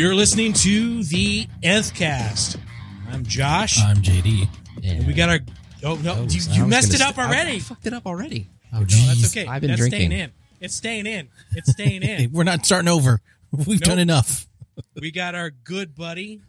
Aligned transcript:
You're 0.00 0.14
listening 0.14 0.54
to 0.54 1.04
the 1.04 1.46
Nth 1.62 1.92
Cast. 1.92 2.56
I'm 3.12 3.22
Josh. 3.22 3.78
I'm 3.82 3.98
JD. 3.98 4.48
and 4.82 5.06
we 5.06 5.12
got 5.12 5.28
our. 5.28 5.40
Oh 5.84 5.96
no! 5.96 6.14
Oh, 6.20 6.22
you 6.26 6.40
you 6.52 6.66
messed 6.66 6.94
it 6.94 7.02
up 7.02 7.16
say- 7.16 7.20
I- 7.20 7.26
already. 7.26 7.56
I 7.56 7.58
fucked 7.58 7.86
it 7.86 7.92
up 7.92 8.06
already. 8.06 8.48
Oh, 8.72 8.76
oh 8.76 8.80
no, 8.80 8.86
jeez. 8.86 9.06
that's 9.08 9.36
okay. 9.36 9.46
I've 9.46 9.60
been 9.60 9.68
that's 9.68 9.78
drinking. 9.78 10.08
staying 10.08 10.12
in. 10.22 10.32
It's 10.58 10.74
staying 10.74 11.06
in. 11.06 11.28
It's 11.54 11.70
staying 11.72 12.02
in. 12.02 12.32
we're 12.32 12.44
not 12.44 12.64
starting 12.64 12.88
over. 12.88 13.20
We've 13.52 13.78
done 13.78 13.98
enough. 13.98 14.46
we 14.98 15.10
got 15.10 15.34
our 15.34 15.50
good 15.50 15.94
buddy, 15.94 16.40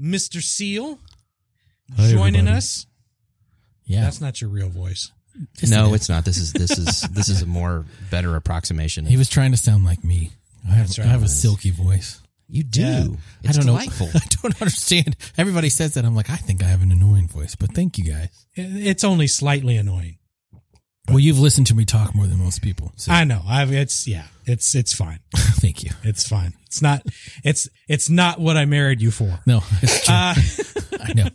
Mr. 0.00 0.40
Seal, 0.40 1.00
Hi, 1.96 2.12
joining 2.12 2.42
everybody. 2.42 2.56
us. 2.58 2.86
Yeah. 3.86 4.02
That's 4.02 4.20
not 4.20 4.40
your 4.40 4.50
real 4.50 4.68
voice. 4.68 5.10
Yes, 5.60 5.68
no, 5.68 5.92
it 5.94 6.02
is. 6.02 6.08
not. 6.08 6.24
This 6.24 6.36
is 6.36 6.52
this 6.52 6.78
is 6.78 7.00
this 7.10 7.28
is 7.28 7.42
a 7.42 7.46
more 7.46 7.86
better 8.12 8.36
approximation. 8.36 9.04
He 9.04 9.16
was 9.16 9.28
trying 9.28 9.50
to 9.50 9.56
sound 9.56 9.82
like 9.84 10.04
me. 10.04 10.30
I 10.64 10.74
have, 10.74 10.86
That's 10.86 11.00
I 11.00 11.06
have 11.06 11.24
a 11.24 11.28
silky 11.28 11.70
voice. 11.70 12.20
You 12.48 12.62
do. 12.62 12.80
Yeah. 12.82 13.06
It's 13.42 13.58
I 13.58 13.60
don't 13.60 13.66
delightful. 13.66 14.06
know. 14.06 14.12
I 14.22 14.26
don't 14.42 14.60
understand. 14.60 15.16
Everybody 15.38 15.68
says 15.68 15.94
that. 15.94 16.04
I'm 16.04 16.14
like, 16.14 16.30
I 16.30 16.36
think 16.36 16.62
I 16.62 16.66
have 16.66 16.82
an 16.82 16.92
annoying 16.92 17.28
voice, 17.28 17.54
but 17.54 17.72
thank 17.74 17.98
you 17.98 18.04
guys. 18.04 18.46
It's 18.54 19.04
only 19.04 19.26
slightly 19.26 19.76
annoying. 19.76 20.18
Well, 21.08 21.18
you've 21.18 21.38
listened 21.38 21.66
to 21.66 21.74
me 21.74 21.84
talk 21.84 22.14
more 22.14 22.26
than 22.26 22.38
most 22.38 22.62
people. 22.62 22.92
So 22.96 23.12
I 23.12 23.24
know. 23.24 23.42
I've. 23.46 23.72
It's 23.72 24.08
yeah. 24.08 24.24
It's 24.46 24.74
it's 24.74 24.94
fine. 24.94 25.20
thank 25.36 25.82
you. 25.84 25.90
It's 26.02 26.26
fine. 26.26 26.54
It's 26.66 26.80
not. 26.80 27.02
It's 27.44 27.68
it's 27.88 28.08
not 28.08 28.40
what 28.40 28.56
I 28.56 28.64
married 28.64 29.02
you 29.02 29.10
for. 29.10 29.38
No, 29.46 29.62
it's 29.82 30.06
true. 30.06 30.14
Uh, 30.14 30.34
I 31.04 31.12
know. 31.12 31.28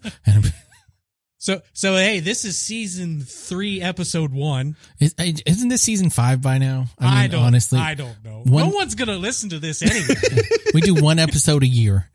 And 1.48 1.56
I'm- 1.56 1.62
so 1.62 1.62
so 1.74 1.96
hey, 1.96 2.20
this 2.20 2.46
is 2.46 2.58
season 2.58 3.22
three, 3.22 3.82
episode 3.82 4.34
one. 4.34 4.76
is, 5.00 5.16
isn't 5.18 5.70
this 5.70 5.82
season 5.82 6.10
five 6.10 6.42
by 6.42 6.58
now? 6.58 6.88
I, 7.00 7.22
mean, 7.22 7.32
don't 7.32 7.44
honestly. 7.44 7.80
I 7.80 7.94
don't 7.96 8.24
know. 8.24 8.44
One- 8.46 8.70
no 8.70 8.76
one's 8.76 8.96
gonna 8.96 9.18
listen 9.18 9.50
to 9.52 9.60
this 9.60 9.82
anyway. 9.82 10.16
we 10.74 10.82
do 10.82 10.96
one 10.96 11.20
episode 11.20 11.64
a 11.64 11.68
year. 11.68 12.10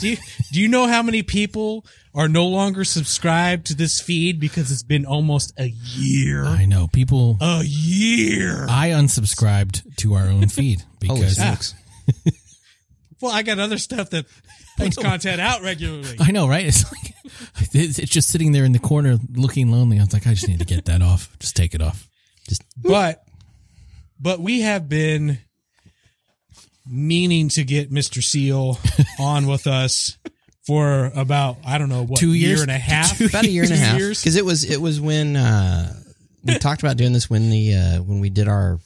do 0.00 0.10
you 0.10 0.16
do 0.52 0.60
you 0.60 0.68
know 0.68 0.86
how 0.86 1.02
many 1.02 1.22
people 1.22 1.84
are 2.14 2.28
no 2.28 2.46
longer 2.46 2.84
subscribed 2.84 3.66
to 3.66 3.74
this 3.74 4.00
feed 4.00 4.40
because 4.40 4.72
it's 4.72 4.82
been 4.82 5.06
almost 5.06 5.52
a 5.58 5.66
year? 5.68 6.44
I 6.44 6.64
know. 6.64 6.88
People, 6.88 7.36
A 7.40 7.62
year. 7.64 8.66
I 8.68 8.90
unsubscribed 8.90 9.96
to 9.96 10.14
our 10.14 10.26
own 10.28 10.48
feed 10.48 10.82
Holy 11.06 11.20
because 11.22 11.74
well, 13.20 13.32
I 13.32 13.42
got 13.42 13.58
other 13.58 13.78
stuff 13.78 14.10
that 14.10 14.26
puts 14.78 14.96
know. 14.96 15.02
content 15.02 15.40
out 15.40 15.62
regularly. 15.62 16.16
I 16.20 16.30
know, 16.30 16.48
right? 16.48 16.66
It's 16.66 16.84
like 16.90 17.14
it's, 17.74 17.98
it's 17.98 18.10
just 18.10 18.28
sitting 18.28 18.52
there 18.52 18.64
in 18.64 18.72
the 18.72 18.78
corner 18.78 19.18
looking 19.34 19.70
lonely. 19.70 19.98
I 19.98 20.02
was 20.02 20.12
like, 20.12 20.26
I 20.26 20.34
just 20.34 20.48
need 20.48 20.60
to 20.60 20.64
get 20.64 20.86
that 20.86 21.02
off. 21.02 21.36
Just 21.38 21.56
take 21.56 21.74
it 21.74 21.82
off. 21.82 22.08
Just 22.48 22.62
but 22.76 23.22
but 24.20 24.40
we 24.40 24.60
have 24.62 24.88
been 24.88 25.38
meaning 26.86 27.48
to 27.50 27.64
get 27.64 27.92
Mr. 27.92 28.22
Seal 28.22 28.78
on 29.18 29.46
with 29.46 29.66
us 29.66 30.16
for 30.66 31.10
about 31.14 31.58
I 31.66 31.78
don't 31.78 31.88
know 31.88 32.02
what 32.02 32.20
Two 32.20 32.32
year 32.32 32.62
and 32.62 32.70
a 32.70 32.78
half. 32.78 33.18
Two 33.18 33.26
about 33.26 33.44
a 33.44 33.50
year 33.50 33.64
and 33.64 33.72
a 33.72 33.76
half. 33.76 33.98
years? 33.98 34.20
Because 34.20 34.36
it 34.36 34.44
was 34.44 34.64
it 34.64 34.80
was 34.80 35.00
when 35.00 35.36
uh, 35.36 35.94
we 36.44 36.58
talked 36.58 36.82
about 36.82 36.96
doing 36.96 37.12
this 37.12 37.28
when 37.28 37.50
the 37.50 37.74
uh, 37.74 38.02
when 38.02 38.20
we 38.20 38.30
did 38.30 38.48
our 38.48 38.78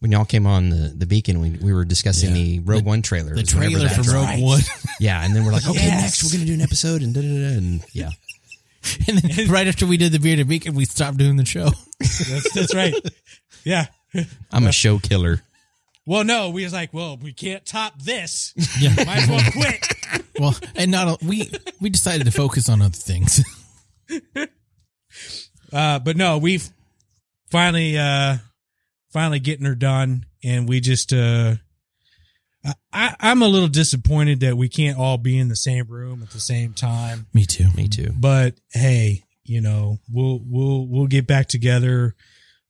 when 0.00 0.12
y'all 0.12 0.24
came 0.24 0.46
on 0.46 0.70
the 0.70 0.92
the 0.96 1.06
beacon. 1.06 1.40
We 1.40 1.50
we 1.50 1.72
were 1.72 1.84
discussing 1.84 2.30
Yeah. 2.30 2.42
the 2.42 2.58
Rogue 2.60 2.84
One 2.84 3.02
trailer. 3.02 3.34
The 3.34 3.40
It 3.40 3.46
was 3.46 3.54
whenever 3.54 3.72
trailer 3.74 3.88
that 3.88 3.96
for 3.96 4.02
dropped. 4.02 4.30
Rogue 4.34 4.42
One, 4.42 4.60
Yeah, 5.00 5.24
and 5.24 5.34
then 5.34 5.44
we're 5.44 5.52
like, 5.52 5.66
okay, 5.68 5.78
Yes. 5.84 6.02
next 6.02 6.24
we're 6.24 6.32
gonna 6.38 6.46
do 6.46 6.54
an 6.54 6.60
episode 6.60 7.02
and 7.02 7.14
da 7.14 7.20
da 7.20 7.26
da. 7.28 7.56
And 7.58 7.84
yeah, 7.92 8.10
and 9.08 9.18
then 9.18 9.48
right 9.50 9.66
after 9.66 9.86
we 9.86 9.96
did 9.96 10.12
the 10.12 10.18
bearded 10.20 10.48
beacon, 10.48 10.74
we 10.74 10.84
stopped 10.84 11.18
doing 11.18 11.36
the 11.36 11.44
show. 11.44 11.70
That's, 12.00 12.52
that's 12.52 12.74
right. 12.74 12.94
Yeah. 13.64 13.86
I'm 14.50 14.66
a 14.66 14.72
show 14.72 14.98
killer. 14.98 15.42
Well, 16.06 16.24
no, 16.24 16.48
we 16.48 16.64
was 16.64 16.72
like, 16.72 16.94
well, 16.94 17.18
we 17.18 17.34
can't 17.34 17.66
top 17.66 18.00
this. 18.02 18.54
Yeah. 18.80 18.94
Might 19.04 19.18
as 19.24 19.28
well 19.28 19.42
quit. 19.52 20.24
Well, 20.40 20.56
and 20.74 20.90
not 20.90 21.22
we 21.22 21.50
we 21.80 21.90
decided 21.90 22.24
to 22.24 22.30
focus 22.30 22.68
on 22.70 22.80
other 22.80 22.96
things. 22.96 23.42
Uh, 25.72 25.98
but 25.98 26.16
no, 26.16 26.38
we've 26.38 26.66
finally, 27.50 27.98
uh, 27.98 28.38
finally 29.12 29.40
getting 29.40 29.66
her 29.66 29.74
done, 29.74 30.26
and 30.44 30.68
we 30.68 30.80
just, 30.80 31.12
uh, 31.12 31.54
I- 32.64 32.74
I, 32.92 33.16
I'm 33.20 33.42
a 33.42 33.48
little 33.48 33.68
disappointed 33.68 34.40
that 34.40 34.56
we 34.56 34.68
can't 34.68 34.98
all 34.98 35.16
be 35.18 35.38
in 35.38 35.48
the 35.48 35.56
same 35.56 35.86
room 35.88 36.22
at 36.22 36.30
the 36.30 36.40
same 36.40 36.74
time. 36.74 37.26
Me 37.32 37.44
too. 37.46 37.68
Me 37.76 37.88
too. 37.88 38.12
But 38.18 38.54
hey, 38.72 39.22
you 39.44 39.60
know, 39.60 39.98
we'll 40.10 40.40
we'll 40.44 40.86
we'll 40.88 41.06
get 41.06 41.26
back 41.26 41.46
together 41.48 42.14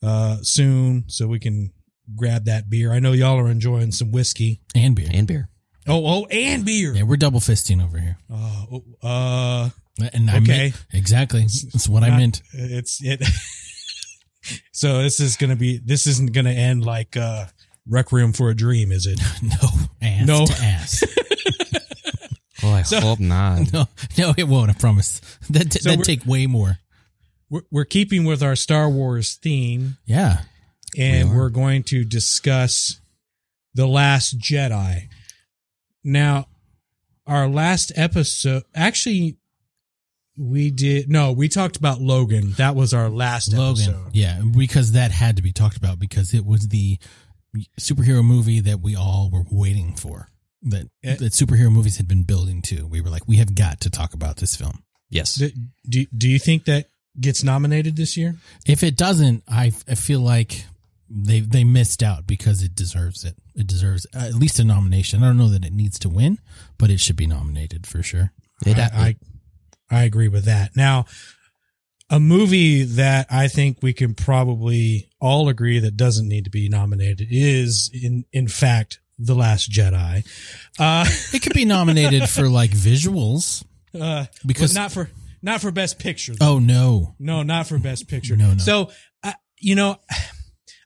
uh, 0.03 0.39
soon 0.43 1.05
so 1.09 1.27
we 1.27 1.39
can 1.41 1.73
grab 2.15 2.45
that 2.45 2.69
beer. 2.71 2.93
I 2.93 3.01
know 3.01 3.13
y'all 3.13 3.39
are 3.39 3.49
enjoying 3.51 3.91
some 3.93 4.13
whiskey. 4.13 4.61
And 4.75 4.95
beer. 4.95 5.09
And 5.13 5.27
beer. 5.27 5.49
Oh, 5.87 6.03
oh, 6.07 6.27
and 6.27 6.65
beer. 6.67 6.93
Yeah, 6.95 7.03
we're 7.05 7.17
double 7.17 7.41
fisting 7.41 7.83
over 7.83 7.99
here. 7.99 8.19
Uh, 8.31 8.67
oh, 8.71 8.85
uh, 9.03 9.71
And 10.13 10.31
I 10.31 10.37
Okay. 10.37 10.47
meant 10.59 10.87
exactly. 10.93 11.41
That's 11.43 11.89
what 11.89 12.03
I 12.05 12.11
meant. 12.17 12.43
it's 12.53 13.03
it. 13.03 13.23
so 14.73 15.03
this 15.03 15.21
is 15.21 15.37
gonna 15.37 15.57
be. 15.57 15.79
This 15.79 16.07
isn't 16.07 16.33
gonna 16.33 16.51
end 16.51 16.85
like 16.85 17.17
uh, 17.17 17.47
Requiem 17.89 18.33
for 18.33 18.51
a 18.51 18.55
Dream, 18.57 18.93
is 18.93 19.07
it? 19.07 19.21
No, 19.43 19.69
ass 20.03 20.27
No. 20.27 20.47
ass. 20.63 21.05
Oh, 22.63 22.73
I 22.73 22.83
So- 22.83 23.01
hope 23.01 23.21
not. 23.21 23.73
No, 23.73 23.87
no, 24.19 24.35
it 24.37 24.49
won't. 24.49 24.71
I 24.71 24.75
promise. 24.75 25.21
That 25.51 25.73
So 25.73 25.91
that'd 25.91 26.05
take 26.05 26.27
way 26.27 26.47
more. 26.49 26.79
We're, 27.49 27.63
we're 27.71 27.85
keeping 27.85 28.25
with 28.25 28.43
our 28.43 28.57
Star 28.57 28.91
Wars 28.91 29.35
theme, 29.41 29.97
Yeah. 30.07 30.43
and 30.99 31.31
We 31.31 31.37
we're 31.37 31.51
going 31.51 31.85
to 31.85 32.05
discuss 32.05 33.01
the 33.75 33.87
Last 33.87 34.39
Jedi. 34.41 35.09
Now, 36.03 36.47
our 37.29 37.49
last 37.49 37.93
episode, 37.95 38.65
actually, 38.75 39.37
we 40.39 40.71
did 40.71 41.11
no, 41.11 41.33
we 41.33 41.49
talked 41.49 41.77
about 41.77 42.01
Logan. 42.01 42.53
That 42.53 42.77
was 42.77 42.95
our 42.95 43.09
last 43.11 43.53
Logan. 43.53 43.83
episode. 43.95 44.11
Yeah, 44.15 44.41
because 44.57 44.93
that 44.93 45.11
had 45.11 45.37
to 45.37 45.43
be 45.43 45.53
talked 45.53 45.77
about 45.77 45.99
because 45.99 46.33
it 46.33 46.45
was 46.47 46.69
the 46.69 46.99
superhero 47.81 48.25
movie 48.25 48.61
that 48.61 48.81
we 48.81 48.95
all 48.95 49.31
were 49.33 49.45
waiting 49.51 49.95
for. 49.95 50.29
That 50.63 50.89
Eh. 51.05 51.17
that 51.17 51.33
superhero 51.33 51.71
movies 51.73 51.97
had 51.97 52.09
been 52.09 52.25
building 52.25 52.63
to. 52.63 52.87
We 52.87 53.01
were 53.01 53.11
like, 53.11 53.27
we 53.29 53.37
have 53.37 53.55
got 53.55 53.81
to 53.83 53.91
talk 53.91 54.13
about 54.15 54.37
this 54.39 54.57
film. 54.57 54.83
Yes. 55.11 55.37
Do, 55.37 55.51
do, 55.89 56.07
do 56.17 56.29
you 56.29 56.39
think 56.39 56.65
that 56.67 56.87
gets 57.19 57.43
nominated 57.43 57.97
this 57.97 58.17
year? 58.17 58.37
If 58.67 58.83
it 58.83 58.97
doesn't, 58.97 59.45
I 59.49 59.73
I 59.89 59.95
feel 59.95 60.21
like 60.21 60.65
they 61.09 61.41
they 61.41 61.65
missed 61.65 62.03
out 62.03 62.27
because 62.27 62.63
it 62.63 62.75
deserves 62.75 63.25
it. 63.25 63.35
It 63.55 63.67
deserves 63.67 64.07
at 64.15 64.35
least 64.35 64.59
a 64.59 64.65
nomination. 64.65 65.23
I 65.23 65.27
don't 65.29 65.39
know 65.39 65.49
that 65.49 65.65
it 65.65 65.73
needs 65.73 65.99
to 66.01 66.09
win, 66.09 66.39
but 66.77 66.91
it 66.91 67.01
should 67.01 67.17
be 67.17 67.27
nominated 67.27 67.87
for 67.87 68.03
sure. 68.03 68.33
It, 68.67 68.79
I, 68.79 68.91
I 68.93 69.17
I 69.91 70.05
agree 70.05 70.29
with 70.29 70.45
that. 70.45 70.77
Now, 70.77 71.07
a 72.11 72.19
movie 72.21 72.85
that 72.85 73.27
I 73.31 73.49
think 73.49 73.79
we 73.83 73.93
can 73.93 74.15
probably 74.15 75.09
all 75.21 75.49
agree 75.49 75.79
that 75.81 75.97
doesn't 75.97 76.29
need 76.29 76.45
to 76.45 76.51
be 76.51 76.69
nominated 76.69 77.29
is 77.31 77.91
in 77.93 78.25
in 78.33 78.49
fact 78.49 79.01
The 79.19 79.35
Last 79.35 79.71
Jedi. 79.71 80.27
Uh, 80.79 81.05
It 81.35 81.43
could 81.43 81.55
be 81.55 81.65
nominated 81.65 82.29
for 82.29 82.49
like 82.49 82.71
visuals 82.71 83.65
uh 83.99 84.27
because 84.47 84.75
but 84.75 84.81
not 84.81 84.93
for 84.93 85.11
not 85.43 85.61
for 85.61 85.71
best 85.71 85.99
picture. 85.99 86.35
though. 86.35 86.55
oh 86.55 86.59
no, 86.59 87.15
No, 87.19 87.43
not 87.43 87.67
for 87.67 87.79
best 87.79 88.09
picture. 88.09 88.37
No, 88.37 88.53
no. 88.53 88.59
So, 88.59 88.91
uh, 89.23 89.33
you 89.59 89.75
know, 89.75 89.97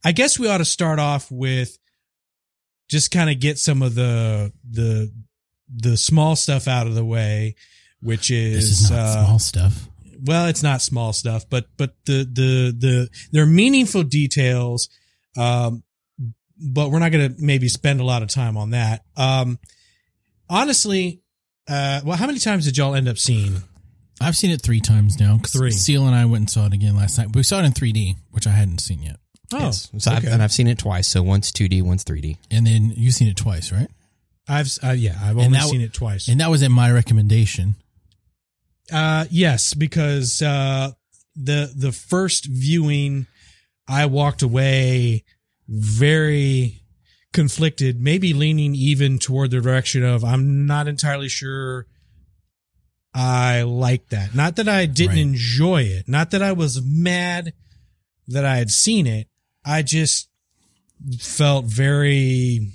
I 0.05 0.12
guess 0.12 0.38
we 0.38 0.49
ought 0.49 0.59
to 0.59 0.65
start 0.65 0.99
off 0.99 1.31
with 1.31 1.79
just 2.88 3.11
kind 3.11 3.31
of 3.31 3.41
get 3.41 3.59
some 3.59 3.81
of 3.82 3.94
the 3.94 4.53
the 4.69 5.11
the 5.75 5.97
small 5.97 6.37
stuff 6.37 6.69
out 6.69 6.87
of 6.87 6.94
the 6.94 7.05
way, 7.05 7.55
which 8.03 8.31
is, 8.31 8.55
this 8.69 8.81
is 8.83 8.91
not 8.91 8.99
uh, 8.99 9.25
small 9.27 9.39
stuff. 9.39 9.89
well, 10.25 10.47
it's 10.47 10.63
not 10.63 10.83
small 10.83 11.13
stuff, 11.13 11.45
but 11.49 11.67
but 11.77 11.95
the 12.07 12.25
the 12.25 12.75
the 12.79 13.09
they're 13.33 13.47
meaningful 13.47 14.03
details. 14.03 14.89
Um, 15.37 15.83
but 16.59 16.91
we're 16.91 16.99
not 17.01 17.11
going 17.11 17.35
to 17.35 17.43
maybe 17.43 17.69
spend 17.69 18.01
a 18.01 18.05
lot 18.05 18.23
of 18.23 18.29
time 18.29 18.57
on 18.57 18.71
that. 18.71 19.03
Um, 19.17 19.59
honestly, 20.49 21.23
uh, 21.69 22.01
well, 22.05 22.17
how 22.17 22.27
many 22.27 22.39
times 22.39 22.65
did 22.67 22.77
y'all 22.77 22.95
end 22.95 23.09
up 23.09 23.19
seeing? 23.19 23.63
I've 24.21 24.37
seen 24.37 24.51
it 24.51 24.63
three 24.63 24.81
times 24.81 25.19
now. 25.19 25.39
'cause 25.39 25.53
Three. 25.53 25.71
Seal 25.73 26.07
and 26.07 26.15
I 26.15 26.25
went 26.27 26.43
and 26.43 26.51
saw 26.51 26.67
it 26.67 26.73
again 26.73 26.95
last 26.97 27.19
night. 27.19 27.35
We 27.35 27.43
saw 27.43 27.59
it 27.61 27.65
in 27.65 27.73
3D, 27.73 28.15
which 28.31 28.47
I 28.47 28.51
hadn't 28.51 28.79
seen 28.81 29.03
yet. 29.03 29.17
Oh, 29.53 29.59
yes. 29.59 29.91
So 29.99 30.13
I've, 30.13 30.25
and 30.25 30.43
I've 30.43 30.53
seen 30.53 30.69
it 30.69 30.79
twice. 30.79 31.09
So 31.09 31.23
once 31.23 31.51
2D, 31.51 31.83
once 31.83 32.05
3D. 32.05 32.37
And 32.51 32.67
then 32.67 32.93
you've 32.97 33.15
seen 33.15 33.29
it 33.29 33.37
twice, 33.37 33.73
right? 33.73 33.89
I've 34.49 34.71
uh, 34.85 34.91
yeah, 34.91 35.19
I've 35.21 35.37
only 35.39 35.59
that- 35.59 35.69
seen 35.69 35.81
it 35.81 35.93
twice. 35.93 36.29
And 36.29 36.41
that 36.41 36.51
was 36.51 36.63
at 36.63 36.71
my 36.71 36.91
recommendation. 36.93 37.75
Uh, 38.93 39.25
yes, 39.31 39.75
because 39.75 40.43
uh, 40.43 40.91
the 41.35 41.73
the 41.75 41.93
first 41.93 42.47
viewing, 42.47 43.27
I 43.89 44.06
walked 44.06 44.43
away 44.43 45.25
very 45.69 46.83
conflicted, 47.33 48.00
maybe 48.00 48.35
leaning 48.35 48.75
even 48.75 49.19
toward 49.19 49.50
the 49.50 49.61
direction 49.61 50.03
of 50.05 50.23
I'm 50.25 50.67
not 50.67 50.87
entirely 50.89 51.29
sure 51.29 51.87
I 53.15 53.62
like 53.62 54.09
that. 54.11 54.35
Not 54.35 54.56
that 54.56 54.69
I 54.69 54.87
didn't 54.87 55.17
Right. 55.17 55.23
enjoy 55.23 55.83
it, 55.85 56.09
not 56.09 56.31
that 56.33 56.43
I 56.43 56.53
was 56.53 56.83
mad 56.83 57.53
that 58.29 58.44
I 58.44 58.56
had 58.56 58.71
seen 58.71 59.06
it. 59.06 59.29
I 59.65 59.83
just 59.83 60.29
felt 61.21 61.65
very 61.67 62.69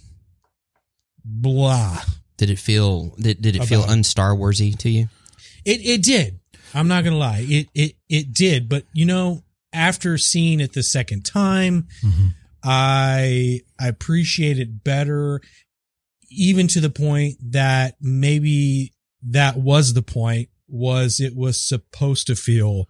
blah 1.23 2.01
Did 2.37 2.49
it 2.49 2.59
feel 2.59 3.15
did, 3.19 3.41
did 3.41 3.55
it 3.55 3.65
feel 3.65 3.83
About- 3.83 3.97
unstar 3.97 4.37
Warsy 4.37 4.77
to 4.79 4.89
you? 4.89 5.09
It 5.67 5.85
it 5.85 6.01
did. 6.01 6.39
I'm 6.73 6.87
not 6.87 7.03
gonna 7.03 7.17
lie. 7.17 7.45
It 7.47 7.67
it 7.75 7.95
it 8.09 8.33
did. 8.33 8.69
But 8.69 8.85
you 8.93 9.05
know, 9.05 9.43
after 9.73 10.17
seeing 10.17 10.59
it 10.61 10.73
the 10.73 10.81
second 10.83 11.25
time, 11.25 11.87
Mhm. 12.03 12.33
I 12.63 13.61
I 13.79 13.87
appreciate 13.87 14.59
it 14.59 14.83
better, 14.83 15.41
even 16.29 16.67
to 16.69 16.79
the 16.79 16.89
point 16.89 17.37
that 17.51 17.95
maybe 18.01 18.93
that 19.23 19.57
was 19.57 19.93
the 19.93 20.01
point. 20.01 20.49
Was 20.69 21.19
it 21.19 21.35
was 21.35 21.59
supposed 21.61 22.27
to 22.27 22.35
feel 22.35 22.89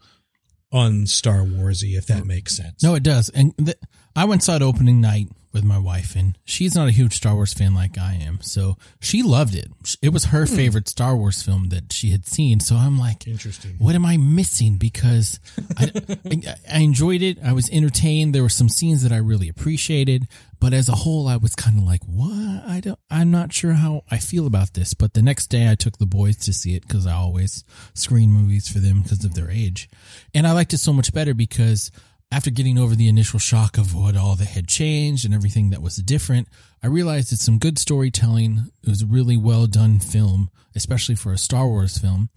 on 0.71 1.06
Star 1.07 1.39
Warsy, 1.44 1.97
if 1.97 2.07
that 2.07 2.25
makes 2.25 2.56
sense. 2.57 2.81
No, 2.83 2.95
it 2.95 3.03
does. 3.03 3.29
And 3.29 3.53
th- 3.57 3.77
I 4.15 4.25
went 4.25 4.44
saw 4.44 4.56
it 4.56 4.62
opening 4.63 5.00
night 5.00 5.29
with 5.51 5.63
my 5.63 5.77
wife, 5.77 6.15
and 6.15 6.38
she's 6.45 6.75
not 6.75 6.88
a 6.88 6.91
huge 6.91 7.15
Star 7.15 7.35
Wars 7.35 7.53
fan 7.53 7.73
like 7.73 7.97
I 7.97 8.13
am. 8.13 8.39
So 8.41 8.77
she 8.99 9.23
loved 9.23 9.55
it. 9.55 9.71
It 10.01 10.09
was 10.09 10.25
her 10.25 10.45
hmm. 10.45 10.55
favorite 10.55 10.88
Star 10.88 11.15
Wars 11.15 11.41
film 11.41 11.69
that 11.69 11.94
she 11.94 12.11
had 12.11 12.25
seen. 12.25 12.59
So 12.59 12.75
I'm 12.75 12.97
like, 12.97 13.27
Interesting. 13.27 13.75
what 13.79 13.95
am 13.95 14.05
I 14.05 14.17
missing? 14.17 14.77
Because 14.77 15.39
I, 15.77 15.91
I, 16.25 16.55
I 16.71 16.79
enjoyed 16.79 17.21
it. 17.21 17.38
I 17.44 17.53
was 17.53 17.69
entertained. 17.69 18.35
There 18.35 18.44
were 18.44 18.49
some 18.49 18.69
scenes 18.69 19.03
that 19.03 19.11
I 19.11 19.17
really 19.17 19.49
appreciated, 19.49 20.27
but 20.59 20.73
as 20.73 20.89
a 20.89 20.95
whole, 20.95 21.27
I 21.27 21.38
was 21.38 21.55
kind 21.55 21.77
of 21.77 21.83
like, 21.83 22.03
what? 22.05 22.63
I 22.67 22.81
don't, 22.83 23.00
I'm 23.09 23.31
not 23.31 23.53
sure 23.53 23.73
how 23.73 24.03
I 24.09 24.17
feel 24.17 24.47
about 24.47 24.73
this. 24.73 24.93
But 24.93 25.13
the 25.13 25.21
next 25.21 25.47
day 25.47 25.69
I 25.69 25.75
took 25.75 25.97
the 25.97 26.05
boys 26.05 26.38
to 26.38 26.53
see 26.53 26.75
it 26.75 26.88
because 26.88 27.05
I 27.05 27.13
always 27.13 27.63
screen 27.93 28.31
movies 28.31 28.67
for 28.67 28.79
them 28.79 29.01
because 29.01 29.23
of 29.23 29.35
their 29.35 29.50
age. 29.50 29.89
And 30.33 30.47
I 30.47 30.51
liked 30.51 30.73
it 30.73 30.79
so 30.79 30.93
much 30.93 31.13
better 31.13 31.33
because 31.33 31.91
after 32.31 32.50
getting 32.50 32.77
over 32.77 32.95
the 32.95 33.07
initial 33.07 33.39
shock 33.39 33.77
of 33.77 33.95
what 33.95 34.18
all 34.18 34.35
that 34.35 34.50
had 34.50 34.68
changed 34.68 35.24
and 35.24 35.33
everything 35.33 35.69
that 35.69 35.81
was 35.81 35.97
different, 35.97 36.47
I 36.83 36.88
realized 36.88 37.31
it's 37.31 37.44
some 37.44 37.57
good 37.57 37.79
storytelling. 37.79 38.69
It 38.83 38.89
was 38.89 39.01
a 39.01 39.07
really 39.07 39.38
well 39.38 39.65
done 39.65 40.00
film, 40.00 40.50
especially 40.75 41.15
for 41.15 41.31
a 41.31 41.38
Star 41.38 41.68
Wars 41.68 41.97
film. 41.97 42.29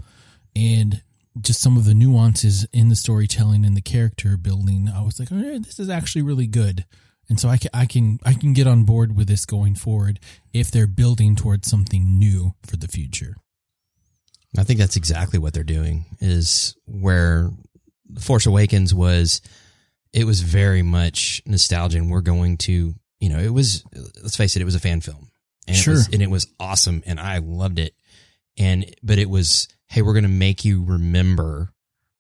And 0.55 1.03
just 1.41 1.61
some 1.61 1.77
of 1.77 1.85
the 1.85 1.95
nuances 1.95 2.67
in 2.73 2.89
the 2.89 2.97
storytelling 2.97 3.65
and 3.65 3.77
the 3.77 3.81
character 3.81 4.37
building, 4.37 4.89
I 4.89 5.03
was 5.03 5.19
like, 5.19 5.29
oh, 5.33 5.59
this 5.59 5.81
is 5.81 5.91
actually 5.91 6.23
really 6.23 6.47
good. 6.47 6.85
And 7.29 7.39
so 7.39 7.49
I 7.49 7.59
can, 7.59 7.71
I 7.73 7.87
can, 7.87 8.19
I 8.25 8.35
can 8.35 8.53
get 8.53 8.67
on 8.67 8.85
board 8.85 9.17
with 9.17 9.29
this 9.29 9.45
going 9.45 9.75
forward 9.75 10.19
if 10.53 10.71
they're 10.71 10.89
building 10.89 11.37
towards 11.37 11.69
something 11.69 12.19
new 12.19 12.55
for 12.67 12.77
the 12.77 12.89
future. 12.89 13.37
I 14.59 14.65
think 14.65 14.81
that's 14.81 14.97
exactly 14.97 15.39
what 15.39 15.55
they're 15.55 15.63
doing 15.63 16.07
is 16.21 16.77
where 16.87 17.51
Force 18.19 18.47
Awakens 18.47 18.93
was 18.93 19.41
it 20.13 20.25
was 20.25 20.41
very 20.43 20.83
much 20.83 21.43
nostalgia 21.47 21.99
and 21.99 22.11
we're 22.11 22.21
going 22.21 22.57
to 22.57 22.95
you 23.21 23.29
know 23.29 23.39
it 23.39 23.53
was 23.53 23.85
let's 24.23 24.37
face 24.37 24.57
it 24.57 24.63
it 24.63 24.65
was 24.65 24.75
a 24.75 24.81
fan 24.81 25.01
film 25.01 25.31
and 25.69 25.77
Sure. 25.77 25.95
it 25.95 25.97
was, 25.97 26.09
and 26.13 26.23
it 26.23 26.31
was 26.31 26.47
awesome 26.59 27.03
and 27.07 27.21
I 27.21 27.39
loved 27.39 27.79
it 27.79 27.95
and 28.59 28.85
but 29.03 29.19
it 29.19 29.31
was 29.31 29.69
hey 29.89 30.03
we're 30.03 30.15
going 30.15 30.25
to 30.25 30.29
make 30.29 30.65
you 30.65 30.85
remember 30.85 31.71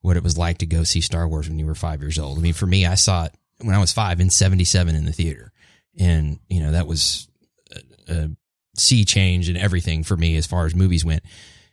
what 0.03 0.17
it 0.17 0.23
was 0.23 0.39
like 0.39 0.59
to 0.59 0.67
go 0.67 0.85
see 0.85 1.01
Star 1.01 1.27
Wars 1.29 1.49
when 1.49 1.59
you 1.59 1.67
were 1.67 1.75
5 1.75 2.01
years 2.01 2.19
old 2.19 2.39
I 2.39 2.41
mean 2.41 2.53
for 2.55 2.67
me 2.67 2.87
I 2.87 2.95
saw 2.95 3.25
it 3.27 3.35
when 3.63 3.75
I 3.75 3.79
was 3.81 3.93
5 3.93 4.21
in 4.21 4.31
77 4.31 4.95
in 4.95 5.05
the 5.05 5.13
theater 5.13 5.53
and 5.99 6.39
you 6.49 6.61
know 6.61 6.73
that 6.73 6.87
was 6.87 7.29
a, 8.09 8.15
a 8.15 8.31
sea 8.77 9.05
change 9.05 9.49
and 9.49 9.59
everything 9.59 10.05
for 10.05 10.17
me 10.17 10.37
as 10.37 10.47
far 10.47 10.65
as 10.67 10.75
movies 10.75 11.05
went 11.05 11.23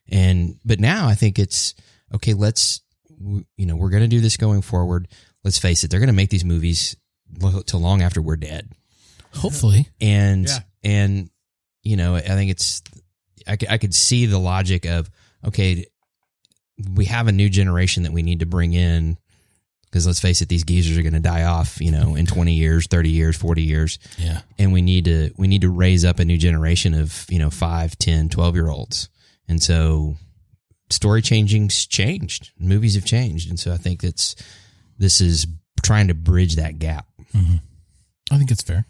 and 0.10 0.58
but 0.66 0.80
now 0.80 1.08
I 1.08 1.16
think 1.16 1.38
it's 1.38 1.76
okay. 2.16 2.34
Let's 2.34 2.82
you 3.20 3.66
know 3.66 3.76
we're 3.76 3.90
going 3.90 4.04
to 4.04 4.08
do 4.08 4.22
this 4.22 4.38
going 4.38 4.62
forward. 4.62 5.10
Let's 5.48 5.58
face 5.60 5.84
it, 5.86 5.90
they're 5.90 6.02
going 6.02 6.08
to 6.08 6.14
make 6.14 6.30
these 6.30 6.44
movies 6.44 6.98
lo- 7.40 7.62
till 7.66 7.80
long 7.80 8.02
after 8.02 8.22
we're 8.22 8.36
dead. 8.36 8.70
Hopefully. 9.34 9.88
And 10.02 10.46
Yeah. 10.48 10.60
and 10.84 11.30
you 11.84 11.96
know 11.96 12.16
I 12.16 12.22
think 12.22 12.52
it's 12.52 12.82
I, 13.48 13.58
I 13.70 13.78
could 13.78 13.96
see 13.96 14.26
the 14.26 14.40
logic 14.40 14.86
of 14.86 15.10
okay, 15.46 15.86
we 16.94 17.06
have 17.06 17.28
a 17.28 17.32
new 17.32 17.50
generation 17.50 18.04
that 18.04 18.12
we 18.12 18.24
need 18.24 18.40
to 18.42 18.46
bring 18.46 18.74
in 18.74 19.18
because 19.86 20.06
let's 20.06 20.20
face 20.20 20.42
it, 20.42 20.50
these 20.50 20.66
geezers 20.66 20.98
are 20.98 21.02
going 21.02 21.14
to 21.14 21.20
die 21.22 21.44
off. 21.44 21.80
You 21.80 21.92
know, 21.92 22.16
in 22.16 22.26
twenty 22.26 22.54
years, 22.56 22.88
thirty 22.88 23.12
years, 23.12 23.38
forty 23.38 23.64
years 23.64 24.00
Yeah. 24.18 24.42
and 24.60 24.74
we 24.74 24.82
need 24.82 25.06
to 25.06 25.32
we 25.38 25.48
need 25.48 25.62
to 25.62 25.70
raise 25.70 26.04
up 26.04 26.20
a 26.20 26.26
new 26.26 26.38
generation 26.38 26.94
of 26.94 27.26
you 27.30 27.40
know 27.40 27.50
5 27.50 27.98
10 27.98 28.30
12 28.30 28.56
year 28.56 28.70
olds 28.70 29.08
and 29.48 29.64
so 29.64 30.18
story 30.90 31.22
changing's 31.22 31.86
changed 31.86 32.52
movies 32.60 32.96
have 32.96 33.06
changed 33.06 33.50
and 33.50 33.60
so 33.60 33.74
i 33.74 33.78
think 33.78 34.02
that's 34.02 34.36
this 34.98 35.22
is 35.22 35.48
trying 35.84 36.08
to 36.08 36.14
bridge 36.14 36.56
that 36.56 36.80
gap 36.80 37.06
mm-hmm. 37.34 37.58
I 38.32 38.38
think 38.38 38.52
it's 38.52 38.64
fair. 38.64 38.86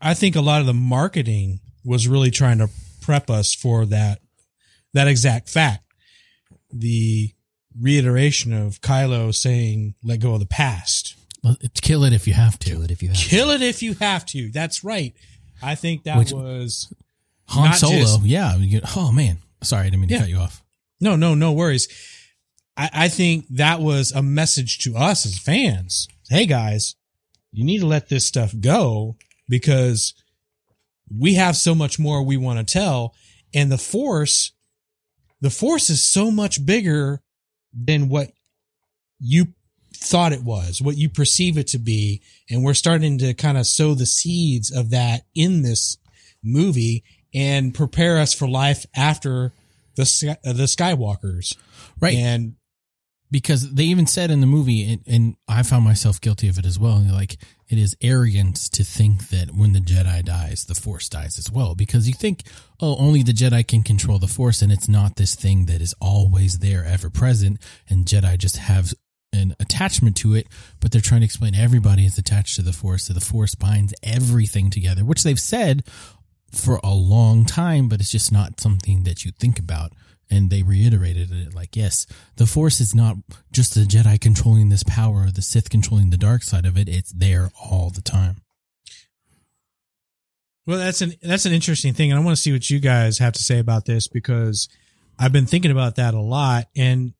I 0.00 0.14
think 0.14 0.36
a 0.36 0.40
lot 0.40 0.60
of 0.60 0.66
the 0.66 0.74
marketing 0.74 1.60
was 1.84 2.08
really 2.08 2.30
trying 2.30 2.58
to 2.58 2.68
prep 3.00 3.30
us 3.30 3.54
for 3.54 3.86
that 3.86 4.20
that 4.94 5.08
exact 5.08 5.48
fact. 5.48 5.84
The 6.72 7.32
reiteration 7.80 8.52
of 8.52 8.80
Kylo 8.80 9.34
saying, 9.34 9.94
"Let 10.02 10.20
go 10.20 10.34
of 10.34 10.40
the 10.40 10.46
past." 10.46 11.14
Well, 11.42 11.56
kill 11.82 12.04
it 12.04 12.12
if 12.12 12.26
you 12.26 12.34
have 12.34 12.58
to. 12.60 12.70
kill 12.70 12.82
it 12.82 12.90
if 12.90 13.02
you 13.02 13.08
have 13.08 13.16
Kill 13.16 13.50
it 13.50 13.62
if 13.62 13.82
you 13.82 13.94
have 13.94 14.26
to. 14.26 14.50
That's 14.50 14.82
right. 14.82 15.14
I 15.62 15.74
think 15.76 16.04
that 16.04 16.18
Which- 16.18 16.32
was 16.32 16.92
Han 17.48 17.66
Not 17.66 17.76
Solo. 17.76 17.98
just- 17.98 18.22
yeah. 18.24 18.58
oh 18.96 19.12
man. 19.12 19.38
Sorry, 19.62 19.82
I 19.82 19.84
didn't 19.84 20.00
mean 20.00 20.08
to 20.08 20.14
Yeah. 20.14 20.20
cut 20.20 20.28
you 20.28 20.38
off. 20.38 20.62
no, 21.00 21.14
no, 21.14 21.34
no 21.34 21.52
worries. 21.52 21.88
I, 22.76 22.90
I 22.92 23.08
think 23.08 23.46
that 23.50 23.80
was 23.80 24.12
a 24.12 24.22
message 24.22 24.78
to 24.80 24.96
us 24.96 25.26
as 25.26 25.38
fans. 25.38 26.08
Hey 26.28 26.46
guys, 26.46 26.96
you 27.52 27.64
need 27.64 27.80
to 27.80 27.86
let 27.86 28.08
this 28.08 28.26
stuff 28.26 28.54
go 28.60 29.16
because 29.48 30.14
we 31.16 31.34
have 31.34 31.56
so 31.56 31.74
much 31.74 31.98
more 31.98 32.22
we 32.22 32.36
want 32.36 32.58
to 32.58 32.72
tell. 32.72 33.14
And 33.54 33.70
the 33.70 33.78
force, 33.78 34.52
the 35.40 35.50
force 35.50 35.88
is 35.88 36.04
so 36.04 36.30
much 36.30 36.64
bigger 36.66 37.22
than 37.72 38.08
what 38.08 38.32
you 39.18 39.48
thought 39.94 40.32
it 40.32 40.42
was, 40.42 40.82
what 40.82 40.96
you 40.96 41.08
perceive 41.08 41.56
it 41.56 41.68
to 41.68 41.78
be. 41.78 42.22
And 42.50 42.62
we're 42.62 42.74
starting 42.74 43.18
to 43.18 43.34
kind 43.34 43.56
of 43.56 43.66
sow 43.66 43.94
the 43.94 44.06
seeds 44.06 44.70
of 44.70 44.90
that 44.90 45.22
in 45.34 45.62
this 45.62 45.96
movie 46.42 47.04
and 47.32 47.74
prepare 47.74 48.18
us 48.18 48.34
for 48.34 48.48
life 48.48 48.84
after 48.94 49.52
the 49.94 50.36
uh, 50.44 50.52
the 50.52 50.64
Skywalkers. 50.64 51.56
Right. 52.00 52.16
And 52.16 52.56
because 53.30 53.74
they 53.74 53.84
even 53.84 54.06
said 54.06 54.30
in 54.30 54.40
the 54.40 54.46
movie, 54.46 54.92
and, 54.92 55.02
and 55.06 55.36
I 55.48 55.62
found 55.62 55.84
myself 55.84 56.20
guilty 56.20 56.48
of 56.48 56.58
it 56.58 56.66
as 56.66 56.78
well. 56.78 57.04
Like 57.12 57.38
it 57.68 57.78
is 57.78 57.96
arrogance 58.00 58.68
to 58.70 58.84
think 58.84 59.28
that 59.30 59.50
when 59.50 59.72
the 59.72 59.80
Jedi 59.80 60.24
dies, 60.24 60.64
the 60.64 60.74
Force 60.74 61.08
dies 61.08 61.38
as 61.38 61.50
well. 61.50 61.74
Because 61.74 62.06
you 62.06 62.14
think, 62.14 62.42
oh, 62.80 62.96
only 62.96 63.22
the 63.22 63.32
Jedi 63.32 63.66
can 63.66 63.82
control 63.82 64.18
the 64.18 64.28
Force, 64.28 64.62
and 64.62 64.70
it's 64.70 64.88
not 64.88 65.16
this 65.16 65.34
thing 65.34 65.66
that 65.66 65.80
is 65.80 65.94
always 66.00 66.60
there, 66.60 66.84
ever 66.84 67.10
present, 67.10 67.58
and 67.88 68.06
Jedi 68.06 68.38
just 68.38 68.58
have 68.58 68.94
an 69.32 69.56
attachment 69.58 70.16
to 70.18 70.34
it. 70.34 70.46
But 70.80 70.92
they're 70.92 71.00
trying 71.00 71.22
to 71.22 71.26
explain 71.26 71.54
everybody 71.54 72.06
is 72.06 72.18
attached 72.18 72.56
to 72.56 72.62
the 72.62 72.72
Force, 72.72 73.04
so 73.04 73.12
the 73.12 73.20
Force 73.20 73.54
binds 73.56 73.94
everything 74.02 74.70
together, 74.70 75.04
which 75.04 75.24
they've 75.24 75.38
said 75.38 75.82
for 76.52 76.78
a 76.84 76.94
long 76.94 77.44
time, 77.44 77.88
but 77.88 78.00
it's 78.00 78.10
just 78.10 78.30
not 78.30 78.60
something 78.60 79.02
that 79.02 79.24
you 79.24 79.32
think 79.32 79.58
about. 79.58 79.92
And 80.28 80.50
they 80.50 80.62
reiterated 80.62 81.30
it 81.30 81.54
like, 81.54 81.76
yes, 81.76 82.04
the 82.34 82.46
Force 82.46 82.80
is 82.80 82.94
not 82.94 83.16
just 83.52 83.74
the 83.74 83.82
Jedi 83.82 84.20
controlling 84.20 84.70
this 84.70 84.82
power 84.82 85.24
or 85.26 85.30
the 85.30 85.40
Sith 85.42 85.70
controlling 85.70 86.10
the 86.10 86.16
dark 86.16 86.42
side 86.42 86.66
of 86.66 86.76
it. 86.76 86.88
It's 86.88 87.12
there 87.12 87.50
all 87.62 87.90
the 87.90 88.02
time. 88.02 88.38
Well, 90.66 90.78
that's 90.78 91.00
an 91.00 91.12
that's 91.22 91.46
an 91.46 91.52
interesting 91.52 91.94
thing, 91.94 92.10
and 92.10 92.20
I 92.20 92.24
want 92.24 92.36
to 92.36 92.42
see 92.42 92.50
what 92.50 92.68
you 92.68 92.80
guys 92.80 93.18
have 93.18 93.34
to 93.34 93.42
say 93.42 93.60
about 93.60 93.84
this 93.84 94.08
because 94.08 94.68
I've 95.16 95.32
been 95.32 95.46
thinking 95.46 95.70
about 95.70 95.94
that 95.96 96.12
a 96.12 96.20
lot, 96.20 96.66
and 96.74 97.14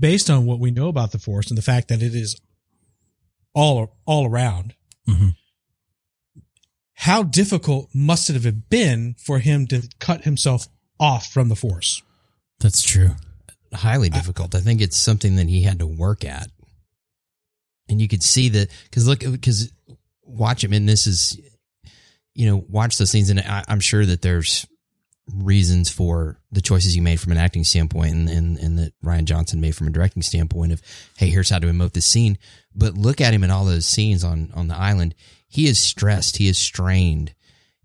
based 0.00 0.28
on 0.28 0.46
what 0.46 0.58
we 0.58 0.72
know 0.72 0.88
about 0.88 1.12
the 1.12 1.20
Force 1.20 1.48
and 1.48 1.56
the 1.56 1.62
fact 1.62 1.88
that 1.88 2.02
it 2.02 2.14
is 2.14 2.40
all 3.54 3.96
all 4.04 4.26
around, 4.26 4.74
Mhm. 5.08 5.36
how 6.94 7.22
difficult 7.22 7.88
must 7.94 8.28
it 8.28 8.42
have 8.42 8.68
been 8.68 9.14
for 9.14 9.38
him 9.38 9.68
to 9.68 9.88
cut 10.00 10.24
himself 10.24 10.66
off 10.98 11.26
from 11.28 11.48
the 11.48 11.56
Force? 11.56 12.02
That's 12.62 12.82
true. 12.82 13.10
highly 13.74 14.08
difficult. 14.08 14.54
I 14.54 14.60
think 14.60 14.80
it's 14.80 14.96
something 14.96 15.36
that 15.36 15.48
he 15.48 15.62
had 15.62 15.78
to 15.80 15.86
work 15.86 16.24
at. 16.24 16.48
And 17.88 18.00
you 18.00 18.08
could 18.08 18.22
see 18.22 18.48
that 18.50 18.68
because 18.84 19.06
look, 19.06 19.20
because 19.20 19.70
watch 20.22 20.64
him, 20.64 20.72
and 20.72 20.88
this 20.88 21.06
is, 21.06 21.38
you 22.34 22.46
know, 22.46 22.64
watch 22.68 22.96
those 22.98 23.12
things, 23.12 23.28
and 23.28 23.40
I, 23.40 23.64
I'm 23.68 23.80
sure 23.80 24.06
that 24.06 24.22
there's 24.22 24.66
reasons 25.32 25.88
for 25.90 26.38
the 26.50 26.60
choices 26.60 26.96
you 26.96 27.02
made 27.02 27.20
from 27.20 27.32
an 27.32 27.38
acting 27.38 27.64
standpoint, 27.64 28.12
and, 28.14 28.28
and 28.28 28.58
and 28.58 28.78
that 28.78 28.92
Rian 29.04 29.24
Johnson 29.24 29.60
made 29.60 29.76
from 29.76 29.88
a 29.88 29.90
directing 29.90 30.22
standpoint 30.22 30.72
of, 30.72 30.80
hey, 31.18 31.28
here's 31.28 31.50
how 31.50 31.58
to 31.58 31.66
emote 31.66 31.92
this 31.92 32.06
scene. 32.06 32.38
But 32.74 32.94
look 32.94 33.20
at 33.20 33.34
him 33.34 33.44
in 33.44 33.50
all 33.50 33.64
those 33.64 33.84
scenes 33.86 34.24
on 34.24 34.50
on 34.54 34.68
the 34.68 34.76
island. 34.76 35.14
He 35.48 35.66
is 35.66 35.78
stressed. 35.78 36.38
He 36.38 36.48
is 36.48 36.56
strained, 36.58 37.34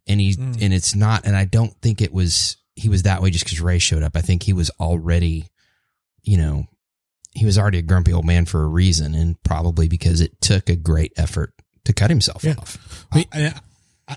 and 0.06 0.20
he 0.22 0.36
Mm. 0.36 0.62
and 0.62 0.74
it's 0.74 0.96
not. 0.96 1.26
And 1.26 1.36
I 1.36 1.46
don't 1.46 1.74
think 1.82 2.02
it 2.02 2.14
was 2.14 2.56
he 2.78 2.90
was 2.90 3.04
that 3.04 3.22
way 3.22 3.30
just 3.32 3.44
because 3.46 3.60
Rey 3.60 3.80
showed 3.80 4.04
up. 4.04 4.16
I 4.16 4.22
think 4.22 4.44
he 4.44 4.54
was 4.54 4.70
already 4.80 5.50
you 6.24 6.38
know, 6.38 6.66
he 7.34 7.46
was 7.46 7.58
already 7.58 7.78
a 7.78 7.82
grumpy 7.82 8.12
old 8.12 8.26
man 8.26 8.46
for 8.46 8.62
a 8.64 8.68
reason, 8.68 9.16
and 9.16 9.42
probably 9.44 9.88
because 9.88 10.20
it 10.22 10.40
took 10.42 10.70
a 10.70 10.76
great 10.76 11.14
effort 11.18 11.54
to 11.86 11.94
cut 11.94 12.10
himself 12.10 12.44
Yeah. 12.44 12.56
off. 12.58 13.06
I, 13.14 13.26
I, 13.34 13.54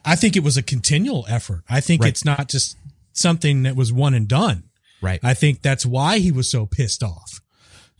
I 0.04 0.16
think 0.16 0.36
it 0.36 0.42
was 0.42 0.56
a 0.56 0.62
continual 0.62 1.24
effort. 1.28 1.62
I 1.68 1.80
think 1.80 2.02
Right. 2.02 2.08
it's 2.08 2.24
not 2.24 2.48
just 2.48 2.76
something 3.12 3.62
that 3.62 3.76
was 3.76 3.92
one 3.92 4.14
and 4.14 4.26
done. 4.26 4.64
Right. 5.00 5.20
I 5.22 5.34
think 5.34 5.62
that's 5.62 5.86
why 5.86 6.18
he 6.18 6.32
was 6.32 6.50
so 6.50 6.66
pissed 6.66 7.02
off. 7.02 7.40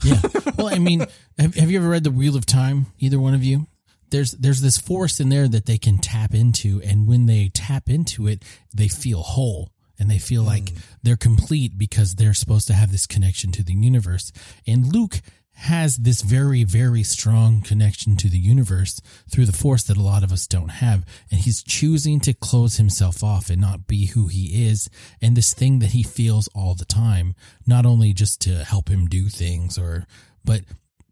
Yeah. 0.03 0.21
Well, 0.57 0.75
I 0.75 0.79
mean, 0.79 1.07
have, 1.39 1.55
have 1.55 1.71
you 1.71 1.79
ever 1.79 1.89
read 1.89 2.05
The 2.05 2.11
Wheel 2.11 2.37
of 2.37 2.45
Time? 2.45 2.87
Either 2.99 3.19
one 3.19 3.33
of 3.33 3.43
you? 3.45 3.67
There's 4.11 4.33
there's 4.33 4.61
this 4.61 4.77
force 4.77 5.21
in 5.21 5.29
there 5.31 5.47
that 5.49 5.65
they 5.67 5.79
can 5.79 5.97
tap 5.99 6.35
into, 6.35 6.83
and 6.85 7.07
when 7.07 7.25
they 7.27 7.49
tap 7.55 7.89
into 7.89 8.27
it, 8.27 8.43
they 8.75 8.89
feel 8.89 9.23
whole 9.23 9.71
and 10.01 10.11
they 10.11 10.19
feel 10.19 10.43
like 10.43 10.65
mm. 10.65 10.79
they're 11.03 11.17
complete 11.17 11.79
because 11.79 12.15
they're 12.15 12.35
supposed 12.35 12.67
to 12.69 12.73
have 12.73 12.91
this 12.91 13.07
connection 13.07 13.53
to 13.53 13.63
the 13.63 13.75
universe. 13.75 14.33
And 14.67 14.93
Luke 14.93 15.21
has 15.55 15.99
this 15.99 16.23
very 16.23 16.65
very 16.65 17.03
strong 17.03 17.61
connection 17.61 18.17
to 18.17 18.31
the 18.31 18.39
universe 18.39 18.99
through 19.31 19.45
the 19.45 19.53
force 19.53 19.83
that 19.83 19.99
a 19.99 20.03
lot 20.03 20.25
of 20.25 20.33
us 20.33 20.47
don't 20.47 20.71
have. 20.71 21.05
And 21.31 21.41
he's 21.41 21.63
choosing 21.63 22.19
to 22.21 22.33
close 22.33 22.79
himself 22.79 23.23
off 23.23 23.51
and 23.51 23.61
not 23.61 23.87
be 23.87 24.07
who 24.07 24.29
he 24.29 24.67
is. 24.67 24.89
And 25.21 25.37
this 25.37 25.53
thing 25.53 25.81
that 25.81 25.91
he 25.91 26.03
feels 26.03 26.49
all 26.55 26.75
the 26.75 26.87
time 26.87 27.35
not 27.67 27.85
only 27.85 28.15
just 28.15 28.41
to 28.43 28.65
help 28.65 28.89
him 28.89 29.07
do 29.07 29.29
things 29.29 29.77
or 29.77 30.07
but 30.43 30.63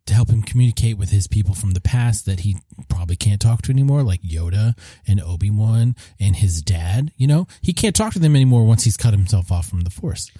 to 0.08 0.14
help 0.14 0.30
him 0.30 0.42
communicate 0.42 0.96
with 0.96 1.10
his 1.10 1.26
people 1.26 1.54
from 1.54 1.72
the 1.72 1.80
past 1.80 2.26
that 2.26 2.40
he 2.40 2.56
probably 2.88 3.14
can't 3.14 3.40
talk 3.40 3.62
to 3.62 3.70
anymore, 3.70 4.02
like 4.02 4.22
Yoda 4.22 4.76
and 5.06 5.20
Obi 5.20 5.50
Wan 5.50 5.94
and 6.18 6.34
his 6.34 6.62
dad. 6.62 7.12
You 7.16 7.26
know, 7.26 7.46
he 7.60 7.72
can't 7.72 7.94
talk 7.94 8.14
to 8.14 8.18
them 8.18 8.34
anymore 8.34 8.64
once 8.64 8.84
he's 8.84 8.96
cut 8.96 9.12
himself 9.12 9.52
off 9.52 9.68
from 9.68 9.82
the 9.82 9.90
Force. 9.90 10.30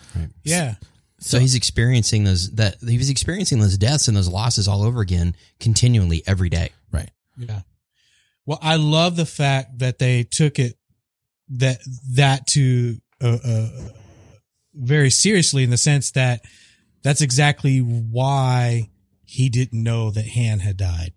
Yeah. 0.43 0.75
So 1.21 1.39
he's 1.39 1.55
experiencing 1.55 2.25
those 2.25 2.51
that 2.53 2.77
he 2.81 2.97
was 2.97 3.11
experiencing 3.11 3.61
those 3.61 3.77
deaths 3.77 4.09
and 4.09 4.17
those 4.17 4.29
losses 4.29 4.69
all 4.69 4.83
over 4.83 5.01
again 5.01 5.35
continually 5.61 6.23
every 6.27 6.49
day. 6.49 6.71
Right. 6.93 7.11
Yeah. 7.37 7.61
Well, 8.47 8.59
I 8.63 8.77
love 8.77 9.17
the 9.17 9.27
fact 9.27 9.81
that 9.81 9.99
they 9.99 10.23
took 10.23 10.59
it 10.59 10.79
that 11.51 11.81
that 12.15 12.47
to 12.49 12.97
uh, 13.21 13.39
uh, 13.45 13.69
very 14.75 15.11
seriously 15.11 15.65
in 15.65 15.71
the 15.71 15.77
sense 15.77 16.13
that 16.13 16.41
that's 17.03 17.21
exactly 17.21 17.81
why 17.81 18.89
he 19.29 19.49
didn't 19.51 19.83
know 19.83 20.11
that 20.11 20.27
Han 20.31 20.61
had 20.61 20.77
died. 20.77 21.13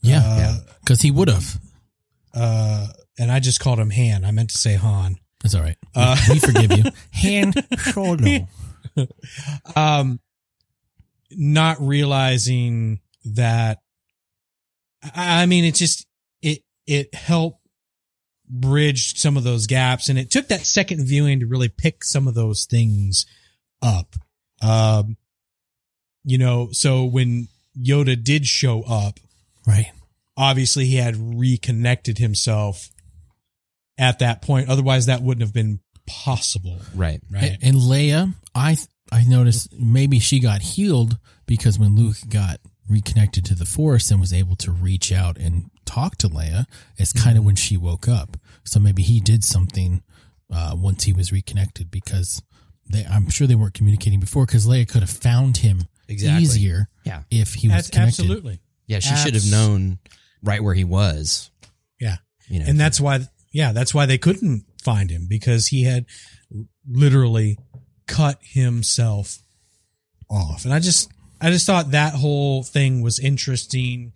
Yeah. 0.00 0.22
Uh, 0.24 0.58
Because 0.80 1.00
he 1.00 1.10
would 1.10 1.28
have. 1.28 1.58
Uh, 2.32 2.86
and 3.18 3.30
I 3.30 3.40
just 3.40 3.60
called 3.60 3.78
him 3.78 3.90
Han. 3.90 4.24
I 4.24 4.30
meant 4.30 4.50
to 4.50 4.58
say 4.58 4.74
Han. 4.74 5.16
That's 5.42 5.54
all 5.54 5.62
right. 5.62 5.76
Uh, 5.94 6.16
we 6.30 6.38
forgive 6.38 6.72
you. 6.72 6.84
Han 7.12 7.52
Solo. 7.78 8.48
um, 9.76 10.20
not 11.30 11.80
realizing 11.80 13.00
that. 13.24 13.78
I, 15.02 15.42
I 15.42 15.46
mean, 15.46 15.64
it 15.64 15.74
just 15.74 16.06
it 16.42 16.62
it 16.86 17.12
helped 17.14 17.58
bridge 18.48 19.18
some 19.18 19.36
of 19.36 19.42
those 19.42 19.66
gaps, 19.66 20.08
and 20.08 20.18
it 20.18 20.30
took 20.30 20.48
that 20.48 20.64
second 20.64 21.04
viewing 21.06 21.40
to 21.40 21.46
really 21.46 21.68
pick 21.68 22.04
some 22.04 22.28
of 22.28 22.34
those 22.34 22.66
things 22.66 23.26
up. 23.82 24.14
Um, 24.62 25.16
you 26.24 26.38
know, 26.38 26.68
so 26.72 27.04
when 27.04 27.48
Yoda 27.78 28.22
did 28.22 28.46
show 28.46 28.82
up, 28.82 29.18
Right. 29.66 29.90
obviously 30.36 30.86
he 30.86 30.96
had 30.96 31.16
reconnected 31.16 32.18
himself 32.18 32.88
at 33.98 34.18
that 34.20 34.42
point. 34.42 34.68
Otherwise, 34.68 35.06
that 35.06 35.22
wouldn't 35.22 35.42
have 35.42 35.52
been 35.54 35.80
possible. 36.06 36.78
Right. 36.94 37.20
Right. 37.30 37.58
And 37.62 37.76
Leia, 37.76 38.34
I 38.54 38.76
I 39.10 39.24
noticed 39.24 39.72
maybe 39.78 40.18
she 40.18 40.40
got 40.40 40.62
healed 40.62 41.18
because 41.46 41.78
when 41.78 41.94
Luke 41.96 42.16
got 42.28 42.60
reconnected 42.88 43.44
to 43.46 43.54
the 43.54 43.64
Force 43.64 44.10
and 44.10 44.20
was 44.20 44.32
able 44.32 44.56
to 44.56 44.70
reach 44.72 45.12
out 45.12 45.36
and 45.38 45.70
talk 45.84 46.16
to 46.18 46.28
Leia, 46.28 46.64
it's 46.96 47.12
kind 47.12 47.38
of 47.38 47.44
when 47.44 47.56
she 47.56 47.76
woke 47.76 48.08
up. 48.08 48.36
So 48.64 48.80
maybe 48.80 49.02
he 49.02 49.20
did 49.20 49.44
something 49.44 50.02
uh, 50.52 50.74
once 50.76 51.04
he 51.04 51.12
was 51.12 51.30
reconnected 51.32 51.90
because 51.90 52.42
they, 52.90 53.04
I'm 53.04 53.28
sure 53.30 53.46
they 53.46 53.54
weren't 53.54 53.74
communicating 53.74 54.18
before 54.20 54.46
because 54.46 54.66
Leia 54.66 54.88
could 54.88 55.02
have 55.02 55.10
found 55.10 55.58
him 55.58 55.84
Exactly. 56.12 56.42
easier 56.42 56.88
Yeah. 57.04 57.22
if 57.30 57.54
he 57.54 57.68
was 57.68 57.76
That's 57.76 57.90
connected. 57.90 58.22
absolutely. 58.22 58.60
Yeah. 58.86 58.98
She 59.00 59.14
should 59.16 59.34
have 59.34 59.42
Abs- 59.42 59.50
known 59.50 59.98
right 60.42 60.62
where 60.62 60.74
he 60.74 60.84
was. 60.84 61.50
Yeah. 62.00 62.16
You 62.48 62.60
know. 62.60 62.66
And 62.66 62.78
that's 62.80 63.00
why, 63.00 63.20
yeah, 63.52 63.72
that's 63.72 63.94
why 63.94 64.06
they 64.06 64.18
couldn't 64.18 64.64
find 64.82 65.10
him 65.10 65.26
because 65.28 65.68
he 65.68 65.84
had 65.84 66.06
literally 66.88 67.58
cut 68.06 68.38
himself 68.42 69.38
off. 70.30 70.64
And 70.64 70.74
I 70.74 70.78
just, 70.80 71.10
I 71.40 71.50
just 71.50 71.66
thought 71.66 71.90
that 71.92 72.14
whole 72.14 72.62
thing 72.62 73.00
was 73.02 73.18
interesting. 73.18 74.12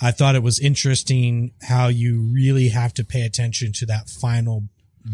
I 0.00 0.10
thought 0.10 0.34
it 0.34 0.42
was 0.42 0.58
interesting 0.60 1.52
how 1.62 1.88
you 1.88 2.30
really 2.32 2.68
have 2.68 2.94
to 2.94 3.04
pay 3.04 3.22
attention 3.22 3.72
to 3.74 3.86
that 3.86 4.08
final 4.08 4.64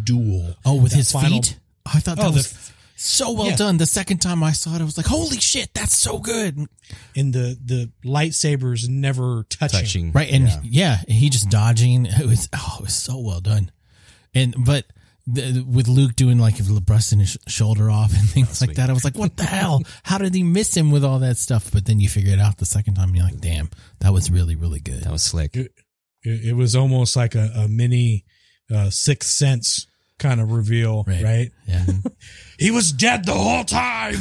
duel. 0.05 0.57
Oh, 0.65 0.75
with 0.81 0.93
That 0.93 0.99
his 0.99 1.13
final- 1.13 1.43
feet? 1.43 1.59
I 1.85 2.01
thought 2.01 2.17
that 2.17 2.25
Oh, 2.27 2.31
the- 2.31 2.37
was 2.39 2.73
so 2.97 3.33
well 3.33 3.47
Yeah. 3.49 3.57
done. 3.57 3.77
The 3.77 3.87
second 3.87 4.19
time 4.19 4.43
I 4.43 4.53
saw 4.53 4.75
it, 4.75 4.81
I 4.81 4.85
was 4.85 4.97
like, 4.97 5.07
holy 5.07 5.39
shit, 5.39 5.73
that's 5.75 5.97
so 5.97 6.19
good. 6.19 6.57
And 7.15 7.33
the, 7.33 7.59
the 7.65 7.91
lightsabers 8.05 8.89
never 8.89 9.45
touching. 9.51 9.81
touching. 9.81 10.13
Right. 10.13 10.31
And 10.33 10.49
Yeah. 10.49 10.61
yeah, 10.65 10.99
he 11.15 11.29
just 11.31 11.51
dodging. 11.51 12.07
It 12.07 12.27
was, 12.27 12.49
oh, 12.55 12.77
it 12.81 12.83
was 12.85 12.95
so 12.95 13.19
well 13.21 13.41
done. 13.41 13.71
And, 14.35 14.55
but 14.65 14.87
the, 15.27 15.65
with 15.69 15.89
Luke 15.89 16.15
doing 16.17 16.39
like 16.39 16.55
busting 16.87 17.19
his 17.19 17.37
shoulder 17.49 17.91
off 17.91 18.13
and 18.17 18.29
things 18.31 18.61
like 18.61 18.69
sweet. 18.69 18.77
that, 18.77 18.89
I 18.91 18.93
was 18.93 19.05
like, 19.05 19.19
what 19.19 19.37
the 19.37 19.45
hell? 19.45 19.83
How 20.03 20.19
did 20.19 20.35
he 20.35 20.43
miss 20.43 20.75
him 20.77 20.91
with 20.91 21.05
all 21.05 21.19
that 21.19 21.37
stuff? 21.37 21.71
But 21.73 21.85
then 21.85 22.01
you 22.01 22.09
figure 22.09 22.33
it 22.33 22.41
out 22.41 22.59
the 22.59 22.67
second 22.67 22.95
time 22.95 23.09
and 23.09 23.17
you're 23.17 23.27
like, 23.27 23.41
damn, 23.41 23.69
that 24.01 24.13
was 24.13 24.31
really, 24.31 24.57
really 24.57 24.81
good. 24.81 25.03
That 25.03 25.13
was 25.13 25.23
slick. 25.23 25.55
It, 25.57 25.73
it 26.23 26.57
was 26.57 26.75
almost 26.75 27.15
like 27.17 27.35
a, 27.35 27.51
a 27.57 27.69
mini 27.69 28.25
uh, 28.75 28.91
sixth 28.91 29.31
sense 29.31 29.87
kind 30.19 30.41
of 30.41 30.51
reveal, 30.53 31.05
Right. 31.07 31.23
right? 31.23 31.51
Yeah. 31.67 31.85
He 32.59 32.71
was 32.71 32.91
dead 32.93 33.27
the 33.27 33.35
whole 33.35 33.65
time. 33.65 34.15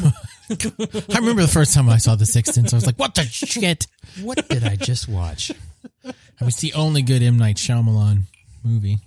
I 0.50 1.18
remember 1.18 1.42
the 1.42 1.48
first 1.52 1.74
time 1.74 1.88
I 1.88 1.98
saw 1.98 2.16
The 2.16 2.26
Sixth 2.26 2.54
Sense, 2.54 2.74
I 2.74 2.76
was 2.76 2.86
like, 2.86 3.00
what 3.00 3.16
the 3.16 3.24
shit? 3.24 3.88
What 4.22 4.48
did 4.50 4.66
I 4.66 4.76
just 4.76 5.08
watch? 5.08 5.52
I 6.04 6.08
mean, 6.08 6.14
it's 6.50 6.60
the 6.60 6.74
only 6.74 7.02
good 7.02 7.24
M. 7.24 7.38
Night 7.38 7.56
Shyamalan 7.56 8.24
movie. 8.64 9.00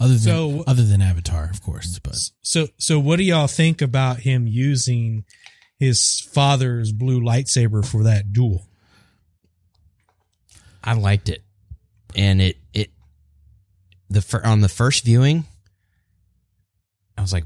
Other 0.00 0.14
than, 0.14 0.20
So- 0.20 0.64
other 0.66 0.82
than 0.82 1.02
Avatar, 1.02 1.50
of 1.50 1.62
course, 1.62 1.98
but 1.98 2.16
So, 2.40 2.68
so 2.78 2.98
what 2.98 3.16
do 3.16 3.22
y'all 3.24 3.46
think 3.46 3.82
about 3.82 4.20
him 4.20 4.46
using 4.46 5.24
his 5.78 6.20
father's 6.32 6.90
blue 6.90 7.20
lightsaber 7.20 7.84
for 7.86 8.04
that 8.04 8.32
duel? 8.32 8.64
I 10.82 10.94
liked 10.94 11.28
it, 11.28 11.42
and 12.16 12.40
it 12.40 12.56
it 12.72 12.90
the 14.08 14.22
fir- 14.22 14.42
on 14.44 14.62
the 14.62 14.68
first 14.70 15.04
viewing, 15.04 15.44
I 17.20 17.22
was 17.22 17.32
like, 17.32 17.44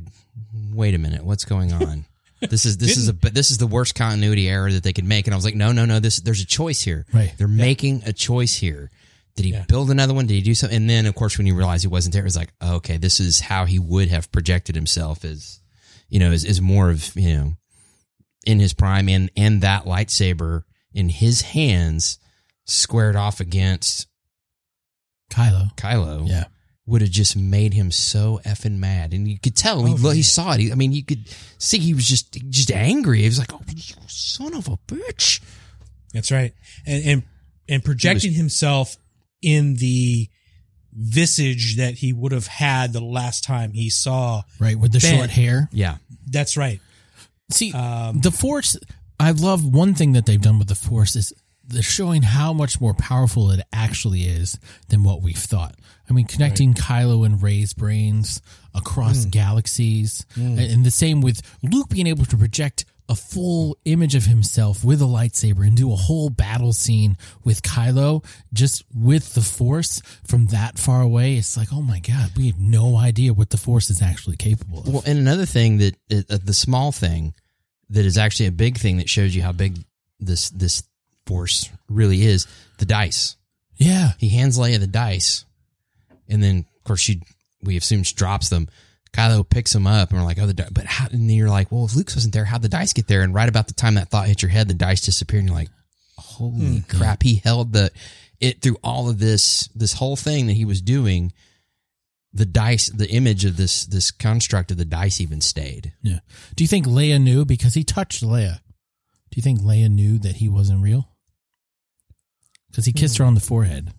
"Wait 0.73 0.95
a 0.95 0.99
minute, 0.99 1.25
what's 1.25 1.45
going 1.45 1.73
on? 1.73 2.05
this 2.41 2.65
is 2.65 2.79
this 2.79 2.97
is 2.97 3.09
a 3.09 3.13
this 3.13 3.51
is 3.51 3.59
the 3.59 3.67
worst 3.67 3.95
continuity 3.95 4.49
error 4.49 4.71
that 4.73 4.83
they 4.83 4.93
could 4.93 5.05
make." 5.05 5.27
And 5.27 5.35
I 5.35 5.37
was 5.37 5.45
like, 5.45 5.55
"No, 5.57 5.73
no, 5.73 5.85
no. 5.85 6.01
This 6.01 6.19
there's 6.21 6.41
a 6.43 6.47
choice 6.47 6.81
here. 6.81 7.07
Right. 7.13 7.33
They're 7.37 7.49
making 7.49 8.03
a 8.07 8.13
choice 8.13 8.55
here. 8.57 8.91
Did 9.37 9.47
he 9.47 9.53
Yeah. 9.53 9.65
build 9.67 9.91
another 9.91 10.15
one? 10.15 10.27
Did 10.27 10.35
he 10.35 10.43
do 10.43 10.55
something? 10.55 10.77
And 10.77 10.89
then, 10.89 11.07
of 11.07 11.15
course, 11.17 11.37
when 11.39 11.47
you 11.49 11.57
realize 11.57 11.83
he 11.83 11.89
wasn't 11.89 12.13
there, 12.13 12.23
it 12.23 12.25
was 12.25 12.37
like, 12.37 12.53
okay, 12.63 12.99
this 12.99 13.19
is 13.19 13.41
how 13.41 13.65
he 13.65 13.81
would 13.81 14.09
have 14.09 14.31
projected 14.31 14.77
himself 14.77 15.25
as, 15.25 15.59
you 16.09 16.21
know, 16.21 16.31
as, 16.31 16.45
as 16.45 16.61
more 16.61 16.89
of 16.91 17.17
you 17.17 17.37
know, 17.37 17.53
in 18.47 18.61
his 18.61 18.73
prime, 18.75 19.09
and 19.09 19.31
and 19.37 19.61
that 19.63 19.85
lightsaber 19.87 20.63
in 20.93 21.09
his 21.09 21.41
hands 21.43 22.19
squared 22.67 23.17
off 23.17 23.41
against 23.41 24.07
Kylo. 25.31 25.75
Kylo 25.77 26.29
Yeah. 26.29 26.45
Would 26.87 27.01
have 27.01 27.11
just 27.11 27.37
made 27.37 27.73
him 27.73 27.91
so 27.91 28.41
effing 28.45 28.79
mad, 28.79 29.13
and 29.15 29.27
you 29.27 29.39
could 29.39 29.57
tell. 29.57 29.85
he, 29.85 29.95
Oh, 29.95 30.11
he 30.11 30.19
yeah. 30.19 30.23
saw 30.23 30.53
it. 30.53 30.61
He, 30.61 30.71
I 30.73 30.75
mean, 30.75 30.93
you 30.93 31.03
could 31.05 31.25
see 31.59 31.79
he 31.79 31.95
was 31.95 32.07
just 32.07 32.33
just 32.51 32.71
angry. 32.71 33.21
He 33.21 33.27
was 33.27 33.39
like, 33.39 33.53
"Oh, 33.55 33.61
you 33.75 33.95
son 34.07 34.55
of 34.55 34.69
a 34.69 34.77
bitch!" 34.87 35.41
That's 36.13 36.31
right. 36.31 36.53
And, 36.87 37.05
and, 37.07 37.23
and 37.69 37.85
projecting 37.85 38.33
himself 38.33 38.97
in 39.43 39.75
the 39.77 40.29
visage 40.93 41.77
that 41.77 41.95
he 41.95 42.13
would 42.13 42.33
have 42.33 42.47
had 42.47 42.93
the 42.93 43.01
last 43.01 43.45
time 43.45 43.73
he 43.73 43.91
saw. 43.91 44.43
Right. 44.61 44.79
With 44.79 44.93
the 44.93 45.01
Ben. 45.01 45.17
short 45.17 45.31
hair. 45.31 45.69
Yeah, 45.73 45.97
That's 46.27 46.57
right. 46.57 46.81
See, 47.51 47.73
Um, 47.73 48.21
the 48.21 48.31
Force, 48.31 48.77
I 49.19 49.33
love 49.33 49.65
one 49.67 49.95
thing 49.95 50.13
that 50.13 50.25
they've 50.27 50.41
done 50.41 50.59
with 50.59 50.69
the 50.69 50.75
Force 50.75 51.17
is 51.17 51.33
they're 51.67 51.83
showing 51.83 52.23
how 52.23 52.53
much 52.53 52.81
more 52.81 52.95
powerful 52.95 53.51
it 53.51 53.61
actually 53.73 54.23
is 54.23 54.59
than 54.89 55.03
what 55.03 55.21
we've 55.23 55.37
thought. 55.37 55.75
I 56.09 56.13
mean, 56.13 56.27
connecting 56.27 56.75
Kylo 56.75 57.25
and 57.25 57.43
Rey's 57.43 57.73
brains 57.73 58.43
across 58.75 59.25
hmm. 59.25 59.31
galaxies, 59.31 60.27
and, 60.35 60.59
and 60.59 60.85
the 60.85 60.91
same 60.91 61.21
with 61.21 61.41
Luke 61.63 61.89
being 61.89 62.07
able 62.07 62.25
to 62.27 62.37
project 62.37 62.85
a 63.09 63.15
full 63.15 63.77
image 63.85 64.15
of 64.15 64.25
himself 64.25 64.83
with 64.83 65.03
a 65.03 65.07
lightsaber 65.07 65.67
and 65.67 65.77
do 65.77 65.93
a 65.93 65.97
whole 65.97 66.31
battle 66.31 66.73
scene 66.73 67.19
with 67.45 67.63
Kylo 67.63 68.25
just 68.53 68.83
with 68.95 69.35
the 69.35 69.43
Force 69.43 70.01
from 70.27 70.47
that 70.47 70.79
far 70.79 71.03
away. 71.03 71.37
It's 71.37 71.57
like, 71.57 71.69
oh 71.73 71.83
my 71.83 71.99
god, 71.99 72.31
we 72.37 72.47
have 72.47 72.59
no 72.59 72.97
idea 72.97 73.35
what 73.35 73.51
the 73.51 73.59
Force 73.59 73.91
is 73.91 74.01
actually 74.01 74.37
capable 74.37 74.81
of. 74.81 74.89
Well, 74.89 75.03
and 75.07 75.19
another 75.19 75.47
thing 75.47 75.79
that 75.79 75.97
uh, 76.11 76.23
uh 76.31 76.39
the 76.43 76.55
small 76.55 76.93
thing 76.93 77.35
that 77.91 78.07
is 78.07 78.17
actually 78.17 78.47
a 78.47 78.53
big 78.53 78.79
thing 78.79 78.97
that 78.99 79.11
shows 79.11 79.37
you 79.37 79.43
how 79.43 79.53
big 79.53 79.79
this 80.19 80.51
this 80.51 80.83
force 81.27 81.71
really 81.89 82.25
is 82.25 82.47
the 82.79 82.87
dice. 82.87 83.37
yeah, 83.77 84.13
He 84.19 84.31
hands 84.31 84.59
Leia 84.59 84.79
the 84.79 84.87
dice, 84.87 85.45
and 86.29 86.43
then 86.43 86.67
of 86.77 86.85
course 86.85 87.01
she 87.01 87.23
we 87.63 87.77
assume 87.77 88.03
she 88.03 88.15
drops 88.15 88.49
them. 88.49 88.69
Kylo 89.13 89.49
picks 89.49 89.73
them 89.73 89.87
up, 89.87 90.11
and 90.11 90.19
we're 90.19 90.25
like, 90.25 90.39
oh, 90.39 90.47
the 90.47 90.55
di- 90.55 90.69
but 90.73 90.87
how? 90.87 91.07
And 91.07 91.31
then 91.31 91.37
you're 91.37 91.49
like, 91.49 91.71
well, 91.71 91.85
if 91.85 91.95
Luke 91.95 92.11
wasn't 92.15 92.35
there, 92.35 92.45
how'd 92.45 92.63
the 92.63 92.69
dice 92.69 92.93
get 92.93 93.07
there? 93.07 93.23
And 93.23 93.33
right 93.33 93.49
about 93.49 93.69
the 93.69 93.75
time 93.75 93.95
that 93.95 94.09
thought 94.09 94.27
hit 94.27 94.43
your 94.43 94.51
head, 94.51 94.67
the 94.67 94.75
dice 94.75 95.03
disappeared, 95.03 95.41
and 95.41 95.49
you're 95.49 95.59
like, 95.59 95.71
holy 96.17 96.79
hmm. 96.79 96.97
crap! 96.97 97.23
He 97.23 97.37
held 97.37 97.73
the 97.73 97.93
it 98.41 98.61
through 98.61 98.77
all 98.83 99.09
of 99.09 99.19
this 99.19 99.69
this 99.75 99.95
whole 99.95 100.17
thing 100.17 100.47
that 100.49 100.55
he 100.55 100.65
was 100.65 100.83
doing. 100.83 101.33
The 102.37 102.45
dice, 102.45 102.89
the 102.89 103.09
image 103.09 103.45
of 103.45 103.57
this 103.57 103.87
this 103.87 104.11
construct 104.11 104.73
of 104.73 104.77
the 104.77 104.85
dice 104.85 105.21
even 105.21 105.41
stayed. 105.41 105.93
Yeah. 106.03 106.19
Do 106.57 106.65
you 106.65 106.69
think 106.69 106.85
Leia 106.85 107.21
knew 107.21 107.45
because 107.45 107.75
he 107.75 107.85
touched 107.85 108.25
Leia? 108.25 108.59
Do 109.31 109.37
you 109.37 109.43
think 109.43 109.61
Leia 109.61 109.89
knew 109.89 110.19
that 110.19 110.37
he 110.37 110.49
wasn't 110.49 110.83
real? 110.83 111.09
Because 112.69 112.87
he 112.87 112.93
kissed 112.93 113.19
hmm. 113.19 113.23
her 113.23 113.27
on 113.29 113.35
the 113.35 113.41
forehead. 113.41 113.93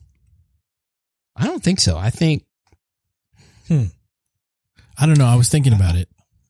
I 1.36 1.46
don't 1.48 1.63
think 1.63 1.80
so. 1.80 1.98
I 1.98 2.10
think 2.10 2.44
I 3.70 5.06
don't 5.06 5.18
know. 5.18 5.25
I 5.25 5.36
was 5.36 5.50
thinking 5.50 5.74
about 5.74 5.96
it. 5.96 6.08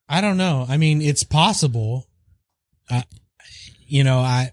I 0.08 0.22
don't 0.22 0.38
know. 0.38 0.66
I 0.68 0.78
mean, 0.78 1.02
it's 1.02 1.24
possible. 1.24 2.06
Uh, 2.90 3.02
you 3.88 4.04
know, 4.04 4.20
I 4.20 4.52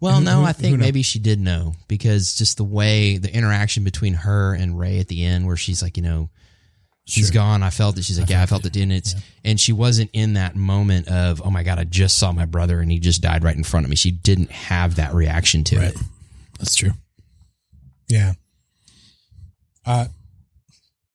Well, 0.00 0.20
no, 0.20 0.40
who- 0.40 0.44
I 0.46 0.52
think 0.52 0.78
maybe 0.78 1.02
she 1.02 1.18
did 1.18 1.40
know 1.40 1.74
because 1.88 2.34
just 2.36 2.56
the 2.56 2.64
way 2.64 3.18
the 3.18 3.32
interaction 3.34 3.84
between 3.84 4.14
her 4.14 4.54
and 4.54 4.78
Rey 4.78 4.98
at 5.00 5.08
the 5.08 5.24
end, 5.24 5.46
where 5.46 5.56
she's 5.56 5.82
like, 5.82 5.96
you 5.96 6.02
know, 6.02 6.30
she's 7.04 7.26
Sure. 7.26 7.34
gone. 7.34 7.62
I 7.62 7.70
felt 7.70 7.98
it. 7.98 8.04
She's 8.04 8.18
like, 8.18 8.30
I 8.30 8.34
yeah, 8.34 8.42
I 8.42 8.46
felt 8.46 8.62
felt 8.62 8.76
it. 8.76 8.80
And 8.82 8.92
it's 8.92 9.14
and 9.44 9.60
she 9.60 9.72
wasn't 9.72 10.10
in 10.14 10.34
that 10.34 10.56
moment 10.56 11.08
of, 11.08 11.42
oh 11.44 11.50
my 11.50 11.62
god, 11.64 11.78
I 11.78 11.84
just 11.84 12.16
saw 12.16 12.32
my 12.32 12.44
brother 12.46 12.80
and 12.80 12.90
he 12.90 12.98
just 13.00 13.20
died 13.20 13.42
right 13.44 13.56
in 13.56 13.64
front 13.64 13.84
of 13.84 13.90
me. 13.90 13.96
She 13.96 14.10
didn't 14.12 14.50
have 14.52 14.94
that 14.96 15.12
reaction 15.14 15.64
to 15.64 15.76
Right. 15.78 15.88
it. 15.94 15.96
That's 16.58 16.74
true. 16.76 16.92
yeah. 18.08 18.34
Uh 19.88 20.06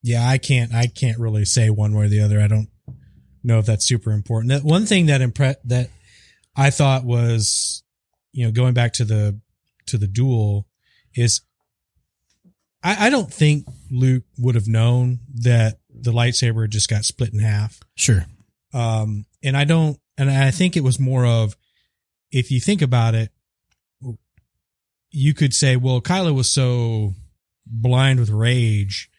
yeah, 0.02 0.28
I 0.28 0.38
can't 0.38 0.74
I 0.74 0.88
can't 0.88 1.20
really 1.20 1.46
say 1.46 1.70
one 1.70 1.94
way 1.96 2.06
or 2.06 2.10
the 2.10 2.22
other. 2.22 2.42
I 2.42 2.48
don't 2.48 2.70
know 3.44 3.60
if 3.60 3.66
that's 3.66 3.86
super 3.86 4.12
important. 4.12 4.50
That 4.50 4.64
one 4.64 4.86
thing 4.86 5.06
that 5.06 5.22
impre- 5.22 5.56
that 5.66 5.90
I 6.56 6.70
thought 6.70 7.04
was 7.04 7.84
you 8.34 8.46
know, 8.46 8.52
going 8.52 8.74
back 8.74 8.94
to 8.94 9.06
the 9.06 9.40
to 9.86 9.98
the 9.98 10.08
duel 10.08 10.68
is 11.16 11.42
I, 12.84 13.08
I 13.08 13.10
don't 13.10 13.32
think 13.32 13.66
Luke 13.90 14.24
would 14.38 14.56
have 14.56 14.68
known 14.68 15.20
that 15.36 15.80
the 15.90 16.12
lightsaber 16.12 16.68
just 16.70 16.90
got 16.90 17.06
split 17.06 17.32
in 17.32 17.40
half. 17.40 17.80
Sure. 17.96 18.26
Um, 18.74 19.26
and 19.44 19.56
I 19.56 19.64
don't, 19.64 20.00
and 20.18 20.30
I 20.30 20.52
think 20.52 20.76
it 20.76 20.84
was 20.84 21.00
more 21.00 21.26
of, 21.26 21.56
if 22.32 22.50
you 22.50 22.60
think 22.60 22.82
about 22.82 23.14
it, 23.14 23.30
you 25.12 25.36
could 25.36 25.54
say, 25.54 25.76
well, 25.76 26.02
Kylo 26.02 26.34
was 26.34 26.50
so 26.50 27.14
blind 27.66 28.20
with 28.20 28.30
rage 28.30 29.10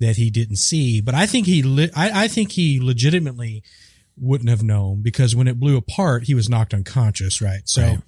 that 0.00 0.16
he 0.16 0.30
didn't 0.30 0.56
see, 0.56 1.00
but 1.00 1.14
I 1.14 1.26
think 1.26 1.46
he, 1.46 1.62
I, 1.96 2.24
I 2.24 2.28
think 2.28 2.52
he 2.52 2.80
legitimately 2.80 3.62
wouldn't 4.16 4.50
have 4.50 4.62
known 4.62 5.02
because 5.02 5.34
when 5.36 5.48
it 5.48 5.58
blew 5.58 5.76
apart, 5.76 6.24
he 6.24 6.34
was 6.34 6.48
knocked 6.48 6.74
unconscious, 6.74 7.40
right? 7.40 7.62
So 7.64 7.82
Right. 7.82 7.98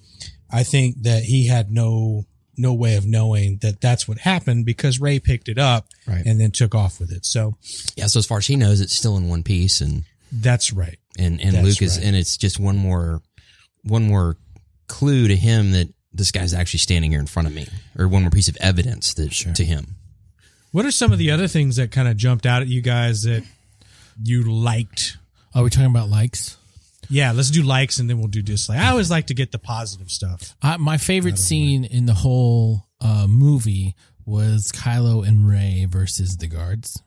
I 0.49 0.63
think 0.63 1.03
that 1.03 1.23
he 1.23 1.47
had 1.47 1.71
no, 1.71 2.25
no 2.55 2.73
way 2.73 2.95
of 2.95 3.05
knowing 3.05 3.57
that 3.61 3.81
that's 3.81 4.07
what 4.07 4.19
happened 4.19 4.65
because 4.65 4.99
Rey 5.01 5.19
picked 5.19 5.49
it 5.49 5.57
up 5.57 5.87
Right. 6.07 6.25
and 6.25 6.39
then 6.39 6.51
took 6.51 6.73
off 6.75 6.99
with 6.99 7.11
it. 7.11 7.25
So 7.25 7.55
Yeah. 7.95 8.07
So 8.07 8.19
as 8.19 8.25
far 8.25 8.37
as 8.39 8.47
he 8.47 8.55
knows, 8.55 8.79
it's 8.81 8.95
still 8.95 9.17
in 9.17 9.27
one 9.27 9.43
piece, 9.43 9.81
and 9.81 10.03
that's 10.31 10.71
right. 10.73 10.99
and 11.17 11.39
and 11.41 11.53
That's 11.55 11.65
Luke 11.65 11.81
is, 11.81 11.97
right. 11.97 12.05
and 12.07 12.15
it's 12.15 12.37
just 12.37 12.59
one 12.59 12.77
more, 12.77 13.21
one 13.83 14.03
more 14.03 14.37
clue 14.87 15.27
to 15.27 15.35
him 15.35 15.71
that 15.71 15.89
this 16.17 16.31
guy's 16.31 16.53
actually 16.53 16.79
standing 16.79 17.11
here 17.11 17.19
in 17.19 17.27
front 17.27 17.47
of 17.47 17.53
me, 17.53 17.67
or 17.97 18.07
one 18.07 18.23
more 18.23 18.31
piece 18.31 18.47
of 18.47 18.57
evidence 18.57 19.13
that 19.15 19.31
to 19.31 19.63
him. 19.63 19.95
What 20.71 20.85
are 20.85 20.91
some 20.91 21.11
of 21.11 21.17
the 21.17 21.31
other 21.31 21.47
things 21.47 21.77
that 21.77 21.91
kind 21.91 22.07
of 22.07 22.17
jumped 22.17 22.45
out 22.45 22.61
at 22.61 22.67
you 22.67 22.81
guys 22.81 23.23
that 23.23 23.43
you 24.21 24.43
liked? 24.43 25.17
Are 25.55 25.63
we 25.63 25.69
talking 25.69 25.89
about 25.89 26.09
likes? 26.09 26.57
Yeah, 27.09 27.31
let's 27.31 27.49
do 27.49 27.63
likes 27.63 27.99
and 27.99 28.09
then 28.09 28.19
we'll 28.19 28.27
do 28.27 28.41
dislike. 28.41 28.79
I 28.79 28.89
always 28.89 29.09
like 29.09 29.27
to 29.27 29.33
get 29.33 29.51
the 29.51 29.59
positive 29.59 30.11
stuff. 30.11 30.55
I, 30.61 30.77
my 30.77 30.97
favorite 30.97 31.39
scene 31.39 31.85
in 31.85 32.05
the 32.05 32.13
whole 32.13 32.85
uh, 32.99 33.27
movie 33.29 33.95
was 34.25 34.73
Kylo 34.73 35.25
and 35.25 35.47
Rey 35.47 35.85
versus 35.89 36.37
the 36.37 36.47
guards. 36.47 37.01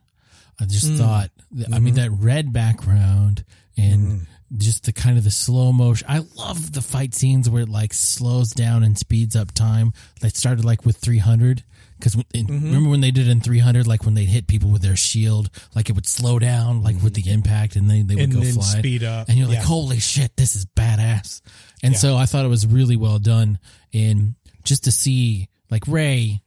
I 0.59 0.65
just 0.65 0.89
hmm. 0.89 0.97
thought, 0.97 1.31
I 1.73 1.79
mean, 1.79 1.95
mm-hmm. 1.95 2.03
that 2.03 2.11
red 2.13 2.53
background 2.53 3.45
and 3.77 4.03
mm-hmm. 4.03 4.25
Just 4.57 4.85
the 4.85 4.93
kind 4.93 5.17
of 5.17 5.25
the 5.25 5.31
slow 5.31 5.73
motion. 5.73 6.07
I 6.11 6.25
love 6.37 6.73
the 6.73 6.83
fight 6.83 7.15
scenes 7.15 7.49
where 7.49 7.63
it 7.63 7.69
like 7.69 7.95
slows 7.95 8.51
down 8.51 8.83
and 8.83 8.99
speeds 8.99 9.37
up 9.37 9.53
time. 9.53 9.93
They 10.21 10.29
started 10.31 10.65
like 10.65 10.85
with 10.85 10.97
300. 10.97 11.63
Because 11.99 12.17
mm-hmm. 12.17 12.65
remember 12.65 12.89
when 12.89 13.03
they 13.03 13.11
did 13.11 13.29
it 13.29 13.31
in 13.31 13.41
300, 13.43 13.87
like 13.87 14.05
when 14.07 14.15
they 14.15 14.25
hit 14.25 14.47
people 14.47 14.71
with 14.71 14.81
their 14.81 14.97
shield, 14.97 15.51
like 15.75 15.91
it 15.91 15.93
would 15.95 16.07
slow 16.09 16.39
down, 16.39 16.83
like 16.83 16.97
mm-hmm. 16.97 17.05
with 17.05 17.15
the 17.15 17.31
impact, 17.31 17.77
and 17.77 17.91
they, 17.91 18.01
they 18.01 18.15
would 18.15 18.25
And 18.25 18.33
go 18.33 18.43
fly. 18.43 18.79
speed 18.79 19.05
up. 19.05 19.29
And 19.29 19.37
you're 19.37 19.47
like, 19.47 19.59
Yeah. 19.59 19.65
holy 19.65 19.99
shit, 19.99 20.35
this 20.35 20.57
is 20.57 20.65
badass. 20.65 21.43
And 21.83 21.93
Yeah. 21.93 21.99
so 21.99 22.17
I 22.17 22.25
thought 22.25 22.47
it 22.47 22.49
was 22.49 22.67
really 22.67 22.97
well 22.97 23.19
done. 23.19 23.59
And 23.93 24.35
just 24.65 24.85
to 24.85 24.93
see 24.93 25.49
like 25.71 25.87
Rey, 25.87 26.41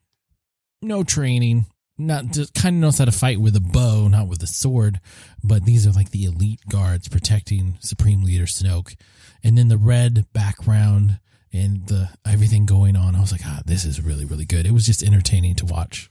no 0.81 1.03
training, 1.03 1.67
not 1.97 2.27
just 2.27 2.53
kind 2.53 2.75
of 2.75 2.82
knows 2.82 2.97
how 2.97 3.06
to 3.06 3.12
fight 3.12 3.39
with 3.39 3.56
a 3.56 3.62
bow, 3.62 4.08
not 4.08 4.27
with 4.27 4.41
a 4.41 4.47
sword, 4.47 4.99
but 5.43 5.65
these 5.65 5.86
are 5.86 5.91
like 5.91 6.12
the 6.12 6.25
elite 6.25 6.62
guards 6.69 7.08
protecting 7.08 7.77
Supreme 7.82 8.23
Leader 8.23 8.45
Snoke. 8.45 8.95
And 9.43 9.58
then 9.58 9.67
the 9.67 9.77
red 9.77 10.25
background 10.34 11.19
and 11.51 11.86
the 11.88 12.10
everything 12.25 12.65
going 12.65 12.95
on. 12.95 13.15
I 13.15 13.21
was 13.21 13.32
like, 13.32 13.45
ah, 13.45 13.62
this 13.65 13.86
is 13.86 14.01
really, 14.01 14.25
really 14.25 14.45
good. 14.45 14.65
It 14.65 14.71
was 14.71 14.86
just 14.86 15.03
entertaining 15.03 15.56
to 15.56 15.65
watch. 15.65 16.10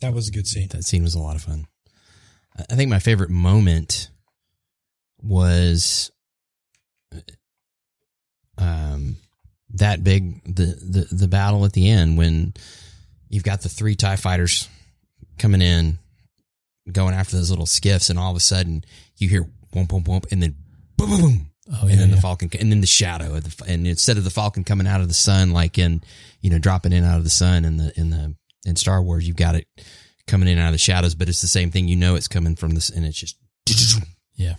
That 0.00 0.14
was 0.14 0.28
a 0.28 0.32
good 0.32 0.46
scene. 0.46 0.68
That 0.68 0.84
scene 0.84 1.02
was 1.02 1.14
a 1.14 1.18
lot 1.18 1.36
of 1.36 1.42
fun. 1.42 1.66
I 2.56 2.64
I 2.70 2.74
think 2.76 2.88
my 2.88 2.98
favorite 2.98 3.30
moment 3.30 4.10
was 5.20 6.10
um 8.56 9.16
that 9.70 10.02
big 10.02 10.42
the, 10.44 10.64
the 10.64 11.08
the 11.14 11.28
battle 11.28 11.64
at 11.64 11.72
the 11.72 11.88
end 11.88 12.16
when 12.16 12.54
you've 13.28 13.44
got 13.44 13.60
the 13.60 13.68
three 13.68 13.94
TIE 13.94 14.16
fighters 14.16 14.68
coming 15.38 15.62
in 15.62 15.98
going 16.92 17.14
after 17.14 17.36
those 17.36 17.50
little 17.50 17.66
skiffs 17.66 18.10
and 18.10 18.18
all 18.18 18.30
of 18.30 18.36
a 18.36 18.40
sudden 18.40 18.82
you 19.18 19.28
hear 19.28 19.46
boom 19.72 19.84
boom 19.86 20.02
boom 20.02 20.20
and 20.30 20.42
then 20.42 20.54
boom 20.96 21.10
boom 21.10 21.20
boom 21.20 21.44
Oh, 21.70 21.82
and 21.82 21.90
yeah, 21.90 21.96
then 21.96 22.10
the 22.12 22.16
falcon 22.16 22.48
and 22.58 22.72
then 22.72 22.80
the 22.80 22.86
shadow 22.86 23.34
of 23.34 23.44
the 23.44 23.64
and 23.70 23.86
instead 23.86 24.16
of 24.16 24.24
the 24.24 24.30
falcon 24.30 24.64
coming 24.64 24.86
out 24.86 25.02
of 25.02 25.08
the 25.08 25.12
sun 25.14 25.52
like 25.52 25.76
in 25.76 26.00
you 26.40 26.48
know 26.48 26.58
dropping 26.58 26.94
in 26.94 27.04
out 27.04 27.18
of 27.18 27.24
the 27.24 27.30
sun 27.30 27.66
in 27.66 27.76
the 27.76 27.92
in 27.94 28.08
the 28.08 28.34
in 28.64 28.74
Star 28.74 29.02
Wars 29.02 29.26
you've 29.28 29.36
got 29.36 29.54
it 29.54 29.66
coming 30.26 30.48
in 30.48 30.58
out 30.58 30.68
of 30.68 30.72
the 30.72 30.78
shadows 30.78 31.14
but 31.14 31.28
it's 31.28 31.42
the 31.42 31.46
same 31.46 31.70
thing 31.70 31.86
you 31.86 31.96
know 31.96 32.14
it's 32.14 32.26
coming 32.26 32.56
from 32.56 32.70
this 32.70 32.88
and 32.88 33.04
it's 33.04 33.18
just 33.18 33.36
Yeah. 34.36 34.54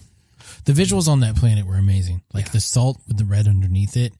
The 0.65 0.73
visuals 0.73 1.07
on 1.07 1.21
that 1.21 1.35
planet 1.35 1.65
were 1.65 1.77
amazing. 1.77 2.21
Like 2.33 2.51
the 2.51 2.59
salt 2.59 2.99
with 3.07 3.17
the 3.17 3.25
red 3.25 3.47
underneath 3.47 3.97
it. 3.97 4.13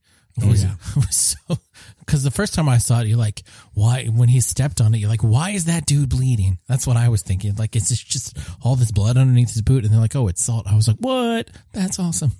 Was, 0.47 0.63
yeah. 0.63 0.75
was 0.95 1.15
so 1.15 1.57
because 1.99 2.23
the 2.23 2.31
first 2.31 2.53
time 2.55 2.67
I 2.67 2.79
saw 2.79 3.01
it, 3.01 3.07
you're 3.07 3.17
like, 3.17 3.43
why? 3.73 4.05
When 4.05 4.29
he 4.29 4.41
stepped 4.41 4.81
on 4.81 4.95
it, 4.95 4.97
you're 4.97 5.09
like, 5.09 5.21
why 5.23 5.51
is 5.51 5.65
that 5.65 5.85
dude 5.85 6.09
bleeding? 6.09 6.57
That's 6.67 6.87
what 6.87 6.97
I 6.97 7.09
was 7.09 7.21
thinking. 7.21 7.55
Like, 7.55 7.75
it's 7.75 7.89
just, 7.89 8.07
just 8.07 8.37
all 8.63 8.75
this 8.75 8.91
blood 8.91 9.15
underneath 9.17 9.53
his 9.53 9.61
boot, 9.61 9.83
and 9.83 9.93
they're 9.93 9.99
like, 10.01 10.15
oh, 10.15 10.27
it's 10.27 10.43
salt. 10.43 10.65
I 10.67 10.75
was 10.75 10.87
like, 10.87 10.97
what? 10.97 11.49
That's 11.71 11.99
awesome. 11.99 12.31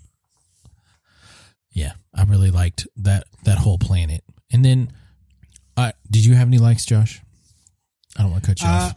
Yeah, 1.71 1.93
I 2.15 2.23
really 2.23 2.49
liked 2.51 2.87
that 2.97 3.25
that 3.43 3.57
whole 3.59 3.77
planet. 3.77 4.23
And 4.51 4.65
then, 4.65 4.91
uh, 5.77 5.91
did 6.09 6.25
you 6.25 6.33
have 6.33 6.47
any 6.47 6.57
likes, 6.57 6.85
Josh? 6.85 7.21
I 8.17 8.23
don't 8.23 8.31
want 8.31 8.43
to 8.43 8.49
cut 8.49 8.61
you 8.61 8.67
Uh, 8.67 8.71
off. 8.71 8.95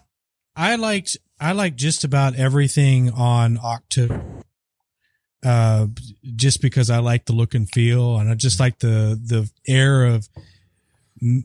I 0.57 0.77
liked 0.77 1.17
I 1.39 1.53
liked 1.53 1.77
just 1.77 2.05
about 2.05 2.35
everything 2.37 3.11
on 3.11 3.59
Ahch-To. 3.59 4.42
Uh, 5.45 5.89
just 6.37 6.63
because 6.63 6.89
I 6.89 6.99
like 6.99 7.25
the 7.27 7.33
look 7.33 7.55
and 7.55 7.69
feel, 7.69 8.17
and 8.19 8.31
I 8.31 8.35
just 8.35 8.61
like 8.61 8.79
the 8.79 9.21
the 9.23 9.51
air 9.67 10.05
of, 10.07 10.29
you 11.21 11.45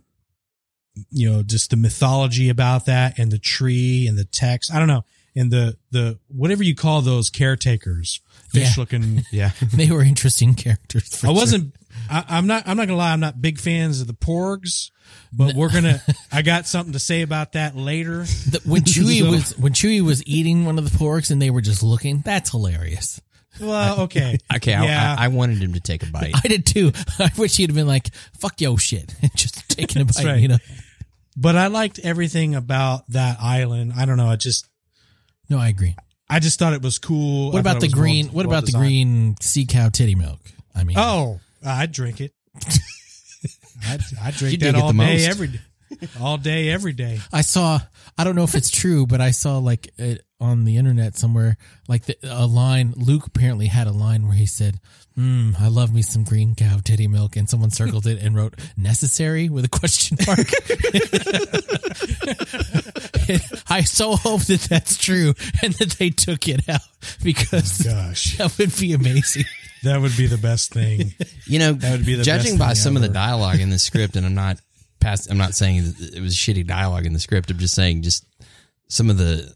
know, 1.12 1.44
just 1.44 1.70
the 1.72 1.78
mythology 1.78 2.50
about 2.50 2.86
that, 2.86 3.18
and 3.20 3.32
the 3.32 3.40
tree 3.40 4.08
and 4.08 4.18
the 4.18 4.26
text. 4.26 4.74
I 4.74 4.80
don't 4.80 4.88
know, 4.88 5.04
and 5.36 5.52
the 5.52 5.78
the 5.92 6.20
whatever 6.28 6.64
you 6.64 6.76
call 6.76 7.02
those 7.02 7.30
caretakers, 7.30 8.22
Yeah. 8.54 8.66
fish 8.66 8.78
looking. 8.78 9.24
yeah 9.32 9.52
They 9.74 9.90
were 9.92 10.04
interesting 10.04 10.54
characters. 10.56 11.24
I 11.24 11.32
wasn't. 11.32 11.76
I, 12.10 12.24
I'm 12.28 12.48
not. 12.48 12.68
I'm 12.68 12.78
not 12.78 12.88
gonna 12.88 12.98
lie. 12.98 13.14
I'm 13.14 13.20
not 13.20 13.42
big 13.42 13.60
fans 13.60 14.02
of 14.02 14.08
the 14.08 14.14
porgs, 14.14 14.92
but 15.34 15.56
we're 15.56 15.72
gonna. 15.72 16.02
I 16.32 16.42
got 16.44 16.68
something 16.68 16.94
to 16.94 17.00
say 17.00 17.22
about 17.24 17.54
that 17.54 17.76
later. 17.76 18.20
The, 18.24 18.62
when 18.66 18.82
Chewie 18.84 19.22
So- 19.22 19.30
was 19.32 19.58
when 19.58 19.74
Chewie 19.74 20.02
was 20.02 20.24
eating 20.28 20.66
one 20.66 20.78
of 20.78 20.90
the 20.92 20.98
Porgs 20.98 21.32
and 21.32 21.42
they 21.42 21.50
were 21.50 21.62
just 21.62 21.82
looking, 21.84 22.22
that's 22.22 22.52
hilarious. 22.52 23.20
Well, 23.60 24.02
okay. 24.02 24.38
okay 24.56 24.74
I, 24.74 24.84
Yeah. 24.86 25.16
I, 25.18 25.26
I 25.26 25.28
wanted 25.30 25.58
him 25.62 25.74
to 25.74 25.80
take 25.80 26.04
a 26.04 26.08
bite 26.12 26.34
I 26.44 26.48
did 26.48 26.66
too. 26.66 26.92
I 27.20 27.32
wish 27.38 27.58
he'd 27.58 27.70
have 27.70 27.76
been 27.76 27.88
like, 27.88 28.10
"Fuck 28.40 28.62
yo 28.62 28.78
shit," 28.78 29.14
and 29.22 29.36
just 29.36 29.68
taking 29.70 30.02
a 30.02 30.06
bite. 30.06 30.24
right. 30.26 30.40
You 30.40 30.48
know? 30.50 30.58
But 31.36 31.56
I 31.56 31.68
liked 31.68 32.00
everything 32.00 32.56
about 32.56 33.08
that 33.12 33.38
island. 33.42 33.94
I 33.96 34.06
don't 34.06 34.18
know. 34.18 34.28
I 34.28 34.36
just, 34.38 34.68
No, 35.50 35.58
I 35.60 35.68
agree. 35.70 35.96
I 36.30 36.40
just 36.40 36.58
thought 36.60 36.74
it 36.74 36.82
was 36.82 36.98
cool. 37.00 37.48
What 37.52 37.58
I 37.58 37.60
about 37.62 37.80
the 37.80 37.88
green? 37.88 38.26
well- 38.28 38.34
what 38.36 38.48
well 38.48 38.58
about 38.60 38.66
the 38.72 38.78
green 38.78 39.36
sea 39.40 39.66
cow 39.66 39.90
titty 39.90 40.16
milk? 40.16 40.40
I 40.76 40.84
mean, 40.84 40.98
Oh, 41.00 41.40
I'd 41.66 41.92
drink 41.92 42.22
it. 42.22 42.34
I'd, 43.88 44.02
I'd 44.22 44.34
drink 44.34 44.54
You 44.54 44.58
that 44.60 44.70
it 44.70 44.76
all 44.76 44.92
the 44.92 44.98
day, 45.04 45.14
most. 45.18 45.28
every 45.30 45.48
day. 45.48 45.60
All 46.20 46.38
day, 46.38 46.70
every 46.70 46.94
day. 46.94 47.20
I 47.32 47.42
saw. 47.42 47.80
I 48.18 48.24
don't 48.24 48.36
know 48.36 48.44
if 48.44 48.56
it's 48.56 48.70
true, 48.70 49.06
but 49.06 49.22
I 49.22 49.32
saw 49.32 49.58
like 49.60 49.90
it 49.98 50.24
on 50.40 50.66
the 50.66 50.78
internet 50.78 51.18
somewhere, 51.18 51.58
like 51.88 52.06
the, 52.06 52.18
a 52.24 52.46
line. 52.46 52.94
Luke 52.96 53.28
apparently 53.28 53.68
had 53.68 53.88
a 53.88 53.92
line 53.92 54.26
where 54.28 54.36
he 54.36 54.46
said, 54.46 54.80
mm, 55.18 55.60
"I 55.60 55.68
love 55.68 55.94
me 55.94 56.02
some 56.02 56.24
green 56.24 56.56
cow 56.56 56.80
titty 56.84 57.08
milk," 57.08 57.36
and 57.36 57.50
someone 57.50 57.72
circled 57.72 58.08
it 58.08 58.22
and 58.22 58.36
wrote 58.36 58.56
"necessary" 58.76 59.50
with 59.50 59.66
a 59.66 59.70
question 59.70 60.18
mark. 60.28 60.40
I 63.70 63.82
so 63.82 64.16
hope 64.16 64.42
that 64.44 64.62
that's 64.70 64.98
true 64.98 65.34
and 65.62 65.74
that 65.74 65.96
they 66.00 66.10
took 66.10 66.48
it 66.48 66.68
out 66.70 66.82
because 67.24 67.82
Gosh, 67.82 68.34
that 68.38 68.58
would 68.58 68.76
be 68.78 68.94
amazing. 68.94 69.46
that 69.84 70.02
would 70.02 70.16
be 70.16 70.28
the 70.28 70.38
best 70.38 70.74
thing. 70.74 71.14
You 71.46 71.60
know, 71.60 71.74
That 71.74 71.92
would 71.92 72.06
be 72.06 72.16
the 72.16 72.24
judging 72.24 72.54
best 72.54 72.60
by 72.60 72.68
thing 72.70 72.76
some 72.76 72.96
of 72.96 73.02
the 73.02 73.10
dialogue 73.10 73.60
in 73.60 73.70
the 73.70 73.80
script, 73.80 74.16
and 74.16 74.26
I'm 74.26 74.36
not 74.36 74.58
past. 75.00 75.30
I'm 75.32 75.38
not 75.38 75.56
saying 75.56 75.94
it 76.00 76.22
was 76.22 76.36
shitty 76.36 76.66
dialogue 76.66 77.06
in 77.06 77.14
the 77.14 77.20
script. 77.20 77.50
I'm 77.52 77.58
just 77.58 77.76
saying 77.76 78.02
just 78.04 78.26
some 78.88 79.10
of 79.10 79.18
the 79.18 79.54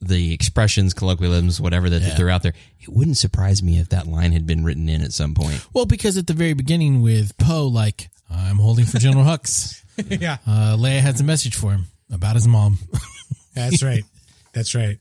the 0.00 0.34
expressions, 0.34 0.92
colloquialisms, 0.92 1.60
whatever 1.60 1.88
that 1.88 2.16
they're 2.16 2.28
out 2.28 2.42
there. 2.42 2.52
It 2.80 2.90
wouldn't 2.90 3.16
surprise 3.16 3.62
me 3.62 3.78
if 3.78 3.88
that 3.88 4.06
line 4.06 4.32
had 4.32 4.46
been 4.46 4.62
written 4.62 4.88
in 4.88 5.00
at 5.02 5.12
some 5.12 5.34
point. 5.34 5.66
Well, 5.72 5.86
because 5.86 6.18
at 6.18 6.26
the 6.26 6.34
very 6.34 6.52
beginning 6.52 7.00
with 7.02 7.36
Poe, 7.38 7.66
like 7.68 8.10
I'm 8.30 8.56
holding 8.56 8.84
for 8.84 8.98
General 8.98 9.24
Hux. 9.24 9.82
yeah, 10.20 10.38
Uh, 10.46 10.76
Leia 10.76 11.00
has 11.00 11.20
a 11.20 11.24
message 11.24 11.54
for 11.54 11.70
him 11.72 11.86
about 12.12 12.34
his 12.34 12.46
mom. 12.46 12.78
that's 13.54 13.82
right. 13.82 14.04
That's 14.52 14.74
right. 14.74 14.98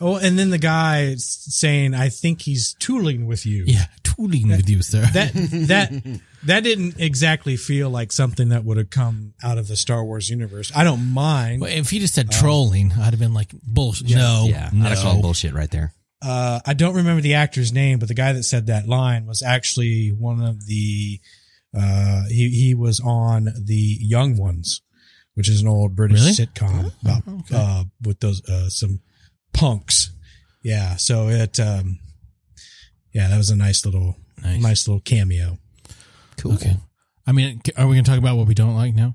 Oh, 0.00 0.16
and 0.16 0.38
then 0.38 0.50
the 0.50 0.58
guy 0.58 1.14
saying, 1.16 1.92
"I 1.94 2.08
think 2.08 2.42
he's 2.42 2.74
tooling 2.78 3.26
with 3.26 3.44
you." 3.44 3.64
Yeah, 3.66 3.86
tooling 4.04 4.48
with 4.48 4.70
you, 4.70 4.80
sir. 4.80 5.00
That 5.12 5.32
that 5.34 6.20
that 6.46 6.62
didn't 6.64 6.98
exactly 6.98 7.56
feel 7.56 7.90
like 7.90 8.12
something 8.12 8.50
that 8.50 8.64
would 8.64 8.76
have 8.76 8.90
come 8.90 9.34
out 9.42 9.58
of 9.58 9.68
the 9.68 9.76
Star 9.76 10.04
Wars 10.04 10.28
universe. 10.30 10.70
I 10.74 10.84
don't 10.84 11.12
mind. 11.12 11.60
Well, 11.60 11.70
if 11.70 11.90
he 11.90 11.98
just 11.98 12.14
said 12.14 12.30
trolling, 12.30 12.92
I'd 12.92 13.10
have 13.12 13.18
been 13.18 13.34
like, 13.34 13.50
bullshit. 13.62 14.10
no, 14.10 14.46
yeah, 14.48 14.70
no. 14.72 14.86
I'd 14.86 14.92
have 14.92 14.98
called 15.02 15.22
bullshit 15.22 15.52
right 15.52 15.70
there. 15.70 15.92
uh, 16.22 16.60
I 16.66 16.74
don't 16.74 16.94
remember 16.96 17.20
the 17.22 17.34
actor's 17.34 17.72
name, 17.72 17.98
but 17.98 18.08
the 18.08 18.14
guy 18.14 18.32
that 18.32 18.42
said 18.44 18.66
that 18.66 18.88
line 18.88 19.26
was 19.26 19.42
actually 19.42 20.10
one 20.10 20.40
of 20.42 20.66
the. 20.66 21.20
Uh, 21.78 22.22
he 22.28 22.48
he 22.48 22.74
was 22.74 22.98
on 23.00 23.48
the 23.62 23.96
Young 24.00 24.36
Ones, 24.38 24.80
which 25.34 25.48
is 25.50 25.60
an 25.60 25.68
old 25.68 25.94
British 25.94 26.20
Really? 26.20 26.32
sitcom 26.32 26.92
about 27.02 27.22
okay. 27.28 27.54
uh, 27.56 27.84
with 28.02 28.20
those 28.20 28.42
uh, 28.48 28.70
some 28.70 29.00
punks. 29.52 30.10
Yeah, 30.64 30.96
so 30.96 31.28
it 31.28 31.60
um, 31.60 31.98
yeah, 33.12 33.28
that 33.28 33.36
was 33.36 33.50
a 33.50 33.56
nice 33.56 33.84
little 33.84 34.16
Nice. 34.42 34.62
nice 34.62 34.88
little 34.88 35.00
cameo. 35.02 35.58
Cool. 36.38 36.54
Okay. 36.54 36.76
I 37.26 37.32
mean, 37.32 37.60
are 37.76 37.86
we 37.86 37.94
going 37.94 38.04
to 38.04 38.10
talk 38.10 38.18
about 38.18 38.36
what 38.36 38.46
we 38.46 38.54
don't 38.54 38.74
like 38.74 38.94
now? 38.94 39.14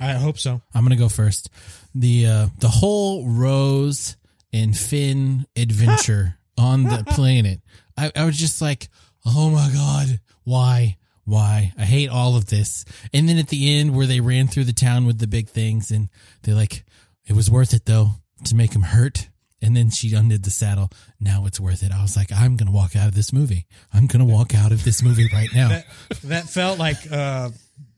I 0.00 0.12
hope 0.12 0.38
so. 0.38 0.62
I'm 0.72 0.84
going 0.84 0.96
to 0.96 1.02
go 1.02 1.08
first. 1.08 1.50
The 1.94 2.26
uh, 2.26 2.46
the 2.58 2.68
whole 2.68 3.26
Rose 3.28 4.16
and 4.52 4.76
Finn 4.76 5.46
adventure 5.56 6.38
on 6.58 6.84
the 6.84 7.04
planet. 7.08 7.60
I, 7.96 8.12
I 8.14 8.24
was 8.24 8.38
just 8.38 8.62
like, 8.62 8.88
oh 9.26 9.50
my 9.50 9.70
god, 9.72 10.20
why, 10.44 10.98
why? 11.24 11.72
I 11.76 11.84
hate 11.84 12.10
all 12.10 12.36
of 12.36 12.46
this. 12.46 12.84
And 13.12 13.28
then 13.28 13.38
at 13.38 13.48
the 13.48 13.76
end, 13.78 13.94
where 13.94 14.06
they 14.06 14.20
ran 14.20 14.46
through 14.46 14.64
the 14.64 14.72
town 14.72 15.04
with 15.04 15.18
the 15.18 15.26
big 15.26 15.48
things, 15.48 15.90
and 15.90 16.08
they're 16.42 16.54
like, 16.54 16.84
it 17.26 17.32
was 17.34 17.50
worth 17.50 17.74
it 17.74 17.86
though 17.86 18.12
to 18.44 18.54
make 18.54 18.74
him 18.74 18.82
hurt. 18.82 19.28
And 19.60 19.76
then 19.76 19.90
she 19.90 20.14
undid 20.14 20.44
the 20.44 20.50
saddle. 20.50 20.90
Now 21.20 21.44
it's 21.46 21.58
worth 21.58 21.82
it. 21.82 21.90
I 21.92 22.00
was 22.02 22.16
like, 22.16 22.30
I'm 22.32 22.56
gonna 22.56 22.70
walk 22.70 22.94
out 22.94 23.08
of 23.08 23.14
this 23.14 23.32
movie. 23.32 23.66
I'm 23.92 24.06
gonna 24.06 24.24
walk 24.24 24.54
out 24.54 24.70
of 24.72 24.84
this 24.84 25.02
movie 25.02 25.28
right 25.32 25.48
now. 25.54 25.68
That 25.68 25.86
that 26.24 26.44
felt 26.48 26.78
like 26.78 26.98
uh, 27.10 27.50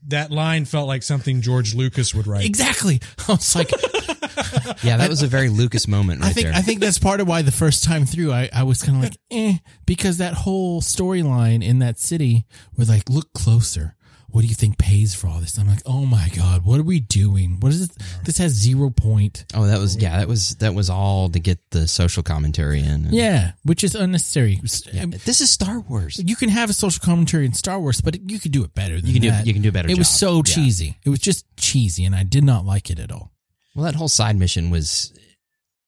that 0.09 0.31
line 0.31 0.65
felt 0.65 0.89
like 0.89 1.03
something 1.03 1.43
George 1.43 1.75
Lucas 1.75 2.15
would 2.15 2.27
write. 2.27 2.45
Exactly. 2.47 3.01
I 3.29 3.33
was 3.33 3.55
like, 3.55 3.71
Yeah, 4.83 4.97
that 4.97 5.09
was 5.09 5.23
a 5.23 5.27
very 5.27 5.49
Lucas 5.49 5.87
moment 5.87 6.23
right 6.23 6.31
I 6.31 6.33
think 6.33 6.47
there. 6.47 6.55
I 6.55 6.63
think 6.63 6.81
that's 6.81 6.99
part 6.99 7.21
of 7.21 7.29
why 7.29 7.43
the 7.43 7.53
first 7.53 7.85
time 7.85 8.07
through 8.07 8.33
I, 8.33 8.49
I 8.53 8.63
was 8.63 8.83
kind 8.83 8.97
of 8.97 9.03
like 9.03 9.19
eh 9.31 9.59
because 9.87 10.19
that 10.19 10.35
whole 10.35 10.81
storyline 10.81 11.63
in 11.63 11.81
that 11.81 11.99
city 11.99 12.47
was 12.77 12.89
like 12.89 13.09
look 13.09 13.33
closer. 13.35 13.95
What 14.33 14.43
do 14.43 14.47
you 14.47 14.55
think 14.55 14.79
pays 14.79 15.15
for 15.15 15.27
all 15.27 15.39
this? 15.41 15.59
I'm 15.59 15.67
like, 15.69 15.83
oh 15.87 16.07
my 16.07 16.29
god, 16.37 16.65
what 16.65 16.79
are 16.81 16.85
we 16.85 17.01
doing? 17.01 17.59
What 17.61 17.73
is 17.73 17.89
this? 17.89 17.97
This 18.25 18.39
has 18.39 18.53
zero 18.53 18.91
point. 18.91 19.45
oh, 19.55 19.67
that 19.67 19.79
was 19.79 19.97
yeah, 20.01 20.19
that 20.19 20.29
was 20.29 20.55
that 20.57 20.75
was 20.75 20.89
all 20.91 21.29
to 21.31 21.39
get 21.41 21.59
the 21.71 21.87
social 21.89 22.23
commentary 22.23 22.81
in. 22.81 23.09
Yeah, 23.13 23.53
which 23.65 23.83
is 23.85 23.95
unnecessary. 23.95 24.61
Um, 25.01 25.11
this 25.25 25.41
is 25.41 25.51
Star 25.51 25.81
Wars. 25.81 26.21
You 26.25 26.37
can 26.37 26.49
have 26.49 26.71
a 26.71 26.73
social 26.73 27.03
commentary 27.05 27.45
in 27.47 27.53
Star 27.55 27.81
Wars, 27.81 28.01
but 28.01 28.19
you 28.31 28.39
could 28.39 28.53
do 28.53 28.63
it 28.65 28.75
better. 28.75 28.97
Than 29.01 29.07
You 29.07 29.13
can 29.15 29.23
do- 29.23 29.31
that. 29.31 29.47
you 29.47 29.53
can 29.53 29.63
do 29.63 29.73
better 29.73 29.89
It 29.91 29.99
was 29.99 30.09
job. 30.09 30.17
so 30.19 30.37
Yeah. 30.37 30.43
cheesy. 30.55 30.99
It 31.05 31.11
was 31.11 31.19
just 31.21 31.45
cheesy, 31.57 32.05
and 32.05 32.15
I 32.15 32.23
did 32.23 32.45
not 32.45 32.65
like 32.65 32.91
it 32.91 32.99
at 32.99 33.11
all. 33.11 33.33
Well, 33.75 33.85
that 33.85 33.95
whole 33.95 34.09
side 34.09 34.37
mission 34.37 34.71
was 34.71 35.13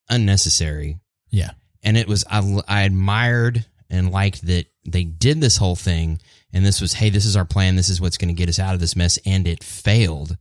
unnecessary. 0.09 0.98
Yeah, 1.31 1.50
and 1.83 1.96
it 1.96 2.07
was 2.09 2.24
I, 2.31 2.61
I 2.68 2.83
admired 2.83 3.64
and 3.90 4.11
liked 4.11 4.46
that 4.46 4.66
they 4.87 5.05
did 5.05 5.40
this 5.40 5.57
whole 5.57 5.76
thing 5.76 6.20
and 6.53 6.65
this 6.65 6.81
was 6.81 6.95
hey 6.95 7.11
this 7.11 7.25
is 7.25 7.37
our 7.37 7.45
plan. 7.45 7.77
This 7.77 7.88
is 7.88 8.01
what's 8.01 8.19
going 8.19 8.29
to 8.29 8.38
get 8.38 8.49
us 8.49 8.59
out 8.59 8.75
of 8.75 8.81
this 8.81 8.97
mess. 8.97 9.19
And 9.25 9.47
it 9.47 9.65
failed. 9.65 10.37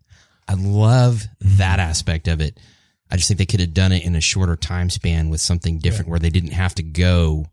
I 0.48 0.54
love 0.56 1.24
mm-hmm. 1.44 1.58
that 1.58 1.80
aspect 1.80 2.28
of 2.28 2.42
it. 2.42 2.60
I 3.10 3.18
just 3.18 3.28
think 3.28 3.38
they 3.38 3.46
could 3.46 3.60
have 3.60 3.74
done 3.74 3.92
it 3.92 4.06
in 4.06 4.16
a 4.16 4.22
shorter 4.22 4.56
time 4.56 4.90
span 4.90 5.30
with 5.30 5.42
something 5.42 5.80
different 5.80 6.10
where 6.10 6.20
they 6.20 6.30
didn't 6.30 6.52
have 6.52 6.76
to 6.76 6.84
go 6.84 7.46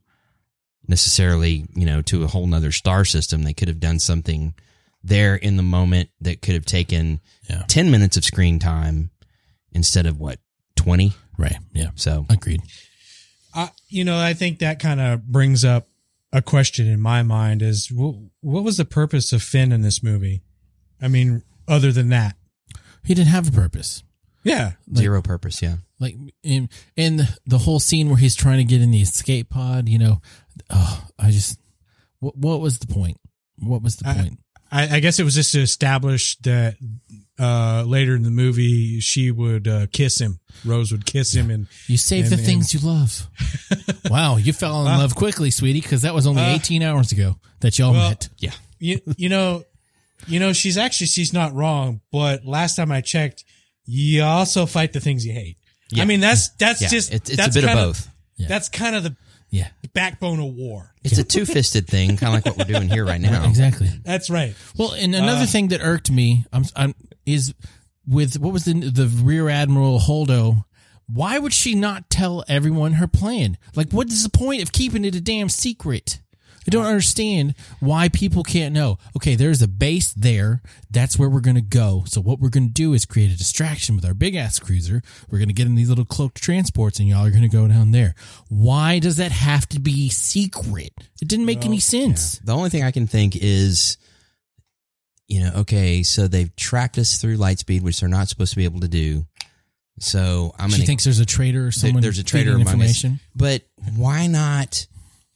necessarily 0.87 1.67
you 1.75 1.85
know 1.85 2.01
to 2.03 2.25
a 2.25 2.29
whole 2.29 2.47
nother 2.47 2.73
star 2.73 3.05
system. 3.05 3.43
They 3.43 3.55
could 3.55 3.69
have 3.69 3.81
done 3.81 3.99
something 3.99 4.55
there 5.03 5.37
in 5.37 5.57
the 5.57 5.63
moment 5.63 6.11
that 6.21 6.43
could 6.43 6.55
have 6.55 6.67
taken 6.67 7.21
Yeah. 7.49 7.63
10 7.69 7.91
minutes 7.91 8.17
of 8.17 8.25
screen 8.25 8.59
time 8.59 9.11
instead 9.73 10.07
of 10.07 10.19
what 10.19 10.41
20 10.77 11.13
right. 11.37 11.57
Yeah, 11.73 11.91
so 11.95 12.27
agreed. 12.29 12.63
I, 13.55 13.71
you 13.89 14.05
know, 14.05 14.19
I 14.19 14.35
think 14.35 14.59
that 14.59 14.79
kind 14.81 15.01
of 15.01 15.27
brings 15.27 15.65
up 15.65 15.88
a 16.33 16.43
question 16.43 16.87
in 16.87 17.01
my 17.01 17.23
mind: 17.23 17.63
is 17.63 17.91
what, 17.93 18.17
what 18.41 18.65
was 18.65 18.77
the 18.77 18.85
purpose 18.85 19.33
of 19.33 19.43
Finn 19.43 19.73
in 19.73 19.83
this 19.83 20.03
movie? 20.03 20.43
I 21.01 21.09
mean, 21.09 21.43
other 21.67 21.93
than 21.93 22.09
that, 22.11 22.37
He 23.05 23.15
didn't 23.15 23.31
have 23.31 23.49
a 23.49 23.53
purpose. 23.53 24.03
yeah, 24.45 24.73
zero 24.95 25.23
purpose 25.23 25.61
yeah. 25.63 25.77
like 26.01 26.17
in 26.43 26.69
in 26.97 27.23
the 27.47 27.59
whole 27.59 27.81
scene 27.81 28.09
where 28.09 28.19
he's 28.19 28.35
trying 28.37 28.59
to 28.59 28.65
get 28.65 28.81
in 28.83 28.91
the 28.91 29.01
escape 29.03 29.51
pod 29.51 29.89
you 29.89 29.99
know 29.99 30.21
oh 30.71 31.05
i 31.19 31.31
just 31.31 31.59
what, 32.21 32.37
what 32.37 32.61
was 32.61 32.79
the 32.79 32.87
point? 32.93 33.17
What 33.59 33.83
was 33.83 33.97
the 33.97 34.09
I- 34.09 34.15
point? 34.15 34.39
I, 34.71 34.97
I 34.97 35.01
guess 35.01 35.19
it 35.19 35.25
was 35.25 35.35
just 35.35 35.53
to 35.53 35.61
establish 35.61 36.37
that 36.39 36.77
uh, 37.39 37.85
later 37.87 38.15
in 38.17 38.23
the 38.23 38.31
movie 38.31 39.01
she 39.01 39.31
would 39.31 39.69
uh, 39.69 39.87
kiss 39.93 40.21
him. 40.21 40.41
Rose 40.65 40.91
would 40.93 41.07
kiss 41.07 41.33
him, 41.35 41.51
and 41.51 41.67
you 41.87 41.97
save 41.97 42.25
and- 42.25 42.33
the 42.33 42.37
things 42.37 42.75
you 42.75 42.81
love 42.81 43.29
wow 44.11 44.37
you 44.37 44.53
fell 44.53 44.87
in 44.87 44.93
Uh, 44.93 44.99
love 44.99 45.15
quickly 45.15 45.51
sweetie 45.51 45.81
because 45.81 46.03
that 46.03 46.15
was 46.15 46.27
only 46.27 46.43
uh, 46.43 46.55
18 46.57 46.83
hours 46.83 47.13
ago 47.13 47.37
that 47.61 47.79
y'all 47.79 47.93
well, 47.93 48.11
met 48.11 48.29
yeah 48.39 48.53
you 48.81 49.01
you 49.17 49.29
know, 49.29 49.63
you 50.27 50.39
know, 50.41 50.53
she's 50.53 50.77
actually 50.79 51.07
she's 51.09 51.33
not 51.33 51.53
wrong. 51.55 52.01
But 52.13 52.45
last 52.45 52.77
time 52.77 52.91
I 52.93 53.01
checked, 53.01 53.45
you 53.87 54.23
also 54.23 54.67
fight 54.67 54.93
the 54.93 55.01
things 55.01 55.25
you 55.27 55.33
hate. 55.33 55.57
Yeah. 55.91 56.03
I 56.03 56.07
mean, 56.07 56.21
that's 56.21 56.51
that's 56.51 56.83
Yeah, 56.83 56.89
just 56.89 57.13
it's, 57.13 57.31
it's 57.31 57.37
that's 57.37 57.57
a 57.57 57.61
bit 57.61 57.65
of 57.65 57.71
kind 57.75 57.81
both. 57.89 58.09
Yeah. 58.37 58.47
That's 58.49 58.69
kind 58.69 58.95
of 58.95 59.03
the 59.05 59.17
yeah 59.51 59.69
backbone 59.95 60.39
of 60.41 60.55
war. 60.55 60.93
It's 61.03 61.19
a 61.19 61.25
two 61.25 61.45
fisted 61.47 61.87
thing, 61.89 62.17
kind 62.19 62.29
of 62.29 62.35
like 62.35 62.47
what 62.47 62.59
we're 62.69 62.73
doing 62.73 62.89
here 62.89 63.05
right 63.05 63.21
now. 63.31 63.49
exactly 63.49 63.89
That's 64.05 64.29
right. 64.31 64.55
Well, 64.77 64.93
and 64.93 65.15
another 65.15 65.43
Uh, 65.45 65.47
thing 65.47 65.69
that 65.69 65.81
irked 65.81 66.11
me 66.11 66.45
I'm, 66.53 66.65
I'm, 66.77 66.95
is 67.29 67.55
with 68.07 68.39
what 68.39 68.53
was 68.53 68.65
the 68.65 68.73
the 68.73 69.07
Rear 69.07 69.49
Admiral 69.49 70.01
Holdo. 70.01 70.65
Why 71.11 71.39
would 71.39 71.55
she 71.55 71.75
not 71.75 72.11
tell 72.11 72.45
everyone 72.49 72.95
her 72.95 73.09
plan? 73.09 73.57
Like, 73.75 73.93
what 73.93 74.09
is 74.09 74.23
the 74.23 74.29
point 74.29 74.63
of 74.63 74.73
keeping 74.73 75.07
it 75.07 75.15
a 75.15 75.21
damn 75.23 75.49
secret? 75.49 76.21
I 76.69 76.71
don't 76.71 76.85
understand 76.85 77.55
why 77.81 78.11
people 78.11 78.43
can't 78.43 78.75
know. 78.75 78.99
Okay, 79.17 79.35
there's 79.35 79.63
a 79.63 79.69
base 79.69 80.13
there. 80.13 80.61
That's 80.91 81.19
where 81.19 81.31
we're 81.31 81.41
going 81.41 81.57
to 81.57 81.63
go. 81.63 82.05
So 82.07 82.21
what 82.21 82.41
we're 82.41 82.51
going 82.51 82.67
to 82.67 82.73
do 82.75 82.93
is 82.93 83.07
create 83.07 83.31
a 83.33 83.39
distraction 83.39 83.97
with 83.97 84.05
our 84.05 84.13
big 84.13 84.35
ass 84.35 84.59
cruiser. 84.59 85.01
We're 85.31 85.39
going 85.39 85.49
to 85.49 85.55
get 85.55 85.67
in 85.67 85.77
these 85.77 85.89
little 85.89 86.05
cloaked 86.05 86.43
transports 86.43 86.99
and 86.99 87.09
y'all 87.09 87.25
are 87.25 87.31
going 87.31 87.41
to 87.41 87.49
go 87.49 87.67
down 87.69 87.93
there. 87.93 88.15
Why 88.51 88.99
does 88.99 89.17
that 89.17 89.33
have 89.33 89.67
to 89.71 89.81
be 89.81 90.11
secret? 90.11 90.93
It 91.23 91.29
didn't 91.29 91.47
make 91.47 91.65
any 91.65 91.81
sense. 91.81 92.39
The 92.41 92.53
only 92.53 92.69
thing 92.69 92.83
I 92.83 92.91
can 92.91 93.07
think 93.07 93.35
is, 93.35 93.97
you 95.29 95.41
know, 95.41 95.53
okay, 95.57 96.03
so 96.03 96.27
they've 96.27 96.55
tracked 96.57 96.99
us 96.99 97.19
through 97.19 97.37
Lightspeed, 97.37 97.83
which 97.83 98.01
they're 98.01 98.09
not 98.09 98.29
supposed 98.29 98.51
to 98.53 98.57
be 98.57 98.65
able 98.65 98.81
to 98.81 98.89
do. 98.89 99.27
So 100.01 100.55
I'm 100.59 100.71
She 100.71 100.77
going 100.77 100.81
to 100.83 100.87
thinks 100.87 101.05
there's 101.05 101.21
a 101.21 101.27
traitor 101.27 101.67
or 101.67 101.73
someone 101.73 102.03
there's 102.03 102.19
a 102.19 102.25
traitor 102.25 102.53
feeding 102.53 102.67
information. 102.67 103.21
But 103.35 103.63
why 103.97 104.27
not 104.27 104.87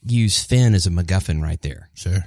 use 0.05 0.43
Finn 0.43 0.75
as 0.75 0.87
a 0.87 0.91
MacGuffin 0.91 1.43
right 1.43 1.61
there 1.63 1.91
Sure. 1.95 2.25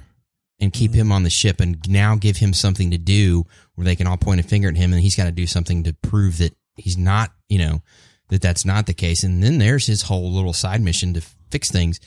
and 0.60 0.72
keep 0.72 0.94
him 0.94 1.12
on 1.12 1.22
the 1.22 1.30
ship 1.30 1.60
and 1.60 1.78
now 1.88 2.14
give 2.14 2.36
him 2.36 2.52
something 2.52 2.90
to 2.90 2.98
do 2.98 3.44
where 3.74 3.84
they 3.84 3.96
can 3.96 4.06
all 4.06 4.16
point 4.16 4.40
a 4.40 4.42
finger 4.42 4.68
at 4.68 4.76
him 4.76 4.92
and 4.92 5.02
he's 5.02 5.16
got 5.16 5.24
to 5.24 5.32
do 5.32 5.46
something 5.46 5.82
to 5.84 5.92
prove 5.94 6.38
that 6.38 6.54
he's 6.76 6.96
not, 6.98 7.32
you 7.48 7.58
know, 7.58 7.82
that 8.28 8.42
that's 8.42 8.64
not 8.64 8.86
the 8.86 8.94
case. 8.94 9.22
And 9.24 9.42
then 9.42 9.58
there's 9.58 9.86
his 9.86 10.02
whole 10.02 10.30
little 10.32 10.52
side 10.52 10.80
mission 10.82 11.14
to 11.14 11.22
fix 11.50 11.70
things. 11.70 12.00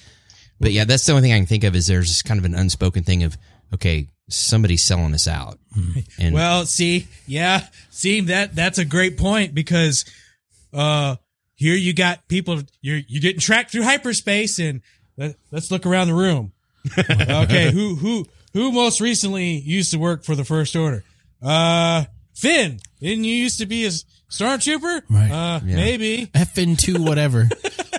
But 0.59 0.73
yeah, 0.73 0.85
that's 0.85 1.05
the 1.05 1.13
only 1.13 1.23
thing 1.23 1.33
I 1.33 1.37
can 1.37 1.45
think 1.47 1.63
of 1.63 1.75
is 1.75 1.87
there's 1.87 2.21
kind 2.21 2.37
of 2.39 2.45
an 2.45 2.53
unspoken 2.55 3.03
thing 3.03 3.23
of, 3.23 3.37
okay, 3.73 4.07
somebody's 4.29 4.83
selling 4.83 5.13
us 5.13 5.27
out. 5.27 5.59
And 6.19 6.33
Well, 6.33 6.65
see, 6.65 7.07
yeah, 7.27 7.67
see 7.89 8.21
that 8.21 8.55
that's 8.55 8.77
a 8.77 8.85
great 8.85 9.17
point 9.17 9.53
because 9.53 10.05
uh 10.73 11.15
here 11.55 11.75
you 11.75 11.93
got 11.93 12.27
people 12.27 12.61
you're 12.81 13.01
you're 13.07 13.21
getting 13.21 13.39
tracked 13.39 13.71
through 13.71 13.83
hyperspace 13.83 14.59
and 14.59 14.81
let, 15.17 15.35
let's 15.51 15.71
look 15.71 15.85
around 15.85 16.07
the 16.07 16.13
room. 16.13 16.51
okay, 16.97 17.71
who 17.71 17.95
who 17.95 18.25
who 18.53 18.71
most 18.71 19.01
recently 19.01 19.51
used 19.57 19.91
to 19.91 19.97
work 19.99 20.23
for 20.23 20.35
the 20.35 20.45
First 20.45 20.75
Order? 20.75 21.03
Uh 21.41 22.05
Finn, 22.35 22.79
didn't 23.01 23.23
you 23.25 23.35
used 23.35 23.59
to 23.59 23.65
be 23.65 23.85
a 23.85 23.89
stormtrooper? 24.29 25.01
Right. 25.09 25.31
Uh 25.31 25.59
Yeah. 25.65 25.75
maybe. 25.75 26.27
FN2, 26.27 26.99
whatever. 27.05 27.47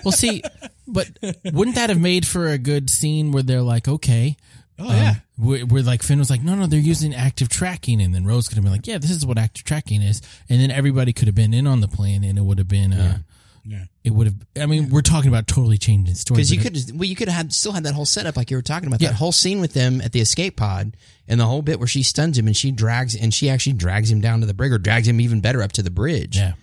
well, 0.03 0.11
see, 0.11 0.41
but 0.87 1.07
wouldn't 1.53 1.75
that 1.75 1.89
have 1.89 1.99
made 1.99 2.25
for 2.27 2.47
a 2.47 2.57
good 2.57 2.89
scene 2.89 3.31
where 3.31 3.43
they're 3.43 3.61
like, 3.61 3.87
okay, 3.87 4.35
Oh 4.79 4.87
yeah. 4.91 5.15
Where, 5.41 5.65
where 5.65 5.81
like 5.83 6.03
Finn 6.03 6.19
was 6.19 6.29
like, 6.29 6.43
no, 6.43 6.55
no, 6.55 6.67
they're 6.67 6.79
using 6.79 7.13
active 7.15 7.49
tracking, 7.49 8.01
and 8.01 8.13
then 8.13 8.25
Rose 8.25 8.47
could 8.47 8.55
have 8.55 8.63
been 8.63 8.71
like, 8.73 8.87
yeah, 8.87 8.97
this 8.97 9.09
is 9.11 9.25
what 9.25 9.37
active 9.37 9.63
tracking 9.65 10.01
is, 10.01 10.21
and 10.49 10.61
then 10.61 10.71
everybody 10.71 11.13
could 11.13 11.27
have 11.27 11.35
been 11.35 11.53
in 11.53 11.67
on 11.67 11.81
the 11.81 11.87
plan, 11.87 12.23
and 12.23 12.37
it 12.37 12.41
would 12.41 12.57
have 12.59 12.67
been, 12.67 12.93
uh, 12.93 13.19
Yeah. 13.65 13.85
it 14.03 14.11
would 14.11 14.27
have. 14.27 14.35
I 14.59 14.65
mean, 14.65 14.89
we're 14.89 15.01
talking 15.01 15.29
about 15.29 15.47
totally 15.47 15.77
changing 15.77 16.15
story 16.15 16.37
because 16.37 16.51
you 16.51 16.61
but 16.61 16.73
could, 16.73 16.91
well, 16.99 17.05
you 17.05 17.15
could 17.15 17.27
have 17.29 17.51
still 17.53 17.71
had 17.73 17.83
that 17.83 17.93
whole 17.93 18.05
setup 18.05 18.37
like 18.37 18.49
you 18.51 18.57
were 18.57 18.61
talking 18.63 18.87
about. 18.87 19.01
Yeah. 19.01 19.09
That 19.09 19.15
whole 19.17 19.31
scene 19.31 19.61
with 19.61 19.73
them 19.73 19.99
at 20.01 20.11
the 20.13 20.19
escape 20.21 20.57
pod, 20.57 20.95
and 21.27 21.39
the 21.39 21.45
whole 21.45 21.61
bit 21.61 21.79
where 21.79 21.87
she 21.87 22.03
stuns 22.03 22.37
him 22.37 22.47
and 22.47 22.55
she 22.57 22.71
drags, 22.71 23.15
and 23.15 23.33
she 23.33 23.49
actually 23.49 23.73
drags 23.73 24.11
him 24.11 24.21
down 24.21 24.39
to 24.41 24.45
the 24.45 24.53
brig, 24.53 24.71
or 24.71 24.77
drags 24.77 25.07
him 25.07 25.19
even 25.21 25.41
better 25.41 25.61
up 25.61 25.71
to 25.73 25.83
the 25.83 25.91
bridge. 25.91 26.37
Yeah. 26.37 26.53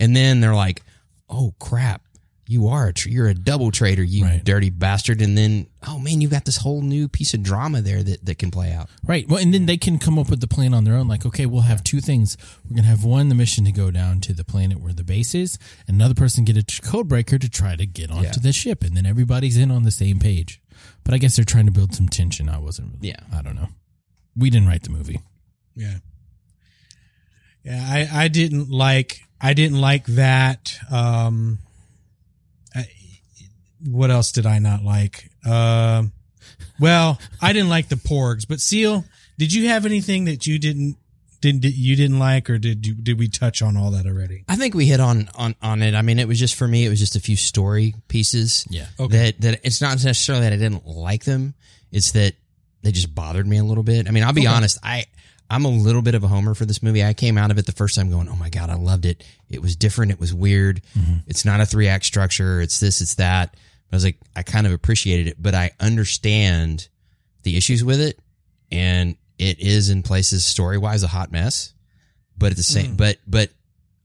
And 0.00 0.14
then 0.16 0.40
they're 0.40 0.54
like, 0.54 0.82
"Oh 1.28 1.54
crap, 1.58 2.02
you 2.48 2.68
are 2.68 2.88
a 2.88 2.92
tr- 2.92 3.08
you're 3.08 3.28
a 3.28 3.34
double 3.34 3.70
traitor, 3.70 4.02
you 4.04 4.24
Right. 4.24 4.44
dirty 4.44 4.70
bastard." 4.70 5.20
And 5.20 5.36
then, 5.36 5.66
oh 5.86 5.98
man, 5.98 6.20
you've 6.20 6.30
got 6.30 6.44
this 6.44 6.58
whole 6.58 6.80
new 6.82 7.08
piece 7.08 7.34
of 7.34 7.42
drama 7.42 7.82
there 7.82 8.02
that 8.02 8.24
that 8.24 8.38
can 8.38 8.50
play 8.50 8.72
out. 8.72 8.88
Right. 9.04 9.28
Well, 9.28 9.40
and 9.42 9.52
then 9.52 9.66
they 9.66 9.76
can 9.76 9.98
come 9.98 10.18
up 10.18 10.30
with 10.30 10.40
the 10.40 10.46
plan 10.46 10.72
on 10.74 10.84
their 10.84 10.94
own. 10.94 11.08
Like, 11.08 11.26
okay, 11.26 11.46
we'll 11.46 11.62
have 11.62 11.82
two 11.84 12.00
things. 12.00 12.36
We're 12.68 12.76
gonna 12.76 12.88
have 12.88 13.04
one, 13.04 13.28
the 13.28 13.34
mission 13.34 13.64
to 13.64 13.72
go 13.72 13.90
down 13.90 14.20
to 14.20 14.32
the 14.32 14.44
planet 14.44 14.80
where 14.80 14.92
the 14.92 15.04
base 15.04 15.34
is, 15.34 15.58
and 15.88 15.96
another 15.96 16.14
person 16.14 16.44
get 16.44 16.56
a 16.56 16.80
code 16.82 17.08
breaker 17.08 17.38
to 17.38 17.48
try 17.48 17.76
to 17.76 17.86
get 17.86 18.10
onto 18.10 18.24
Yeah. 18.24 18.32
the 18.40 18.52
ship, 18.52 18.82
and 18.84 18.96
then 18.96 19.06
everybody's 19.06 19.56
in 19.56 19.70
on 19.70 19.82
the 19.82 19.90
same 19.90 20.18
page. 20.18 20.60
But 21.04 21.14
I 21.14 21.18
guess 21.18 21.36
they're 21.36 21.44
trying 21.44 21.66
to 21.66 21.72
build 21.72 21.94
some 21.94 22.08
tension. 22.08 22.48
I 22.48 22.58
wasn't. 22.58 22.94
Really, 22.94 23.08
Yeah. 23.08 23.20
I 23.32 23.42
don't 23.42 23.56
know. 23.56 23.68
We 24.36 24.50
didn't 24.50 24.68
write 24.68 24.82
the 24.82 24.90
movie. 24.90 25.20
Yeah. 25.74 25.98
Yeah, 27.64 27.84
I, 27.88 28.24
I 28.24 28.28
didn't 28.28 28.70
like 28.70 29.20
I 29.40 29.52
didn't 29.54 29.80
like 29.80 30.06
that. 30.06 30.78
Um 30.90 31.58
I, 31.60 31.65
what 33.86 34.10
else 34.10 34.32
did 34.32 34.46
I 34.46 34.58
not 34.58 34.82
like? 34.84 35.30
Um 35.44 36.12
well, 36.78 37.18
I 37.40 37.52
didn't 37.52 37.68
like 37.70 37.88
the 37.88 37.96
porgs, 37.96 38.46
but 38.46 38.60
Seal, 38.60 39.04
did 39.38 39.52
you 39.52 39.68
have 39.68 39.86
anything 39.86 40.24
that 40.26 40.46
you 40.46 40.58
didn't 40.58 40.96
didn't 41.40 41.64
you 41.64 41.96
didn't 41.96 42.18
like 42.18 42.48
or 42.50 42.58
did 42.58 42.86
you 42.86 42.94
did 42.94 43.18
we 43.18 43.28
touch 43.28 43.62
on 43.62 43.76
all 43.76 43.90
that 43.92 44.06
already? 44.06 44.44
I 44.48 44.56
think 44.56 44.74
we 44.74 44.86
hit 44.86 45.00
on 45.00 45.28
on 45.34 45.54
on 45.62 45.82
it. 45.82 45.94
I 45.94 46.02
mean, 46.02 46.18
it 46.18 46.28
was 46.28 46.38
just 46.38 46.54
for 46.54 46.66
me, 46.66 46.84
it 46.86 46.88
was 46.88 46.98
just 46.98 47.16
a 47.16 47.20
few 47.20 47.36
story 47.36 47.94
pieces. 48.08 48.66
Yeah. 48.70 48.86
Okay. 48.98 49.16
That 49.32 49.40
that 49.42 49.60
it's 49.64 49.80
not 49.80 49.90
necessarily 50.02 50.44
that 50.44 50.52
I 50.52 50.56
didn't 50.56 50.86
like 50.86 51.24
them. 51.24 51.54
It's 51.92 52.12
that 52.12 52.34
they 52.82 52.92
just 52.92 53.14
bothered 53.14 53.46
me 53.46 53.58
a 53.58 53.64
little 53.64 53.82
bit. 53.84 54.08
I 54.08 54.10
mean, 54.12 54.22
I'll 54.24 54.32
be 54.32 54.42
Okay. 54.42 54.48
honest. 54.48 54.78
I 54.82 55.06
I'm 55.48 55.64
a 55.64 55.68
little 55.70 56.02
bit 56.02 56.14
of 56.16 56.24
a 56.24 56.28
homer 56.28 56.54
for 56.54 56.64
this 56.66 56.82
movie. 56.82 57.04
I 57.04 57.14
came 57.14 57.38
out 57.38 57.50
of 57.52 57.58
it 57.58 57.66
the 57.66 57.72
first 57.72 57.94
time 57.94 58.10
going, 58.10 58.28
"Oh 58.28 58.34
my 58.36 58.48
god, 58.50 58.68
I 58.68 58.74
loved 58.74 59.04
it. 59.06 59.22
It 59.48 59.62
was 59.62 59.76
different. 59.76 60.10
It 60.10 60.18
was 60.18 60.34
weird. 60.34 60.80
It's 61.28 61.44
not 61.44 61.60
a 61.60 61.66
three 61.66 61.86
act 61.86 62.04
structure. 62.04 62.60
It's 62.60 62.80
this. 62.80 63.00
It's 63.00 63.14
that." 63.16 63.54
I 63.92 63.96
was 63.96 64.04
like, 64.04 64.18
I 64.34 64.42
kind 64.42 64.66
of 64.66 64.72
appreciated 64.72 65.28
it, 65.28 65.36
but 65.40 65.54
I 65.54 65.70
understand 65.80 66.88
the 67.42 67.56
issues 67.56 67.84
with 67.84 68.00
it, 68.00 68.18
and 68.70 69.16
it 69.38 69.60
is 69.60 69.90
in 69.90 70.02
places 70.02 70.44
story 70.44 70.78
wise 70.78 71.02
a 71.02 71.08
hot 71.08 71.30
mess. 71.30 71.72
But 72.38 72.50
at 72.50 72.56
the 72.56 72.62
same, 72.62 72.90
hmm. 72.90 72.96
but 72.96 73.18
but 73.26 73.50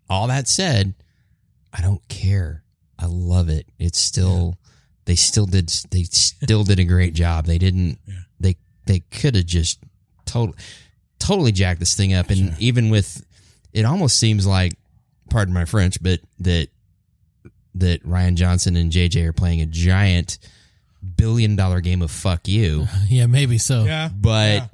all 0.10 0.28
that 0.28 0.48
said, 0.48 0.94
I 1.74 1.82
don't 1.82 2.06
care. 2.08 2.63
I 2.98 3.08
love 3.08 3.50
it. 3.50 3.65
It's 3.80 4.00
still 4.00 4.58
they 5.06 5.15
still 5.15 5.46
did 5.46 5.70
they 5.89 6.04
still 6.04 6.63
did 6.63 6.80
a 6.80 6.84
great 6.86 7.13
job. 7.13 7.46
They 7.46 7.58
didn't 7.58 7.98
Yeah. 8.08 8.15
they 8.39 8.56
they 8.86 9.00
could 9.00 9.36
have 9.36 9.46
just 9.46 9.80
totally 10.26 10.58
totally 11.20 11.52
jacked 11.52 11.80
this 11.80 11.96
thing 11.96 12.13
up 12.13 12.30
and 12.30 12.56
even 12.60 12.89
with 12.89 13.26
it 13.74 13.86
almost 13.86 14.17
seems 14.17 14.48
like 14.48 14.74
pardon 15.30 15.54
my 15.54 15.65
French, 15.65 16.02
but 16.02 16.20
that 16.39 16.70
that 17.75 18.03
Rian 18.03 18.36
Johnson 18.36 18.75
and 18.75 18.91
JJ 18.91 19.25
are 19.25 19.34
playing 19.34 19.62
a 19.62 19.65
giant 19.65 20.38
billion 21.15 21.55
dollar 21.55 21.81
game 21.81 22.01
of 22.01 22.12
fuck 22.12 22.47
you. 22.47 22.88
Yeah, 23.10 23.25
maybe 23.25 23.57
so. 23.57 23.84
Yeah. 23.86 24.10
But 24.13 24.53
Yeah. 24.53 24.67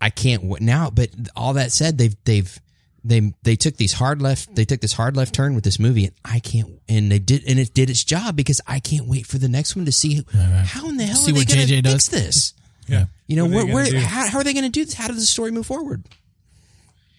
I 0.00 0.10
can't 0.10 0.42
w- 0.42 0.64
now. 0.64 0.90
But 0.90 1.10
all 1.34 1.54
that 1.54 1.72
said, 1.72 1.98
they've 1.98 2.14
they've 2.24 2.58
they 3.04 3.32
they 3.42 3.56
took 3.56 3.76
these 3.76 3.94
hard 3.94 4.20
left 4.22 4.54
they 4.54 4.64
took 4.64 4.80
this 4.80 4.92
hard 4.92 5.16
left 5.16 5.34
turn 5.34 5.54
with 5.54 5.64
this 5.64 5.78
movie, 5.78 6.04
and 6.06 6.14
I 6.24 6.38
can't. 6.40 6.80
And 6.88 7.10
they 7.10 7.18
did, 7.18 7.42
and 7.48 7.58
it 7.58 7.74
did 7.74 7.90
its 7.90 8.04
job 8.04 8.36
because 8.36 8.60
I 8.66 8.78
can't 8.80 9.06
wait 9.08 9.26
for 9.26 9.38
the 9.38 9.48
next 9.48 9.74
one 9.74 9.84
to 9.86 9.92
see 9.92 10.24
how 10.32 10.88
in 10.88 10.96
the 10.96 11.04
hell 11.04 11.16
See 11.16 11.32
are 11.32 11.34
they 11.34 11.44
going 11.44 11.82
to 11.82 11.90
fix 11.90 12.08
this. 12.08 12.54
Yeah. 12.86 13.06
You 13.26 13.36
know 13.36 13.44
What 13.46 13.66
where, 13.66 13.86
where 13.86 14.00
how, 14.00 14.28
how 14.28 14.38
are 14.38 14.44
they 14.44 14.52
going 14.54 14.64
to 14.64 14.70
do 14.70 14.84
this? 14.84 14.94
How 14.94 15.08
does 15.08 15.16
the 15.16 15.22
story 15.26 15.50
move 15.50 15.66
forward? 15.66 16.04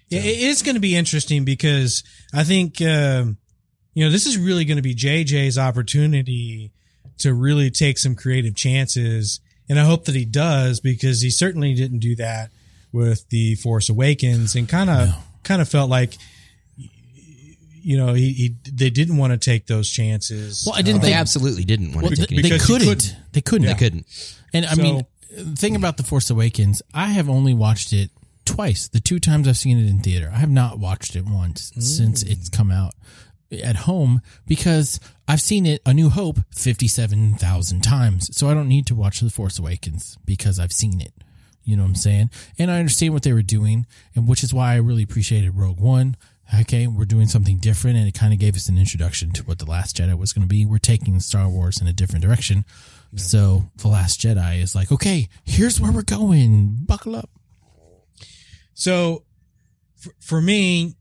Yeah, 0.09 0.21
it 0.21 0.39
is 0.39 0.63
going 0.63 0.75
to 0.75 0.81
be 0.81 0.95
interesting 0.95 1.45
because 1.45 2.03
I 2.33 2.43
think 2.43 2.81
um, 2.81 3.37
you 3.93 4.06
know 4.06 4.12
this 4.12 4.25
is 4.25 4.38
really 4.38 4.65
going 4.65 4.78
to 4.78 4.84
be 4.84 4.95
JJ's 4.95 5.58
opportunity 5.58 6.71
to 7.19 7.34
really 7.34 7.69
take 7.69 7.97
some 7.97 8.15
creative 8.15 8.56
chances, 8.56 9.39
and 9.67 9.80
I 9.80 9.84
hope 9.84 10.06
that 10.06 10.15
he 10.15 10.25
does 10.25 10.80
because 10.80 11.21
he 11.21 11.30
certainly 11.30 11.73
didn't 11.73 11.99
do 11.99 12.15
that 12.17 12.52
with 12.91 13.28
the 13.30 13.56
Force 13.56 13.89
Awakens, 13.89 14.56
and 14.56 14.67
kind 14.67 14.89
of 14.89 15.10
kind 15.43 15.62
of 15.62 15.69
felt 15.69 15.89
like 15.89 16.17
you 16.78 17.97
know 17.97 18.13
he, 18.13 18.34
he 18.34 18.56
they 18.71 18.89
didn't 18.89 19.17
want 19.17 19.32
to 19.34 19.38
take 19.38 19.67
those 19.67 19.89
chances. 19.89 20.63
Well, 20.65 20.75
I 20.75 20.82
didn't 20.82 21.02
um, 21.02 21.08
They 21.08 21.13
absolutely 21.13 21.63
didn't 21.63 21.93
want 21.93 22.04
well, 22.04 22.12
to 22.12 22.15
they, 22.21 22.25
take 22.28 22.39
it. 22.39 22.49
they 22.49 22.58
couldn't. 22.58 22.88
couldn't. 22.88 23.15
They 23.34 23.41
couldn't. 23.41 23.67
They 23.67 23.73
couldn't. 23.73 24.06
And 24.54 24.65
I 24.65 24.75
So- 24.75 24.82
mean, 24.82 25.06
the 25.36 25.56
thing 25.56 25.75
about 25.75 25.97
The 25.97 26.04
Force 26.04 26.30
Awakens, 26.30 26.82
I 26.93 27.08
have 27.08 27.30
only 27.30 27.54
watched 27.54 27.93
it 27.93 28.10
twice. 28.45 28.88
The 28.88 28.99
two 28.99 29.19
times 29.19 29.47
I've 29.47 29.58
seen 29.58 29.78
it 29.78 29.88
in 29.88 29.99
theater, 29.99 30.32
I 30.34 30.38
have 30.38 30.49
not 30.49 30.80
watched 30.80 31.15
it 31.15 31.25
once 31.25 31.71
mm. 31.71 31.84
since 31.84 32.23
it's 32.23 32.49
come 32.49 32.71
out 32.71 32.95
at 33.51 33.77
home 33.77 34.21
because 34.45 34.99
I've 35.27 35.41
seen 35.41 35.65
it, 35.65 35.81
A 35.85 35.93
New 35.93 36.09
Hope, 36.09 36.39
57,000 36.55 37.81
times. 37.81 38.35
So 38.35 38.49
I 38.49 38.53
don't 38.53 38.67
need 38.67 38.85
to 38.88 38.95
watch 38.95 39.19
The 39.19 39.29
Force 39.29 39.59
Awakens 39.59 40.17
because 40.25 40.59
I've 40.59 40.71
seen 40.71 41.01
it. 41.01 41.13
You 41.63 41.75
know 41.75 41.83
what 41.83 41.89
I'm 41.89 41.95
saying? 41.95 42.31
And 42.57 42.71
I 42.71 42.79
understand 42.79 43.13
what 43.13 43.23
they 43.23 43.33
were 43.33 43.41
doing, 43.43 43.85
and 44.15 44.27
which 44.27 44.43
is 44.43 44.53
why 44.53 44.73
I 44.73 44.77
really 44.77 45.03
appreciated 45.03 45.55
Rogue 45.55 45.79
One. 45.79 46.17
Okay, 46.62 46.88
we're 46.88 47.05
doing 47.05 47.27
something 47.27 47.57
different, 47.57 47.97
and 47.97 48.07
it 48.07 48.15
kind 48.15 48.33
of 48.33 48.39
gave 48.39 48.55
us 48.55 48.69
an 48.69 48.77
introduction 48.79 49.31
to 49.33 49.43
what 49.43 49.59
The 49.59 49.69
Last 49.69 49.97
Jedi 49.97 50.17
was 50.17 50.33
going 50.33 50.41
to 50.41 50.49
be. 50.49 50.65
We're 50.65 50.79
taking 50.79 51.19
Star 51.19 51.47
Wars 51.47 51.79
in 51.79 51.85
a 51.85 51.93
different 51.93 52.25
direction. 52.25 52.65
So 53.15 53.69
The 53.77 53.88
Last 53.88 54.19
Jedi 54.19 54.62
is 54.62 54.73
like, 54.73 54.91
okay, 54.91 55.29
here's 55.43 55.79
where 55.79 55.91
we're 55.91 56.01
going. 56.01 56.75
Buckle 56.88 57.15
up. 57.15 57.29
so 58.73 59.25
for, 59.95 60.12
for 60.19 60.41
me, 60.41 60.95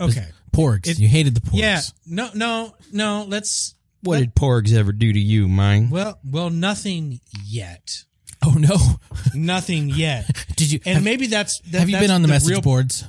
okay, 0.00 0.26
Porgs. 0.54 0.88
It- 0.88 0.98
you 0.98 1.08
hated 1.08 1.34
the 1.34 1.40
porgs. 1.40 1.58
yeah, 1.60 1.80
no, 2.06 2.30
no, 2.34 2.74
no. 2.92 3.24
Let's 3.28 3.74
What 4.02 4.18
did 4.20 4.34
Porgs 4.34 4.72
ever 4.74 4.92
do 4.92 5.12
to 5.12 5.18
you, 5.18 5.48
mine? 5.48 5.90
well, 5.90 6.18
well, 6.24 6.50
nothing 6.50 7.20
yet, 7.46 8.04
Oh 8.44 8.52
no. 8.58 8.76
nothing 9.34 9.88
yet. 9.88 10.28
Did 10.56 10.70
you 10.72 10.80
And 10.84 10.96
have, 10.96 11.04
maybe 11.04 11.26
that's 11.26 11.60
that, 11.70 11.78
have 11.80 11.88
you 11.88 11.94
that's 11.96 12.04
been 12.04 12.10
on 12.14 12.22
the, 12.22 12.28
message 12.28 12.50
real, 12.50 12.60
boards? 12.60 13.04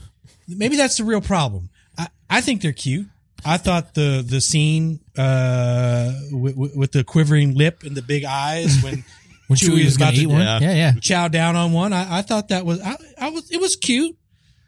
Maybe 0.47 0.77
that's 0.77 0.97
the 0.97 1.03
real 1.03 1.21
problem. 1.21 1.69
I, 1.97 2.07
I 2.29 2.41
think 2.41 2.61
they're 2.61 2.71
cute. 2.73 3.07
I 3.43 3.57
thought 3.57 3.93
the 3.93 4.23
the 4.27 4.41
scene 4.41 5.01
uh, 5.17 6.13
with, 6.31 6.55
with 6.75 6.91
the 6.93 7.03
quivering 7.03 7.53
lip 7.55 7.83
and 7.83 7.95
the 7.95 8.01
big 8.01 8.23
eyes 8.25 8.79
when 8.83 9.03
When 9.47 9.57
Chewie 9.59 9.67
Chewie 9.69 9.75
was 9.75 9.85
was 9.85 9.95
about 9.97 10.09
to 10.11 10.15
to- 10.15 10.21
eat 10.23 10.27
one? 10.27 10.41
Yeah. 10.41 10.59
Yeah, 10.59 10.73
yeah. 10.73 10.93
chow 11.01 11.27
down 11.27 11.55
on 11.55 11.71
one, 11.73 11.93
I, 11.93 12.19
I 12.19 12.21
thought 12.23 12.47
that 12.49 12.65
was 12.65 12.81
I, 12.81 12.95
I 13.19 13.29
was 13.29 13.51
it 13.51 13.59
was 13.61 13.75
cute, 13.75 14.15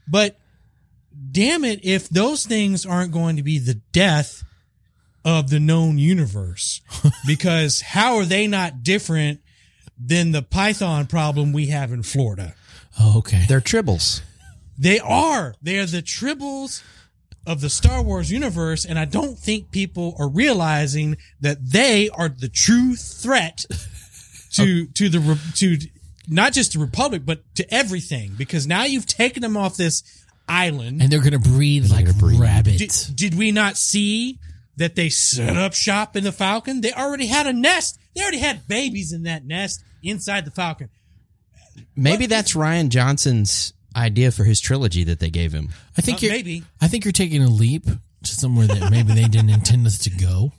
but 0.07 0.37
damn 1.38 1.63
it, 1.63 1.80
if 1.84 2.10
those 2.10 2.47
things 2.47 2.84
aren't 2.84 3.12
going 3.12 3.36
to 3.36 3.43
be 3.43 3.60
the 3.60 3.76
death 3.91 4.43
of 5.23 5.52
the 5.52 5.60
known 5.60 6.00
universe, 6.00 6.82
because 7.28 7.80
how 7.82 8.15
are 8.17 8.26
they 8.26 8.47
not 8.47 8.82
different 8.82 9.39
than 10.04 10.32
the 10.32 10.41
Python 10.41 11.06
problem 11.06 11.54
we 11.54 11.67
have 11.67 11.93
in 11.93 12.02
Florida? 12.02 12.56
Oh, 13.00 13.19
okay. 13.19 13.45
They're 13.47 13.62
tribbles. 13.62 14.21
They 14.80 14.97
are. 15.00 15.54
They 15.62 15.78
are 15.78 15.86
the 15.86 16.02
tribbles 16.02 16.82
of 17.45 17.62
the 17.62 17.69
Star 17.69 18.02
Wars 18.02 18.32
universe, 18.32 18.84
and 18.84 18.97
I 18.97 19.06
don't 19.06 19.38
think 19.38 19.69
people 19.69 20.15
are 20.17 20.28
realizing 20.28 21.17
that 21.39 21.60
they 21.62 22.10
are 22.10 22.30
the 22.30 22.50
true 22.50 22.95
threat 22.95 23.63
to 24.54 24.88
to 24.88 25.08
the 25.08 25.19
re- 25.19 25.54
to 25.58 25.78
not 26.28 26.54
just 26.54 26.73
the 26.73 26.80
Republic, 26.80 27.21
but 27.26 27.43
to 27.56 27.73
everything. 27.73 28.34
Because 28.36 28.65
now 28.65 28.86
you've 28.86 29.06
taken 29.06 29.43
them 29.43 29.56
off 29.56 29.78
this 29.78 30.04
island. 30.47 31.01
And 31.01 31.12
they're 31.12 31.19
going 31.21 31.33
to 31.33 31.39
breathe 31.49 31.89
like 31.91 32.15
breed. 32.17 32.39
rabbits. 32.39 33.07
did, 33.07 33.15
did 33.31 33.38
we 33.38 33.51
not 33.51 33.77
see 33.77 34.39
that 34.77 34.95
they 34.95 35.10
set 35.10 35.57
up 35.57 35.73
shop 35.73 36.15
in 36.15 36.23
the 36.23 36.31
Falcon? 36.31 36.81
They 36.81 36.93
already 36.93 37.25
had 37.27 37.47
a 37.47 37.53
nest. 37.53 37.99
They 38.15 38.21
already 38.21 38.39
had 38.39 38.67
babies 38.67 39.13
in 39.13 39.23
that 39.23 39.45
nest 39.45 39.83
inside 40.03 40.45
the 40.45 40.51
Falcon. 40.51 40.89
Maybe 41.95 42.25
that's 42.25 42.55
Ryan 42.55 42.89
Johnson's 42.89 43.73
idea 43.95 44.31
for 44.31 44.43
his 44.43 44.60
trilogy 44.60 45.03
that 45.05 45.19
they 45.19 45.29
gave 45.29 45.51
him. 45.51 45.69
I 45.97 46.01
think 46.01 46.17
Uh, 46.17 46.21
you're 46.27 46.31
maybe. 46.31 46.63
I 46.81 46.88
think 46.88 47.05
you're 47.05 47.12
taking 47.12 47.43
a 47.43 47.49
leap 47.49 47.86
to 47.86 48.31
somewhere 48.31 48.67
that 48.67 48.89
maybe 48.91 49.13
they 49.13 49.25
didn't 49.25 49.49
intend 49.49 49.86
us 49.88 49.99
to 49.99 50.10
go. 50.10 50.51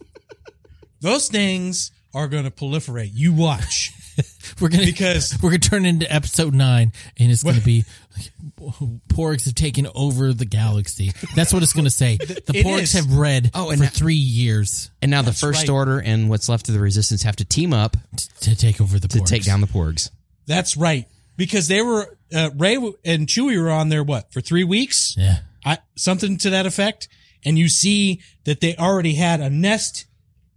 Those 1.01 1.29
things 1.29 1.90
are 2.14 2.27
going 2.29 2.44
to 2.44 2.51
proliferate. 2.51 3.11
You 3.12 3.33
watch. 3.33 3.92
We're 4.61 4.68
gonna 4.68 4.85
Because- 4.85 5.38
we're 5.42 5.51
gonna 5.51 5.59
turn 5.61 5.87
into 5.87 6.12
episode 6.12 6.53
nine, 6.53 6.92
and 7.18 7.31
it's 7.31 7.44
gonna 7.44 7.61
be 7.61 7.85
porgs 9.09 9.44
have 9.47 9.55
taken 9.55 9.87
over 9.94 10.33
the 10.33 10.44
galaxy. 10.44 11.12
That's 11.35 11.53
what 11.53 11.62
it's 11.62 11.73
gonna 11.73 11.90
say. 11.90 12.16
The 12.49 12.59
It 12.59 12.66
porgs 12.66 12.83
is. 12.83 12.92
have 12.94 13.12
read 13.16 13.51
Oh, 13.55 13.71
and 13.71 13.79
for 13.79 13.85
that- 13.87 13.94
three 13.94 14.14
years 14.14 14.90
And 15.03 15.11
now 15.11 15.23
the 15.23 15.33
First 15.33 15.62
right. 15.62 15.71
Order 15.71 15.99
and 16.01 16.29
what's 16.29 16.49
left 16.49 16.68
of 16.68 16.75
the 16.75 16.81
Resistance 16.81 17.23
have 17.23 17.37
to 17.37 17.44
team 17.44 17.73
up 17.73 17.97
t- 18.16 18.27
to 18.40 18.57
take 18.57 18.81
over 18.81 18.99
the 18.99 19.09
to 19.09 19.18
porgs. 19.18 19.27
take 19.29 19.44
down 19.44 19.61
the 19.61 19.66
Porgs. 19.66 20.11
That's 20.47 20.77
right. 20.77 21.07
Because 21.37 21.68
they 21.68 21.83
were, 21.83 22.16
uh, 22.35 22.51
Rey 22.57 22.75
and 23.05 23.27
Chewie 23.29 23.61
were 23.62 23.71
on 23.71 23.90
there, 23.90 24.03
what, 24.03 24.33
for 24.33 24.40
three 24.40 24.64
weeks? 24.64 25.14
Yeah, 25.16 25.38
I, 25.64 25.79
something 25.97 26.37
to 26.38 26.51
that 26.51 26.66
effect. 26.66 27.09
And 27.44 27.57
you 27.57 27.68
see 27.68 28.21
that 28.44 28.61
they 28.61 28.75
already 28.75 29.14
had 29.14 29.40
a 29.40 29.49
nest 29.49 30.07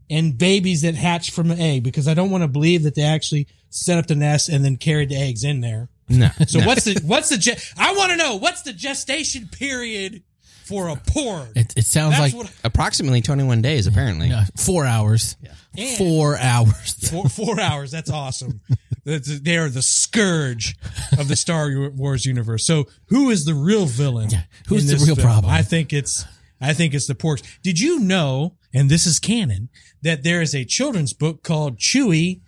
and 0.09 0.35
babies 0.37 0.81
that 0.81 0.95
hatched 0.95 1.31
from 1.31 1.51
an 1.51 1.59
egg 1.59 1.83
because 1.83 2.07
I 2.07 2.15
don't 2.15 2.31
want 2.31 2.43
to 2.43 2.47
believe 2.47 2.81
that 2.83 2.95
they 2.95 3.03
actually 3.03 3.47
set 3.69 3.97
up 3.99 4.07
the 4.07 4.15
nest 4.15 4.49
and 4.49 4.65
then 4.65 4.75
carried 4.77 5.09
the 5.09 5.15
eggs 5.17 5.43
in 5.43 5.61
there. 5.61 5.89
No. 6.11 6.29
So 6.47 6.59
no. 6.59 6.65
what's 6.67 6.83
the, 6.85 7.01
what's 7.05 7.29
the, 7.29 7.37
ge- 7.37 7.73
I 7.77 7.93
want 7.93 8.11
to 8.11 8.17
know 8.17 8.35
what's 8.37 8.61
the 8.63 8.73
gestation 8.73 9.47
period 9.47 10.23
for 10.65 10.89
a 10.89 10.95
porg? 10.95 11.51
it, 11.55 11.73
it 11.77 11.85
sounds 11.85 12.17
That's 12.17 12.33
like 12.33 12.43
what, 12.45 12.53
approximately 12.63 13.21
21 13.21 13.61
days 13.61 13.87
apparently. 13.87 14.31
uh, 14.31 14.43
four 14.57 14.85
hours. 14.85 15.35
And- 15.77 15.97
Four 15.97 16.37
hours. 16.37 16.93
four, 17.09 17.29
four 17.29 17.59
hours. 17.59 17.91
That's 17.91 18.09
awesome. 18.09 18.59
They 19.05 19.57
are 19.57 19.69
the 19.69 19.81
scourge 19.81 20.75
of 21.17 21.27
the 21.27 21.35
Star 21.35 21.71
Wars 21.95 22.25
universe. 22.25 22.65
So 22.67 22.85
who 23.07 23.29
is 23.31 23.45
the 23.45 23.53
real 23.55 23.85
villain? 23.85 24.29
Yeah, 24.29 24.43
who's 24.67 24.85
the 24.87 25.03
real 25.03 25.15
film? 25.15 25.25
problem? 25.27 25.51
I 25.53 25.61
think 25.63 25.91
it's, 25.93 26.25
I 26.59 26.73
think 26.73 26.93
it's 26.93 27.07
the 27.07 27.15
porgs. 27.15 27.41
Did 27.63 27.79
you 27.79 27.99
know, 27.99 28.57
and 28.73 28.89
this 28.89 29.07
is 29.07 29.17
canon, 29.19 29.69
that 30.03 30.23
there 30.23 30.41
is 30.41 30.53
a 30.53 30.65
children's 30.65 31.13
book 31.13 31.41
called 31.41 31.77
Chewie 31.79 32.41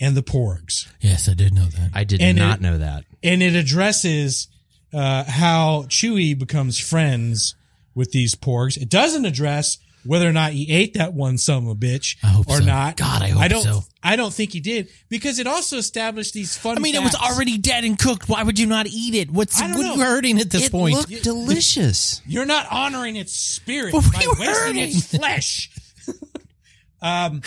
and 0.00 0.16
the 0.16 0.22
Porgs? 0.22 0.86
Yes, 1.00 1.28
I 1.28 1.34
did 1.34 1.54
know 1.54 1.66
that. 1.66 1.90
I 1.94 2.04
did 2.04 2.20
And 2.20 2.38
not 2.38 2.58
it- 2.58 2.62
know 2.62 2.78
that. 2.78 3.04
And 3.22 3.42
it 3.42 3.54
addresses, 3.54 4.48
uh, 4.92 5.24
how 5.24 5.84
Chewie 5.88 6.38
becomes 6.38 6.78
friends 6.78 7.54
with 7.94 8.12
these 8.12 8.34
porgs. 8.34 8.76
It 8.76 8.88
doesn't 8.88 9.24
address 9.26 9.76
whether 10.06 10.26
or 10.26 10.32
not 10.32 10.52
he 10.52 10.70
ate 10.72 10.94
that 10.94 11.12
one 11.12 11.36
son 11.36 11.64
of 11.64 11.68
a 11.68 11.74
bitch 11.74 12.16
I 12.22 12.28
hope 12.28 12.48
or 12.48 12.58
so. 12.58 12.64
not. 12.64 12.96
God, 12.96 13.20
I 13.20 13.28
hope 13.28 13.42
I 13.42 13.48
don't, 13.48 13.62
so. 13.62 13.82
I 14.02 14.16
don't 14.16 14.32
think 14.32 14.52
he 14.54 14.60
did 14.60 14.88
because 15.10 15.38
it 15.38 15.46
also 15.46 15.76
established 15.76 16.32
these 16.32 16.56
fun. 16.56 16.78
I 16.78 16.80
mean, 16.80 16.94
it 16.94 17.02
was 17.02 17.12
facts. 17.14 17.30
already 17.34 17.58
dead 17.58 17.84
and 17.84 17.98
cooked. 17.98 18.26
Why 18.28 18.42
would 18.42 18.58
you 18.58 18.66
not 18.66 18.86
eat 18.86 19.14
it? 19.14 19.30
What's 19.30 19.60
I 19.60 19.66
don't 19.68 19.76
what 19.76 19.82
know. 19.82 19.92
are 19.92 19.96
you 19.96 20.00
hurting 20.02 20.38
at 20.40 20.48
this 20.50 20.66
It 20.68 20.72
point? 20.72 20.94
looked 20.94 21.22
delicious. 21.22 22.22
You're 22.26 22.46
not 22.46 22.66
honoring 22.70 23.16
its 23.16 23.34
spirit 23.34 23.92
What 23.92 24.04
were 24.06 24.10
by 24.12 24.20
you 24.22 24.30
wasting 24.38 24.46
hurting? 24.54 24.82
its 24.88 25.06
flesh. 25.14 25.70
um, 27.02 27.42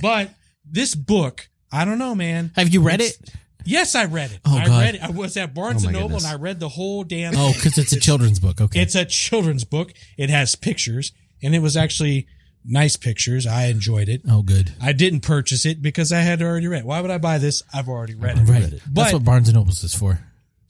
but 0.00 0.30
this 0.68 0.94
book, 0.94 1.48
I 1.72 1.84
don't 1.84 1.98
know, 1.98 2.14
man. 2.14 2.52
Have 2.56 2.72
you 2.72 2.82
read 2.82 3.00
It's- 3.00 3.18
it? 3.20 3.30
Yes, 3.64 3.94
I 3.94 4.06
read 4.06 4.32
it. 4.32 4.40
Oh, 4.44 4.56
I 4.58 4.66
God. 4.66 4.80
read 4.82 4.94
it. 4.96 5.02
I 5.02 5.10
was 5.10 5.36
at 5.36 5.54
Barnes 5.54 5.84
Oh, 5.84 5.88
and 5.88 5.94
Noble 5.94 6.08
goodness. 6.08 6.24
and 6.24 6.32
I 6.32 6.36
read 6.36 6.58
the 6.58 6.68
whole 6.68 7.04
damn. 7.04 7.34
Oh, 7.36 7.52
because 7.54 7.78
it's 7.78 7.92
a 7.92 8.00
children's 8.00 8.40
book. 8.40 8.60
Okay. 8.60 8.80
It's 8.82 8.96
a 8.96 9.04
children's 9.04 9.62
book. 9.64 9.92
It 10.18 10.30
has 10.30 10.56
pictures, 10.56 11.12
and 11.42 11.54
it 11.54 11.60
was 11.60 11.76
actually 11.76 12.26
nice 12.64 12.96
pictures. 12.96 13.46
I 13.46 13.66
enjoyed 13.66 14.08
it. 14.08 14.22
oh, 14.28 14.42
good. 14.42 14.74
I 14.80 14.92
didn't 14.92 15.20
purchase 15.20 15.64
it 15.64 15.80
because 15.80 16.10
I 16.10 16.20
had 16.22 16.42
already 16.42 16.66
read. 16.66 16.84
Why 16.84 17.00
would 17.00 17.10
I 17.12 17.18
buy 17.18 17.38
this? 17.38 17.62
I've 17.72 17.88
already 17.88 18.14
read 18.16 18.38
it. 18.38 18.48
Right. 18.48 18.62
That's 18.70 18.82
But- 18.90 19.12
what 19.12 19.24
Barnes 19.24 19.48
and 19.48 19.54
Nobles 19.56 19.84
is 19.84 19.94
for. 19.94 20.18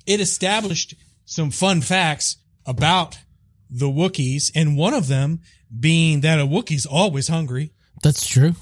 it 0.06 0.20
established 0.20 0.94
some 1.24 1.50
fun 1.50 1.80
facts 1.80 2.36
about 2.66 3.16
the 3.70 3.86
Wookiees, 3.88 4.52
and 4.54 4.76
one 4.76 4.92
of 4.92 5.06
them 5.08 5.40
being 5.80 6.20
that 6.20 6.38
a 6.38 6.46
Wookiee's 6.46 6.84
always 6.84 7.28
hungry, 7.28 7.72
That's 8.02 8.26
true. 8.26 8.54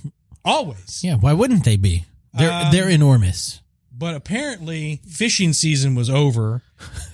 always. 0.45 1.03
Yeah. 1.03 1.17
Why 1.17 1.33
wouldn't 1.33 1.65
they 1.65 1.75
be? 1.77 2.05
They're 2.35 2.51
Um, 2.53 2.73
they're 2.73 2.89
enormous. 2.89 3.61
But 3.97 4.15
apparently, 4.15 5.01
fishing 5.09 5.53
season 5.53 5.95
was 5.95 6.09
over 6.09 6.63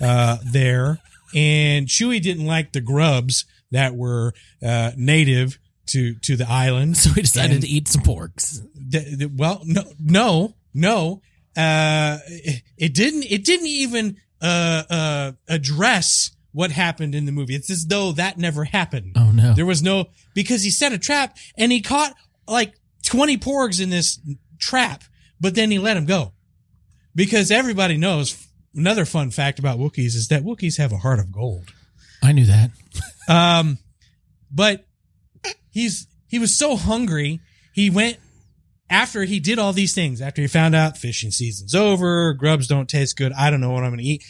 uh, 0.01 0.39
there, 0.45 1.01
and 1.35 1.87
Chewie 1.89 2.23
didn't 2.23 2.47
like 2.47 2.73
the 2.73 2.81
grubs 2.81 3.45
that 3.73 3.97
were 3.97 4.35
uh, 4.63 4.93
native 4.97 5.59
to 5.87 6.15
to 6.23 6.37
the 6.37 6.49
island. 6.49 6.97
So 7.03 7.11
he 7.11 7.23
decided 7.23 7.53
And- 7.53 7.63
to 7.63 7.69
eat 7.69 7.89
some 7.89 8.03
porgs. 8.03 8.61
th- 8.91 9.19
th- 9.19 9.31
well, 9.35 9.63
no, 9.65 9.83
no, 9.99 10.55
no. 10.75 11.23
Uh, 11.57 12.19
it, 12.29 12.63
it 12.77 12.95
didn't. 12.95 13.25
It 13.25 13.45
didn't 13.45 13.67
even 13.67 14.17
uh, 14.43 14.83
uh, 14.91 15.33
address 15.49 16.31
what 16.53 16.71
happened 16.71 17.15
in 17.15 17.25
the 17.25 17.33
movie. 17.33 17.55
It's 17.55 17.71
as 17.71 17.87
though 17.87 18.13
that 18.13 18.39
never 18.39 18.65
happened. 18.65 19.17
Oh 19.17 19.31
no. 19.33 19.55
There 19.55 19.67
was 19.67 19.83
no 19.83 20.07
because 20.35 20.63
he 20.63 20.71
set 20.71 20.93
a 20.93 20.99
trap 20.99 21.37
and 21.59 21.73
he 21.73 21.81
caught 21.81 22.15
like 22.47 22.75
twenty 23.03 23.39
porgs 23.39 23.81
in 23.83 23.91
this 23.91 24.21
trap, 24.59 25.05
but 25.41 25.55
then 25.55 25.71
he 25.71 25.79
let 25.79 25.97
him 25.97 26.07
go 26.07 26.33
because 27.15 27.51
everybody 27.51 27.97
knows. 27.97 28.43
Another 28.75 29.07
fun 29.07 29.31
fact 29.31 29.59
about 29.59 29.79
Wookiees 29.79 30.15
is 30.15 30.29
that 30.29 30.43
Wookiees 30.43 30.77
have 30.77 30.93
a 30.93 30.99
heart 30.99 31.19
of 31.19 31.33
gold. 31.33 31.73
I 32.23 32.33
knew 32.33 32.47
that. 32.47 32.71
Um, 33.29 33.79
but 34.53 34.87
he's 35.71 36.07
he 36.29 36.39
was 36.39 36.57
so 36.57 36.77
hungry. 36.77 37.41
He 37.73 37.91
went 37.91 38.19
after 38.89 39.25
he 39.25 39.41
did 39.41 39.59
all 39.59 39.73
these 39.73 39.95
things. 39.95 40.21
After 40.21 40.43
he 40.43 40.49
found 40.49 40.75
out 40.75 40.97
fishing 40.97 41.31
season's 41.31 41.75
over, 41.75 42.33
grubs 42.35 42.67
don't 42.69 42.89
taste 42.89 43.17
good. 43.17 43.33
I 43.33 43.51
don't 43.51 43.61
know 43.61 43.71
what 43.73 43.83
I'm 43.83 43.91
going 43.91 43.99
to 43.99 44.05
eat. 44.05 44.25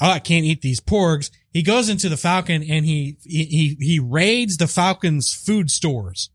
Oh, 0.00 0.10
I 0.10 0.20
can't 0.20 0.44
eat 0.44 0.62
these 0.62 0.80
porgs. 0.80 1.30
He 1.52 1.62
goes 1.62 1.88
into 1.88 2.08
the 2.08 2.16
Falcon 2.16 2.62
and 2.62 2.84
he 2.84 3.16
he 3.24 3.44
he, 3.44 3.76
he 3.80 3.98
raids 3.98 4.56
the 4.56 4.68
Falcon's 4.68 5.34
food 5.34 5.70
stores. 5.70 6.30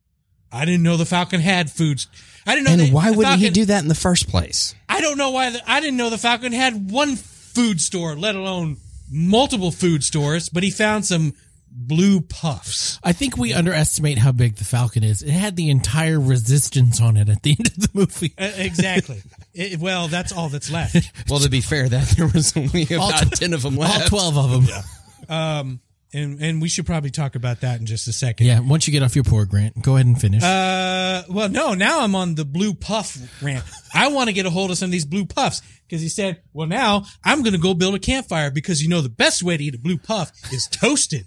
I 0.53 0.65
didn't 0.65 0.83
know 0.83 0.97
the 0.97 1.05
Falcon 1.05 1.41
had 1.41 1.71
foods. 1.71 2.07
I 2.45 2.55
didn't 2.55 2.65
know. 2.65 2.71
And 2.73 2.81
they- 2.81 2.91
why 2.91 3.11
the 3.11 3.17
wouldn't 3.17 3.39
he 3.39 3.49
do 3.49 3.65
that 3.65 3.81
in 3.81 3.87
the 3.87 3.95
first 3.95 4.27
place? 4.29 4.75
I 4.87 5.01
don't 5.01 5.17
know 5.17 5.31
why. 5.31 5.49
The, 5.49 5.61
I 5.69 5.79
didn't 5.81 5.97
know 5.97 6.09
the 6.09 6.17
Falcon 6.17 6.51
had 6.51 6.91
one 6.91 7.15
food 7.15 7.81
store, 7.81 8.15
let 8.15 8.35
alone 8.35 8.77
multiple 9.11 9.71
food 9.71 10.03
stores. 10.03 10.49
But 10.49 10.63
he 10.63 10.69
found 10.71 11.05
some 11.05 11.33
blue 11.75 12.21
puffs. 12.21 12.99
I 13.03 13.13
think 13.13 13.35
we 13.35 13.51
underestimate 13.53 14.19
how 14.19 14.31
big 14.31 14.57
the 14.57 14.63
Falcon 14.65 15.03
is. 15.03 15.23
It 15.23 15.31
had 15.31 15.55
the 15.55 15.69
entire 15.71 16.19
resistance 16.19 17.01
on 17.01 17.17
it 17.17 17.29
at 17.29 17.41
the 17.41 17.51
end 17.59 17.67
of 17.67 17.75
the 17.77 17.89
movie. 17.93 18.33
Uh, 18.37 18.51
exactly. 18.57 19.23
It- 19.55 19.79
well, 19.79 20.07
that's 20.07 20.31
all 20.31 20.49
that's 20.49 20.69
left. 20.71 21.11
Well, 21.29 21.39
to 21.39 21.49
be 21.49 21.61
fair, 21.61 21.89
that 21.89 22.09
there 22.09 22.27
was 22.27 22.55
only 22.55 22.83
about 22.83 23.31
tw- 23.31 23.39
10 23.39 23.53
of 23.53 23.63
them 23.63 23.75
left. 23.75 23.93
All 24.13 24.19
left. 24.19 24.33
12 24.33 24.37
of 24.37 24.51
them. 24.51 24.83
Yeah. 25.29 25.59
Um, 25.59 25.79
and 26.13 26.39
and 26.41 26.61
we 26.61 26.69
should 26.69 26.85
probably 26.85 27.09
talk 27.09 27.35
about 27.35 27.61
that 27.61 27.79
in 27.79 27.85
just 27.85 28.07
a 28.07 28.13
second. 28.13 28.45
Yeah, 28.47 28.59
once 28.59 28.87
you 28.87 28.91
get 28.93 29.01
off 29.03 29.15
your 29.15 29.23
porg 29.23 29.51
rant, 29.53 29.81
go 29.81 29.95
ahead 29.95 30.05
and 30.05 30.19
finish. 30.19 30.43
Uh, 30.43 31.23
well, 31.29 31.49
no. 31.49 31.73
Now 31.73 32.01
I'm 32.01 32.15
on 32.15 32.35
the 32.35 32.45
blue 32.45 32.73
puff 32.73 33.17
rant. 33.41 33.63
I 33.93 34.07
want 34.09 34.27
to 34.27 34.33
get 34.33 34.45
a 34.45 34.49
hold 34.49 34.71
of 34.71 34.77
some 34.77 34.87
of 34.87 34.91
these 34.91 35.05
blue 35.05 35.25
puffs 35.25 35.61
because 35.87 36.01
he 36.01 36.09
said, 36.09 36.41
"Well, 36.53 36.67
now 36.67 37.03
I'm 37.23 37.41
going 37.41 37.53
to 37.53 37.59
go 37.59 37.73
build 37.73 37.95
a 37.95 37.99
campfire 37.99 38.51
because 38.51 38.81
you 38.83 38.89
know 38.89 39.01
the 39.01 39.09
best 39.09 39.43
way 39.43 39.57
to 39.57 39.63
eat 39.63 39.75
a 39.75 39.79
blue 39.79 39.97
puff 39.97 40.31
is 40.51 40.67
toasted." 40.67 41.25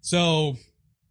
So 0.00 0.56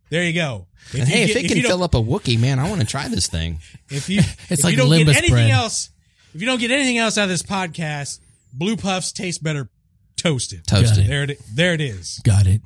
there 0.09 0.23
you 0.23 0.33
go. 0.33 0.67
If 0.93 0.95
And 1.01 1.07
hey, 1.07 1.19
you 1.19 1.23
if 1.25 1.33
get- 1.33 1.45
it 1.45 1.47
can 1.49 1.57
you 1.57 1.63
fill 1.63 1.83
up 1.83 1.93
a 1.93 1.97
Wookiee, 1.99 2.39
man, 2.39 2.59
I 2.59 2.67
want 2.69 2.81
to 2.81 2.87
try 2.87 3.07
this 3.07 3.27
thing. 3.27 3.59
If 3.89 4.09
you 4.09 4.19
It's 4.49 4.51
if 4.59 4.63
like 4.63 4.71
you 4.73 4.77
don't 4.79 4.89
get 4.89 5.07
anything 5.07 5.29
bread. 5.31 5.51
else, 5.51 5.89
if 6.33 6.41
you 6.41 6.47
don't 6.47 6.59
get 6.59 6.71
anything 6.71 6.97
else 6.97 7.17
out 7.17 7.23
of 7.23 7.29
this 7.29 7.43
podcast, 7.43 8.19
blue 8.53 8.75
puffs 8.77 9.11
taste 9.11 9.41
better 9.43 9.69
toasted. 10.15 10.65
Toasted. 10.67 11.07
There 11.07 11.23
it 11.23 11.39
there 11.53 11.73
it 11.73 11.81
is. 11.81 12.19
Got 12.23 12.45
it. 12.47 12.61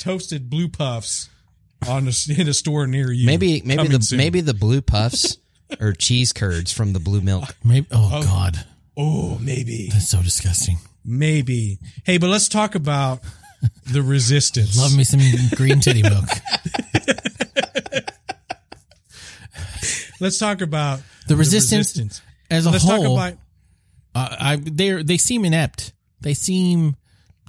Toasted 0.00 0.50
blue 0.50 0.68
puffs 0.68 1.28
on 1.86 2.08
a, 2.08 2.12
in 2.40 2.48
a 2.48 2.54
store 2.54 2.86
near 2.88 3.12
you. 3.12 3.26
Maybe 3.26 3.62
maybe 3.64 3.86
the 3.86 4.02
soon. 4.02 4.18
maybe 4.18 4.40
the 4.40 4.54
blue 4.54 4.80
puffs 4.80 5.36
or 5.80 5.92
cheese 5.92 6.32
curds 6.32 6.72
from 6.72 6.92
the 6.94 6.98
blue 7.00 7.20
milk. 7.20 7.54
Maybe. 7.62 7.86
Oh, 7.92 8.22
God, 8.22 8.64
oh 8.96 9.38
maybe 9.40 9.88
that's 9.92 10.08
so 10.08 10.22
disgusting. 10.22 10.78
maybe. 11.04 11.78
Hey, 12.04 12.18
but 12.18 12.28
let's 12.28 12.48
talk 12.48 12.74
about 12.74 13.20
the 13.92 14.02
resistance. 14.02 14.76
Love 14.78 14.96
me 14.96 15.04
some 15.04 15.20
green 15.54 15.80
titty 15.80 16.02
milk. 16.02 16.24
Let's 20.20 20.38
talk 20.38 20.60
about 20.60 21.00
The 21.28 21.36
resistance, 21.36 22.20
as 22.50 22.66
a 22.66 22.70
Let's 22.70 22.84
whole. 22.84 23.16
talk 23.16 23.32
about 23.32 23.38
uh, 24.14 24.36
I 24.38 24.56
they 24.56 25.02
they 25.02 25.16
seem 25.16 25.44
inept. 25.46 25.92
They 26.20 26.34
seem, 26.34 26.96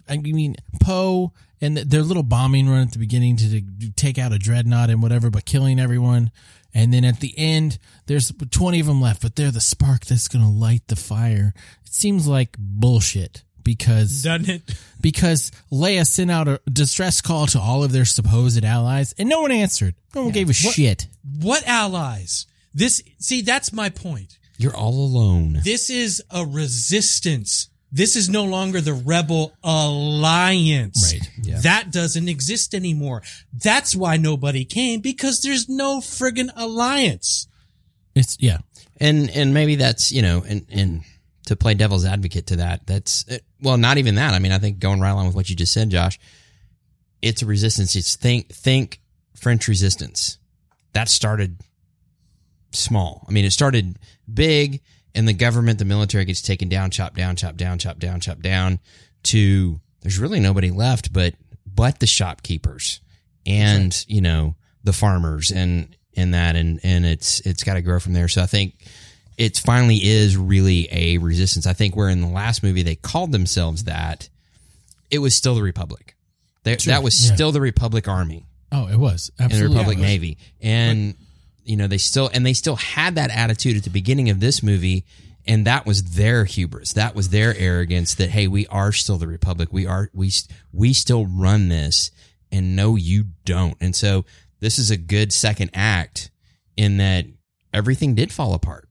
I 0.08 0.18
mean, 0.18 0.56
Poe 0.80 1.34
and 1.62 1.78
their 1.78 2.01
little 2.01 2.24
bombing 2.24 2.68
run 2.68 2.82
at 2.82 2.91
the 2.91 2.99
beginning 2.99 3.38
to, 3.38 3.62
to 3.62 3.91
take 3.91 4.18
out 4.18 4.34
a 4.34 4.39
dreadnought 4.39 4.89
and 4.89 5.01
whatever, 5.01 5.30
but 5.30 5.45
killing 5.45 5.80
everyone. 5.80 6.32
And 6.74 6.93
then 6.93 7.05
at 7.05 7.20
the 7.20 7.38
end, 7.38 7.78
there's 8.07 8.32
20 8.32 8.80
of 8.80 8.88
them 8.88 9.01
left, 9.01 9.22
but 9.22 9.36
they're 9.36 9.51
the 9.51 9.62
spark 9.62 10.05
that's 10.05 10.28
going 10.28 10.43
to 10.43 10.49
light 10.49 10.88
the 10.88 10.95
fire. 10.95 11.53
It 11.86 11.93
seems 11.93 12.28
like 12.28 12.55
bullshit 12.57 13.43
because 13.64 14.24
doesn't 14.24 14.49
it? 14.49 14.76
because 14.99 15.51
Leia 15.72 16.05
sent 16.05 16.32
out 16.32 16.47
a 16.47 16.62
distress 16.72 17.22
call 17.22 17.47
to 17.47 17.59
all 17.59 17.84
of 17.84 17.91
their 17.91 18.05
supposed 18.05 18.64
allies, 18.64 19.14
and 19.18 19.30
no 19.30 19.41
one 19.41 19.51
answered. 19.51 19.95
No 20.16 20.24
one 20.24 20.32
gave 20.32 20.49
a 20.49 20.53
shit. 20.53 21.07
What 21.39 21.68
allies? 21.68 22.47
This 22.74 23.03
see 23.20 23.41
that's 23.41 23.74
my 23.74 23.89
point. 23.89 24.39
You're 24.57 24.76
all 24.76 24.93
alone. 24.93 25.59
This 25.64 25.89
is 25.89 26.24
a 26.30 26.45
resistance 26.45 27.70
This 27.91 28.15
is 28.15 28.29
no 28.29 28.45
longer 28.45 28.79
the 28.79 28.93
Rebel 28.93 29.53
Alliance. 29.63 31.13
Right. 31.13 31.29
Yeah. 31.43 31.59
That 31.61 31.91
doesn't 31.91 32.29
exist 32.29 32.73
anymore. 32.73 33.21
That's 33.53 33.95
why 33.95 34.17
nobody 34.17 34.63
came 34.63 35.01
because 35.01 35.41
there's 35.41 35.67
no 35.67 35.99
friggin' 35.99 36.51
alliance. 36.55 37.47
It's 38.15 38.37
yeah. 38.39 38.59
and 38.99 39.29
and 39.29 39.53
maybe 39.53 39.75
that's 39.75 40.11
you 40.11 40.21
know 40.21 40.43
and 40.47 40.65
and 40.69 41.03
to 41.47 41.55
play 41.55 41.73
devil's 41.73 42.05
advocate 42.05 42.47
to 42.47 42.57
that 42.57 42.85
that's 42.85 43.25
uh, 43.29 43.37
well 43.61 43.77
not 43.77 43.97
even 43.97 44.15
that 44.15 44.33
i 44.33 44.39
mean 44.39 44.51
i 44.51 44.57
think 44.57 44.79
going 44.79 44.99
right 44.99 45.09
along 45.09 45.25
with 45.25 45.35
what 45.35 45.49
you 45.49 45.55
just 45.55 45.73
said 45.73 45.89
josh 45.89 46.19
it's 47.21 47.41
a 47.41 47.45
resistance 47.45 47.95
it's 47.95 48.15
think 48.15 48.49
think 48.49 49.01
french 49.35 49.67
resistance 49.67 50.37
that 50.93 51.09
started 51.09 51.57
small 52.71 53.25
i 53.27 53.31
mean 53.31 53.43
it 53.43 53.51
started 53.51 53.97
big 54.31 54.81
and 55.14 55.28
the 55.28 55.34
government 55.34 55.80
the 55.80 55.86
military 55.86 56.26
gets 56.26 56.41
taken 56.41 56.70
down 56.70 56.91
chopped 56.91 57.16
down 57.16 57.36
chopped 57.36 57.57
down 57.57 57.78
chopped 57.78 57.99
down 57.99 58.20
chopped 58.20 58.41
down 58.41 58.80
to 59.24 59.80
there's 60.01 60.20
really 60.20 60.39
nobody 60.39 60.72
left 60.72 61.14
but 61.14 61.36
but 61.66 61.99
the 61.99 62.07
shopkeepers 62.07 63.01
and 63.45 64.05
you 64.07 64.22
know 64.22 64.55
the 64.84 64.93
farmers 64.93 65.51
and 65.51 65.95
and 66.16 66.34
that. 66.34 66.55
And 66.55 66.80
and 66.84 67.05
it's 67.05 67.39
it's 67.41 67.64
got 67.64 67.76
to 67.76 67.82
grow 67.82 67.99
from 67.99 68.14
there. 68.14 68.28
So 68.28 68.41
i 68.41 68.45
think 68.45 68.76
it 69.38 69.57
finally 69.57 69.97
is 69.97 70.38
really 70.38 70.88
a 70.91 71.18
resistance. 71.18 71.66
I 71.66 71.74
think 71.74 71.95
where 71.95 72.09
in 72.09 72.22
the 72.22 72.28
last 72.28 72.64
movie 72.64 72.84
they 72.84 72.95
called 72.95 73.32
themselves 73.32 73.86
that 73.86 74.30
it 75.09 75.20
was 75.20 75.34
still 75.36 75.55
the 75.55 75.64
republic. 75.64 76.16
They, 76.64 76.76
that 76.76 77.01
was 77.01 77.28
yeah. 77.28 77.34
still 77.34 77.51
the 77.51 77.62
republic 77.62 78.07
army. 78.07 78.45
Oh, 78.72 78.88
it 78.88 78.97
was. 78.97 79.32
And 79.39 79.51
the 79.51 79.68
republic 79.68 79.97
Yeah, 79.97 80.05
navy. 80.05 80.38
And 80.62 81.16
you 81.64 81.76
know 81.78 81.88
they 81.88 81.97
still 81.97 82.30
and 82.34 82.45
they 82.45 82.53
still 82.53 82.76
had 82.76 83.16
that 83.16 83.30
attitude 83.32 83.78
at 83.78 83.84
the 83.84 83.89
beginning 83.89 84.30
of 84.30 84.39
this 84.39 84.62
movie 84.64 85.05
and 85.45 85.66
that 85.66 85.86
was 85.86 86.03
their 86.16 86.45
hubris 86.45 86.93
that 86.93 87.16
was 87.16 87.30
their 87.30 87.55
arrogance 87.57 88.16
that 88.16 88.30
hey 88.30 88.47
we 88.47 88.66
are 88.68 88.91
still 88.91 89.18
the 89.18 89.28
republic 89.28 89.70
we 89.72 89.86
are 89.86 90.09
we 90.14 90.32
we 90.72 90.93
still 90.93 91.26
run 91.26 91.70
this 91.70 92.12
and 92.51 92.76
no 92.76 92.95
you 92.95 93.26
don't 93.45 93.76
and 93.82 93.95
so 93.95 94.26
this 94.59 94.78
is 94.80 94.91
a 94.91 94.97
good 94.97 95.32
second 95.34 95.70
act 95.74 96.30
in 96.78 96.97
that 96.97 97.26
everything 97.74 98.16
did 98.16 98.32
fall 98.32 98.53
apart 98.53 98.88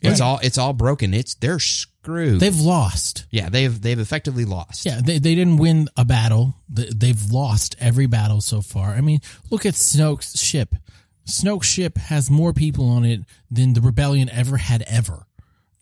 it's 0.00 0.20
all 0.20 0.38
it's 0.42 0.58
all 0.58 0.72
broken 0.72 1.14
it's 1.14 1.34
they're 1.36 1.58
screwed 1.58 2.38
They've 2.40 2.60
lost. 2.60 3.24
yeah 3.30 3.48
they've 3.48 3.80
they've 3.80 3.98
effectively 3.98 4.44
lost 4.44 4.84
Yeah, 4.84 5.00
they, 5.02 5.18
they 5.18 5.34
didn't 5.34 5.56
win 5.56 5.88
a 5.96 6.04
battle. 6.04 6.54
They- 6.68 6.90
They've 6.94 7.30
lost 7.32 7.74
every 7.80 8.04
battle 8.06 8.42
so 8.42 8.60
far. 8.60 8.90
I 8.90 9.00
mean, 9.00 9.20
look 9.50 9.64
at 9.64 9.72
Snoke's 9.72 10.38
ship. 10.38 10.74
Snoke's 11.26 11.66
ship 11.66 11.96
has 11.98 12.30
more 12.30 12.52
people 12.52 12.88
on 12.88 13.04
it 13.04 13.20
than 13.50 13.72
the 13.72 13.80
rebellion 13.80 14.28
ever 14.30 14.56
had 14.58 14.82
ever. 14.86 15.26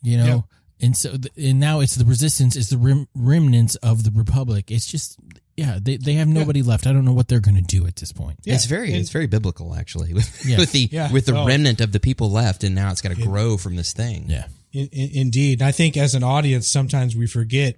You 0.01 0.17
know, 0.17 0.45
and 0.81 0.95
so 0.97 1.11
th- 1.17 1.31
and 1.37 1.59
now 1.59 1.79
it's 1.79 1.95
the 1.95 2.05
resistance 2.05 2.55
is 2.55 2.69
the 2.69 2.77
rem- 2.77 3.07
remnants 3.15 3.75
of 3.75 4.03
the 4.03 4.11
republic. 4.11 4.69
It's 4.71 4.85
just 4.85 5.17
yeah, 5.55 5.79
they 5.81 5.97
they 5.97 6.13
have 6.13 6.27
nobody 6.27 6.61
left. 6.61 6.87
I 6.87 6.91
don't 6.93 7.05
know 7.05 7.13
what 7.13 7.27
they're 7.29 7.39
going 7.39 7.55
to 7.55 7.61
do 7.61 7.85
at 7.87 7.95
this 7.97 8.11
point. 8.11 8.39
it's 8.45 8.65
very 8.65 8.93
it's 8.93 9.09
very 9.11 9.27
biblical 9.27 9.75
actually 9.75 10.13
with, 10.17 10.45
Yeah. 10.45 10.57
with 10.57 10.71
the 10.73 10.89
Yeah. 10.91 11.11
with 11.11 11.25
the 11.25 11.37
Oh. 11.37 11.45
remnant 11.45 11.79
of 11.79 11.91
the 11.93 11.99
people 11.99 12.29
left 12.31 12.63
and 12.63 12.73
now 12.75 12.91
it's 12.91 13.01
got 13.01 13.15
to 13.15 13.21
grow 13.21 13.55
from 13.57 13.75
this 13.77 13.93
thing 13.93 14.25
Yeah, 14.29 14.47
In, 14.73 14.87
in, 14.91 15.09
indeed. 15.13 15.61
I 15.61 15.71
think 15.71 15.95
as 15.95 16.15
an 16.15 16.23
audience, 16.23 16.67
sometimes 16.67 17.15
we 17.15 17.27
forget 17.27 17.77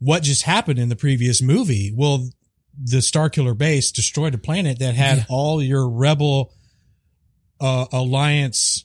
what 0.00 0.22
just 0.22 0.42
happened 0.42 0.78
in 0.78 0.88
the 0.90 0.96
previous 0.96 1.40
movie. 1.40 1.92
Well, 1.96 2.28
the 2.80 2.98
Starkiller 2.98 3.56
base 3.56 3.90
destroyed 3.90 4.34
a 4.34 4.38
planet 4.38 4.78
that 4.80 4.94
had 4.94 5.18
Yeah. 5.18 5.24
all 5.28 5.62
your 5.62 5.88
rebel 5.88 6.52
uh, 7.60 7.86
alliance 7.92 8.84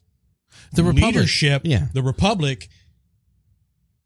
the 0.73 0.83
republic. 0.83 1.15
leadership. 1.15 1.61
Yeah. 1.65 1.87
The 1.93 2.01
Republic. 2.03 2.69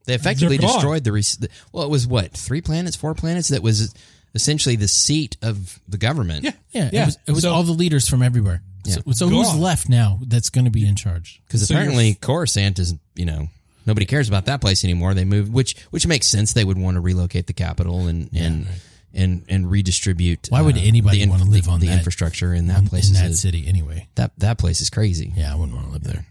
They 0.06 0.14
effectively 0.14 0.58
destroyed 0.58 1.04
the, 1.04 1.12
res- 1.12 1.36
the. 1.38 1.50
Well, 1.74 1.84
it 1.84 1.90
was 1.90 2.08
what 2.08 2.32
three 2.32 2.62
planets, 2.62 2.96
four 2.96 3.14
planets 3.14 3.50
that 3.50 3.62
was 3.62 3.94
essentially 4.34 4.76
the 4.78 4.88
seat 4.88 5.36
of 5.42 5.80
the 5.88 5.98
government. 5.98 6.46
Yeah. 6.46 6.52
Yeah, 6.72 6.90
Yeah. 6.94 7.02
it 7.02 7.06
was, 7.06 7.18
it 7.28 7.32
was 7.32 7.42
So- 7.44 7.54
all 7.54 7.64
the 7.64 7.72
leaders 7.74 8.08
from 8.08 8.22
everywhere. 8.22 8.62
So, 8.86 9.02
so 9.12 9.28
who's 9.28 9.48
Gone. 9.48 9.60
left 9.60 9.90
now 9.90 10.18
that's 10.26 10.50
going 10.50 10.64
to 10.64 10.72
be 10.72 10.88
in 10.88 10.96
charge? 10.96 11.42
because 11.46 11.68
So 11.68 11.74
you're- 11.74 11.84
apparently 11.84 12.14
Coruscant 12.16 12.80
is 12.80 12.94
you 13.16 13.26
know 13.26 13.50
nobody 13.86 14.06
cares 14.06 14.30
about 14.30 14.46
that 14.46 14.62
place 14.62 14.86
anymore. 14.86 15.14
They 15.14 15.26
moved, 15.26 15.52
which 15.52 15.76
which 15.90 16.08
makes 16.08 16.26
sense. 16.28 16.54
They 16.54 16.64
would 16.64 16.78
want 16.78 16.96
to 16.96 17.02
relocate 17.02 17.48
the 17.48 17.54
capital 17.54 18.08
and 18.08 18.30
and 18.34 18.66
and 19.14 19.44
and 19.50 19.70
redistribute. 19.70 20.48
Why 20.50 20.62
would 20.62 20.78
uh, 20.78 20.82
anybody 20.82 21.18
the 21.18 21.24
in- 21.24 21.30
wanna 21.30 21.46
live 21.46 21.66
the, 21.66 21.72
on 21.72 21.80
the 21.80 21.88
that- 21.88 21.98
infrastructure 21.98 22.54
in 22.54 22.68
that 22.68 22.86
place? 22.86 23.10
in 23.10 23.16
is 23.16 23.22
that 23.22 23.36
city 23.36 23.66
anyway. 23.68 24.08
that 24.16 24.32
that 24.38 24.58
place 24.58 24.82
is 24.82 24.90
crazy. 24.90 25.34
Yeah, 25.36 25.52
I 25.54 25.56
wouldn't 25.56 25.76
want 25.76 25.88
to 25.88 25.94
live 25.94 26.04
there. 26.04 26.26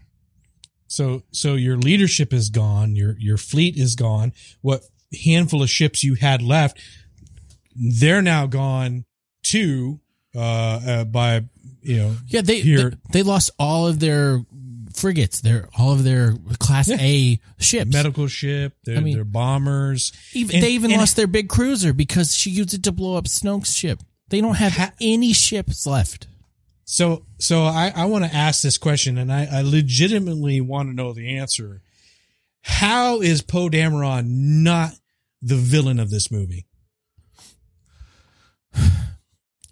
So, 0.89 1.23
so 1.31 1.55
your 1.55 1.77
leadership 1.77 2.31
is 2.33 2.49
gone. 2.49 2.95
Your, 2.95 3.17
your 3.19 3.35
fleet 3.37 3.75
is 3.75 3.93
gone. 3.95 4.31
What 4.61 4.83
handful 5.25 5.61
of 5.61 5.69
ships 5.69 6.01
you 6.01 6.15
had 6.15 6.41
left, 6.41 6.79
they're 7.75 8.21
now 8.21 8.45
gone 8.47 9.03
too, 9.43 9.99
uh, 10.33 10.39
uh 10.39 11.03
by, 11.03 11.43
you 11.81 11.97
know, 11.97 12.15
Yeah, 12.27 12.41
they, 12.41 12.61
Here- 12.61 12.91
they 12.91 12.97
they 13.11 13.23
lost 13.23 13.51
all 13.59 13.85
of 13.85 13.99
their 13.99 14.45
frigates, 14.97 15.41
their 15.41 15.69
all 15.77 15.93
of 15.93 16.03
their 16.03 16.35
class 16.59 16.89
A 16.89 17.39
ships. 17.59 17.91
medical 17.93 18.27
ship, 18.27 18.73
their, 18.85 18.97
I 18.97 19.01
mean- 19.01 19.15
their 19.15 19.23
bombers. 19.23 20.11
even, 20.33 20.55
and- 20.55 20.63
they 20.63 20.71
even 20.71 20.91
lost 20.91 21.15
their 21.15 21.27
big 21.27 21.49
cruiser 21.49 21.93
because 21.93 22.35
she 22.35 22.49
used 22.49 22.73
it 22.73 22.83
to 22.83 22.91
blow 22.91 23.15
up 23.15 23.25
Snoke's 23.25 23.73
ship. 23.73 24.01
They 24.29 24.41
don't 24.41 24.55
have 24.55 24.73
Ha- 24.73 24.91
any 24.99 25.31
ships 25.33 25.85
left. 25.85 26.27
So, 26.85 27.25
so 27.39 27.63
I, 27.63 27.91
I 27.95 28.05
want 28.05 28.25
to 28.25 28.33
ask 28.33 28.61
this 28.61 28.77
question, 28.77 29.17
and 29.17 29.31
I, 29.31 29.45
I 29.51 29.61
legitimately 29.61 30.61
want 30.61 30.89
to 30.89 30.95
know 30.95 31.13
the 31.13 31.37
answer. 31.37 31.81
How 32.61 33.21
is 33.21 33.41
Poe 33.41 33.69
Dameron 33.69 34.25
not 34.27 34.91
the 35.41 35.55
villain 35.55 35.99
of 35.99 36.09
this 36.09 36.31
movie? 36.31 36.65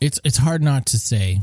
It's 0.01 0.19
it's 0.26 0.38
hard 0.38 0.61
not 0.61 0.86
to 0.88 0.97
say 0.99 1.39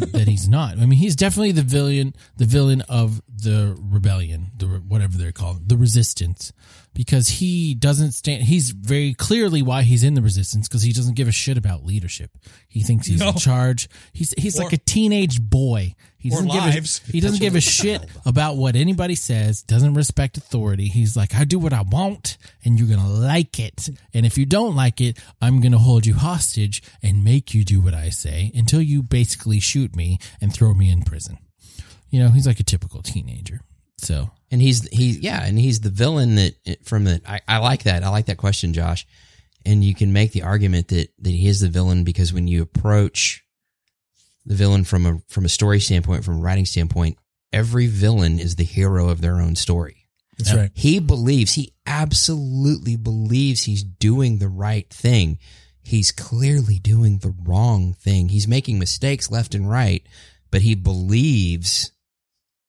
that 0.00 0.28
he's 0.28 0.48
not. 0.48 0.78
I 0.78 0.86
mean, 0.86 0.98
he's 0.98 1.16
definitely 1.16 1.52
the 1.52 1.62
villain, 1.62 2.14
the 2.36 2.44
villain 2.44 2.82
of 2.82 3.22
the 3.28 3.76
rebellion, 3.80 4.52
the 4.56 4.66
whatever 4.66 5.16
they're 5.16 5.32
called, 5.32 5.68
the 5.68 5.76
resistance, 5.76 6.52
because 6.94 7.28
he 7.28 7.74
doesn't 7.74 8.12
stand. 8.12 8.44
He's 8.44 8.70
very 8.70 9.12
clearly 9.14 9.60
why 9.62 9.82
he's 9.82 10.02
in 10.04 10.14
the 10.14 10.22
resistance 10.22 10.68
because 10.68 10.82
he 10.82 10.92
doesn't 10.92 11.14
give 11.16 11.28
a 11.28 11.32
shit 11.32 11.58
about 11.58 11.84
leadership. 11.84 12.30
He 12.68 12.82
thinks 12.82 13.06
he's 13.06 13.20
No. 13.20 13.30
in 13.30 13.34
charge. 13.36 13.88
He's 14.12 14.32
he's 14.38 14.58
Or- 14.58 14.64
like 14.64 14.72
a 14.72 14.78
teenage 14.78 15.40
boy. 15.40 15.94
He 16.16 16.30
doesn't 16.30 16.46
give 16.46 16.54
lives. 16.54 17.02
a, 17.06 17.12
he 17.12 17.20
doesn't 17.20 17.40
give 17.40 17.54
a 17.54 17.60
shit 17.60 18.00
about 18.24 18.56
what 18.56 18.76
anybody 18.76 19.14
says. 19.14 19.62
Doesn't 19.62 19.92
respect 19.92 20.38
authority. 20.38 20.88
He's 20.88 21.18
like, 21.18 21.34
I 21.34 21.44
do 21.44 21.58
what 21.58 21.74
I 21.74 21.82
want, 21.82 22.38
and 22.64 22.78
you're 22.78 22.88
gonna 22.88 23.10
like 23.12 23.58
it. 23.60 23.90
And 24.14 24.24
if 24.24 24.38
you 24.38 24.46
don't 24.46 24.74
like 24.74 25.02
it, 25.02 25.18
I'm 25.42 25.60
gonna 25.60 25.76
hold 25.78 26.06
you 26.06 26.14
hostage 26.14 26.82
and 27.02 27.22
make 27.24 27.52
you 27.52 27.62
do 27.62 27.82
what 27.82 27.92
I 27.92 28.08
say 28.08 28.50
until 28.54 28.80
you 28.80 29.02
basically 29.02 29.60
shoot 29.60 29.94
me 29.94 30.18
and 30.40 30.50
throw 30.50 30.72
me 30.72 30.88
in 30.88 31.02
prison. 31.02 31.36
You 32.08 32.20
know, 32.20 32.30
he's 32.30 32.46
like 32.46 32.60
a 32.60 32.64
typical 32.64 33.02
teenager. 33.02 33.60
So 34.04 34.30
And 34.50 34.60
he's 34.60 34.86
he 34.88 35.12
yeah, 35.12 35.44
and 35.44 35.58
he's 35.58 35.80
the 35.80 35.90
villain 35.90 36.36
that 36.36 36.54
from 36.84 37.04
the 37.04 37.20
I, 37.26 37.40
I 37.48 37.58
like 37.58 37.84
that. 37.84 38.02
I 38.02 38.08
like 38.10 38.26
that 38.26 38.38
question, 38.38 38.72
Josh. 38.72 39.06
And 39.66 39.82
you 39.82 39.94
can 39.94 40.12
make 40.12 40.32
the 40.32 40.42
argument 40.42 40.88
that 40.88 41.08
that 41.18 41.30
he 41.30 41.48
is 41.48 41.60
the 41.60 41.68
villain 41.68 42.04
because 42.04 42.32
when 42.32 42.46
you 42.46 42.62
approach 42.62 43.42
the 44.44 44.54
villain 44.54 44.84
from 44.84 45.06
a 45.06 45.18
from 45.28 45.44
a 45.44 45.48
story 45.48 45.80
standpoint, 45.80 46.24
from 46.24 46.38
a 46.38 46.40
writing 46.40 46.66
standpoint, 46.66 47.18
every 47.52 47.86
villain 47.86 48.38
is 48.38 48.56
the 48.56 48.64
hero 48.64 49.08
of 49.08 49.20
their 49.20 49.40
own 49.40 49.56
story. 49.56 50.04
That's 50.38 50.52
right. 50.52 50.70
He 50.74 50.98
believes, 50.98 51.52
he 51.54 51.74
absolutely 51.86 52.96
believes 52.96 53.62
he's 53.62 53.84
doing 53.84 54.38
the 54.38 54.48
right 54.48 54.88
thing. 54.90 55.38
He's 55.82 56.10
clearly 56.10 56.78
doing 56.78 57.18
the 57.18 57.34
wrong 57.44 57.94
thing. 57.94 58.30
He's 58.30 58.48
making 58.48 58.78
mistakes 58.78 59.30
left 59.30 59.54
and 59.54 59.70
right, 59.70 60.04
but 60.50 60.62
he 60.62 60.74
believes 60.74 61.92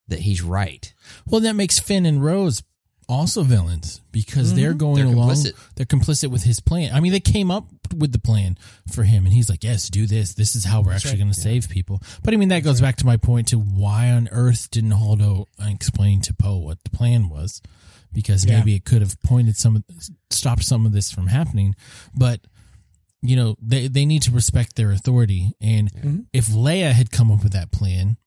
that 0.08 0.20
he's 0.20 0.42
right. 0.42 0.94
Well, 1.26 1.42
that 1.42 1.56
makes 1.56 1.80
Finn 1.80 2.06
and 2.06 2.24
Rose 2.24 2.64
also 3.08 3.44
villains 3.44 4.02
because 4.12 4.54
they're 4.54 4.70
mm-hmm. 4.70 4.78
going 4.78 4.96
They're 4.96 5.06
along. 5.06 5.30
complicit. 5.30 5.54
They're 5.76 5.86
complicit 5.86 6.30
with 6.30 6.44
his 6.44 6.60
plan. 6.60 6.94
I 6.94 7.00
mean, 7.00 7.12
they 7.12 7.20
came 7.20 7.52
up 7.52 7.68
with 7.96 8.12
the 8.12 8.20
plan 8.20 8.58
for 8.92 9.04
him, 9.04 9.26
and 9.26 9.34
he's 9.34 9.50
like, 9.50 9.64
"Yes, 9.64 9.90
do 9.90 10.06
this. 10.06 10.34
This 10.34 10.56
is 10.56 10.66
how 10.66 10.82
we're 10.82 10.94
actually 10.94 11.18
going 11.18 11.32
to 11.32 11.40
save 11.40 11.70
people." 11.70 12.02
But 12.24 12.34
I 12.34 12.38
mean, 12.38 12.50
that 12.50 12.64
goes 12.64 12.82
back 12.82 12.98
to 12.98 13.06
my 13.06 13.18
point 13.18 13.50
to 13.50 13.60
why 13.60 14.12
on 14.12 14.28
earth 14.32 14.70
didn't 14.72 14.92
Holdo 14.92 15.46
explain 15.60 16.22
to 16.22 16.34
Poe 16.34 16.58
what 16.58 16.84
the 16.84 16.90
plan 16.90 17.30
was? 17.30 17.62
Because 18.12 18.46
Yeah. 18.46 18.60
maybe 18.60 18.76
it 18.76 18.86
could 18.86 19.02
have 19.02 19.20
pointed 19.22 19.58
some, 19.58 19.76
of, 19.76 19.84
stopped 20.30 20.64
some 20.64 20.86
of 20.86 20.94
this 20.94 21.12
from 21.12 21.28
happening. 21.28 21.76
But 22.16 22.42
you 23.22 23.36
know, 23.36 23.56
they 23.62 23.88
they 23.88 24.06
need 24.06 24.22
to 24.24 24.32
respect 24.32 24.76
their 24.76 24.92
authority, 24.92 25.54
and 25.62 25.92
mm-hmm. 25.92 26.20
if 26.34 26.48
Leia 26.48 26.92
had 26.92 27.12
come 27.12 27.32
up 27.32 27.44
with 27.44 27.54
that 27.54 27.72
plan, 27.72 28.18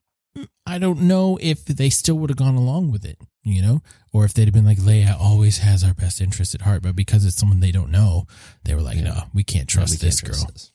I 0.65 0.77
don't 0.77 1.01
know 1.01 1.37
if 1.41 1.65
they 1.65 1.89
still 1.89 2.15
would 2.19 2.29
have 2.29 2.37
gone 2.37 2.55
along 2.55 2.91
with 2.91 3.03
it, 3.05 3.17
you 3.43 3.61
know, 3.61 3.81
or 4.13 4.25
if 4.25 4.33
they'd 4.33 4.45
have 4.45 4.53
been 4.53 4.65
like, 4.65 4.77
Leia 4.77 5.19
always 5.19 5.57
has 5.59 5.83
our 5.83 5.93
best 5.93 6.21
interest 6.21 6.53
at 6.55 6.61
heart, 6.61 6.81
but 6.83 6.95
because 6.95 7.25
it's 7.25 7.35
someone 7.35 7.59
they 7.59 7.71
don't 7.71 7.91
know, 7.91 8.25
they 8.63 8.75
were 8.75 8.81
like, 8.81 8.97
no, 8.99 9.23
we 9.33 9.43
can't 9.43 9.67
trust 9.67 9.91
We 9.91 9.97
can't 9.97 10.01
this 10.11 10.21
trust 10.21 10.45
girl. 10.45 10.51
this. 10.53 10.71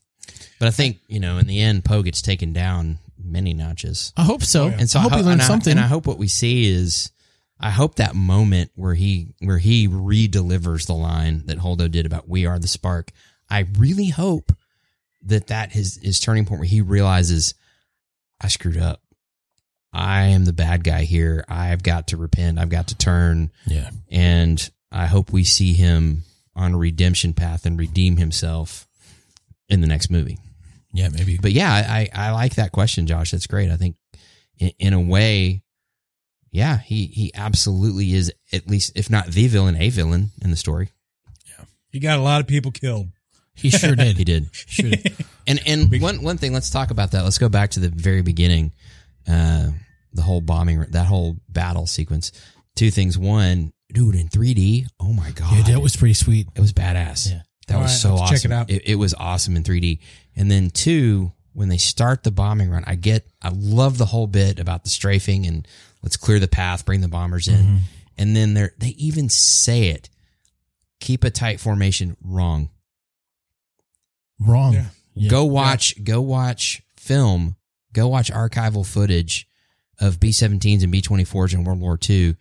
But 0.58 0.68
I 0.68 0.70
think 0.70 0.98
you 1.08 1.20
know, 1.20 1.38
in 1.38 1.46
the 1.46 1.60
end, 1.60 1.84
Poe 1.84 2.02
gets 2.02 2.20
taken 2.22 2.52
down 2.52 2.98
many 3.22 3.54
notches, 3.54 4.12
I 4.16 4.24
hope 4.24 4.42
so. 4.42 4.64
Oh, 4.64 4.68
yeah. 4.68 4.76
And 4.80 4.90
so 4.90 4.98
I 4.98 5.02
hope 5.02 5.12
ho- 5.12 5.18
we 5.18 5.22
learned 5.22 5.34
and 5.34 5.42
I- 5.42 5.46
something. 5.46 5.70
and 5.72 5.80
I 5.80 5.86
hope 5.86 6.06
what 6.06 6.18
we 6.18 6.28
see 6.28 6.66
is, 6.68 7.10
I 7.60 7.70
hope 7.70 7.94
that 7.96 8.14
moment 8.14 8.70
where 8.74 8.94
he 8.94 9.34
where 9.40 9.58
he 9.58 9.86
re-delivers 9.86 10.86
the 10.86 10.94
line 10.94 11.46
that 11.46 11.58
Holdo 11.58 11.90
did 11.90 12.04
about 12.06 12.28
"We 12.28 12.44
are 12.46 12.58
the 12.58 12.68
spark." 12.68 13.12
I 13.48 13.66
really 13.78 14.08
hope 14.08 14.52
that 15.22 15.46
that 15.46 15.72
his 15.72 15.98
his 16.02 16.18
turning 16.20 16.44
point 16.44 16.60
where 16.60 16.68
he 16.68 16.80
realizes 16.82 17.54
I 18.40 18.48
screwed 18.48 18.76
up. 18.76 19.00
I 19.94 20.26
am 20.26 20.44
the 20.44 20.52
bad 20.52 20.82
guy 20.82 21.04
here. 21.04 21.44
I've 21.48 21.82
got 21.82 22.08
to 22.08 22.16
repent. 22.16 22.58
I've 22.58 22.68
got 22.68 22.88
to 22.88 22.96
turn. 22.96 23.52
Yeah. 23.66 23.90
And 24.10 24.70
I 24.90 25.06
hope 25.06 25.32
we 25.32 25.44
see 25.44 25.72
him 25.72 26.24
on 26.56 26.74
a 26.74 26.78
redemption 26.78 27.32
path 27.32 27.64
and 27.64 27.78
redeem 27.78 28.16
himself 28.16 28.88
in 29.68 29.80
the 29.80 29.86
next 29.86 30.10
movie. 30.10 30.38
Yeah, 30.92 31.08
maybe. 31.08 31.38
But 31.40 31.52
yeah, 31.52 31.72
I, 31.72 32.08
I 32.12 32.30
like 32.32 32.56
that 32.56 32.72
question, 32.72 33.06
Josh. 33.06 33.30
That's 33.30 33.46
great. 33.46 33.70
I 33.70 33.76
think 33.76 33.96
in, 34.58 34.72
in 34.78 34.92
a 34.92 35.00
way, 35.00 35.62
yeah, 36.50 36.78
he, 36.78 37.06
he 37.06 37.32
absolutely 37.34 38.14
is 38.14 38.32
at 38.52 38.68
least, 38.68 38.92
if 38.96 39.10
not 39.10 39.26
the 39.26 39.46
villain, 39.46 39.76
a 39.76 39.90
villain 39.90 40.30
in 40.42 40.50
the 40.50 40.56
story. 40.56 40.90
Yeah. 41.46 41.64
He 41.88 42.00
got 42.00 42.18
a 42.18 42.22
lot 42.22 42.40
of 42.40 42.46
people 42.46 42.70
killed. 42.70 43.08
He 43.54 43.70
sure 43.70 43.94
did. 43.94 44.16
He 44.18 44.24
did. 44.24 44.48
Sure 44.52 44.90
did. 44.90 45.14
And 45.46 45.60
and 45.66 46.00
one 46.00 46.22
one 46.22 46.38
thing, 46.38 46.52
let's 46.52 46.70
talk 46.70 46.90
about 46.90 47.12
that. 47.12 47.22
Let's 47.22 47.38
go 47.38 47.48
back 47.48 47.70
to 47.72 47.80
the 47.80 47.88
very 47.88 48.22
beginning, 48.22 48.72
uh, 49.28 49.68
the 50.12 50.22
whole 50.22 50.40
bombing, 50.40 50.80
that 50.90 51.06
whole 51.06 51.36
battle 51.48 51.86
sequence. 51.86 52.32
Two 52.76 52.90
things. 52.90 53.16
One, 53.18 53.72
dude, 53.92 54.14
in 54.14 54.28
3D. 54.28 54.86
Oh 55.00 55.12
my 55.12 55.30
god, 55.30 55.56
Yeah, 55.56 55.74
that 55.74 55.82
was 55.82 55.96
pretty 55.96 56.14
sweet. 56.14 56.48
it 56.54 56.60
was 56.60 56.72
badass. 56.72 57.30
Yeah. 57.30 57.42
That 57.68 57.76
All 57.76 57.82
was 57.82 57.90
right, 57.92 57.96
so 57.96 58.14
awesome. 58.14 58.36
check 58.36 58.44
it 58.44 58.52
out. 58.52 58.70
It, 58.70 58.96
was 58.96 59.14
awesome 59.14 59.56
in 59.56 59.62
3D. 59.62 59.98
And 60.36 60.50
then 60.50 60.70
two, 60.70 61.32
when 61.52 61.68
they 61.68 61.78
start 61.78 62.22
the 62.22 62.30
bombing 62.30 62.70
run, 62.70 62.84
I 62.86 62.94
get, 62.94 63.26
I 63.40 63.50
love 63.54 63.96
the 63.96 64.04
whole 64.06 64.26
bit 64.26 64.58
about 64.58 64.84
the 64.84 64.90
strafing 64.90 65.46
and 65.46 65.66
let's 66.02 66.16
clear 66.16 66.38
the 66.38 66.48
path, 66.48 66.84
bring 66.84 67.00
the 67.00 67.08
bombers 67.08 67.48
in. 67.48 67.54
Mm-hmm. 67.56 67.76
And 68.18 68.36
then 68.36 68.54
they're 68.54 68.74
they 68.78 68.88
even 68.90 69.28
say 69.28 69.88
it. 69.88 70.08
Keep 71.00 71.24
a 71.24 71.30
tight 71.30 71.58
formation. 71.58 72.16
Wrong. 72.22 72.68
Wrong. 74.38 74.72
Yeah. 74.74 74.84
Yeah. 75.14 75.30
Go 75.30 75.44
watch, 75.44 76.02
go 76.02 76.20
watch 76.20 76.82
film, 76.96 77.56
go 77.94 78.08
watch 78.08 78.30
archival 78.30 78.86
footage 78.86 79.48
of 80.00 80.20
B 80.20 80.30
17s 80.30 80.82
and 80.82 80.92
B 80.92 81.00
24s 81.00 81.54
in 81.54 81.64
World 81.64 81.80
War 81.80 81.98
II. 82.08 82.36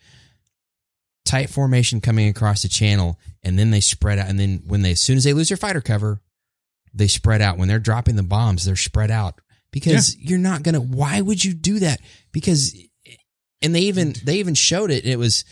Tight 1.25 1.49
formation 1.49 2.01
coming 2.01 2.27
across 2.27 2.63
the 2.63 2.67
channel, 2.67 3.17
and 3.43 3.57
then 3.57 3.71
they 3.71 3.79
spread 3.79 4.19
out. 4.19 4.27
And 4.27 4.37
then 4.37 4.63
when 4.67 4.81
they, 4.81 4.91
as 4.91 4.99
soon 4.99 5.15
as 5.15 5.23
they 5.23 5.33
lose 5.33 5.47
their 5.47 5.57
fighter 5.57 5.79
cover, 5.79 6.19
they 6.93 7.07
spread 7.07 7.41
out. 7.41 7.57
When 7.57 7.67
they're 7.67 7.79
dropping 7.79 8.17
the 8.17 8.23
bombs, 8.23 8.65
they're 8.65 8.75
spread 8.75 9.09
out 9.09 9.39
because 9.71 10.17
you're 10.17 10.37
not 10.37 10.63
gonna. 10.63 10.81
Why 10.81 11.21
would 11.21 11.43
you 11.43 11.53
do 11.53 11.79
that? 11.79 12.01
Because, 12.33 12.75
and 13.61 13.73
they 13.73 13.81
even 13.81 14.13
they 14.23 14.35
even 14.35 14.53
showed 14.53 14.91
it. 14.91 15.03
And 15.03 15.13
it 15.13 15.17
was, 15.17 15.45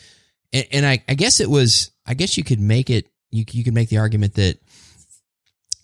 and, 0.52 0.68
and 0.72 0.86
I 0.86 1.04
I 1.08 1.14
guess 1.16 1.40
it 1.40 1.50
was. 1.50 1.92
I 2.06 2.16
guess 2.16 2.38
you 2.38 2.44
could 2.44 2.60
make 2.60 2.90
it. 2.90 3.08
You 3.30 3.46
you 3.52 3.64
could 3.64 3.74
make 3.74 3.90
the 3.90 4.00
argument 4.00 4.36
that 4.36 4.60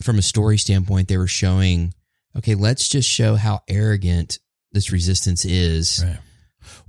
from 0.02 0.18
a 0.18 0.22
story 0.22 0.58
standpoint, 0.58 1.08
they 1.08 1.18
were 1.18 1.28
showing, 1.28 1.94
okay, 2.38 2.56
let's 2.56 2.88
just 2.88 3.10
show 3.10 3.36
how 3.36 3.62
arrogant 3.68 4.40
this 4.72 4.92
resistance 4.92 5.46
is 5.46 6.04
Right. 6.06 6.18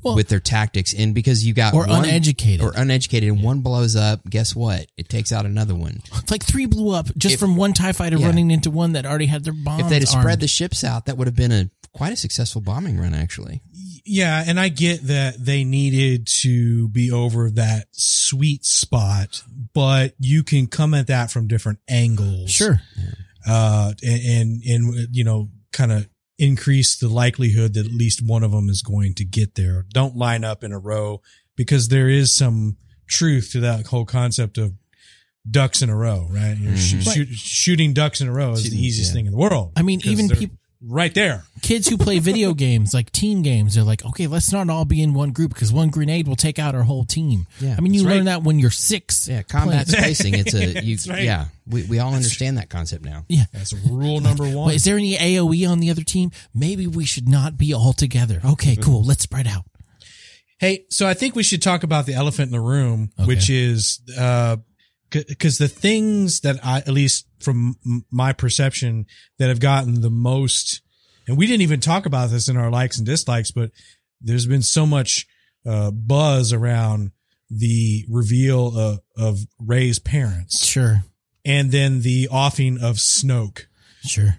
Well, 0.02 0.16
with 0.16 0.28
their 0.28 0.40
tactics. 0.40 0.92
And 0.92 1.14
because 1.14 1.44
you 1.46 1.54
got 1.54 1.72
or 1.74 1.86
one- 1.86 2.04
uneducated. 2.04 2.60
or 2.64 2.72
uneducated 2.76 3.28
and 3.30 3.42
one 3.42 3.60
blows 3.60 3.94
up, 3.94 4.28
guess 4.28 4.54
what? 4.54 4.86
It 4.96 5.08
takes 5.08 5.30
out 5.32 5.46
another 5.46 5.74
one. 5.74 6.02
It's 6.16 6.30
like 6.32 6.42
three 6.44 6.66
blew 6.66 6.92
up 6.92 7.08
just 7.16 7.34
If- 7.34 7.40
from 7.40 7.54
one 7.56 7.72
TIE 7.74 7.92
fighter 7.92 8.18
Yeah. 8.18 8.26
running 8.26 8.50
into 8.50 8.70
one 8.70 8.92
that 8.92 9.06
already 9.06 9.26
had 9.26 9.44
their 9.44 9.52
bombs. 9.52 9.84
if 9.84 9.88
they'd 9.88 10.00
have 10.02 10.08
spread 10.08 10.40
the 10.40 10.48
ships 10.48 10.82
out, 10.82 11.06
that 11.06 11.16
would 11.16 11.28
have 11.28 11.36
been 11.36 11.52
a 11.52 11.70
quite 11.92 12.12
a 12.12 12.16
successful 12.16 12.60
bombing 12.60 12.98
run, 12.98 13.14
actually. 13.14 13.62
Yeah, 14.04 14.42
and 14.46 14.58
I 14.58 14.68
get 14.68 15.06
that 15.08 15.44
they 15.44 15.64
needed 15.64 16.26
to 16.40 16.88
be 16.88 17.10
over 17.10 17.50
that 17.52 17.86
sweet 17.92 18.64
spot, 18.64 19.42
but 19.74 20.14
you 20.18 20.42
can 20.42 20.66
come 20.66 20.94
at 20.94 21.06
that 21.08 21.30
from 21.30 21.46
different 21.46 21.78
angles. 21.88 22.50
Sure. 22.50 22.80
Uh, 23.48 23.92
and, 24.02 24.20
and, 24.22 24.62
and 24.64 25.08
you 25.16 25.24
know, 25.24 25.48
kind 25.72 25.92
of 25.92 26.08
increase 26.38 26.96
the 26.96 27.08
likelihood 27.08 27.74
that 27.74 27.86
at 27.86 27.92
least 27.92 28.22
one 28.24 28.42
of 28.44 28.52
them 28.52 28.68
is 28.68 28.82
going 28.82 29.14
to 29.14 29.24
get 29.24 29.54
there. 29.56 29.84
Don't 29.92 30.16
line 30.16 30.44
up 30.44 30.62
in 30.62 30.72
a 30.72 30.78
row 30.78 31.20
because 31.56 31.88
there 31.88 32.08
is 32.08 32.34
some 32.34 32.76
truth 33.08 33.50
to 33.52 33.60
that 33.60 33.86
whole 33.86 34.04
concept 34.04 34.58
of 34.58 34.74
ducks 35.50 35.80
in 35.82 35.88
a 35.88 35.96
row, 35.96 36.26
right? 36.30 36.56
You're 36.58 36.72
Mhm. 36.72 36.76
shoo- 36.76 37.00
shoot- 37.00 37.34
shooting 37.34 37.94
ducks 37.94 38.20
in 38.20 38.28
a 38.28 38.32
row 38.32 38.52
is 38.52 38.62
Shooting- 38.64 38.78
the 38.78 38.84
easiest 38.86 39.10
yeah. 39.10 39.14
thing 39.14 39.26
in 39.26 39.32
the 39.32 39.38
world. 39.38 39.72
I 39.76 39.82
mean, 39.82 40.00
even 40.04 40.26
they're 40.28 40.36
people, 40.36 40.57
right 40.82 41.12
there. 41.14 41.44
kids 41.62 41.88
who 41.88 41.96
play 41.98 42.18
video 42.18 42.54
games, 42.66 42.94
like 42.94 43.10
team 43.10 43.42
games, 43.42 43.74
they're 43.74 43.84
like, 43.84 44.04
okay, 44.04 44.26
let's 44.26 44.52
not 44.52 44.68
all 44.70 44.84
be 44.84 45.02
in 45.02 45.14
one 45.14 45.32
group 45.32 45.52
because 45.54 45.72
one 45.72 45.88
grenade 45.90 46.28
will 46.28 46.36
take 46.36 46.58
out 46.58 46.74
our 46.74 46.82
whole 46.84 47.04
team. 47.04 47.46
Yeah, 47.60 47.74
I 47.76 47.80
mean, 47.80 47.94
you 47.94 48.02
that's 48.02 48.10
learn 48.10 48.26
right. 48.26 48.32
that 48.32 48.42
when 48.42 48.58
you're 48.58 48.70
six. 48.70 49.28
Yeah, 49.28 49.42
combat 49.42 49.88
playing- 49.88 50.14
spacing. 50.14 50.34
It's 50.34 50.54
a 50.54 50.82
you, 50.84 50.96
right. 51.12 51.22
yeah. 51.22 51.46
We 51.66 51.84
we 51.84 51.98
all 51.98 52.14
understand 52.14 52.58
that 52.58 52.70
concept 52.70 53.04
now. 53.04 53.24
Yeah. 53.28 53.44
That's 53.52 53.72
rule 53.72 54.20
number 54.20 54.44
one. 54.44 54.68
Wait, 54.68 54.76
is 54.76 54.84
there 54.84 54.96
any 54.96 55.16
AOE 55.16 55.68
on 55.68 55.80
the 55.80 55.90
other 55.90 56.02
team? 56.04 56.30
Maybe 56.54 56.86
we 56.86 57.04
should 57.04 57.28
not 57.28 57.58
be 57.58 57.74
all 57.74 57.92
together. 57.92 58.40
Okay, 58.44 58.72
mm-hmm. 58.72 58.82
cool. 58.82 59.04
Let's 59.04 59.22
spread 59.22 59.46
out. 59.46 59.64
Hey, 60.60 60.86
so 60.90 61.06
I 61.06 61.14
think 61.14 61.36
we 61.36 61.44
should 61.44 61.62
talk 61.62 61.84
about 61.84 62.06
the 62.06 62.14
elephant 62.14 62.46
in 62.48 62.52
the 62.52 62.60
room, 62.60 63.10
Okay. 63.16 63.26
which 63.28 63.48
is 63.48 64.00
uh, 64.18 64.56
because 65.10 65.58
the 65.58 65.68
things 65.68 66.40
that 66.40 66.58
I, 66.64 66.78
at 66.78 66.88
least 66.88 67.26
from 67.40 67.76
my 68.10 68.32
perception, 68.32 69.06
that 69.38 69.48
have 69.48 69.60
gotten 69.60 70.00
the 70.00 70.10
most, 70.10 70.82
and 71.26 71.36
we 71.36 71.46
didn't 71.46 71.62
even 71.62 71.80
talk 71.80 72.06
about 72.06 72.30
this 72.30 72.48
in 72.48 72.56
our 72.56 72.70
likes 72.70 72.98
and 72.98 73.06
dislikes, 73.06 73.50
but 73.50 73.70
there's 74.20 74.46
been 74.46 74.62
so 74.62 74.84
much 74.86 75.26
uh, 75.66 75.90
buzz 75.90 76.52
around 76.52 77.12
the 77.50 78.04
reveal 78.10 78.76
of, 78.78 79.00
of 79.16 79.38
Rey's 79.58 79.98
parents, 79.98 80.66
Sure. 80.66 81.04
and 81.44 81.70
then 81.72 82.02
the 82.02 82.28
offing 82.30 82.78
of 82.82 82.96
Snoke. 82.96 83.66
Sure. 84.04 84.36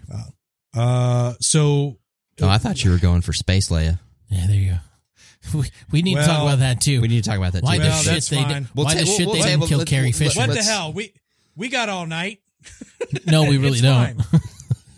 Uh, 0.74 1.34
so 1.40 1.96
Oh, 2.42 2.48
I 2.48 2.58
thought 2.58 2.82
you 2.84 2.90
were 2.90 2.98
going 2.98 3.20
for 3.20 3.32
Space 3.32 3.68
Leia. 3.68 3.98
Yeah, 4.30 4.46
there 4.46 4.56
you 4.56 4.70
go. 4.72 4.76
We, 5.54 5.64
we 5.90 6.02
need 6.02 6.16
to 6.16 6.24
talk 6.24 6.42
about 6.42 6.58
that 6.60 6.80
too. 6.80 7.00
We 7.00 7.08
need 7.08 7.22
to 7.24 7.28
talk 7.30 7.38
about 7.38 7.52
that 7.54 7.62
why 7.62 7.76
too. 7.78 7.82
the 7.84 7.92
shit 7.92 8.24
they 8.24 8.36
fine. 8.42 8.62
did, 8.62 8.68
We'll 8.74 8.84
why 8.86 8.94
ta- 8.94 9.00
the 9.00 9.04
we'll- 9.06 9.16
shit 9.16 9.26
we'll 9.26 9.36
they 9.36 9.42
didn't 9.42 9.66
kill 9.66 9.84
Carrie 9.84 10.12
Fisher? 10.12 10.38
what 10.40 10.50
the 10.50 10.62
hell? 10.62 10.92
We 10.92 11.12
we 11.56 11.68
got 11.68 11.88
all 11.88 12.06
night. 12.06 12.40
No, 13.26 13.44
we 13.44 13.56
really 13.58 13.78
It's 13.78 13.82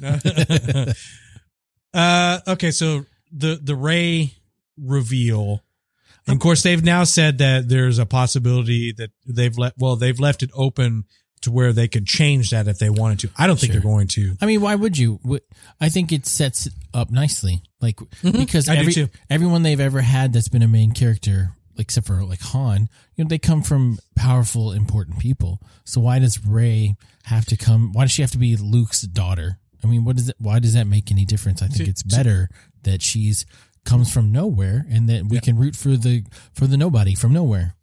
don't. 0.02 0.96
uh, 1.94 2.40
okay, 2.48 2.70
so 2.70 3.04
the 3.32 3.58
the 3.62 3.76
Rey 3.76 4.34
reveal, 4.76 5.62
and 6.26 6.34
of 6.36 6.40
course 6.40 6.62
they've 6.62 6.82
now 6.82 7.04
said 7.04 7.38
that 7.38 7.68
there's 7.68 7.98
a 7.98 8.06
possibility 8.06 8.92
that 8.92 9.10
they've 9.26 9.56
let 9.56 9.74
well 9.78 9.96
they've 9.96 10.18
left 10.18 10.42
it 10.42 10.50
open 10.54 11.04
to 11.42 11.50
where 11.50 11.72
they 11.72 11.88
could 11.88 12.06
change 12.06 12.50
that 12.50 12.66
if 12.68 12.78
they 12.78 12.90
wanted 12.90 13.18
to. 13.20 13.30
I 13.36 13.46
don't 13.46 13.58
think 13.58 13.72
Sure. 13.72 13.80
they're 13.80 13.90
going 13.90 14.08
to. 14.08 14.36
I 14.40 14.46
mean, 14.46 14.60
why 14.60 14.74
would 14.74 14.96
you? 14.98 15.20
I 15.80 15.88
think 15.88 16.12
it 16.12 16.26
sets 16.26 16.66
it 16.66 16.72
up 16.94 17.10
nicely, 17.10 17.62
like 17.80 17.98
because 18.22 18.66
Mm-hmm. 18.66 18.70
I 18.70 18.74
do 18.84 19.00
every 19.02 19.10
everyone 19.30 19.62
they've 19.62 19.80
ever 19.80 20.00
had 20.00 20.32
that's 20.32 20.48
been 20.48 20.62
a 20.62 20.68
main 20.68 20.92
character, 20.92 21.50
except 21.76 22.06
for 22.06 22.24
like 22.24 22.40
Han, 22.40 22.88
you 23.16 23.24
know, 23.24 23.28
they 23.28 23.38
come 23.38 23.62
from 23.62 23.98
powerful, 24.16 24.72
important 24.72 25.18
people. 25.18 25.60
So 25.84 26.00
why 26.00 26.18
does 26.18 26.44
Rey 26.44 26.94
have 27.24 27.44
to 27.46 27.56
come? 27.56 27.92
Why 27.92 28.04
does 28.04 28.12
she 28.12 28.22
have 28.22 28.30
to 28.32 28.38
be 28.38 28.56
Luke's 28.56 29.02
daughter? 29.02 29.58
I 29.84 29.86
mean, 29.88 30.04
what 30.04 30.16
does 30.16 30.28
it? 30.28 30.36
Why 30.38 30.58
does 30.60 30.74
that 30.74 30.86
make 30.86 31.10
any 31.10 31.24
difference? 31.24 31.60
I 31.62 31.66
think 31.66 31.88
it's 31.88 32.02
better 32.04 32.48
that 32.84 33.02
she's 33.02 33.44
comes 33.84 34.12
from 34.12 34.30
nowhere 34.30 34.86
and 34.88 35.08
that 35.08 35.24
we 35.26 35.36
Yep. 35.38 35.42
can 35.44 35.58
root 35.58 35.74
for 35.74 35.96
the 35.96 36.24
for 36.54 36.68
the 36.68 36.76
nobody 36.76 37.16
from 37.16 37.32
nowhere. 37.32 37.74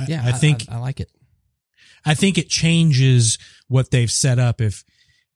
I, 0.00 0.06
Yeah, 0.08 0.22
I 0.24 0.30
think 0.32 0.64
I, 0.68 0.78
like 0.78 1.00
it. 1.00 1.10
I 2.04 2.14
think 2.14 2.38
it 2.38 2.48
changes 2.48 3.38
what 3.68 3.90
they've 3.90 4.10
set 4.10 4.38
up 4.38 4.60
if 4.60 4.84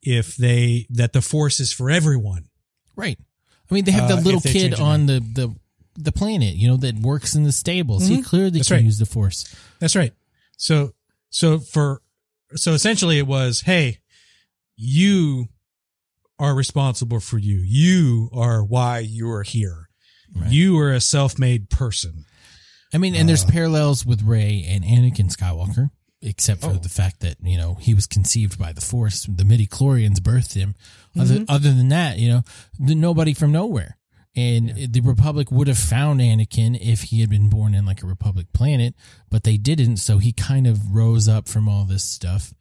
if 0.03 0.37
they 0.37 0.87
that 0.91 1.13
the 1.13 1.23
force 1.23 1.61
is 1.61 1.73
for 1.73 1.91
everyone. 1.91 2.49
Right. 2.97 3.19
I 3.71 3.75
mean, 3.75 3.85
they 3.85 3.93
have 3.93 4.11
Uh, 4.11 4.17
the 4.17 4.23
little 4.23 4.41
kid 4.41 4.75
on 4.75 5.07
the, 5.07 5.21
the 5.21 5.55
the 5.95 6.13
planet, 6.13 6.55
you 6.57 6.69
know, 6.69 6.77
that 6.79 6.97
works 6.99 7.35
in 7.35 7.43
the 7.45 7.53
stables. 7.53 8.07
He 8.07 8.19
Mhm. 8.19 8.25
clearly 8.25 8.59
That's 8.59 8.69
can 8.69 8.77
right. 8.79 8.85
use 8.85 8.99
the 8.99 9.07
force. 9.07 9.45
That's 9.79 9.95
right. 9.97 10.13
So 10.57 10.95
so 11.31 11.59
for 11.59 12.03
so 12.57 12.73
essentially 12.75 13.19
it 13.19 13.27
was, 13.27 13.63
hey, 13.63 13.99
you 14.77 15.49
are 16.39 16.55
responsible 16.55 17.21
for 17.21 17.39
you. 17.39 17.59
You 17.65 18.31
are 18.33 18.65
why 18.65 18.99
you 19.01 19.31
are 19.31 19.43
here. 19.43 19.89
Right. 20.35 20.51
You 20.51 20.79
are 20.79 20.93
a 20.93 21.01
self-made 21.01 21.71
person. 21.71 22.25
I 22.93 22.99
mean, 22.99 23.15
and 23.15 23.29
there's 23.29 23.45
Uh, 23.45 23.49
parallels 23.49 24.05
with 24.05 24.23
Rey 24.23 24.65
and 24.69 24.83
Anakin 24.85 25.35
Skywalker, 25.35 25.91
except 26.23 26.61
for 26.63 26.69
Oh. 26.71 26.75
the 26.75 26.89
fact 26.89 27.21
that 27.21 27.37
you 27.43 27.57
know 27.59 27.75
he 27.75 27.95
was 27.95 28.07
conceived 28.07 28.59
by 28.59 28.73
the 28.73 28.81
Force. 28.81 29.27
The 29.29 29.45
midi-chlorians 29.45 30.19
birthed 30.21 30.55
him. 30.55 30.75
Other 31.19 31.35
Mm-hmm. 31.37 31.45
other 31.49 31.73
than 31.73 31.89
that, 31.89 32.19
you 32.19 32.29
know, 32.29 32.43
the, 32.79 32.95
nobody 32.95 33.35
from 33.35 33.53
nowhere. 33.53 33.99
And 34.35 34.91
the 34.95 35.03
Republic 35.03 35.51
would 35.51 35.69
have 35.69 35.77
found 35.77 36.21
Anakin 36.21 36.79
if 36.81 37.03
he 37.03 37.21
had 37.21 37.29
been 37.29 37.51
born 37.51 37.75
in 37.75 37.85
like 37.85 38.03
a 38.03 38.07
Republic 38.07 38.47
planet, 38.55 38.95
but 39.31 39.45
they 39.45 39.59
didn't. 39.59 39.99
So 39.99 40.17
he 40.19 40.33
kind 40.33 40.67
of 40.67 40.95
rose 40.95 41.29
up 41.29 41.49
from 41.49 41.69
all 41.69 41.85
this 41.85 42.03
stuff 42.03 42.55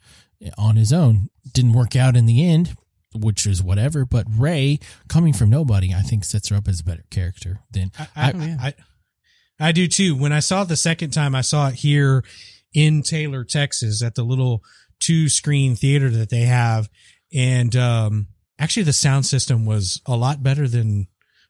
on 0.57 0.75
his 0.75 0.91
own. 0.91 1.29
Didn't 1.53 1.71
work 1.71 1.95
out 1.95 2.17
in 2.17 2.25
the 2.25 2.45
end, 2.45 2.75
which 3.15 3.47
is 3.47 3.63
whatever. 3.63 4.03
But 4.03 4.25
Rey, 4.29 4.79
coming 5.07 5.31
from 5.31 5.49
nobody, 5.49 5.93
I 5.93 6.01
think 6.01 6.25
sets 6.25 6.49
her 6.49 6.57
up 6.57 6.67
as 6.67 6.81
a 6.81 6.83
better 6.83 7.05
character 7.09 7.61
than 7.71 7.93
I 7.97 8.07
I, 8.17 8.31
yeah. 8.31 8.57
I, 8.59 8.73
I 9.57 9.71
do 9.71 9.87
too. 9.87 10.13
When 10.17 10.33
I 10.33 10.41
saw 10.41 10.63
it 10.63 10.67
the 10.67 10.75
second 10.75 11.11
time, 11.11 11.33
I 11.35 11.41
saw 11.41 11.69
it 11.69 11.75
here 11.75 12.25
in 12.73 13.01
Taylor, 13.03 13.43
Texas 13.43 14.01
at 14.03 14.15
the 14.15 14.23
little 14.23 14.63
two 14.99 15.29
screen 15.29 15.75
theater 15.75 16.09
that 16.09 16.29
they 16.29 16.41
have. 16.41 16.89
And, 17.33 17.75
um, 17.75 18.27
actually 18.59 18.83
the 18.83 18.93
sound 18.93 19.25
system 19.25 19.65
was 19.65 20.01
a 20.05 20.15
lot 20.15 20.43
better 20.43 20.67
than 20.67 21.07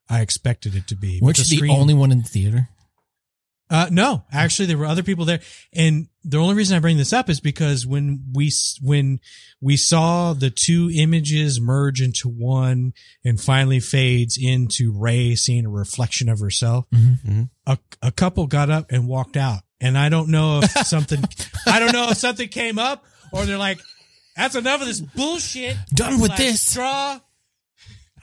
I 0.09 0.22
expected 0.22 0.76
it 0.76 0.88
to 0.88 0.95
be. 0.95 1.19
But 1.19 1.26
Weren't 1.26 1.51
you 1.51 1.61
the 1.61 1.69
only 1.69 1.93
one 1.93 2.11
in 2.11 2.19
the 2.19 2.28
theater? 2.28 2.69
Uh, 3.69 3.88
no, 3.89 4.26
actually, 4.34 4.65
there 4.65 4.78
were 4.78 4.86
other 4.86 5.01
people 5.01 5.24
there, 5.24 5.39
and 5.72 6.09
the 6.26 6.36
only 6.36 6.55
reason 6.55 6.76
I 6.76 6.82
bring 6.82 6.97
this 6.97 7.13
up 7.13 7.30
is 7.30 7.39
because 7.39 7.88
when 7.88 8.26
we 8.34 8.51
when 8.82 9.22
we 9.61 9.78
saw 9.78 10.34
the 10.34 10.49
two 10.49 10.91
images 10.93 11.61
merge 11.61 12.01
into 12.01 12.28
one, 12.28 12.91
and 13.24 13.39
finally 13.39 13.80
fades 13.80 14.38
into 14.38 14.91
Rey 14.93 15.36
seeing 15.36 15.65
a 15.65 15.69
reflection 15.69 16.28
of 16.28 16.41
herself, 16.41 16.86
Mhm. 16.93 17.49
a 17.65 17.78
a 18.01 18.11
couple 18.11 18.45
got 18.45 18.69
up 18.69 18.91
and 18.91 19.07
walked 19.07 19.38
out, 19.38 19.61
and 19.82 19.97
I 19.97 20.09
don't 20.09 20.29
know 20.29 20.61
if 20.63 20.71
something, 20.88 21.21
I 21.65 21.79
don't 21.79 21.91
know 21.91 22.09
if 22.09 22.17
something 22.17 22.47
came 22.47 22.79
up, 22.79 23.03
or 23.34 23.45
they're 23.45 23.57
like, 23.57 23.79
"That's 24.38 24.55
enough 24.55 24.82
of 24.82 24.88
this 24.88 25.01
bullshit." 25.01 25.75
Done 25.93 26.21
with 26.21 26.29
Last 26.29 26.39
this. 26.39 26.61
straw. 26.61 27.19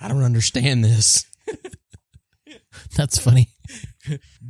I 0.00 0.08
don't 0.08 0.22
understand 0.22 0.84
this. 0.84 1.26
That's 2.96 3.18
funny. 3.18 3.48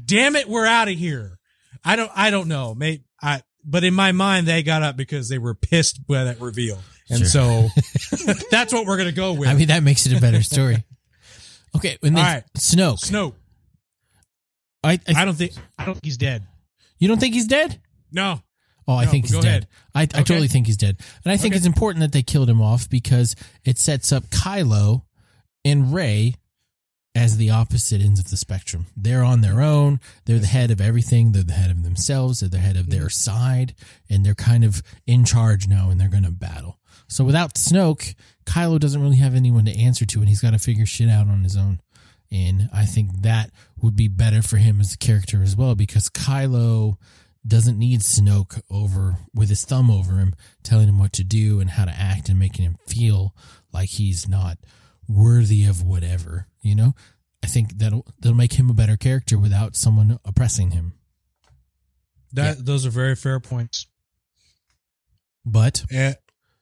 damn 0.04 0.36
it, 0.36 0.48
we're 0.48 0.66
out 0.66 0.88
of 0.88 0.94
here. 0.94 1.38
I 1.84 1.96
don't, 1.96 2.10
I 2.14 2.30
don't 2.30 2.48
know. 2.48 2.74
May 2.74 3.02
I, 3.22 3.42
but 3.64 3.84
in 3.84 3.94
my 3.94 4.12
mind, 4.12 4.46
they 4.46 4.62
got 4.62 4.82
up 4.82 4.96
because 4.96 5.28
they 5.28 5.38
were 5.38 5.54
pissed 5.54 6.06
by 6.06 6.24
that 6.24 6.40
reveal. 6.40 6.78
And 7.10 7.26
so 7.26 7.68
that's 8.50 8.72
what 8.72 8.86
we're 8.86 8.96
going 8.96 9.08
to 9.08 9.14
go 9.14 9.32
with. 9.32 9.48
I 9.48 9.54
mean, 9.54 9.68
that 9.68 9.82
makes 9.82 10.06
it 10.06 10.16
a 10.16 10.20
better 10.20 10.42
story. 10.42 10.84
Okay, 11.76 11.98
and 12.02 12.16
then 12.16 12.24
All 12.24 12.32
right. 12.34 12.44
Snoke. 12.56 13.00
Snoke. 13.00 13.34
I, 14.82 14.92
I, 14.92 15.22
I 15.22 15.24
don't 15.24 15.34
think, 15.34 15.52
I 15.78 15.84
don't 15.84 15.94
think 15.94 16.04
he's 16.04 16.16
dead. 16.16 16.46
You 16.98 17.08
don't 17.08 17.18
think 17.20 17.34
he's 17.34 17.46
dead? 17.46 17.80
No. 18.12 18.40
Oh, 18.86 18.94
I 18.96 19.04
No, 19.04 19.10
think 19.10 19.26
he's 19.26 19.34
dead. 19.34 19.44
ahead. 19.44 19.66
I, 19.94 20.02
I 20.02 20.06
totally 20.06 20.48
think 20.48 20.66
he's 20.66 20.76
dead. 20.76 20.96
And 21.24 21.32
I 21.32 21.36
think 21.36 21.52
Okay. 21.52 21.58
it's 21.58 21.66
important 21.66 22.00
that 22.00 22.12
they 22.12 22.22
killed 22.22 22.48
him 22.48 22.62
off 22.62 22.88
because 22.88 23.36
it 23.64 23.78
sets 23.78 24.12
up 24.12 24.24
Kylo 24.30 25.02
and 25.64 25.92
Rey 25.92 26.34
as 27.14 27.36
the 27.36 27.50
opposite 27.50 28.00
ends 28.00 28.20
of 28.20 28.30
the 28.30 28.36
spectrum. 28.36 28.86
They're 28.96 29.24
on 29.24 29.40
their 29.40 29.60
own. 29.60 30.00
They're 30.24 30.38
the 30.38 30.46
head 30.46 30.70
of 30.70 30.80
everything. 30.80 31.32
They're 31.32 31.42
the 31.42 31.52
head 31.52 31.70
of 31.70 31.82
themselves. 31.82 32.40
They're 32.40 32.48
the 32.48 32.58
head 32.58 32.76
of 32.76 32.90
their 32.90 33.02
mm-hmm. 33.02 33.08
side. 33.08 33.74
And 34.08 34.24
they're 34.24 34.34
kind 34.34 34.64
of 34.64 34.82
in 35.06 35.24
charge 35.24 35.66
now 35.68 35.90
and 35.90 36.00
they're 36.00 36.08
going 36.08 36.24
to 36.24 36.30
battle. 36.30 36.78
So 37.08 37.24
without 37.24 37.54
Snoke, 37.54 38.14
Kylo 38.46 38.78
doesn't 38.78 39.02
really 39.02 39.16
have 39.16 39.34
anyone 39.34 39.64
to 39.64 39.76
answer 39.78 40.06
to 40.06 40.20
and 40.20 40.28
he's 40.28 40.40
got 40.40 40.52
to 40.52 40.58
figure 40.58 40.86
shit 40.86 41.10
out 41.10 41.28
on 41.28 41.42
his 41.42 41.56
own. 41.56 41.80
And 42.30 42.68
I 42.72 42.84
think 42.84 43.22
that 43.22 43.50
would 43.82 43.96
be 43.96 44.08
better 44.08 44.42
for 44.42 44.56
him 44.56 44.80
as 44.80 44.94
a 44.94 44.98
character 44.98 45.42
as 45.42 45.54
well 45.56 45.74
because 45.74 46.08
Kylo 46.08 46.96
doesn't 47.46 47.78
need 47.78 48.00
Snoke 48.00 48.60
over 48.70 49.16
with 49.34 49.48
his 49.48 49.64
thumb 49.64 49.90
over 49.90 50.16
him, 50.18 50.34
telling 50.62 50.88
him 50.88 50.98
what 50.98 51.12
to 51.14 51.24
do 51.24 51.60
and 51.60 51.70
how 51.70 51.84
to 51.84 51.90
act 51.92 52.28
and 52.28 52.38
making 52.38 52.64
him 52.64 52.76
feel 52.86 53.34
like 53.72 53.88
he's 53.90 54.28
not 54.28 54.58
worthy 55.08 55.64
of 55.64 55.82
whatever. 55.82 56.46
You 56.62 56.74
know, 56.74 56.94
I 57.42 57.46
think 57.46 57.78
that'll 57.78 58.04
that'll 58.18 58.36
make 58.36 58.54
him 58.54 58.68
a 58.68 58.74
better 58.74 58.96
character 58.96 59.38
without 59.38 59.76
someone 59.76 60.18
oppressing 60.24 60.72
him. 60.72 60.94
That, 62.34 62.66
those 62.66 62.84
are 62.84 62.90
very 62.90 63.16
fair 63.16 63.40
points. 63.40 63.86
But 65.46 65.82
Eh, 65.90 66.12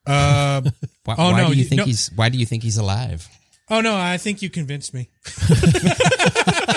uh, 0.07 0.61
Why, 1.05 1.15
Oh, 1.19 1.33
why 1.33 1.41
no, 1.43 1.49
do 1.49 1.55
you 1.55 1.63
you- 1.63 1.69
think 1.69 1.79
no. 1.81 1.85
he's 1.87 2.09
Why 2.15 2.29
do 2.29 2.39
you 2.39 2.47
think 2.47 2.63
he's 2.63 2.77
alive? 2.77 3.27
oh 3.69 3.81
no, 3.81 3.97
I 3.97 4.17
think 4.19 4.43
you 4.43 4.51
convinced 4.51 4.95
me. 4.95 5.09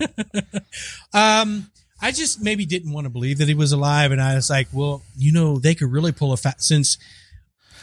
um, 1.12 1.70
I 2.02 2.12
just 2.12 2.42
maybe 2.42 2.64
didn't 2.66 2.92
want 2.92 3.04
to 3.04 3.10
believe 3.10 3.38
that 3.38 3.48
he 3.48 3.54
was 3.54 3.72
alive, 3.72 4.12
and 4.12 4.20
I 4.22 4.34
was 4.34 4.48
like, 4.50 4.68
well, 4.72 5.02
you 5.16 5.32
know, 5.32 5.58
they 5.58 5.74
could 5.74 5.90
really 5.92 6.12
pull 6.12 6.32
a 6.32 6.36
fat 6.36 6.62
since 6.62 6.96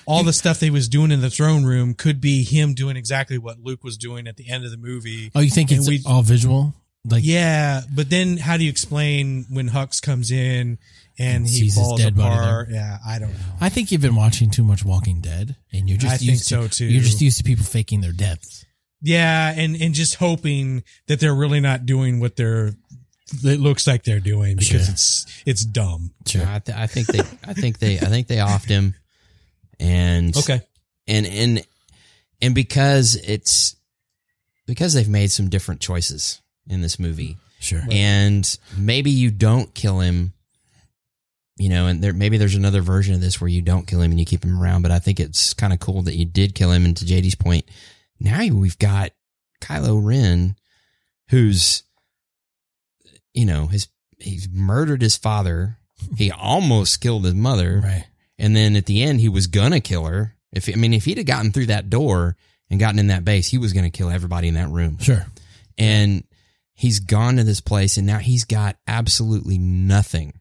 all 0.06 0.24
the 0.24 0.34
stuff 0.34 0.60
they 0.60 0.70
was 0.70 0.88
doing 0.88 1.12
in 1.12 1.22
the 1.22 1.30
throne 1.30 1.66
room 1.66 1.94
could 1.94 2.22
be 2.22 2.44
him 2.44 2.74
doing 2.74 2.96
exactly 2.96 3.38
what 3.38 3.60
Luke 3.60 3.84
was 3.84 3.98
doing 3.98 4.26
at 4.28 4.38
the 4.38 4.50
end 4.50 4.64
of 4.64 4.72
the 4.72 4.78
movie. 4.78 5.32
oh, 5.36 5.42
you 5.42 5.50
think 5.50 5.70
And 5.72 5.80
it's 5.80 5.90
we- 5.90 6.02
all 6.06 6.22
visual? 6.22 6.74
Like 7.10 7.24
Yeah, 7.26 7.82
but 7.94 8.10
then 8.10 8.36
how 8.38 8.58
do 8.58 8.64
you 8.66 8.70
explain 8.70 9.46
when 9.50 9.70
Hux 9.70 10.02
comes 10.02 10.30
in 10.32 10.78
and 11.18 11.36
And 11.38 11.44
he 11.46 11.50
sees 11.52 11.76
his 11.76 11.84
falls 11.84 12.04
apart? 12.04 12.68
Yeah, 12.70 12.98
I 13.06 13.18
don't 13.20 13.32
know. 13.32 13.38
I 13.62 13.70
think 13.70 13.92
you've 13.92 14.02
been 14.02 14.16
watching 14.16 14.50
too 14.50 14.64
much 14.64 14.84
Walking 14.84 15.22
Dead, 15.22 15.56
and 15.72 15.88
you're 15.88 15.98
just 15.98 16.14
I 16.16 16.18
think 16.18 16.32
used 16.32 16.50
to, 16.50 16.64
so, 16.64 16.68
too. 16.68 16.86
You're 16.86 17.04
just 17.04 17.22
used 17.22 17.38
to 17.38 17.44
people 17.46 17.64
faking 17.66 18.02
their 18.02 18.12
deaths. 18.12 18.66
Yeah, 19.02 19.54
and 19.56 19.76
and 19.82 19.94
just 19.94 20.16
hoping 20.16 20.84
that 21.08 21.20
they're 21.20 21.36
really 21.36 21.60
not 21.60 21.86
doing 21.86 22.20
what 22.20 22.36
they're 22.36 22.72
it 23.44 23.60
looks 23.60 23.86
like 23.86 24.04
they're 24.04 24.20
doing 24.22 24.56
because 24.56 24.86
Sure. 24.86 24.92
it's 24.94 25.42
it's 25.46 25.66
dumb. 25.66 26.12
Sure. 26.26 26.46
I, 26.48 26.60
th- 26.60 26.78
I 26.78 26.88
think 26.88 27.08
they 27.08 27.20
I 27.46 27.54
think 27.54 27.80
they 27.80 27.98
I 28.00 28.06
think 28.06 28.28
they 28.28 28.38
offed 28.38 28.70
him, 28.70 28.96
and 29.80 30.36
okay 30.38 30.62
and 31.08 31.26
and 31.28 31.66
and 32.42 32.56
because 32.56 33.16
it's 33.16 33.76
because 34.66 34.94
they've 34.94 35.08
made 35.10 35.32
some 35.32 35.50
different 35.50 35.82
choices 35.82 36.42
in 36.70 36.82
this 36.82 37.00
movie, 37.00 37.38
Sure. 37.60 37.82
and 37.92 38.58
maybe 38.78 39.12
you 39.12 39.30
don't 39.32 39.74
kill 39.74 40.00
him. 40.00 40.34
You 41.60 41.70
know, 41.70 41.88
and 41.88 42.04
there 42.04 42.14
maybe 42.14 42.38
there's 42.38 42.54
another 42.56 42.82
version 42.82 43.16
of 43.16 43.22
this 43.22 43.42
where 43.42 43.48
you 43.48 43.62
don't 43.64 43.88
kill 43.88 44.02
him 44.02 44.12
and 44.12 44.20
you 44.20 44.26
keep 44.28 44.44
him 44.46 44.62
around, 44.62 44.84
but 44.84 44.92
I 44.92 45.00
think 45.00 45.20
it's 45.20 45.54
kind 45.56 45.74
of 45.74 45.80
cool 45.80 46.04
that 46.04 46.16
you 46.16 46.24
did 46.26 46.54
kill 46.54 46.72
him. 46.72 46.86
And 46.86 46.96
to 46.98 47.04
JD's 47.06 47.34
point, 47.36 47.66
now 48.20 48.46
we've 48.54 48.78
got 48.80 49.12
Kylo 49.62 50.04
Ren, 50.04 50.56
who's, 51.30 51.84
you 53.34 53.46
know, 53.46 53.68
his 53.68 53.88
he's 54.20 54.48
murdered 54.52 55.02
his 55.02 55.18
father. 55.18 55.78
He 56.18 56.32
almost 56.38 57.02
killed 57.02 57.26
his 57.26 57.34
mother, 57.36 57.82
Right. 57.84 58.06
and 58.38 58.56
then 58.56 58.76
at 58.76 58.86
the 58.86 59.04
end 59.04 59.20
he 59.20 59.30
was 59.30 59.48
gonna 59.48 59.80
kill 59.80 60.06
her. 60.06 60.36
If 60.52 60.70
I 60.70 60.74
mean, 60.76 60.94
if 60.94 61.06
he'd 61.06 61.18
have 61.18 61.28
gotten 61.28 61.52
through 61.52 61.68
that 61.68 61.90
door 61.90 62.36
and 62.70 62.80
gotten 62.80 63.00
in 63.00 63.08
that 63.08 63.26
base, 63.26 63.48
he 63.50 63.58
was 63.58 63.74
gonna 63.74 63.90
kill 63.90 64.10
everybody 64.10 64.48
in 64.48 64.54
that 64.56 64.70
room 64.70 64.98
Sure. 65.00 65.26
and 65.78 66.24
he's 66.74 67.00
gone 67.00 67.38
to 67.38 67.44
this 67.44 67.62
place 67.62 67.98
and 67.98 68.06
now 68.08 68.20
he's 68.20 68.44
got 68.46 68.78
absolutely 68.88 69.58
nothing 69.58 70.40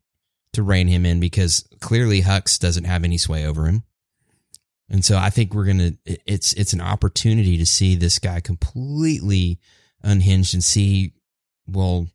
to 0.53 0.63
rein 0.63 0.87
him 0.89 1.05
in 1.07 1.19
because 1.21 1.67
clearly 1.81 2.23
Hux 2.23 2.59
doesn't 2.59 2.85
have 2.85 3.05
any 3.05 3.19
sway 3.19 3.45
over 3.47 3.67
him. 3.67 3.83
And 4.89 5.05
so 5.05 5.17
I 5.17 5.31
think 5.31 5.53
we're 5.53 5.65
going 5.65 5.79
to 5.79 6.19
it's 6.27 6.53
it's 6.53 6.73
an 6.73 6.81
opportunity 6.81 7.57
to 7.59 7.67
see 7.67 7.97
this 7.97 8.19
guy 8.19 8.41
completely 8.41 9.59
unhinged 10.03 10.55
and 10.55 10.63
see 10.63 11.13
well 11.67 12.07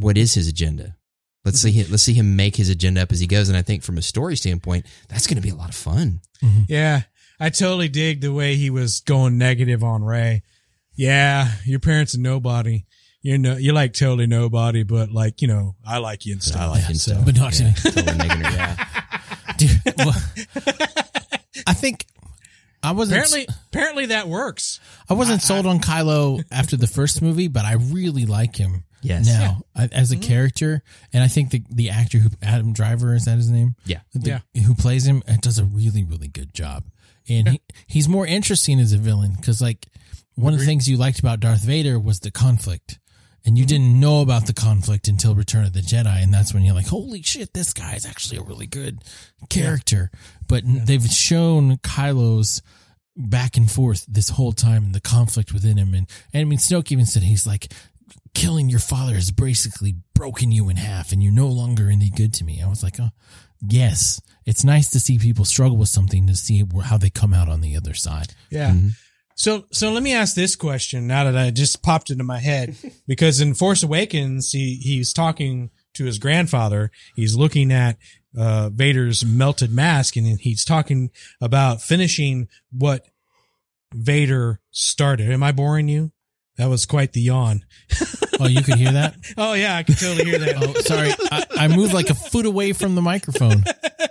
what 0.00 0.18
is 0.18 0.34
his 0.34 0.48
agenda. 0.48 0.96
Let's 1.44 1.60
see 1.60 1.84
let's 1.84 2.02
see 2.02 2.12
him 2.12 2.36
make 2.36 2.56
his 2.56 2.68
agenda 2.68 3.02
up 3.02 3.12
as 3.12 3.20
he 3.20 3.26
goes 3.26 3.48
and 3.48 3.56
I 3.56 3.62
think 3.62 3.82
from 3.82 3.98
a 3.98 4.02
story 4.02 4.36
standpoint 4.36 4.86
that's 5.08 5.26
going 5.26 5.36
to 5.36 5.42
be 5.42 5.50
a 5.50 5.54
lot 5.54 5.68
of 5.68 5.76
fun. 5.76 6.20
Mm-hmm. 6.42 6.62
Yeah, 6.68 7.02
I 7.38 7.50
totally 7.50 7.88
dig 7.88 8.20
the 8.20 8.32
way 8.32 8.56
he 8.56 8.70
was 8.70 9.00
going 9.00 9.38
negative 9.38 9.84
on 9.84 10.02
Rey. 10.02 10.42
Yeah, 10.94 11.48
your 11.64 11.80
parents 11.80 12.14
are 12.14 12.20
nobody. 12.20 12.84
You're 13.22 13.38
no, 13.38 13.56
you're 13.56 13.74
like 13.74 13.92
totally 13.92 14.26
nobody, 14.26 14.82
but 14.82 15.12
like 15.12 15.40
you 15.40 15.48
know, 15.48 15.76
I 15.86 15.98
like 15.98 16.26
you 16.26 16.32
and 16.32 16.42
stuff. 16.42 16.60
I 16.60 16.66
like 16.66 16.84
him 16.84 16.96
so. 16.96 17.12
so. 17.12 17.22
But 17.24 17.36
not 17.36 17.52
to 17.54 17.64
me. 17.64 17.72
Totally 17.74 18.16
negative. 18.16 18.52
yeah. 18.52 18.86
Dude, 19.56 19.80
well, 19.98 20.14
I 21.70 21.74
think 21.74 22.06
I 22.82 22.92
wasn't 22.92 23.18
Apparently, 23.18 23.54
apparently 23.68 24.06
that 24.06 24.28
works. 24.28 24.80
I 25.08 25.14
wasn't 25.14 25.42
sold 25.42 25.66
on 25.66 25.80
Kylo 25.80 26.42
after 26.50 26.76
the 26.76 26.86
first 26.86 27.20
movie, 27.22 27.48
but 27.48 27.64
I 27.64 27.74
really 27.74 28.24
like 28.26 28.56
him 28.56 28.84
Yes. 29.02 29.26
now 29.26 29.62
I- 29.74 29.88
as 29.92 30.12
a 30.12 30.16
character, 30.16 30.82
and 31.12 31.22
I 31.24 31.28
think 31.28 31.50
the 31.50 31.62
the 31.70 31.90
actor 31.90 32.18
who 32.18 32.30
Adam 32.42 32.72
Driver 32.72 33.14
is 33.14 33.24
that 33.24 33.36
his 33.36 33.50
name? 33.50 33.74
Yeah. 33.84 34.00
The- 34.14 34.42
who 34.62 34.74
plays 34.74 35.06
him 35.06 35.22
uh, 35.28 35.36
does 35.40 35.58
a 35.58 35.64
really 35.64 36.04
really 36.04 36.28
good 36.28 36.54
job, 36.54 36.84
and 37.28 37.48
he, 37.48 37.60
he's 37.86 38.08
more 38.08 38.26
interesting 38.26 38.78
as 38.80 38.92
a 38.92 38.98
villain 38.98 39.32
because 39.36 39.60
like 39.60 39.86
one 40.36 40.52
of 40.54 40.60
the 40.60 40.64
things 40.66 40.88
you 40.88 40.96
liked 40.96 41.18
about 41.18 41.40
Darth 41.40 41.62
Vader 41.64 41.98
was 41.98 42.20
the 42.20 42.30
conflict. 42.30 42.98
And 43.46 43.56
you 43.56 43.64
didn't 43.64 43.98
know 43.98 44.20
about 44.20 44.46
the 44.46 44.52
conflict 44.52 45.08
until 45.08 45.34
Return 45.34 45.64
of 45.64 45.72
the 45.72 45.80
Jedi, 45.80 46.22
and 46.22 46.32
that's 46.32 46.52
when 46.52 46.62
you're 46.62 46.74
like, 46.74 46.88
"Holy 46.88 47.22
shit, 47.22 47.54
this 47.54 47.72
guy 47.72 47.94
is 47.94 48.04
actually 48.04 48.38
a 48.38 48.42
really 48.42 48.66
good 48.66 49.02
character." 49.48 50.10
But 50.46 50.62
they've 50.66 51.04
shown 51.06 51.78
Kylo's 51.78 52.60
back 53.16 53.56
and 53.56 53.70
forth 53.70 54.04
this 54.06 54.30
whole 54.30 54.52
time 54.52 54.84
and 54.84 54.94
the 54.94 55.00
conflict 55.00 55.52
within 55.52 55.76
him. 55.76 55.94
And, 55.94 56.06
and 56.32 56.40
I 56.40 56.44
mean, 56.44 56.58
Snoke 56.58 56.92
even 56.92 57.06
said 57.06 57.22
he's 57.22 57.46
like, 57.46 57.72
killing 58.34 58.68
your 58.68 58.80
father 58.80 59.14
has 59.14 59.30
basically 59.30 59.96
broken 60.14 60.52
you 60.52 60.68
in 60.68 60.76
half 60.76 61.12
and 61.12 61.22
you're 61.22 61.32
no 61.32 61.48
longer 61.48 61.90
any 61.90 62.10
good 62.10 62.32
to 62.34 62.44
me. 62.44 62.62
I 62.62 62.68
was 62.68 62.82
like, 62.82 63.00
oh, 63.00 63.10
yes, 63.60 64.20
it's 64.46 64.64
nice 64.64 64.90
to 64.90 65.00
see 65.00 65.18
people 65.18 65.44
struggle 65.44 65.76
with 65.76 65.88
something 65.88 66.26
to 66.26 66.36
see 66.36 66.64
how 66.82 66.98
they 66.98 67.10
come 67.10 67.34
out 67.34 67.48
on 67.48 67.60
the 67.60 67.76
other 67.76 67.94
side. 67.94 68.34
Yeah. 68.50 68.70
Mm-hmm. 68.70 68.88
So, 69.40 69.64
so 69.72 69.90
let 69.90 70.02
me 70.02 70.12
ask 70.12 70.34
this 70.34 70.54
question 70.54 71.06
now 71.06 71.24
that 71.24 71.34
I 71.34 71.48
just 71.48 71.82
popped 71.82 72.10
into 72.10 72.24
my 72.24 72.40
head 72.40 72.76
because 73.08 73.40
in 73.40 73.54
Force 73.54 73.82
Awakens, 73.82 74.52
he, 74.52 74.74
he's 74.74 75.14
talking 75.14 75.70
to 75.94 76.04
his 76.04 76.18
grandfather. 76.18 76.90
He's 77.16 77.36
looking 77.36 77.72
at, 77.72 77.96
uh, 78.38 78.68
Vader's 78.68 79.24
melted 79.24 79.72
mask 79.72 80.16
and 80.16 80.38
he's 80.38 80.62
talking 80.62 81.10
about 81.40 81.80
finishing 81.80 82.48
what 82.70 83.06
Vader 83.94 84.60
started. 84.72 85.30
Am 85.30 85.42
I 85.42 85.52
boring 85.52 85.88
you? 85.88 86.12
That 86.58 86.68
was 86.68 86.84
quite 86.84 87.14
the 87.14 87.22
yawn. 87.22 87.64
Oh, 88.38 88.46
you 88.46 88.62
could 88.62 88.74
hear 88.74 88.92
that? 88.92 89.16
Oh 89.38 89.54
yeah, 89.54 89.74
I 89.74 89.84
can 89.84 89.94
totally 89.94 90.26
hear 90.26 90.38
that. 90.38 90.62
Oh, 90.62 90.74
sorry. 90.82 91.12
I, 91.32 91.64
I 91.64 91.68
moved 91.74 91.94
like 91.94 92.10
a 92.10 92.14
foot 92.14 92.44
away 92.44 92.74
from 92.74 92.94
the 92.94 93.00
microphone. 93.00 93.64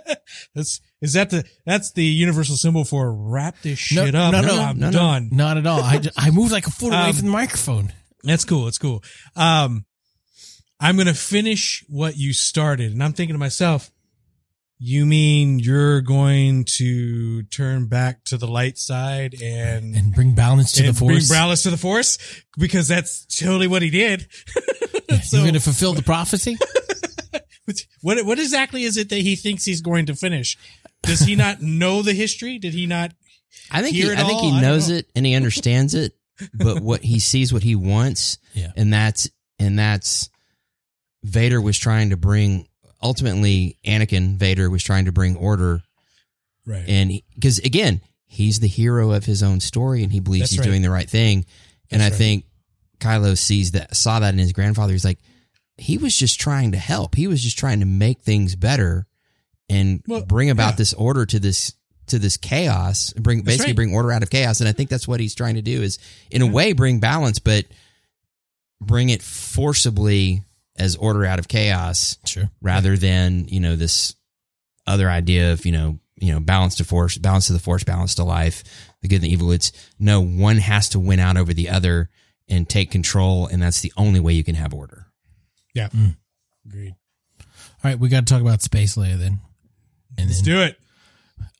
That's 0.56 0.80
is 1.02 1.14
that 1.14 1.30
the 1.30 1.44
that's 1.64 1.92
the 1.92 2.04
universal 2.04 2.56
symbol 2.56 2.84
for 2.84 3.12
wrap 3.12 3.56
this 3.62 3.90
No, 3.92 4.04
shit 4.04 4.14
up. 4.14 4.32
no, 4.32 4.40
no, 4.42 4.60
I'm 4.62 4.78
no, 4.78 4.86
no. 4.90 4.92
done. 4.98 5.28
Not 5.32 5.56
at 5.56 5.66
all. 5.66 5.82
I, 5.82 5.98
ju- 5.98 6.10
I 6.16 6.30
moved 6.30 6.52
like 6.52 6.66
a 6.66 6.70
foot 6.70 6.88
away 6.92 7.08
Um, 7.08 7.12
from 7.14 7.26
the 7.26 7.32
microphone. 7.32 7.92
That's 8.22 8.44
cool. 8.44 8.64
That's 8.66 8.78
cool. 8.78 9.02
Um, 9.36 9.84
I'm 10.78 10.96
gonna 10.96 11.14
finish 11.14 11.84
what 11.88 12.16
you 12.16 12.32
started, 12.32 12.92
and 12.92 13.02
I'm 13.02 13.12
thinking 13.12 13.34
to 13.34 13.38
myself, 13.38 13.90
you 14.78 15.04
mean 15.04 15.58
you're 15.58 16.00
going 16.00 16.64
to 16.78 17.42
turn 17.44 17.86
back 17.86 18.24
to 18.24 18.38
the 18.38 18.46
light 18.46 18.78
side 18.78 19.34
and 19.42 19.94
And 19.94 20.14
bring 20.14 20.34
balance 20.34 20.72
to 20.72 20.82
the 20.84 20.94
force. 20.94 21.28
bring 21.28 21.38
Browlis 21.38 21.64
to 21.64 21.70
the 21.70 21.76
force 21.76 22.16
because 22.58 22.88
that's 22.88 23.26
totally 23.26 23.66
what 23.66 23.82
he 23.82 23.90
did. 23.90 24.26
so- 25.22 25.36
You're 25.36 25.44
going 25.44 25.52
to 25.54 25.60
fulfill 25.60 25.92
the 25.94 26.02
prophecy? 26.02 26.56
What 28.02 28.24
what 28.26 28.38
exactly 28.40 28.82
is 28.82 28.96
it 28.96 29.10
that 29.10 29.20
he 29.20 29.36
thinks 29.36 29.64
he's 29.64 29.80
going 29.82 30.06
to 30.06 30.14
finish? 30.16 30.56
Does 31.02 31.20
he 31.20 31.34
not 31.36 31.60
know 31.62 32.02
the 32.02 32.12
history? 32.12 32.58
Did 32.58 32.74
he 32.74 32.86
not? 32.86 33.12
I 33.70 33.82
think 33.82 33.96
hear 33.96 34.06
he, 34.06 34.12
it 34.12 34.18
I 34.18 34.24
think 34.26 34.42
all? 34.42 34.50
he 34.52 34.60
knows 34.60 34.88
know. 34.90 34.96
it 34.96 35.06
and 35.14 35.24
he 35.26 35.34
understands 35.34 35.94
it, 35.94 36.12
but 36.54 36.80
what 36.82 37.02
he 37.02 37.18
sees 37.18 37.52
what 37.52 37.62
he 37.62 37.74
wants, 37.76 38.38
Yeah. 38.54 38.72
and 38.76 38.92
that's 38.92 39.28
and 39.58 39.78
that's 39.78 40.28
Vader 41.22 41.60
was 41.60 41.78
trying 41.78 42.10
to 42.10 42.16
bring 42.16 42.66
ultimately 43.02 43.78
Anakin 43.84 44.36
Vader 44.36 44.68
was 44.70 44.82
trying 44.82 45.06
to 45.06 45.12
bring 45.12 45.36
order 45.36 45.82
Right. 46.66 46.84
and 46.86 47.12
because 47.34 47.58
again 47.60 48.02
he's 48.26 48.60
the 48.60 48.68
hero 48.68 49.10
of 49.12 49.24
his 49.24 49.42
own 49.42 49.60
story 49.60 50.02
and 50.04 50.12
he 50.12 50.20
believes 50.20 50.42
That's 50.42 50.50
he's 50.52 50.58
right. 50.60 50.66
doing 50.66 50.82
the 50.82 50.90
right 50.90 51.08
thing 51.08 51.46
and 51.90 52.00
That's 52.00 52.12
i 52.12 52.14
right. 52.14 52.18
think 52.18 52.44
kylo 53.00 53.36
sees 53.36 53.72
that 53.72 53.96
saw 53.96 54.20
that 54.20 54.34
in 54.34 54.38
his 54.38 54.52
grandfather 54.52 54.92
he's 54.92 55.04
like 55.04 55.18
he 55.78 55.96
was 55.98 56.14
just 56.14 56.38
trying 56.38 56.72
to 56.72 56.78
help 56.78 57.14
he 57.16 57.26
was 57.26 57.42
just 57.42 57.58
trying 57.58 57.80
to 57.80 57.86
make 57.86 58.20
things 58.20 58.54
better 58.54 59.06
and 59.70 60.02
Well, 60.06 60.24
bring 60.26 60.50
about 60.50 60.72
yeah. 60.72 60.76
this 60.76 60.92
order 60.92 61.24
to 61.24 61.38
this 61.40 61.72
to 62.08 62.18
this 62.18 62.36
chaos 62.36 63.12
bring 63.14 63.38
That's 63.38 63.46
basically 63.58 63.70
right. 63.72 63.76
bring 63.76 63.94
order 63.94 64.10
out 64.12 64.22
of 64.24 64.30
chaos 64.30 64.58
and 64.60 64.68
i 64.68 64.72
think 64.72 64.90
that's 64.90 65.06
what 65.06 65.20
he's 65.20 65.34
trying 65.34 65.54
to 65.54 65.62
do 65.62 65.80
is 65.80 65.98
in 66.30 66.42
a 66.42 66.46
way 66.46 66.72
bring 66.72 66.98
balance 66.98 67.38
but 67.38 67.64
bring 68.80 69.10
it 69.10 69.22
forcibly 69.22 70.42
as 70.76 70.96
order 70.96 71.24
out 71.24 71.38
of 71.38 71.46
chaos 71.48 72.18
Sure. 72.24 72.50
rather 72.60 72.96
than 72.96 73.46
you 73.48 73.60
know 73.60 73.76
this 73.76 74.16
other 74.86 75.08
idea 75.08 75.52
of 75.52 75.64
you 75.64 75.72
know 75.72 75.98
you 76.16 76.32
know 76.32 76.40
balance 76.40 76.74
to 76.76 76.84
force 76.84 77.16
balance 77.16 77.46
to 77.46 77.52
the 77.52 77.58
force 77.60 77.84
balance 77.84 78.16
to 78.16 78.24
life 78.24 78.64
the 79.02 79.08
good 79.08 79.16
and 79.16 79.24
the 79.24 79.32
evil 79.32 79.52
it's 79.52 79.70
no 79.98 80.20
one 80.20 80.56
has 80.56 80.88
to 80.88 80.98
win 80.98 81.20
out 81.20 81.36
over 81.36 81.54
the 81.54 81.68
other 81.68 82.10
and 82.48 82.68
take 82.68 82.90
control 82.90 83.46
and 83.46 83.62
that's 83.62 83.80
the 83.82 83.92
only 83.96 84.18
way 84.18 84.32
you 84.32 84.42
can 84.44 84.56
have 84.56 84.74
order 84.74 85.06
yeah. 85.72 85.88
Mm. 85.90 86.16
Agreed. 86.66 86.96
All 87.38 87.44
right. 87.84 87.96
We 87.98 88.08
got 88.08 88.26
to 88.26 88.32
talk 88.34 88.42
about 88.42 88.60
Space 88.60 88.96
Leia 88.96 89.16
then. 89.16 89.38
And 90.20 90.28
Let's 90.28 90.42
then, 90.42 90.54
do 90.56 90.62
it. 90.62 90.76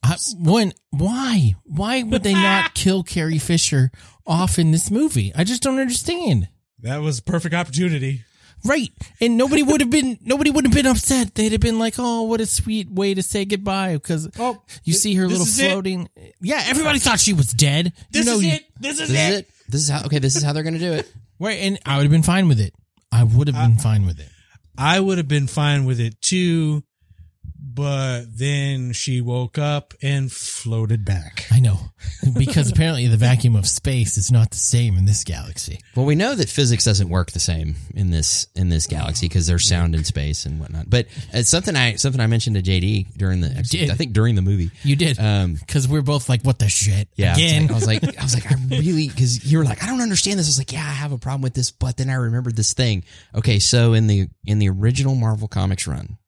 I, 0.03 0.17
one, 0.39 0.73
why? 0.91 1.55
Why 1.65 2.03
would 2.03 2.23
they 2.23 2.33
not 2.35 2.75
kill 2.75 3.03
Carrie 3.03 3.39
Fisher 3.39 3.91
off 4.27 4.59
in 4.59 4.71
this 4.71 4.91
movie? 4.91 5.33
I 5.35 5.45
just 5.45 5.63
don't 5.63 5.79
understand. 5.79 6.49
That 6.81 6.99
was 7.03 7.19
a 7.19 7.23
perfect 7.23 7.55
opportunity. 7.55 8.23
Right. 8.65 8.91
And 9.21 9.37
nobody 9.39 9.63
would 9.63 9.81
have 9.81 9.91
been 9.91 10.19
nobody 10.25 10.51
would 10.51 10.65
have 10.65 10.75
been 10.75 10.87
upset. 10.87 11.35
They'd 11.35 11.53
have 11.53 11.61
been 11.63 11.79
like, 11.79 11.95
"Oh, 11.99 12.23
what 12.25 12.41
a 12.43 12.47
sweet 12.47 12.91
way 12.91 13.15
to 13.15 13.23
say 13.23 13.45
goodbye." 13.47 13.95
Because 13.95 14.29
Oh, 14.39 14.63
you 14.85 14.93
see 14.93 15.15
her 15.15 15.27
little 15.27 15.43
is 15.43 15.59
it. 15.59 15.71
floating. 15.71 16.09
Yeah, 16.43 16.63
everybody 16.67 16.99
thought 16.99 17.21
she 17.21 17.33
was 17.33 17.53
dead. 17.53 17.93
This 18.11 18.27
you 18.27 18.33
know, 18.33 18.39
is 18.39 18.45
you- 18.45 18.53
it. 18.53 18.65
This 18.79 19.01
is 19.01 19.09
this 19.09 19.19
it. 19.19 19.33
is 19.33 19.39
it 19.41 19.49
this 19.69 19.81
is 19.83 19.89
how 19.89 20.05
okay 20.07 20.19
this 20.19 20.37
is 20.37 20.43
how 20.43 20.53
they're 20.53 20.63
gonna 20.63 20.79
do 20.79 20.93
it 20.93 21.11
Right, 21.39 21.59
and 21.61 21.79
I 21.87 21.97
would 21.97 22.03
have 22.03 22.11
been 22.11 22.23
fine 22.23 22.49
with 22.49 22.61
it. 22.61 22.75
I 23.11 23.25
would 23.25 23.49
have 23.49 23.57
been 23.57 23.79
fine 23.79 24.05
with 24.05 24.19
it. 24.21 24.29
I 24.77 25.01
would 25.01 25.17
have 25.19 25.29
been 25.29 25.47
fine 25.47 25.85
with 25.87 25.99
it 26.01 26.21
too, 26.21 26.83
but 27.63 28.23
then 28.37 28.93
she 28.93 29.21
woke 29.21 29.59
up 29.59 29.95
and 30.03 30.31
floated 30.33 31.05
back. 31.05 31.47
I 31.53 31.61
know 31.61 31.79
because 32.39 32.71
apparently 32.73 33.07
the 33.07 33.17
vacuum 33.17 33.55
of 33.57 33.67
space 33.67 34.17
is 34.17 34.33
not 34.33 34.51
the 34.51 34.57
same 34.57 34.97
in 34.97 35.05
this 35.05 35.25
galaxy. 35.25 35.79
well 35.95 36.07
we 36.07 36.15
know 36.15 36.35
that 36.35 36.49
physics 36.49 36.85
doesn't 36.85 37.09
work 37.09 37.31
the 37.33 37.39
same 37.41 37.75
in 37.95 38.11
this 38.11 38.47
in 38.55 38.69
this 38.71 38.87
galaxy 38.87 39.27
because 39.29 39.47
there's 39.47 39.67
sound 39.69 39.95
in 39.95 40.05
space 40.05 40.47
and 40.47 40.59
whatnot 40.61 40.89
but 40.89 41.07
it's 41.33 41.51
something 41.51 41.77
i 41.77 41.95
something 41.97 42.21
i 42.21 42.27
mentioned 42.27 42.57
to 42.57 42.63
jd 42.63 43.07
during 43.17 43.41
the 43.41 43.49
did. 43.71 43.91
i 43.91 43.95
think 43.95 44.13
during 44.13 44.35
the 44.35 44.43
movie 44.43 44.71
You 44.83 44.97
did 44.97 45.19
um 45.19 45.55
because 45.55 45.87
we're 45.89 46.03
both 46.03 46.29
like, 46.29 46.43
"What 46.43 46.59
the 46.59 46.69
shit?" 46.69 47.09
Yeah, 47.17 47.33
it's 47.37 47.39
again. 47.39 47.63
like- 47.63 47.71
I 47.71 47.75
was 47.75 47.87
like, 47.87 48.19
I 48.19 48.23
was 48.23 48.35
like, 48.35 48.51
I 48.51 48.57
really, 48.71 49.09
because 49.09 49.51
you 49.51 49.59
were 49.59 49.65
like, 49.65 49.83
I 49.83 49.87
don't 49.87 50.01
understand 50.01 50.39
this. 50.39 50.47
I 50.47 50.51
was 50.51 50.59
like, 50.59 50.73
yeah, 50.73 50.81
I 50.81 50.93
have 50.93 51.13
a 51.13 51.19
problem 51.19 51.43
with 51.43 51.55
this, 51.55 51.71
but 51.71 51.97
then 51.97 52.09
I 52.11 52.15
remembered 52.15 52.57
this 52.57 52.73
thing. 52.73 53.05
Okay, 53.35 53.59
so 53.59 53.93
in 53.93 54.07
the 54.07 54.29
in 54.47 54.59
the 54.59 54.69
original 54.71 55.15
Marvel 55.15 55.49
Comics 55.49 55.87
run, 55.87 56.19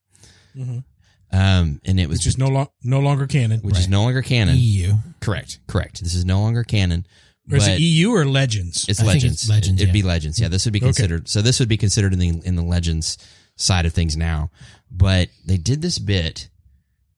Mhm. 0.57 0.85
Um, 1.33 1.81
and 1.85 1.99
it 1.99 2.09
was 2.09 2.19
Which 2.21 2.27
is 2.29 2.39
no 2.39 2.49
lo- 2.49 2.73
no 2.83 3.01
longer 3.01 3.27
canon. 3.27 3.61
which 3.61 3.79
is 3.79 3.89
no 3.89 4.03
longer 4.03 4.23
canon. 4.23 4.57
EU. 4.59 4.95
Correct, 5.21 5.59
correct. 5.67 6.03
This 6.03 6.15
is 6.15 6.25
no 6.25 6.41
longer 6.41 6.63
canon. 6.65 7.07
or 7.51 7.57
is 7.57 7.67
it 7.67 7.81
EU 7.81 8.11
or 8.11 8.25
Legends? 8.25 8.85
It's 8.89 9.01
I 9.01 9.05
think 9.05 9.15
legends. 9.15 9.35
it's 9.43 9.49
Legends, 9.51 9.81
It'd 9.83 9.89
yeah. 9.95 10.03
be 10.03 10.07
legends. 10.07 10.39
Yeah, 10.41 10.49
this 10.49 10.65
would 10.65 10.73
be 10.73 10.79
Okay. 10.81 10.87
considered. 10.89 11.29
So 11.29 11.43
this 11.43 11.59
would 11.61 11.69
be 11.69 11.77
considered 11.77 12.13
in 12.13 12.19
the 12.19 12.29
in 12.45 12.57
the 12.57 12.63
legends 12.63 13.19
side 13.57 13.87
of 13.87 13.93
things 13.93 14.17
now. 14.17 14.51
But 14.91 15.29
they 15.47 15.57
did 15.57 15.81
this 15.83 15.99
bit, 15.99 16.49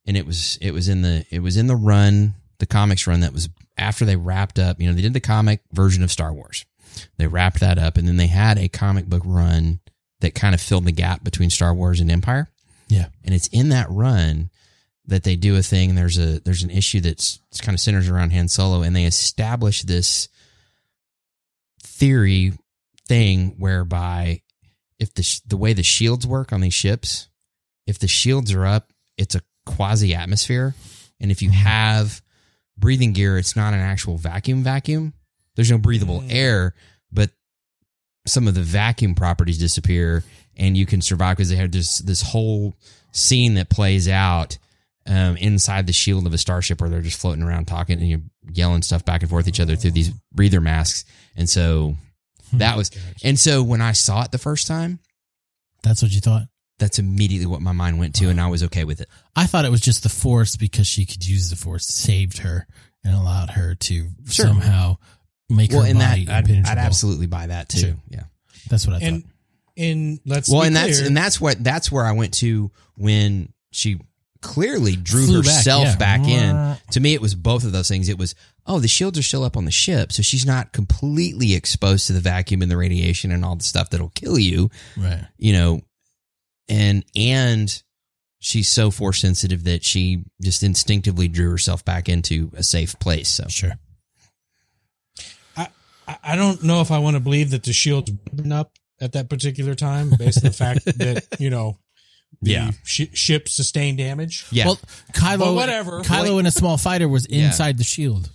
and 0.06 0.16
it 0.16 0.26
was 0.26 0.58
it 0.60 0.70
was 0.72 0.88
in 0.88 1.02
the 1.02 1.24
it 1.30 1.40
was 1.40 1.56
in 1.56 1.66
the 1.66 1.76
run, 1.76 2.34
the 2.58 2.66
comics 2.66 3.06
run 3.06 3.20
that 3.20 3.32
was 3.32 3.48
after 3.76 4.04
they 4.04 4.16
wrapped 4.16 4.58
up. 4.58 4.80
You 4.80 4.86
know, 4.88 4.94
they 4.94 5.02
did 5.02 5.12
the 5.14 5.20
comic 5.20 5.60
version 5.72 6.02
of 6.04 6.12
Star 6.12 6.32
Wars. 6.32 6.64
They 7.18 7.26
wrapped 7.26 7.58
that 7.60 7.76
up, 7.78 7.96
and 7.96 8.06
then 8.06 8.16
they 8.16 8.28
had 8.28 8.56
a 8.58 8.68
comic 8.68 9.06
book 9.06 9.22
run 9.26 9.80
that 10.20 10.34
kind 10.36 10.54
of 10.54 10.60
filled 10.60 10.84
the 10.84 10.92
gap 10.92 11.24
between 11.24 11.50
Star 11.50 11.74
Wars 11.74 11.98
and 12.00 12.10
Empire. 12.10 12.48
Yeah. 12.89 13.07
and 13.24 13.35
it's 13.35 13.47
in 13.49 13.70
that 13.70 13.87
run 13.91 14.51
that 15.07 15.22
they 15.22 15.37
do 15.37 15.57
a 15.57 15.62
thing. 15.62 15.91
And 15.91 15.99
there's 15.99 16.18
a 16.18 16.41
there's 16.41 16.62
an 16.62 16.70
issue 16.70 17.01
that's 17.01 17.41
it's 17.51 17.61
kind 17.61 17.74
of 17.74 17.80
centers 17.80 18.09
around 18.09 18.30
Han 18.32 18.49
Solo, 18.49 18.82
and 18.82 18.95
they 18.95 19.05
establish 19.05 19.82
this 19.82 20.28
theory 21.82 22.53
thing 23.07 23.55
whereby 23.59 24.41
if 24.99 25.12
the 25.14 25.22
sh- 25.22 25.41
the 25.47 25.57
way 25.57 25.72
the 25.72 25.82
shields 25.82 26.26
work 26.26 26.53
on 26.53 26.61
these 26.61 26.74
ships, 26.74 27.28
if 27.87 27.99
the 27.99 28.09
shields 28.09 28.53
are 28.53 28.64
up, 28.66 28.93
it's 29.16 29.35
a 29.35 29.43
quasi 29.66 30.14
atmosphere, 30.14 30.74
and 31.20 31.30
if 31.30 31.43
you 31.43 31.51
have 31.51 32.22
breathing 32.78 33.12
gear, 33.12 33.39
it's 33.39 33.57
not 33.57 33.74
an 33.74 33.80
actual 33.80 34.16
vacuum 34.16 34.62
vacuum. 34.62 35.12
There's 35.57 35.70
no 35.70 35.78
breathable 35.78 36.20
Mm. 36.22 36.32
air, 36.32 36.74
but 37.12 37.30
some 38.26 38.49
of 38.49 38.55
the 38.55 38.62
vacuum 38.62 39.14
properties 39.14 39.59
disappear, 39.59 40.24
and 40.57 40.76
you 40.76 40.86
can 40.86 41.00
survive 41.02 41.36
because 41.36 41.50
they 41.50 41.57
have 41.57 41.70
this 41.72 41.98
this 41.98 42.22
whole 42.22 42.74
scene 43.12 43.55
that 43.55 43.68
plays 43.70 44.09
out 44.09 44.59
um, 45.07 45.36
inside 45.36 45.86
the 45.86 45.92
shield 45.92 46.26
of 46.26 46.32
a 46.34 46.38
starship 46.38 46.80
where 46.80 46.88
they're 46.90 47.00
just 47.02 47.20
floating 47.20 47.42
around 47.42 47.66
talking 47.66 47.98
and 47.98 48.09
you're 48.09 48.22
yelling 48.52 48.82
stuff 48.82 49.05
back 49.05 49.20
and 49.22 49.30
forth 49.30 49.46
each 49.48 49.61
other 49.61 49.76
through 49.76 49.90
these 49.92 50.11
breather 50.32 50.61
masks. 50.61 51.05
And 51.36 51.48
so 51.48 51.96
that 52.55 52.76
was, 52.76 52.90
and 53.22 53.38
so 53.38 53.62
when 53.62 53.80
I 53.80 53.92
saw 53.92 54.22
it 54.22 54.32
the 54.32 54.38
first 54.38 54.66
time, 54.66 54.98
That's 55.82 56.02
what 56.02 56.11
you 56.12 56.20
thought. 56.20 56.44
that's 56.78 56.98
immediately 56.98 57.46
what 57.46 57.61
my 57.61 57.72
mind 57.72 57.98
went 57.98 58.14
to, 58.16 58.28
and 58.30 58.40
I 58.40 58.46
was 58.48 58.62
okay 58.64 58.84
with 58.84 59.00
it. 59.00 59.09
I 59.36 59.46
thought 59.46 59.64
it 59.64 59.70
was 59.70 59.80
just 59.82 60.02
the 60.05 60.09
force 60.09 60.57
because 60.57 60.86
she 60.86 61.05
could 61.05 61.26
use 61.26 61.50
the 61.50 61.57
force 61.57 61.86
saved 61.86 62.38
her 62.38 62.66
and 63.05 63.14
allowed 63.14 63.50
her 63.50 63.74
to 63.74 64.09
Sure. 64.28 64.46
somehow 64.46 64.96
make 65.50 65.70
Well, 65.72 65.82
her 65.82 65.88
and 65.90 66.00
that 66.00 66.24
body 66.26 66.59
I'd. 66.61 66.66
I'd 66.66 66.78
absolutely 66.78 67.26
buy 67.26 67.48
that 67.48 67.68
too. 67.68 67.78
Sure. 67.78 67.94
Yeah. 68.09 68.22
That's 68.70 68.86
what 68.86 68.96
I 68.96 69.00
thought. 69.00 69.09
and 69.09 69.24
let's 69.76 70.48
Well, 70.48 70.62
be 70.62 70.68
and 70.68 70.76
that's 70.76 71.00
and 71.00 71.16
that's 71.16 71.40
what 71.40 71.62
that's 71.62 71.90
where 71.90 72.04
I 72.04 72.12
went 72.12 72.34
to 72.34 72.70
when 72.96 73.52
she 73.72 73.98
clearly 74.40 74.94
drew 74.94 75.26
Flew 75.26 75.42
back, 75.42 75.54
herself 75.54 75.84
yeah. 75.84 75.96
back 75.96 76.28
in. 76.28 76.76
To 76.92 77.00
me, 77.00 77.14
it 77.14 77.20
was 77.20 77.34
both 77.34 77.64
of 77.64 77.72
those 77.72 77.88
things. 77.88 78.08
It 78.08 78.18
was 78.18 78.34
oh, 78.66 78.78
the 78.78 78.88
shields 78.88 79.18
are 79.18 79.22
still 79.22 79.44
up 79.44 79.56
on 79.56 79.64
the 79.64 79.70
ship, 79.70 80.12
so 80.12 80.22
she's 80.22 80.46
not 80.46 80.72
completely 80.72 81.54
exposed 81.54 82.06
to 82.06 82.12
the 82.12 82.20
vacuum 82.20 82.62
and 82.62 82.70
the 82.70 82.76
radiation 82.76 83.32
and 83.32 83.44
all 83.44 83.56
the 83.56 83.64
stuff 83.64 83.90
that'll 83.90 84.10
kill 84.10 84.38
you. 84.38 84.70
Right. 84.96 85.26
You 85.38 85.52
know, 85.52 85.80
and 86.68 87.04
and 87.16 87.82
she's 88.40 88.68
so 88.68 88.90
force 88.90 89.20
sensitive 89.20 89.64
that 89.64 89.82
she 89.84 90.24
just 90.42 90.62
instinctively 90.62 91.28
drew 91.28 91.50
herself 91.50 91.84
back 91.84 92.08
into 92.08 92.50
a 92.54 92.62
safe 92.62 92.98
place. 92.98 93.28
So 93.30 93.46
Sure. 93.48 93.72
I, 95.56 95.68
I 96.22 96.36
don't 96.36 96.62
know 96.62 96.82
if 96.82 96.90
I 96.90 96.98
want 96.98 97.16
to 97.16 97.20
believe 97.20 97.50
that 97.50 97.62
the 97.64 97.72
shield's 97.72 98.10
been 98.10 98.52
up 98.52 98.72
at 99.01 99.12
that 99.12 99.28
particular 99.28 99.74
time, 99.74 100.11
based 100.18 100.38
on 100.38 100.45
the 100.51 100.57
fact 100.57 100.84
that 100.99 101.26
you 101.38 101.51
know, 101.51 101.78
the 102.42 102.51
Yeah. 102.53 102.70
sh- 102.84 103.03
ship 103.12 103.49
sustained 103.49 103.99
damage. 103.99 104.47
yeah, 104.51 104.66
Well, 104.66 104.78
Kylo, 105.12 105.38
But 105.38 105.55
whatever. 105.55 106.01
Kylo 106.03 106.38
in 106.40 106.47
a 106.47 106.51
small 106.51 106.76
fighter 106.76 107.09
was 107.09 107.26
Yeah. 107.28 107.47
inside 107.47 107.78
the 107.78 107.84
shield. 107.84 108.30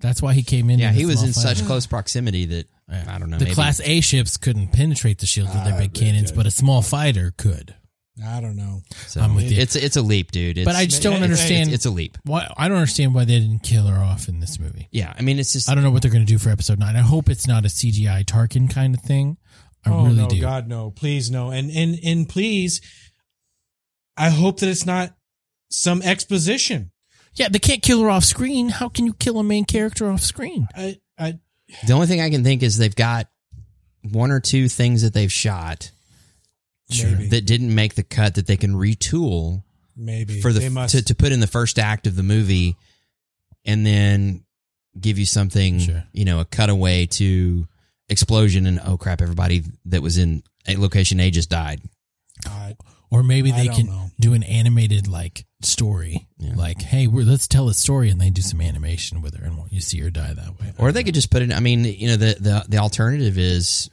That's 0.00 0.22
why 0.22 0.32
he 0.34 0.42
came 0.42 0.70
in. 0.70 0.78
yeah, 0.78 0.92
he 0.92 1.04
was 1.06 1.22
in 1.22 1.32
fighter. 1.32 1.56
such 1.56 1.66
close 1.66 1.86
proximity 1.86 2.46
that 2.46 2.68
Yeah. 2.90 3.04
I 3.08 3.18
don't 3.18 3.30
know. 3.30 3.38
The 3.38 3.46
maybe- 3.46 3.54
Class 3.54 3.80
A 3.84 4.00
ships 4.00 4.36
couldn't 4.36 4.68
penetrate 4.72 5.18
the 5.18 5.26
shield 5.26 5.48
with 5.52 5.64
their 5.64 5.74
Ah, 5.74 5.78
big 5.78 5.92
cannons, 5.94 6.30
okay. 6.30 6.36
but 6.36 6.46
a 6.46 6.50
small 6.50 6.82
fighter 6.82 7.34
could. 7.36 7.74
I 8.24 8.40
don't 8.40 8.56
know. 8.56 8.82
So 9.06 9.20
I'm 9.20 9.36
with 9.36 9.48
you. 9.52 9.60
It's 9.60 9.76
it's 9.76 9.96
a 9.96 10.02
leap, 10.02 10.32
dude. 10.32 10.58
It's, 10.58 10.64
But 10.64 10.74
I 10.74 10.86
just 10.86 11.02
don't 11.02 11.12
Hey, 11.12 11.18
hey, 11.18 11.24
understand 11.24 11.68
It's, 11.68 11.74
it's 11.76 11.86
a 11.86 11.90
leap. 11.90 12.18
why. 12.24 12.52
I 12.56 12.66
don't 12.66 12.78
understand 12.78 13.14
why 13.14 13.24
they 13.24 13.38
didn't 13.38 13.60
kill 13.62 13.86
her 13.86 14.02
off 14.02 14.26
in 14.28 14.40
this 14.40 14.58
movie. 14.58 14.88
Yeah, 14.90 15.12
I 15.16 15.22
mean, 15.22 15.38
it's 15.38 15.52
just 15.52 15.68
I 15.70 15.74
don't 15.76 15.84
know 15.84 15.92
what 15.92 16.02
they're 16.02 16.10
going 16.10 16.26
to 16.26 16.32
do 16.32 16.38
for 16.38 16.50
episode 16.50 16.80
nine. 16.80 16.96
I 16.96 17.00
hope 17.02 17.28
it's 17.28 17.46
not 17.46 17.64
a 17.64 17.68
CGI 17.68 18.24
Tarkin 18.24 18.68
kind 18.68 18.92
of 18.96 19.02
thing. 19.02 19.36
I 19.84 19.90
oh 19.90 20.04
really 20.04 20.16
no, 20.16 20.28
do. 20.28 20.40
God 20.40 20.68
no, 20.68 20.90
please 20.90 21.30
no, 21.30 21.50
and 21.50 21.70
and 21.70 21.98
and 22.04 22.28
please, 22.28 22.80
I 24.16 24.30
hope 24.30 24.60
that 24.60 24.68
it's 24.68 24.86
not 24.86 25.14
some 25.70 26.02
exposition. 26.02 26.90
Yeah, 27.34 27.48
they 27.48 27.58
can't 27.58 27.82
kill 27.82 28.00
her 28.02 28.10
off 28.10 28.24
screen. 28.24 28.68
How 28.68 28.88
can 28.88 29.06
you 29.06 29.14
kill 29.14 29.38
a 29.38 29.44
main 29.44 29.64
character 29.64 30.10
off 30.10 30.20
screen? 30.22 30.66
I, 30.74 30.98
I 31.16 31.38
The 31.86 31.92
only 31.92 32.06
thing 32.06 32.20
I 32.20 32.30
can 32.30 32.42
think 32.42 32.62
is 32.62 32.78
they've 32.78 32.94
got 32.94 33.28
one 34.02 34.30
or 34.30 34.40
two 34.40 34.68
things 34.68 35.02
that 35.02 35.14
they've 35.14 35.32
shot 35.32 35.92
maybe 36.88 37.28
that 37.28 37.44
didn't 37.46 37.74
make 37.74 37.94
the 37.94 38.02
cut 38.02 38.36
that 38.36 38.46
they 38.46 38.56
can 38.56 38.72
retool 38.72 39.62
maybe 39.96 40.40
for 40.40 40.52
the 40.52 40.60
they 40.60 40.68
must 40.68 40.94
to, 40.94 41.04
to 41.04 41.14
put 41.14 41.32
in 41.32 41.40
the 41.40 41.46
first 41.46 41.78
act 41.78 42.06
of 42.06 42.16
the 42.16 42.22
movie 42.22 42.76
and 43.64 43.84
then 43.84 44.44
give 44.98 45.18
you 45.18 45.26
something 45.26 45.78
Sure. 45.80 46.04
you 46.12 46.24
know 46.24 46.40
a 46.40 46.44
cutaway 46.44 47.06
to 47.06 47.66
explosion 48.08 48.66
and 48.66 48.80
oh 48.84 48.96
crap 48.96 49.20
everybody 49.20 49.62
that 49.86 50.02
was 50.02 50.16
in 50.18 50.42
a 50.66 50.76
location 50.76 51.20
A 51.20 51.30
just 51.30 51.50
died 51.50 51.80
I- 52.46 52.76
Or 53.10 53.22
maybe 53.22 53.52
I 53.52 53.56
they 53.66 53.68
can 53.68 53.86
know. 53.86 54.10
do 54.20 54.34
an 54.34 54.42
animated 54.42 55.08
like 55.08 55.44
story, 55.62 56.28
Yeah. 56.38 56.54
like, 56.54 56.80
hey, 56.82 57.06
we're, 57.08 57.24
let's 57.24 57.48
tell 57.48 57.68
a 57.68 57.74
story, 57.74 58.10
and 58.10 58.20
they 58.20 58.30
do 58.30 58.42
some 58.42 58.60
animation 58.60 59.22
with 59.22 59.34
her, 59.36 59.44
and 59.44 59.58
you 59.70 59.80
see 59.80 59.98
her 60.00 60.10
die 60.10 60.32
that 60.34 60.60
way. 60.60 60.72
or 60.78 60.92
they 60.92 61.02
could 61.02 61.14
just 61.14 61.30
put 61.30 61.42
it 61.42 61.52
i 61.52 61.58
mean 61.60 61.84
you 61.84 62.06
know 62.08 62.16
the 62.16 62.36
the, 62.38 62.64
the 62.68 62.78
alternative 62.78 63.36
is 63.38 63.90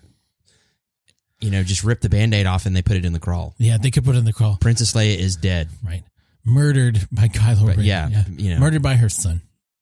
you 1.39 1.49
know 1.51 1.63
just 1.63 1.84
rip 1.84 2.01
the 2.01 2.09
band-aid 2.09 2.45
off 2.45 2.66
and 2.66 2.76
they 2.76 2.82
put 2.82 2.97
it 2.97 3.05
in 3.05 3.13
the 3.13 3.20
crawl 3.20 3.55
yeah, 3.57 3.78
they 3.78 3.89
could 3.91 4.03
put 4.05 4.16
it 4.16 4.20
in 4.20 4.26
the 4.26 4.34
crawl, 4.34 4.57
princess 4.61 4.93
leia 4.93 5.18
is 5.18 5.36
dead 5.38 5.70
right? 5.84 6.03
Murdered 6.43 7.07
by 7.11 7.28
Kylo 7.28 7.68
Right, 7.70 7.78
Ren. 7.78 7.86
yeah, 7.86 8.24
you 8.38 8.53
know. 8.53 8.59
murdered 8.59 8.84
by 8.84 8.93
her 8.95 9.09
son. 9.09 9.41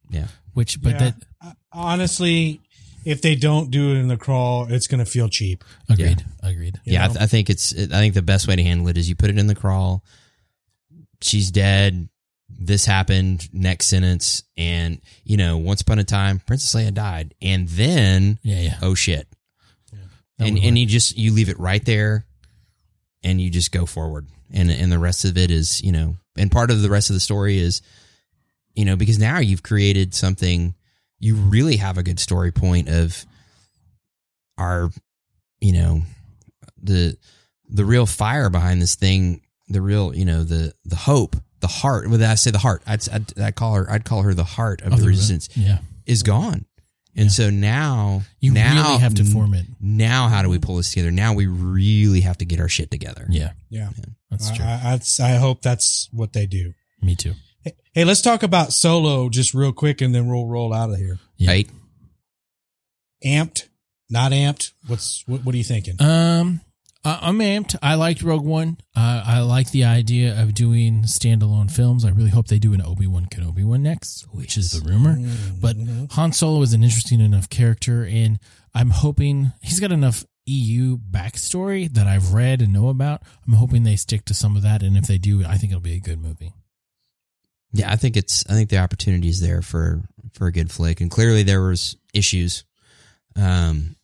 yeah 0.10 0.28
Which, 0.54 0.82
but 0.82 0.94
yeah. 0.94 1.12
that 1.44 1.56
honestly, 1.74 2.62
if 3.06 3.22
they 3.22 3.36
don't 3.36 3.70
do 3.72 3.92
it 3.92 3.96
in 4.00 4.08
the 4.08 4.18
crawl, 4.18 4.68
it's 4.72 4.88
going 4.88 5.04
to 5.04 5.10
feel 5.10 5.30
cheap. 5.30 5.64
agreed, 5.90 6.24
agreed. 6.42 6.80
You 6.86 6.94
yeah 6.94 7.06
I, 7.06 7.08
th- 7.08 7.20
I 7.22 7.26
think 7.28 7.50
it's 7.50 7.74
i 7.74 7.86
think 7.88 8.14
the 8.14 8.22
best 8.22 8.48
way 8.48 8.56
to 8.56 8.64
handle 8.64 8.88
it 8.88 8.98
is 8.98 9.08
you 9.10 9.16
put 9.16 9.30
it 9.30 9.38
in 9.38 9.48
the 9.48 9.56
crawl. 9.56 10.04
She's 11.22 11.52
dead. 11.52 12.10
This 12.50 12.86
happened. 12.86 13.50
Next 13.54 13.88
sentence. 13.88 14.44
And 14.58 15.02
you 15.24 15.38
know 15.38 15.58
once 15.58 15.82
upon 15.82 16.00
a 16.00 16.04
time 16.04 16.40
princess 16.46 16.74
leia 16.80 16.94
died. 16.94 17.34
And 17.42 17.68
then 17.70 18.40
Yeah, 18.44 18.60
yeah. 18.60 18.78
oh 18.82 18.96
shit. 18.96 19.28
That 20.38 20.48
and 20.48 20.58
and 20.58 20.66
work. 20.66 20.78
you 20.78 20.86
just 20.86 21.18
you 21.18 21.32
leave 21.34 21.50
it 21.50 21.60
right 21.60 21.84
there 21.86 22.26
and 23.24 23.40
you 23.40 23.50
just 23.50 23.72
go 23.72 23.86
forward. 23.86 24.28
And 24.52 24.70
and 24.70 24.92
the 24.92 25.00
rest 25.00 25.26
of 25.26 25.38
it 25.38 25.50
is 25.52 25.82
you 25.82 25.92
know 25.92 26.18
and 26.38 26.52
part 26.52 26.72
of 26.72 26.82
the 26.82 26.90
rest 26.90 27.10
of 27.10 27.16
the 27.16 27.20
story 27.20 27.58
is 27.60 27.82
you 28.76 28.86
know 28.86 28.96
because 28.96 29.20
now 29.20 29.40
you've 29.40 29.64
created 29.64 30.14
something 30.14 30.76
you 31.24 31.36
really 31.36 31.78
have 31.78 31.98
a 31.98 32.04
good 32.04 32.20
story 32.20 32.52
point 32.52 32.90
of 32.90 33.26
our 34.58 34.90
you 35.60 35.74
know 35.74 36.02
the 36.82 37.18
the 37.70 37.86
real 37.86 38.06
fire 38.06 38.50
behind 38.50 38.82
this 38.82 38.96
thing 38.96 39.42
the 39.70 39.82
real 39.82 40.16
you 40.16 40.26
know 40.26 40.44
the 40.44 40.74
the 40.86 40.96
hope 40.96 41.36
the 41.62 41.68
heart 41.68 42.10
well 42.10 42.22
I 42.24 42.36
say 42.36 42.52
the 42.52 42.58
heart 42.60 42.84
I'd, 42.86 43.08
I'd, 43.10 43.40
I'd 43.40 43.56
call 43.56 43.74
her 43.76 43.90
I'd 43.90 44.06
call 44.06 44.22
her 44.24 44.34
the 44.34 44.44
heart 44.44 44.82
of 44.82 44.92
Of 44.94 45.00
the 45.00 45.04
the- 45.04 45.08
resistance 45.10 45.50
yeah, 45.56 45.80
is 46.06 46.24
gone 46.24 46.66
and 47.16 47.26
Yeah. 47.26 47.32
so 47.32 47.50
now 47.50 48.24
you 48.40 48.52
now, 48.54 48.84
really 48.90 49.00
have 49.00 49.14
to 49.16 49.24
form 49.24 49.54
it. 49.54 49.66
now 49.80 50.28
how 50.28 50.42
do 50.42 50.50
we 50.50 50.60
pull 50.60 50.76
this 50.78 50.90
together 50.92 51.12
now 51.12 51.34
we 51.34 51.48
really 51.48 52.22
have 52.22 52.38
to 52.40 52.46
get 52.46 52.60
our 52.60 52.70
shit 52.70 52.92
together 52.92 53.26
Yeah, 53.30 53.52
Yeah, 53.70 53.90
that's 54.30 54.52
true. 54.52 54.66
I, 54.66 54.94
I'd- 54.94 55.24
I 55.24 55.36
hope 55.38 55.62
that's 55.62 56.10
what 56.12 56.34
they 56.34 56.46
do. 56.48 56.74
Me 57.02 57.16
too. 57.16 57.34
Hey, 57.64 57.74
hey, 57.94 58.06
let's 58.06 58.22
talk 58.22 58.44
about 58.44 58.74
Solo 58.74 59.30
just 59.30 59.54
real 59.54 59.72
quick, 59.74 60.02
and 60.02 60.14
then 60.14 60.28
we'll 60.28 60.48
roll 60.48 60.74
out 60.74 60.90
of 60.90 60.98
here. 60.98 61.20
Yeah. 61.38 61.52
right 61.52 61.70
Amped, 63.26 63.68
not 64.10 64.32
amped. 64.32 64.74
What's 64.88 65.24
what? 65.28 65.44
What 65.46 65.56
are 65.56 65.58
you 65.58 65.64
thinking? 65.64 65.96
Um, 66.02 66.60
I- 67.06 67.20
I'm 67.22 67.40
amped. 67.40 67.76
I 67.82 67.96
liked 67.96 68.22
Rogue 68.22 68.44
One. 68.46 68.78
Uh, 68.96 69.24
I 69.26 69.40
like 69.40 69.72
the 69.72 69.86
idea 69.86 70.42
of 70.42 70.54
doing 70.54 71.04
standalone 71.04 71.72
films. 71.72 72.04
I 72.04 72.10
really 72.10 72.30
hope 72.32 72.48
they 72.48 72.60
do 72.60 72.74
an 72.74 72.82
Obi 72.82 73.08
Wan 73.08 73.28
Kenobi 73.28 73.64
one 73.64 73.82
next, 73.84 74.26
which 74.34 74.58
is 74.58 74.72
the 74.72 74.90
rumor. 74.90 75.18
But 75.62 75.78
Han 76.12 76.34
Solo 76.34 76.62
is 76.64 76.74
an 76.74 76.84
interesting 76.84 77.22
enough 77.22 77.50
character, 77.50 78.04
and 78.06 78.40
I'm 78.74 78.90
hoping 78.90 79.54
he's 79.62 79.80
got 79.80 79.92
enough 79.94 80.26
EU 80.46 80.98
backstory 80.98 81.92
that 81.94 82.08
I've 82.08 82.34
read 82.34 82.62
and 82.62 82.74
know 82.74 82.90
about. 82.90 83.22
I'm 83.48 83.54
hoping 83.54 83.84
they 83.84 83.96
stick 83.96 84.26
to 84.26 84.34
some 84.34 84.58
of 84.58 84.64
that, 84.64 84.84
and 84.84 84.98
if 84.98 85.08
they 85.08 85.18
do, 85.18 85.46
I 85.46 85.58
think 85.58 85.72
it'll 85.72 85.80
be 85.82 85.94
a 85.96 86.00
good 86.02 86.20
movie. 86.22 86.52
Yeah 87.74 87.92
i 87.92 87.96
think 87.96 88.16
it's 88.16 88.46
i 88.50 88.54
think 88.54 88.70
the 88.70 88.78
opportunity 88.78 89.28
is 89.30 89.40
there 89.42 89.62
for 89.62 90.02
for 90.34 90.48
a 90.48 90.52
good 90.52 90.72
flick. 90.72 91.00
And 91.02 91.12
clearly 91.12 91.44
there 91.44 91.62
was 91.62 91.96
issues 92.14 92.64
um 93.36 93.96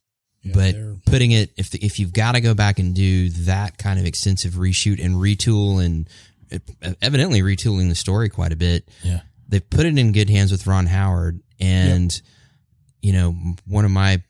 Yeah, 0.43 0.53
but 0.53 0.75
putting 1.05 1.31
it 1.31 1.51
if 1.57 1.73
if 1.75 1.99
you've 1.99 2.13
got 2.13 2.33
to 2.33 2.41
go 2.41 2.53
back 2.53 2.79
and 2.79 2.93
do 2.95 3.29
that 3.45 3.77
kind 3.77 3.99
of 3.99 4.05
extensive 4.05 4.53
reshoot 4.53 5.03
and 5.03 5.15
retool 5.15 5.83
and 5.83 6.07
uh, 6.51 6.93
evidently 7.01 7.41
retooling 7.41 7.89
the 7.89 7.95
story 7.95 8.29
quite 8.29 8.51
a 8.51 8.55
bit 8.55 8.87
Yeah. 9.03 9.21
they've 9.47 9.67
put 9.69 9.85
it 9.85 9.97
in 9.97 10.11
good 10.11 10.29
hands 10.29 10.51
with 10.51 10.65
Ron 10.67 10.85
Howard. 10.85 11.41
And 11.59 12.21
you 13.01 13.13
know 13.13 13.35
one 13.65 13.85
of 13.85 13.91
my 13.91 14.21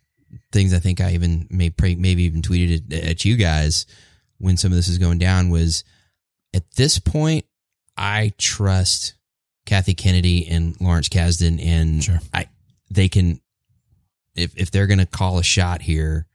things 0.52 0.74
I 0.74 0.80
think 0.80 1.02
I 1.02 1.14
even 1.14 1.48
may 1.50 1.70
pray, 1.70 1.96
maybe 1.96 2.24
even 2.24 2.42
tweeted 2.42 2.92
it 2.92 3.04
at 3.06 3.26
you 3.26 3.36
guys 3.36 3.86
when 4.38 4.58
some 4.58 4.72
of 4.72 4.76
this 4.78 4.88
is 4.88 4.98
going 5.00 5.18
down 5.20 5.50
was 5.50 5.84
at 6.54 6.64
this 6.76 6.98
point 7.00 7.46
I 7.98 8.32
trust 8.38 9.16
Kathy 9.70 9.94
Kennedy 9.94 10.48
and 10.48 10.76
Lawrence 10.82 11.10
Kasdan 11.10 11.64
and 11.64 12.04
Sure. 12.04 12.20
I 12.34 12.48
they 12.90 13.08
can 13.08 13.40
if 14.36 14.52
if 14.58 14.72
they're 14.72 14.88
going 14.88 15.00
to 15.00 15.06
call 15.06 15.38
a 15.38 15.44
shot 15.44 15.82
here 15.84 16.26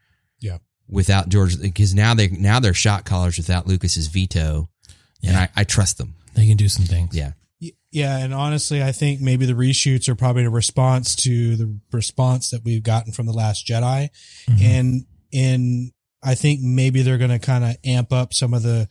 Yeah. 0.41 0.59
without 0.89 1.29
George 1.29 1.61
because 1.61 1.95
now 1.95 2.15
they 2.15 2.29
now 2.29 2.61
they're 2.61 2.75
shot 2.75 3.05
callers 3.05 3.37
without 3.37 3.67
Lucas's 3.67 4.07
veto 4.07 4.69
and 5.23 5.33
Yeah. 5.33 5.49
I, 5.57 5.61
I 5.63 5.65
trust 5.65 5.99
them 5.99 6.15
They 6.35 6.47
can 6.47 6.57
do 6.57 6.69
some 6.69 6.85
things. 6.85 7.15
yeah 7.17 7.33
Yeah, 7.91 8.19
and 8.19 8.35
honestly, 8.35 8.83
I 8.83 8.93
think 8.93 9.21
maybe 9.21 9.47
the 9.47 9.53
reshoots 9.55 10.09
are 10.09 10.15
probably 10.17 10.45
a 10.45 10.51
response 10.51 11.15
to 11.17 11.57
the 11.57 11.79
response 11.93 12.51
that 12.51 12.63
we've 12.65 12.83
gotten 12.83 13.13
from 13.13 13.27
the 13.27 13.33
Last 13.33 13.67
Jedi, 13.67 14.11
Mhm. 14.49 14.61
and 14.63 15.07
and 15.33 15.93
I 16.23 16.35
think 16.37 16.61
maybe 16.61 17.03
they're 17.03 17.19
going 17.19 17.31
to 17.31 17.39
kind 17.39 17.65
of 17.65 17.77
amp 17.85 18.13
up 18.13 18.33
some 18.35 18.55
of 18.55 18.63
the, 18.63 18.89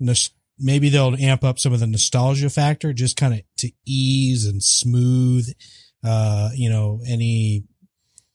nos- 0.00 0.30
maybe 0.62 0.88
they'll 0.88 1.16
amp 1.16 1.44
up 1.44 1.58
some 1.58 1.72
of 1.72 1.80
the 1.80 1.86
nostalgia 1.86 2.48
factor, 2.48 2.92
just 2.92 3.16
kind 3.16 3.34
of 3.34 3.40
to 3.58 3.70
ease 3.84 4.46
and 4.46 4.62
smooth, 4.62 5.46
uh, 6.04 6.50
you 6.54 6.70
know, 6.70 7.00
any 7.06 7.64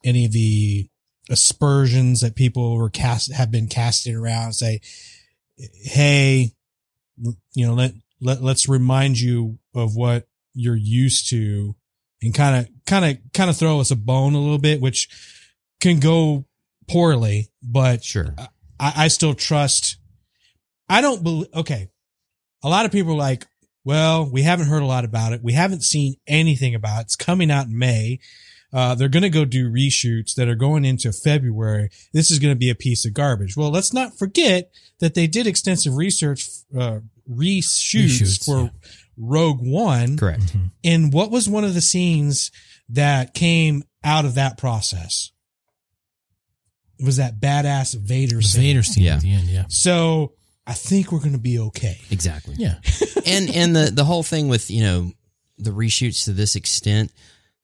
any 0.04 0.26
of 0.26 0.32
the 0.32 0.90
aspersions 1.30 2.22
that 2.22 2.36
people 2.36 2.78
were 2.78 2.90
cast 2.90 3.34
have 3.34 3.52
been 3.52 3.68
casting 3.68 4.16
around. 4.16 4.54
Say, 4.54 4.82
hey, 5.58 6.52
you 7.54 7.68
know, 7.68 7.74
let 7.74 7.94
let 8.22 8.42
let's 8.42 8.70
remind 8.70 9.20
you 9.20 9.60
of 9.74 9.96
what 9.96 10.28
you're 10.54 10.76
used 10.76 11.30
to, 11.30 11.76
and 12.22 12.34
kind 12.34 12.56
of 12.56 12.70
kind 12.86 13.06
of 13.06 13.18
kind 13.34 13.50
of 13.50 13.58
throw 13.58 13.80
us 13.80 13.92
a 13.92 13.96
bone 13.96 14.34
a 14.34 14.40
little 14.40 14.58
bit, 14.60 14.82
which 14.82 15.10
can 15.80 16.00
go 16.00 16.46
poorly, 16.88 17.50
but 17.62 18.04
sure 18.04 18.34
I, 18.80 18.94
I 18.96 19.08
still 19.08 19.34
trust. 19.34 19.98
I 20.90 21.02
don't 21.02 21.24
believe. 21.24 21.54
Okay, 21.54 21.90
a 22.64 22.70
lot 22.70 22.86
of 22.86 22.92
people 22.92 23.14
are 23.14 23.18
like, 23.18 23.46
well, 23.84 24.30
we 24.30 24.42
haven't 24.44 24.68
heard 24.68 24.84
a 24.84 24.88
lot 24.88 25.06
about 25.06 25.34
it. 25.34 25.42
We 25.44 25.54
haven't 25.54 25.84
seen 25.84 26.16
anything 26.28 26.76
about 26.76 27.00
it. 27.00 27.04
It's 27.04 27.16
coming 27.16 27.50
out 27.52 27.68
in 27.68 27.78
May. 27.78 28.20
Uh, 28.74 28.96
they're 28.96 29.08
going 29.08 29.24
to 29.24 29.30
go 29.30 29.46
do 29.46 29.72
reshoots 29.72 30.36
that 30.36 30.50
are 30.50 30.56
going 30.56 30.84
into 30.84 31.14
February. 31.14 31.90
This 32.12 32.30
is 32.30 32.40
going 32.40 32.54
to 32.54 32.58
be 32.60 32.70
a 32.70 32.76
piece 32.76 33.06
of 33.06 33.14
garbage. 33.14 33.56
Well, 33.56 33.72
let's 33.72 33.94
not 33.94 34.18
forget 34.18 34.70
that 35.00 35.14
they 35.14 35.26
did 35.26 35.48
extensive 35.48 35.96
research, 35.96 36.50
uh, 36.78 37.00
reshoots, 37.32 38.20
Reshoots, 38.20 38.44
for 38.46 38.60
yeah. 38.64 38.70
Rogue 39.16 39.60
One. 39.62 40.18
correct 40.18 40.54
Mhm. 40.56 40.72
And 40.84 41.14
what 41.14 41.32
was 41.32 41.48
one 41.48 41.64
of 41.64 41.74
the 41.74 41.82
scenes 41.82 42.52
that 42.90 43.34
came 43.34 43.84
out 44.04 44.26
of 44.26 44.36
that 44.36 44.58
process? 44.58 45.32
It 47.00 47.06
was 47.06 47.18
that 47.18 47.40
badass 47.40 47.96
Vader 47.98 48.42
scene. 48.42 48.62
Vader 48.62 48.84
scene 48.84 49.04
Yeah. 49.06 49.16
at 49.16 49.22
the 49.22 49.32
end. 49.32 49.48
Yeah. 49.50 49.66
So 49.70 50.34
I 50.68 50.74
think 50.74 51.12
we're 51.12 51.20
going 51.20 51.32
to 51.32 51.38
be 51.40 51.60
okay. 51.60 51.98
exactly 52.12 52.56
Yeah. 52.58 52.76
and 53.26 53.50
and 53.56 53.76
the 53.76 53.90
the 53.92 54.04
whole 54.04 54.24
thing 54.24 54.50
with 54.50 54.70
you 54.70 54.82
know 54.84 55.12
the 55.58 55.72
reshoots 55.72 56.26
to 56.26 56.34
this 56.34 56.56
extent 56.56 57.12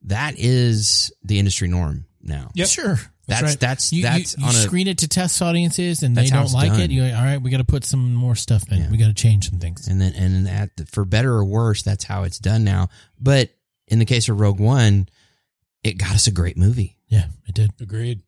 that 0.03 0.35
is 0.37 1.11
the 1.23 1.37
industry 1.39 1.67
norm 1.67 2.05
now 2.21 2.49
Yep. 2.55 2.67
Sure. 2.67 2.99
that's 3.27 3.41
right. 3.41 3.59
that's 3.59 3.91
You, 3.93 4.03
that's 4.03 4.37
you, 4.37 4.43
you 4.43 4.49
on 4.49 4.55
a 4.55 4.57
screen 4.57 4.87
it 4.87 4.99
to 4.99 5.07
test 5.07 5.41
audiences 5.41 6.01
and 6.03 6.15
they 6.15 6.25
don't 6.27 6.51
like 6.53 6.71
done. 6.71 6.81
it. 6.81 6.91
You're 6.91 7.05
like, 7.05 7.15
all 7.15 7.23
right, 7.23 7.41
we 7.41 7.49
got 7.51 7.57
to 7.57 7.63
put 7.65 7.83
some 7.85 8.13
more 8.13 8.35
stuff 8.35 8.63
in. 8.71 8.79
Yeah. 8.83 8.89
We 8.91 8.97
got 8.97 9.07
to 9.07 9.13
change 9.13 9.49
some 9.49 9.59
things. 9.59 9.87
and 9.87 9.99
then 10.01 10.13
and 10.13 10.47
then 10.47 10.47
at 10.47 10.75
the, 10.77 10.85
for 10.85 11.05
better 11.05 11.33
or 11.33 11.43
worse 11.45 11.83
that's 11.83 12.03
how 12.05 12.23
it's 12.23 12.39
done 12.39 12.63
now 12.63 12.87
but 13.19 13.49
in 13.87 13.99
the 13.99 14.05
case 14.05 14.27
of 14.29 14.39
rogue 14.39 14.59
one 14.59 15.07
it 15.83 15.97
got 15.97 16.11
us 16.15 16.27
a 16.27 16.31
great 16.31 16.57
movie 16.57 16.97
Yeah, 17.09 17.25
it 17.47 17.53
did. 17.53 17.71
Agreed. 17.81 18.21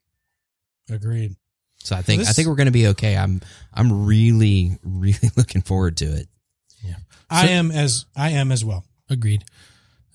Agreed. 0.91 1.35
So 1.85 1.95
i 1.95 2.01
think 2.01 2.19
This- 2.21 2.29
i 2.29 2.33
think 2.33 2.47
we're 2.47 2.55
going 2.55 2.65
to 2.65 2.71
be 2.71 2.87
okay 2.87 3.15
i'm 3.15 3.41
i'm 3.73 4.05
really 4.05 4.77
really 4.83 5.29
looking 5.37 5.61
forward 5.61 5.97
to 5.97 6.05
it 6.05 6.27
Yeah. 6.83 6.95
I 7.29 7.47
am 7.49 7.71
as 7.71 8.05
I 8.15 8.29
am 8.31 8.51
as 8.51 8.63
well. 8.63 8.83
Agreed. 9.09 9.43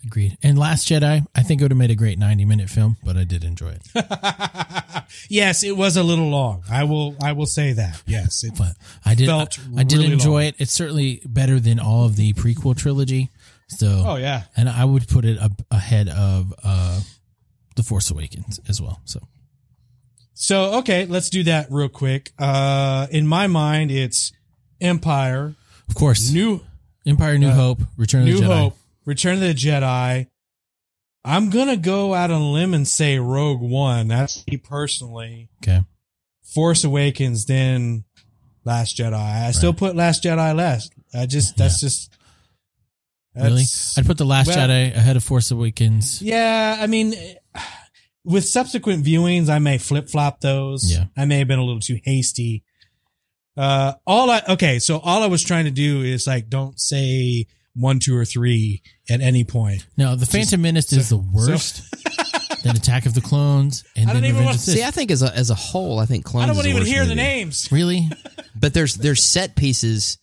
Agreed. 0.06 0.38
And 0.42 0.56
Last 0.58 0.88
Jedi, 0.88 1.26
I 1.34 1.42
think 1.42 1.60
it 1.60 1.64
would 1.64 1.72
have 1.72 1.78
made 1.78 1.90
a 1.90 1.96
great 1.96 2.18
90 2.18 2.44
minute 2.44 2.70
film, 2.70 2.96
but 3.04 3.16
I 3.16 3.24
did 3.24 3.42
enjoy 3.44 3.74
it. 3.78 3.84
yes, 5.28 5.62
it 5.64 5.76
was 5.76 5.96
a 5.96 6.02
little 6.04 6.28
long. 6.30 6.62
I 6.70 6.84
will. 6.84 7.16
I 7.22 7.32
will 7.32 7.46
say 7.46 7.72
that. 7.74 8.00
Yes, 8.06 8.44
it, 8.44 8.54
But 8.56 8.76
I 9.04 9.14
did 9.16 9.26
Felt 9.26 9.58
I, 9.76 9.82
did 9.84 9.98
really 9.98 10.12
enjoy 10.12 10.30
long. 10.30 10.42
it. 10.44 10.54
It's 10.58 10.72
certainly 10.72 11.20
better 11.26 11.58
than 11.60 11.78
all 11.80 12.04
of 12.06 12.16
the 12.16 12.32
prequel 12.34 12.76
trilogy. 12.76 13.28
So 13.68 14.04
Oh 14.06 14.16
yeah. 14.16 14.44
and 14.56 14.68
I 14.68 14.84
would 14.84 15.08
put 15.08 15.24
it 15.24 15.38
up 15.38 15.52
ahead 15.70 16.08
of 16.08 16.54
uh 16.64 17.00
The 17.76 17.82
Force 17.82 18.10
Awakens 18.10 18.60
as 18.68 18.80
well. 18.80 19.00
So 19.04 19.20
So 20.41 20.78
okay, 20.78 21.05
let's 21.05 21.28
do 21.28 21.43
that 21.43 21.66
real 21.70 21.91
quick. 21.91 22.32
Uh, 22.38 23.07
in 23.11 23.26
my 23.26 23.47
mind, 23.47 23.91
it's 23.91 24.32
Empire, 24.80 25.55
of 25.86 25.95
course, 25.95 26.32
New 26.32 26.62
Empire 27.07 27.36
New 27.36 27.49
uh, 27.49 27.55
Hope, 27.55 27.80
Return 27.99 28.22
of 28.22 28.28
New 28.28 28.36
the 28.38 28.47
Jedi. 28.47 28.57
Hope, 28.57 28.78
Return 29.05 29.34
of 29.34 29.41
the 29.41 29.53
Jedi. 29.53 30.28
I'm 31.26 31.51
gonna 31.51 31.76
go 31.76 32.14
out 32.14 32.30
on 32.30 32.41
a 32.41 32.51
limb 32.51 32.72
and 32.72 32.88
say 32.88 33.18
Rogue 33.18 33.61
One. 33.61 34.09
That's 34.09 34.43
me 34.47 34.57
personally. 34.57 35.51
Okay. 35.62 35.84
Force 36.43 36.84
Awakens, 36.84 37.45
then 37.45 38.05
Last 38.64 38.97
Jedi. 38.97 39.12
I 39.12 39.51
still 39.51 39.74
put 39.74 39.95
Last 39.95 40.24
Jedi 40.24 40.57
last. 40.57 40.91
I 41.12 41.26
just 41.26 41.59
that's 41.59 41.80
just 41.80 42.16
Really? 43.36 43.64
I'd 43.99 44.07
put 44.07 44.16
The 44.16 44.24
Last 44.24 44.47
well- 44.47 44.57
Jedi 44.57 44.97
ahead 44.97 45.16
of 45.16 45.22
Force 45.22 45.51
Awakens. 45.51 46.22
Yeah, 46.22 46.78
I 46.80 46.86
mean, 46.86 47.14
with 48.24 48.44
subsequent 48.46 49.04
viewings, 49.04 49.48
I 49.48 49.58
may 49.58 49.78
flip 49.78 50.08
flop 50.08 50.40
those. 50.40 50.90
Yeah. 50.92 51.06
I 51.16 51.24
may 51.24 51.38
have 51.38 51.48
been 51.48 51.58
a 51.58 51.64
little 51.64 51.80
too 51.80 51.98
hasty. 52.04 52.64
Uh, 53.56 53.94
all 54.06 54.30
I, 54.30 54.42
okay, 54.50 54.78
so 54.78 54.98
all 54.98 55.22
I 55.22 55.26
was 55.26 55.42
trying 55.42 55.64
to 55.66 55.70
do 55.70 56.02
is 56.02 56.26
like, 56.26 56.48
don't 56.48 56.78
say 56.78 57.46
one, 57.74 57.98
two, 57.98 58.16
or 58.16 58.24
three 58.24 58.82
at 59.08 59.20
any 59.20 59.44
point. 59.44 59.86
No, 59.96 60.16
The 60.16 60.26
Phantom 60.26 60.60
Menace 60.60 60.92
is 60.92 61.08
the 61.08 61.18
worst. 61.18 61.82
then 62.62 62.76
Attack 62.76 63.06
of 63.06 63.14
the 63.14 63.20
Clones, 63.20 63.84
and 63.96 64.08
I 64.08 64.12
don't 64.12 64.22
then 64.22 64.30
even 64.30 64.40
Revenge 64.40 64.56
want 64.58 64.64
to 64.64 64.70
See, 64.70 64.84
I 64.84 64.90
think 64.90 65.10
as 65.10 65.22
a 65.22 65.34
as 65.34 65.50
a 65.50 65.54
whole, 65.54 65.98
I 65.98 66.06
think 66.06 66.24
Clones. 66.24 66.44
I 66.44 66.46
don't 66.46 66.52
is 66.52 66.56
want 66.58 66.66
to 66.66 66.72
the 66.72 66.76
even 66.76 66.82
worst 66.82 66.92
hear 66.92 67.06
the 67.06 67.14
names. 67.14 67.68
Really? 67.72 68.08
But 68.52 68.74
there's 68.74 68.96
there's 68.96 69.22
set 69.22 69.56
pieces 69.56 70.18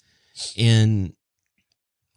in 0.55 1.13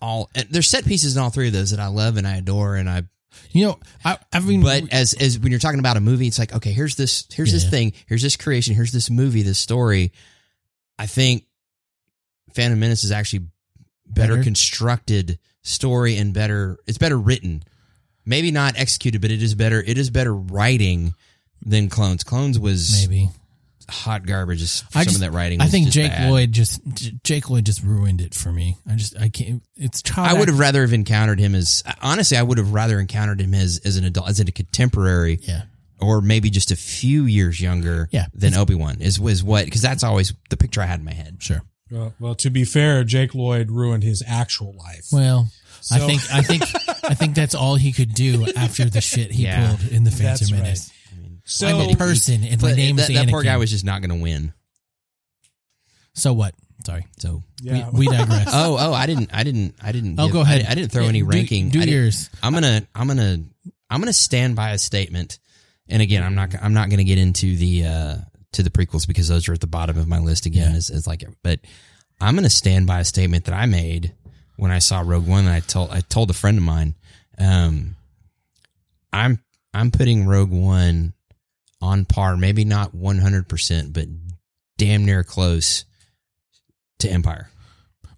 all. 0.03 0.29
There's 0.51 0.69
set 0.69 0.85
pieces 0.85 1.17
in 1.17 1.23
all 1.23 1.31
three 1.31 1.47
of 1.47 1.55
those 1.55 1.71
that 1.71 1.81
I 1.81 1.87
love 1.87 2.19
and 2.19 2.27
I 2.27 2.37
adore, 2.37 2.75
and 2.77 2.91
I. 2.91 3.05
You 3.53 3.67
know, 3.67 3.79
I, 4.05 4.19
I've 4.33 4.47
been. 4.47 4.63
But 4.63 4.93
as 4.93 5.15
as 5.15 5.39
when 5.39 5.51
you're 5.53 5.61
talking 5.61 5.79
about 5.81 5.97
a 5.97 6.01
movie, 6.01 6.27
it's 6.27 6.39
like 6.39 6.55
okay, 6.55 6.73
here's 6.73 6.97
this 6.97 7.27
here's 7.33 7.53
this 7.53 7.65
Yeah. 7.65 7.71
thing, 7.71 7.93
here's 8.07 8.23
this 8.23 8.37
creation, 8.37 8.75
here's 8.75 8.93
this 8.93 9.11
movie, 9.11 9.43
this 9.43 9.59
story. 9.59 10.13
I 10.99 11.07
think 11.07 11.45
Phantom 12.55 12.79
Menace 12.79 13.05
is 13.05 13.13
actually 13.13 13.47
better, 14.07 14.33
Better? 14.35 14.43
constructed 14.45 15.39
story 15.63 16.17
and 16.17 16.35
better. 16.35 16.79
It's 16.87 16.99
better 16.99 17.19
written. 17.19 17.63
Maybe 18.27 18.51
not 18.51 18.79
executed, 18.79 19.21
but 19.21 19.31
it 19.31 19.43
is 19.43 19.55
better. 19.55 19.81
It 19.81 19.97
is 19.99 20.11
better 20.11 20.35
writing 20.35 21.15
than 21.65 21.89
Clones. 21.89 22.23
Clones 22.25 22.59
was 22.59 23.07
maybe. 23.09 23.31
Hot 23.91 24.25
garbage. 24.27 24.59
Just 24.61 24.85
I 24.95 25.01
some 25.01 25.05
just, 25.05 25.17
of 25.17 25.21
that 25.23 25.33
writing. 25.33 25.61
I 25.61 25.67
think 25.67 25.87
just 25.87 25.95
Jake 25.95 26.13
bad. 26.13 26.31
Lloyd 26.31 26.53
just 26.53 26.81
J- 26.95 27.13
Jake 27.23 27.51
Lloyd 27.51 27.67
just 27.67 27.83
ruined 27.83 28.21
it 28.21 28.35
for 28.35 28.51
me. 28.53 28.77
I 28.89 28.95
just 28.95 29.19
I 29.19 29.29
can't. 29.29 29.63
It's 29.77 30.03
child. 30.03 30.29
I 30.29 30.33
would 30.35 30.43
act- 30.43 30.51
have 30.51 30.59
rather 30.59 30.81
have 30.83 30.93
encountered 30.93 31.39
him 31.39 31.55
as 31.55 31.83
honestly. 32.03 32.37
I 32.37 32.43
would 32.43 32.59
have 32.59 32.73
rather 32.73 32.99
encountered 33.01 33.41
him 33.41 33.55
as 33.55 33.81
as 33.85 33.97
an 33.97 34.05
adult, 34.05 34.29
as 34.29 34.41
a 34.41 34.45
contemporary, 34.45 35.39
Yeah. 35.43 35.63
or 36.01 36.21
maybe 36.21 36.51
just 36.51 36.71
a 36.71 36.77
few 36.77 37.25
years 37.25 37.61
younger, 37.61 38.09
Yeah. 38.13 38.27
than 38.35 38.55
Obi 38.55 38.75
Wan. 38.75 39.01
Is 39.01 39.19
was 39.21 39.43
what 39.45 39.65
because 39.65 39.83
that's 39.83 40.03
always 40.03 40.33
the 40.49 40.57
picture 40.57 40.81
I 40.81 40.87
had 40.87 41.01
in 41.01 41.05
my 41.05 41.15
head. 41.15 41.37
Sure. 41.41 41.63
Well, 41.91 42.15
well, 42.21 42.35
to 42.37 42.51
be 42.51 42.65
fair, 42.65 43.03
Jake 43.03 43.35
Lloyd 43.35 43.71
ruined 43.71 44.05
his 44.05 44.23
actual 44.25 44.77
life. 44.77 45.07
Well, 45.11 45.49
I 45.91 45.99
think 45.99 46.21
I 46.33 46.43
think 46.43 46.63
I 47.05 47.15
think 47.15 47.35
that's 47.35 47.55
all 47.55 47.75
he 47.75 47.91
could 47.91 48.15
do 48.15 48.47
after 48.57 48.85
the 48.85 49.01
shit 49.01 49.33
he 49.33 49.43
Yeah. 49.45 49.75
pulled 49.75 49.91
in 49.91 50.05
the 50.05 50.11
Phantom 50.13 50.47
That's 50.49 50.53
right. 50.53 50.91
Menace. 51.51 51.57
So 51.59 51.67
I'm 51.85 51.91
a 51.91 51.97
person, 51.97 52.45
and 52.45 52.63
my 52.63 52.69
But 52.71 52.77
name's 52.77 53.07
that, 53.07 53.13
that 53.15 53.29
poor 53.29 53.43
guy 53.43 53.57
was 53.57 53.71
just 53.71 53.85
not 53.85 54.01
going 54.03 54.11
to 54.17 54.23
win. 54.23 54.53
So 56.15 56.33
what? 56.33 56.55
Sorry. 56.85 57.07
So 57.19 57.43
yeah, 57.63 57.91
We, 57.91 58.07
we 58.07 58.17
digress. 58.17 58.49
oh 58.53 58.77
oh 58.81 58.93
I 58.95 59.07
didn't 59.07 59.31
I 59.35 59.43
didn't 59.45 59.75
I 59.83 59.93
didn't. 59.93 60.19
oh, 60.19 60.27
give- 60.27 60.33
go 60.33 60.41
ahead. 60.41 60.61
didn't- 60.61 60.71
I, 60.71 60.75
didn't 60.75 60.93
throw 60.93 61.03
Yeah, 61.03 61.09
any 61.11 61.21
do- 61.21 61.27
ranking. 61.27 61.69
Do, 61.69 61.81
yours. 61.81 62.31
I'm 62.43 62.53
gonna 62.55 62.83
I'm 62.95 63.07
gonna 63.07 63.39
I'm 63.91 64.01
gonna 64.01 64.13
stand 64.13 64.57
by 64.57 64.71
a 64.71 64.79
statement. 64.79 65.39
And 65.89 66.01
again, 66.01 66.23
I'm 66.23 66.35
not 66.35 66.55
I'm 66.63 66.73
not 66.73 66.89
gonna 66.89 67.05
get 67.05 67.19
into 67.19 67.55
the 67.57 67.85
uh 67.87 68.17
to 68.53 68.63
the 68.63 68.71
prequels 68.71 69.07
because 69.07 69.29
those 69.29 69.47
are 69.49 69.53
at 69.53 69.61
the 69.61 69.67
bottom 69.67 69.99
of 69.99 70.09
my 70.09 70.19
list 70.21 70.47
again. 70.47 70.71
Yeah. 70.71 70.77
As, 70.77 70.89
as 70.91 71.07
like, 71.07 71.23
but 71.43 71.61
I'm 72.21 72.35
gonna 72.35 72.49
stand 72.51 72.87
by 72.87 73.01
a 73.01 73.05
statement 73.05 73.45
that 73.45 73.55
I 73.55 73.67
made 73.67 74.15
when 74.57 74.71
I 74.71 74.79
saw 74.79 75.01
Rogue 75.05 75.27
One. 75.27 75.45
And 75.45 75.53
I 75.55 75.61
told 75.61 75.91
I 75.91 76.01
told 76.01 76.31
a 76.31 76.35
friend 76.35 76.57
of 76.59 76.65
mine, 76.65 76.95
um, 77.39 77.95
I'm 79.13 79.39
I'm 79.75 79.91
putting 79.91 80.27
Rogue 80.27 80.51
One 80.51 81.13
on 81.81 82.05
par, 82.05 82.37
maybe 82.37 82.65
not 82.65 82.95
100, 82.95 83.49
percent 83.49 83.93
but 83.93 84.07
damn 84.79 85.05
near 85.05 85.23
close 85.25 85.85
to 87.01 87.09
Empire. 87.11 87.49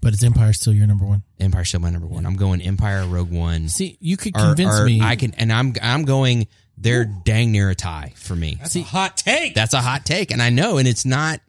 But 0.01 0.15
is 0.15 0.25
Empire 0.25 0.53
still 0.53 0.73
your 0.73 0.87
number 0.89 1.05
one? 1.05 1.23
Empire 1.39 1.65
still 1.65 1.79
my 1.81 1.91
number 1.91 2.09
one. 2.09 2.27
I'm 2.27 2.35
going 2.37 2.61
Empire, 2.61 3.07
Rogue 3.07 3.31
One. 3.31 3.69
See, 3.69 3.97
you 4.01 4.17
could 4.17 4.37
Or- 4.37 4.41
convince 4.47 4.81
or 4.81 4.85
me. 4.85 5.01
I 5.01 5.15
can, 5.17 5.33
and 5.35 5.53
I'm 5.53 5.75
I'm 5.81 6.05
going. 6.05 6.49
They're 6.79 7.05
dang 7.05 7.53
near 7.53 7.71
a 7.71 7.75
tie 7.77 8.13
for 8.17 8.35
me. 8.35 8.57
that's 8.59 8.75
a 8.75 8.83
hot 8.83 9.17
take. 9.17 9.55
That's 9.55 9.75
a 9.75 9.81
hot 9.81 10.05
take, 10.05 10.33
and 10.33 10.43
I 10.43 10.51
know, 10.51 10.79
and 10.79 10.89
it's 10.89 11.05
not. 11.05 11.41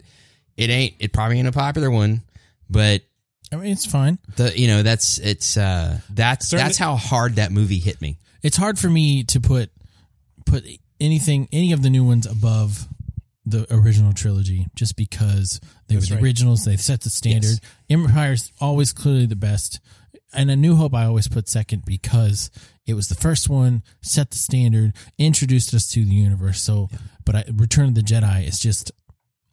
It 0.57 0.69
ain't. 0.69 0.93
It 0.99 1.13
probably 1.13 1.39
ain't 1.39 1.47
a 1.47 1.51
popular 1.51 1.89
one, 1.89 2.21
but 2.69 3.01
I 3.51 3.55
mean, 3.55 3.71
it's 3.71 3.85
fine. 3.87 4.19
the 4.35 4.53
you 4.59 4.67
know 4.67 4.83
that's 4.83 5.17
it's 5.17 5.57
uh 5.57 5.97
that's 6.11 6.49
Certainly- 6.49 6.67
that's 6.69 6.77
how 6.77 6.95
hard 6.95 7.37
that 7.37 7.51
movie 7.51 7.79
hit 7.79 7.99
me. 8.01 8.19
It's 8.43 8.57
hard 8.57 8.77
for 8.77 8.89
me 8.89 9.23
to 9.25 9.39
put 9.41 9.71
put 10.45 10.63
anything, 11.03 11.47
any 11.51 11.71
of 11.73 11.83
the 11.83 11.89
new 11.89 12.05
ones 12.05 12.25
above 12.25 12.87
the 13.45 13.67
original 13.69 14.13
trilogy, 14.13 14.67
just 14.73 14.95
because 14.95 15.59
they 15.87 15.95
That's 15.95 16.09
were 16.09 16.15
the 16.15 16.21
right. 16.21 16.23
originals. 16.23 16.63
They 16.63 16.77
set 16.77 17.01
the 17.01 17.09
standard. 17.09 17.59
Empire's 17.89 18.51
always 18.61 18.93
clearly 18.93 19.25
the 19.25 19.35
best, 19.35 19.79
and 20.33 20.49
A 20.49 20.55
New 20.55 20.75
Hope 20.75 20.95
I 20.95 21.05
always 21.05 21.27
put 21.27 21.49
second 21.49 21.83
because 21.85 22.49
it 22.85 22.93
was 22.93 23.09
the 23.09 23.15
first 23.15 23.49
one, 23.49 23.83
set 24.01 24.31
the 24.31 24.37
standard, 24.37 24.93
introduced 25.17 25.73
us 25.73 25.89
to 25.91 26.03
the 26.03 26.15
universe. 26.15 26.61
So, 26.61 26.89
but 27.25 27.35
I, 27.35 27.43
Return 27.53 27.89
of 27.89 27.95
the 27.95 28.01
Jedi 28.01 28.47
is 28.47 28.59
just 28.59 28.91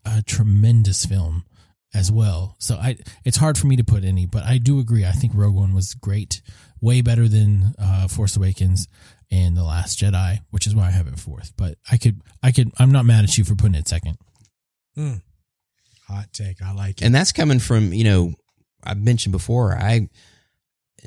a 0.05 0.23
tremendous 0.23 1.05
film 1.05 1.45
as 1.93 2.11
well. 2.13 2.55
So 2.59 2.77
I, 2.77 2.97
it's 3.25 3.37
hard 3.37 3.59
for 3.59 3.67
me 3.67 3.77
to 3.77 3.85
put 3.85 4.05
any, 4.05 4.25
but 4.25 4.45
I 4.45 4.59
do 4.59 4.79
agree. 4.79 5.05
I 5.05 5.13
think 5.13 5.33
Rogue 5.35 5.57
One 5.57 5.75
was 5.75 5.95
great, 5.95 6.41
way 6.81 7.03
better 7.03 7.29
than 7.29 7.75
uh, 7.79 8.07
Force 8.09 8.37
Awakens 8.37 8.87
and 9.31 9.57
The 9.57 9.65
Last 9.65 9.99
Jedi, 9.99 10.41
which 10.51 10.67
is 10.67 10.75
why 10.75 10.87
I 10.87 10.91
have 10.91 11.07
it 11.07 11.19
fourth. 11.19 11.53
But 11.57 11.77
I 11.91 11.97
could, 11.97 12.21
I 12.43 12.53
could, 12.53 12.73
I'm 12.79 12.91
not 12.91 13.05
mad 13.05 13.25
at 13.25 13.39
you 13.39 13.45
for 13.45 13.55
putting 13.55 13.75
it 13.75 13.89
second. 13.89 14.19
hot 16.11 16.33
take. 16.33 16.63
I 16.63 16.73
like 16.73 17.01
it. 17.01 17.05
and 17.05 17.15
that's 17.15 17.33
coming 17.33 17.59
from 17.59 17.93
you 17.93 18.05
know 18.05 18.35
I've 18.85 19.01
mentioned 19.01 19.33
before 19.33 19.75
I 19.75 20.09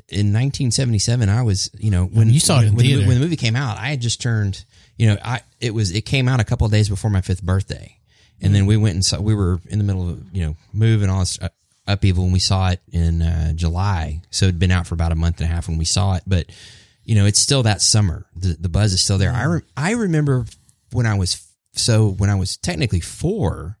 in 0.08 0.32
1977 0.32 1.28
I 1.28 1.42
was 1.42 1.70
you 1.78 1.90
know 1.90 2.06
when 2.06 2.30
you 2.30 2.40
saw 2.40 2.60
it 2.60 2.72
when, 2.72 2.72
in 2.72 2.76
when, 2.76 2.86
the, 2.86 3.06
when 3.06 3.14
the 3.16 3.20
movie 3.20 3.36
came 3.36 3.56
out 3.56 3.78
I 3.78 3.88
had 3.88 4.00
just 4.00 4.20
turned 4.20 4.64
you 4.96 5.08
know 5.08 5.16
I 5.24 5.42
it 5.60 5.72
was 5.72 5.92
it 5.92 6.02
came 6.02 6.28
out 6.28 6.40
a 6.40 6.44
couple 6.44 6.64
of 6.64 6.72
days 6.72 6.88
before 6.88 7.10
my 7.10 7.20
fifth 7.20 7.42
birthday 7.42 7.96
and 8.40 8.54
then 8.54 8.66
we 8.66 8.76
went 8.76 8.94
and 8.94 9.04
saw 9.04 9.20
we 9.20 9.34
were 9.34 9.60
in 9.68 9.78
the 9.78 9.84
middle 9.84 10.10
of 10.10 10.34
you 10.34 10.44
know 10.44 10.56
moving 10.72 11.08
all 11.08 11.20
this 11.20 11.40
uh, 11.40 11.48
upheaval 11.86 12.24
and 12.24 12.32
we 12.32 12.38
saw 12.38 12.70
it 12.70 12.80
in 12.92 13.22
uh, 13.22 13.52
July 13.52 14.20
so 14.30 14.46
it'd 14.46 14.58
been 14.58 14.70
out 14.70 14.86
for 14.86 14.94
about 14.94 15.12
a 15.12 15.16
month 15.16 15.40
and 15.40 15.48
a 15.48 15.52
half 15.54 15.68
when 15.68 15.78
we 15.78 15.84
saw 15.84 16.14
it 16.14 16.22
but 16.26 16.46
you 17.04 17.14
know 17.14 17.26
it's 17.26 17.38
still 17.40 17.62
that 17.62 17.80
summer 17.82 18.26
the 18.36 18.56
the 18.58 18.68
buzz 18.68 18.92
is 18.92 19.02
still 19.02 19.18
there 19.18 19.32
I 19.32 19.44
re- 19.44 19.60
I 19.76 19.92
remember 19.92 20.46
when 20.92 21.06
I 21.06 21.14
was 21.14 21.46
so 21.74 22.08
when 22.08 22.30
I 22.30 22.34
was 22.36 22.56
technically 22.56 23.00
four 23.00 23.78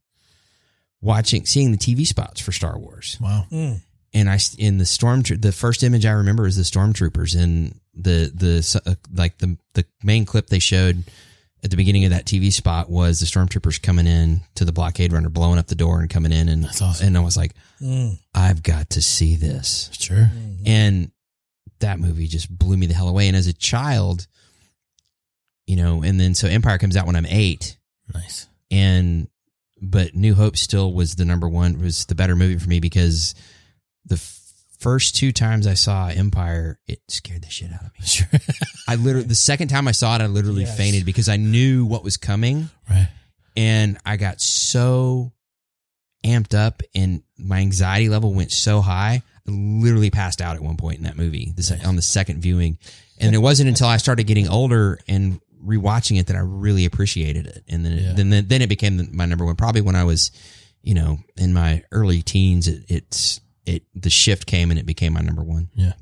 watching 1.00 1.46
seeing 1.46 1.70
the 1.72 1.78
TV 1.78 2.06
spots 2.06 2.40
for 2.40 2.52
Star 2.52 2.78
Wars 2.78 3.18
Wow. 3.20 3.46
and 3.50 4.30
I 4.30 4.38
in 4.58 4.78
the 4.78 4.86
storm 4.86 5.22
the 5.22 5.52
first 5.52 5.82
image 5.82 6.06
I 6.06 6.12
remember 6.12 6.46
is 6.46 6.56
the 6.56 6.62
stormtroopers 6.62 7.40
and 7.40 7.78
the 7.94 8.30
the 8.34 8.80
uh, 8.86 8.94
like 9.12 9.38
the 9.38 9.56
the 9.74 9.84
main 10.02 10.24
clip 10.24 10.48
they 10.48 10.58
showed 10.58 11.04
at 11.62 11.70
the 11.70 11.76
beginning 11.78 12.04
of 12.04 12.10
that 12.10 12.26
TV 12.26 12.52
spot 12.52 12.90
was 12.90 13.20
the 13.20 13.26
stormtroopers 13.26 13.80
coming 13.80 14.06
in 14.06 14.40
to 14.56 14.64
the 14.66 14.72
blockade 14.72 15.12
runner 15.14 15.30
blowing 15.30 15.58
up 15.58 15.66
the 15.66 15.74
door 15.74 16.00
and 16.00 16.10
coming 16.10 16.32
in 16.32 16.48
and 16.48 16.64
That's 16.64 16.82
awesome. 16.82 17.06
and 17.06 17.16
I 17.16 17.20
was 17.20 17.36
like 17.36 17.54
Mm. 17.82 18.18
I've 18.34 18.62
got 18.62 18.90
to 18.90 19.02
see 19.02 19.36
this 19.36 19.90
Sure. 19.92 20.30
and 20.64 21.10
that 21.80 21.98
movie 21.98 22.26
just 22.26 22.48
blew 22.56 22.76
me 22.76 22.86
the 22.86 22.94
hell 22.94 23.08
away 23.08 23.28
and 23.28 23.36
as 23.36 23.46
a 23.46 23.52
child 23.52 24.26
you 25.66 25.76
know 25.76 26.02
and 26.02 26.18
then 26.20 26.34
so 26.34 26.48
Empire 26.48 26.78
comes 26.78 26.96
out 26.96 27.06
when 27.06 27.16
I'm 27.16 27.26
8 27.26 27.76
Nice. 28.12 28.46
and 28.70 29.28
but 29.80 30.14
New 30.14 30.34
Hope 30.34 30.56
still 30.56 30.92
was 30.94 31.14
the 31.16 31.24
number 31.24 31.48
one 31.48 31.80
was 31.80 32.06
the 32.06 32.14
better 32.14 32.36
movie 32.36 32.58
for 32.58 32.68
me 32.68 32.80
because 32.80 33.34
the 34.06 34.16
first 34.78 35.16
two 35.16 35.32
times 35.32 35.66
I 35.66 35.74
saw 35.74 36.08
Empire 36.08 36.78
it 36.86 37.00
scared 37.08 37.42
the 37.42 37.48
shit 37.50 37.72
out 37.72 37.80
of 37.84 37.92
me. 37.98 38.00
Sure. 38.06 38.26
I 38.88 38.96
literally 38.96 39.26
the 39.26 39.34
second 39.34 39.68
time 39.68 39.88
I 39.88 39.92
saw 39.92 40.14
it 40.16 40.20
I 40.20 40.26
literally 40.26 40.62
Yes. 40.64 40.76
fainted 40.76 41.04
because 41.06 41.28
I 41.28 41.36
knew 41.36 41.84
what 41.86 42.04
was 42.04 42.16
coming 42.18 42.68
right. 42.90 43.08
and 43.56 43.98
I 44.04 44.16
got 44.16 44.40
so 44.40 45.32
amped 46.24 46.54
up 46.54 46.82
and 46.94 47.22
my 47.38 47.58
anxiety 47.60 48.08
level 48.08 48.32
went 48.32 48.52
so 48.52 48.80
high 48.80 49.22
literally 49.46 50.10
passed 50.10 50.40
out 50.40 50.56
at 50.56 50.62
one 50.62 50.76
point 50.76 50.98
in 50.98 51.04
that 51.04 51.16
movie 51.16 51.52
this, 51.56 51.70
on 51.84 51.96
the 51.96 52.02
second 52.02 52.40
viewing. 52.40 52.78
And 53.18 53.34
it 53.34 53.38
wasn't 53.38 53.68
until 53.68 53.86
I 53.86 53.98
started 53.98 54.24
getting 54.26 54.48
older 54.48 54.98
and 55.06 55.40
rewatching 55.64 56.18
it 56.18 56.26
that 56.26 56.36
I 56.36 56.40
really 56.40 56.84
appreciated 56.84 57.46
it. 57.46 57.64
And 57.68 57.84
then, 57.84 57.92
Yeah. 57.98 58.10
it, 58.10 58.16
then, 58.16 58.30
then, 58.30 58.48
then 58.48 58.62
it 58.62 58.68
became 58.68 59.08
my 59.12 59.24
number 59.26 59.44
one. 59.44 59.56
Probably 59.56 59.80
when 59.80 59.96
I 59.96 60.04
was, 60.04 60.30
you 60.82 60.94
know, 60.94 61.18
in 61.36 61.52
my 61.52 61.82
early 61.92 62.22
teens, 62.22 62.68
it, 62.68 62.84
it's, 62.88 63.40
it, 63.66 63.82
the 63.94 64.10
shift 64.10 64.46
came 64.46 64.70
and 64.70 64.78
it 64.80 64.84
became 64.86 65.12
my 65.14 65.20
number 65.20 65.42
one. 65.42 65.68
Yeah. 65.74 65.92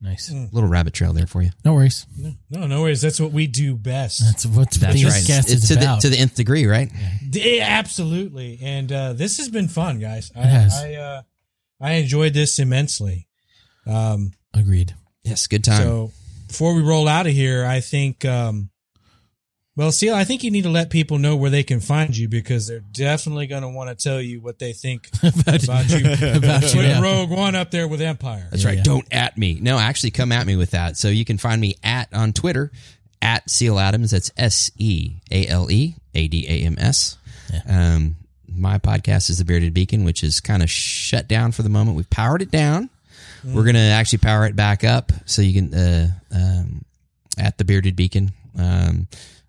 Nice. 0.00 0.30
Little 0.52 0.68
rabbit 0.68 0.92
trail 0.92 1.12
there 1.14 1.26
for 1.26 1.40
you. 1.40 1.50
No 1.64 1.72
worries. 1.74 2.04
No, 2.50 2.66
no 2.66 2.82
worries. 2.82 3.00
That's 3.00 3.18
what 3.20 3.32
we 3.32 3.46
do 3.46 3.74
best. 3.74 4.20
That's 4.22 4.44
what 4.44 4.70
That's 4.72 5.00
the 5.00 5.04
right. 5.06 5.24
cast 5.26 5.50
It's 5.50 5.62
is 5.62 5.68
to 5.68 5.76
the, 5.76 5.98
to 6.02 6.08
the 6.10 6.18
nth 6.18 6.34
degree, 6.34 6.66
right? 6.66 6.90
D- 7.30 7.60
absolutely. 7.60 8.58
And 8.62 8.92
uh, 8.92 9.12
this 9.14 9.38
has 9.38 9.48
been 9.48 9.68
fun, 9.68 10.00
guys. 10.00 10.30
I, 10.36 10.40
It 10.40 10.46
has. 10.46 10.74
I, 10.74 10.94
uh, 10.94 11.22
I 11.80 11.94
enjoyed 11.94 12.34
this 12.34 12.58
immensely. 12.58 13.28
Um, 13.86 14.32
Agreed. 14.54 14.94
Yes. 15.24 15.46
Good 15.46 15.64
time. 15.64 15.82
so 15.82 16.12
before 16.48 16.74
we 16.74 16.82
roll 16.82 17.08
out 17.08 17.26
of 17.26 17.32
here, 17.32 17.64
I 17.66 17.80
think, 17.80 18.24
um, 18.24 18.70
well, 19.76 19.90
Seale, 19.90 20.14
I 20.14 20.22
think 20.22 20.44
you 20.44 20.52
need 20.52 20.62
to 20.62 20.70
let 20.70 20.88
people 20.90 21.18
know 21.18 21.34
where 21.34 21.50
they 21.50 21.64
can 21.64 21.80
find 21.80 22.16
you 22.16 22.28
because 22.28 22.68
they're 22.68 22.78
definitely 22.92 23.48
going 23.48 23.62
to 23.62 23.68
want 23.68 23.90
to 23.90 23.96
tell 24.00 24.20
you 24.20 24.40
what 24.40 24.60
they 24.60 24.72
think 24.72 25.08
About 25.22 25.64
about 25.64 25.90
you. 25.90 26.06
About 26.36 26.74
you, 26.74 26.80
yeah. 26.82 27.00
Rogue 27.00 27.30
One 27.30 27.56
up 27.56 27.72
there 27.72 27.88
with 27.88 28.00
Empire. 28.00 28.46
That's 28.50 28.62
Yeah, 28.62 28.68
right. 28.68 28.76
yeah. 28.78 28.84
Don't 28.84 29.06
at 29.12 29.36
me. 29.36 29.58
No, 29.60 29.76
actually 29.78 30.12
come 30.12 30.30
at 30.30 30.46
me 30.46 30.54
with 30.54 30.70
that. 30.70 30.96
So 30.96 31.08
you 31.08 31.24
can 31.24 31.38
find 31.38 31.60
me 31.60 31.74
at 31.82 32.12
on 32.14 32.32
Twitter 32.32 32.70
at 33.20 33.50
Seale 33.50 33.80
Adams. 33.80 34.12
That's 34.12 34.30
S 34.36 34.70
E 34.78 35.14
A 35.32 35.48
L 35.48 35.68
E 35.70 35.96
A 36.14 36.28
D 36.28 36.46
A 36.48 36.66
M 36.66 36.76
S. 36.78 37.18
Um, 37.68 38.14
my 38.56 38.78
podcast 38.78 39.30
is 39.30 39.38
the 39.38 39.44
Bearded 39.44 39.74
Beacon, 39.74 40.04
which 40.04 40.22
is 40.22 40.40
kind 40.40 40.62
of 40.62 40.70
shut 40.70 41.28
down 41.28 41.52
for 41.52 41.62
the 41.62 41.68
moment. 41.68 41.96
We've 41.96 42.08
powered 42.10 42.42
it 42.42 42.50
down. 42.50 42.90
We're 43.44 43.64
gonna 43.64 43.78
actually 43.78 44.18
power 44.18 44.46
it 44.46 44.56
back 44.56 44.84
up 44.84 45.12
so 45.26 45.42
you 45.42 45.52
can 45.60 45.74
uh, 45.74 46.08
um, 46.34 46.84
at 47.38 47.58
the 47.58 47.64
Bearded 47.64 47.94
Beacon. 47.94 48.32
Um, 48.58 49.06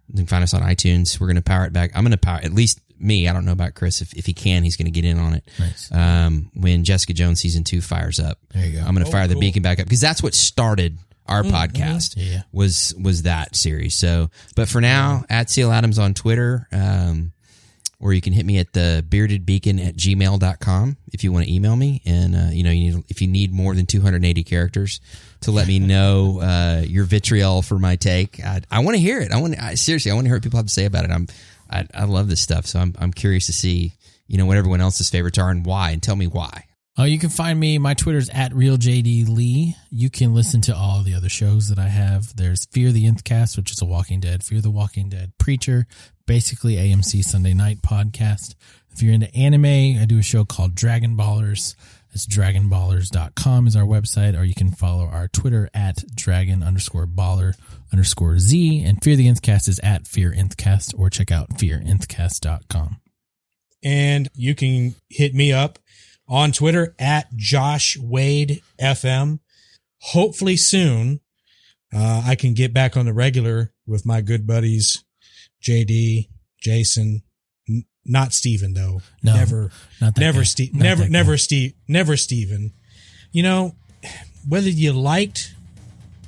you 0.09 0.17
can 0.17 0.25
find 0.27 0.43
us 0.43 0.53
on 0.53 0.61
iTunes. 0.61 1.17
We're 1.19 1.27
gonna 1.27 1.41
power 1.41 1.65
it 1.65 1.71
back. 1.71 1.91
I'm 1.95 2.03
gonna 2.03 2.17
power 2.17 2.39
at 2.43 2.51
least 2.53 2.81
me. 2.99 3.29
I 3.29 3.33
don't 3.33 3.45
know 3.45 3.53
about 3.53 3.73
Chris. 3.73 4.01
If 4.01 4.13
if 4.13 4.25
he 4.25 4.33
can, 4.33 4.63
he's 4.63 4.75
gonna 4.75 4.89
get 4.89 5.05
in 5.05 5.17
on 5.17 5.33
it. 5.35 5.49
Nice. 5.59 5.89
Um, 5.93 6.51
when 6.55 6.83
Jessica 6.83 7.13
Jones 7.13 7.39
season 7.39 7.63
two 7.63 7.79
fires 7.79 8.19
up, 8.19 8.37
There 8.53 8.65
you 8.65 8.73
go. 8.73 8.85
I'm 8.85 8.93
going 8.95 9.05
to 9.05 9.09
Oh, 9.09 9.11
fire 9.13 9.27
the 9.27 9.35
beacon 9.37 9.63
back 9.63 9.79
up 9.79 9.85
because 9.85 10.01
that's 10.01 10.21
what 10.21 10.33
started 10.33 10.97
our 11.25 11.43
podcast. 11.43 12.15
Yeah. 12.17 12.41
Was 12.51 12.93
was 13.01 13.21
that 13.23 13.55
series? 13.55 13.95
So, 13.95 14.29
but 14.57 14.67
for 14.67 14.81
now, 14.81 15.23
at 15.29 15.49
Seale 15.49 15.71
Adams 15.71 15.99
on 15.99 16.13
Twitter, 16.13 16.67
um, 16.73 17.31
or 17.99 18.13
you 18.13 18.21
can 18.21 18.33
hit 18.33 18.45
me 18.45 18.57
at 18.59 18.73
the 18.73 19.05
bearded 19.07 19.45
beacon 19.45 19.79
at 19.79 19.95
gmail.com 19.95 20.97
if 21.13 21.23
you 21.23 21.31
want 21.31 21.45
to 21.45 21.53
email 21.53 21.75
me. 21.75 22.01
And, 22.05 22.35
uh, 22.35 22.49
you 22.51 22.63
know, 22.63 22.71
you 22.71 22.91
need, 22.91 23.03
if 23.09 23.21
you 23.21 23.27
need 23.27 23.53
more 23.53 23.73
than 23.73 23.85
280 23.85 24.43
characters 24.43 24.99
to 25.41 25.51
let 25.51 25.67
me 25.67 25.79
know, 25.79 26.39
uh, 26.41 26.83
your 26.85 27.05
vitriol 27.05 27.61
for 27.61 27.79
my 27.79 27.95
take, 27.95 28.43
I, 28.43 28.61
I 28.69 28.79
want 28.79 28.95
to 28.95 29.01
hear 29.01 29.21
it. 29.21 29.31
I 29.31 29.39
want 29.39 29.59
I, 29.59 29.75
seriously, 29.75 30.11
I 30.11 30.13
want 30.13 30.25
to 30.25 30.29
hear 30.29 30.35
what 30.35 30.43
people 30.43 30.57
have 30.57 30.67
to 30.67 30.73
say 30.73 30.85
about 30.85 31.05
it. 31.05 31.11
I'm, 31.11 31.27
I, 31.69 31.87
I 31.93 32.03
love 32.05 32.27
this 32.27 32.41
stuff. 32.41 32.65
So 32.65 32.79
I'm, 32.79 32.93
I'm 32.99 33.13
curious 33.13 33.45
to 33.47 33.53
see, 33.53 33.93
you 34.27 34.37
know, 34.37 34.45
what 34.45 34.57
everyone 34.57 34.81
else's 34.81 35.09
favorites 35.09 35.39
are 35.39 35.49
and 35.49 35.65
why, 35.65 35.91
and 35.91 36.03
tell 36.03 36.15
me 36.15 36.27
why. 36.27 36.65
Uh, 36.97 37.03
you 37.03 37.19
can 37.19 37.29
find 37.29 37.59
me. 37.59 37.77
My 37.77 37.93
Twitter's 37.93 38.29
at 38.29 38.53
realjdlee. 38.53 39.75
You 39.89 40.09
can 40.09 40.33
listen 40.33 40.61
to 40.61 40.75
all 40.75 41.03
the 41.03 41.13
other 41.13 41.27
shows 41.27 41.67
that 41.67 41.77
I 41.77 41.89
have. 41.89 42.33
There's 42.37 42.65
Fear 42.71 42.93
the 42.93 43.05
Nth 43.05 43.25
Cast, 43.25 43.57
which 43.57 43.71
is 43.71 43.81
a 43.81 43.85
Walking 43.85 44.21
Dead. 44.21 44.43
Fear 44.43 44.61
the 44.61 44.71
Walking 44.71 45.09
Dead 45.09 45.33
Preacher, 45.37 45.87
basically 46.25 46.75
AMC 46.75 47.23
Sunday 47.25 47.53
Night 47.53 47.81
podcast. 47.81 48.55
If 48.91 49.03
you're 49.03 49.13
into 49.13 49.33
anime, 49.35 50.01
I 50.01 50.05
do 50.07 50.19
a 50.19 50.23
show 50.23 50.45
called 50.45 50.73
Dragon 50.73 51.17
Ballers. 51.17 51.75
It's 52.13 52.25
dragonballers.com 52.25 53.67
is 53.67 53.75
our 53.75 53.83
website, 53.83 54.39
or 54.39 54.45
you 54.45 54.55
can 54.55 54.71
follow 54.71 55.05
our 55.05 55.27
Twitter 55.27 55.69
at 55.73 56.01
dragon 56.15 56.63
underscore 56.63 57.07
baller 57.07 57.55
underscore 57.91 58.39
Z. 58.39 58.83
And 58.85 59.03
Fear 59.03 59.17
the 59.17 59.27
Nth 59.27 59.41
Cast 59.41 59.67
is 59.67 59.79
at 59.83 60.07
Fear 60.07 60.33
Nth 60.33 60.55
Cast, 60.55 60.93
or 60.97 61.09
check 61.09 61.29
out 61.29 61.49
fearinthcast.com. 61.57 63.01
and 63.83 64.29
you 64.33 64.55
can 64.55 64.95
hit 65.09 65.35
me 65.35 65.51
up 65.51 65.77
on 66.27 66.51
Twitter 66.51 66.95
at 66.99 67.33
Josh 67.35 67.97
Wade 67.97 68.61
FM. 68.79 69.39
Hopefully 69.99 70.57
soon, 70.57 71.19
uh, 71.93 72.23
I 72.25 72.35
can 72.35 72.53
get 72.53 72.73
back 72.73 72.97
on 72.97 73.05
the 73.05 73.13
regular 73.13 73.73
with 73.87 74.05
my 74.05 74.21
good 74.21 74.45
buddies, 74.45 75.03
JD, 75.63 76.29
Jason, 76.59 77.23
n- 77.69 77.85
not 78.05 78.33
Steven 78.33 78.73
though. 78.73 79.01
No, 79.23 79.35
never, 79.35 79.71
not 80.01 80.15
that 80.15 80.21
never. 80.21 80.43
Steve, 80.45 80.73
never, 80.73 81.07
never 81.07 81.37
Steve, 81.37 81.73
never 81.87 82.17
Steven. 82.17 82.73
You 83.31 83.43
know, 83.43 83.75
whether 84.47 84.69
you 84.69 84.93
liked 84.93 85.53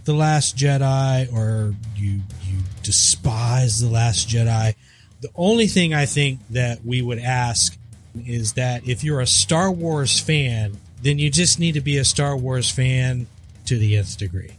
the 0.05 0.13
Last 0.13 0.55
Jedi 0.57 1.31
or 1.33 1.75
you 1.95 2.21
you 2.45 2.59
despise 2.81 3.79
the 3.79 3.89
Last 3.89 4.29
Jedi, 4.29 4.73
the 5.21 5.29
only 5.35 5.67
thing 5.67 5.93
I 5.93 6.05
think 6.05 6.39
that 6.51 6.85
we 6.85 7.01
would 7.01 7.19
ask 7.19 7.77
is 8.25 8.53
that 8.53 8.87
if 8.87 9.03
you're 9.03 9.21
a 9.21 9.27
Star 9.27 9.71
Wars 9.71 10.19
fan, 10.19 10.77
then 11.01 11.19
you 11.19 11.29
just 11.29 11.59
need 11.59 11.73
to 11.73 11.81
be 11.81 11.97
a 11.97 12.05
Star 12.05 12.35
Wars 12.35 12.69
fan 12.71 13.27
to 13.65 13.77
the 13.77 13.97
nth 13.97 14.17
degree. 14.17 14.51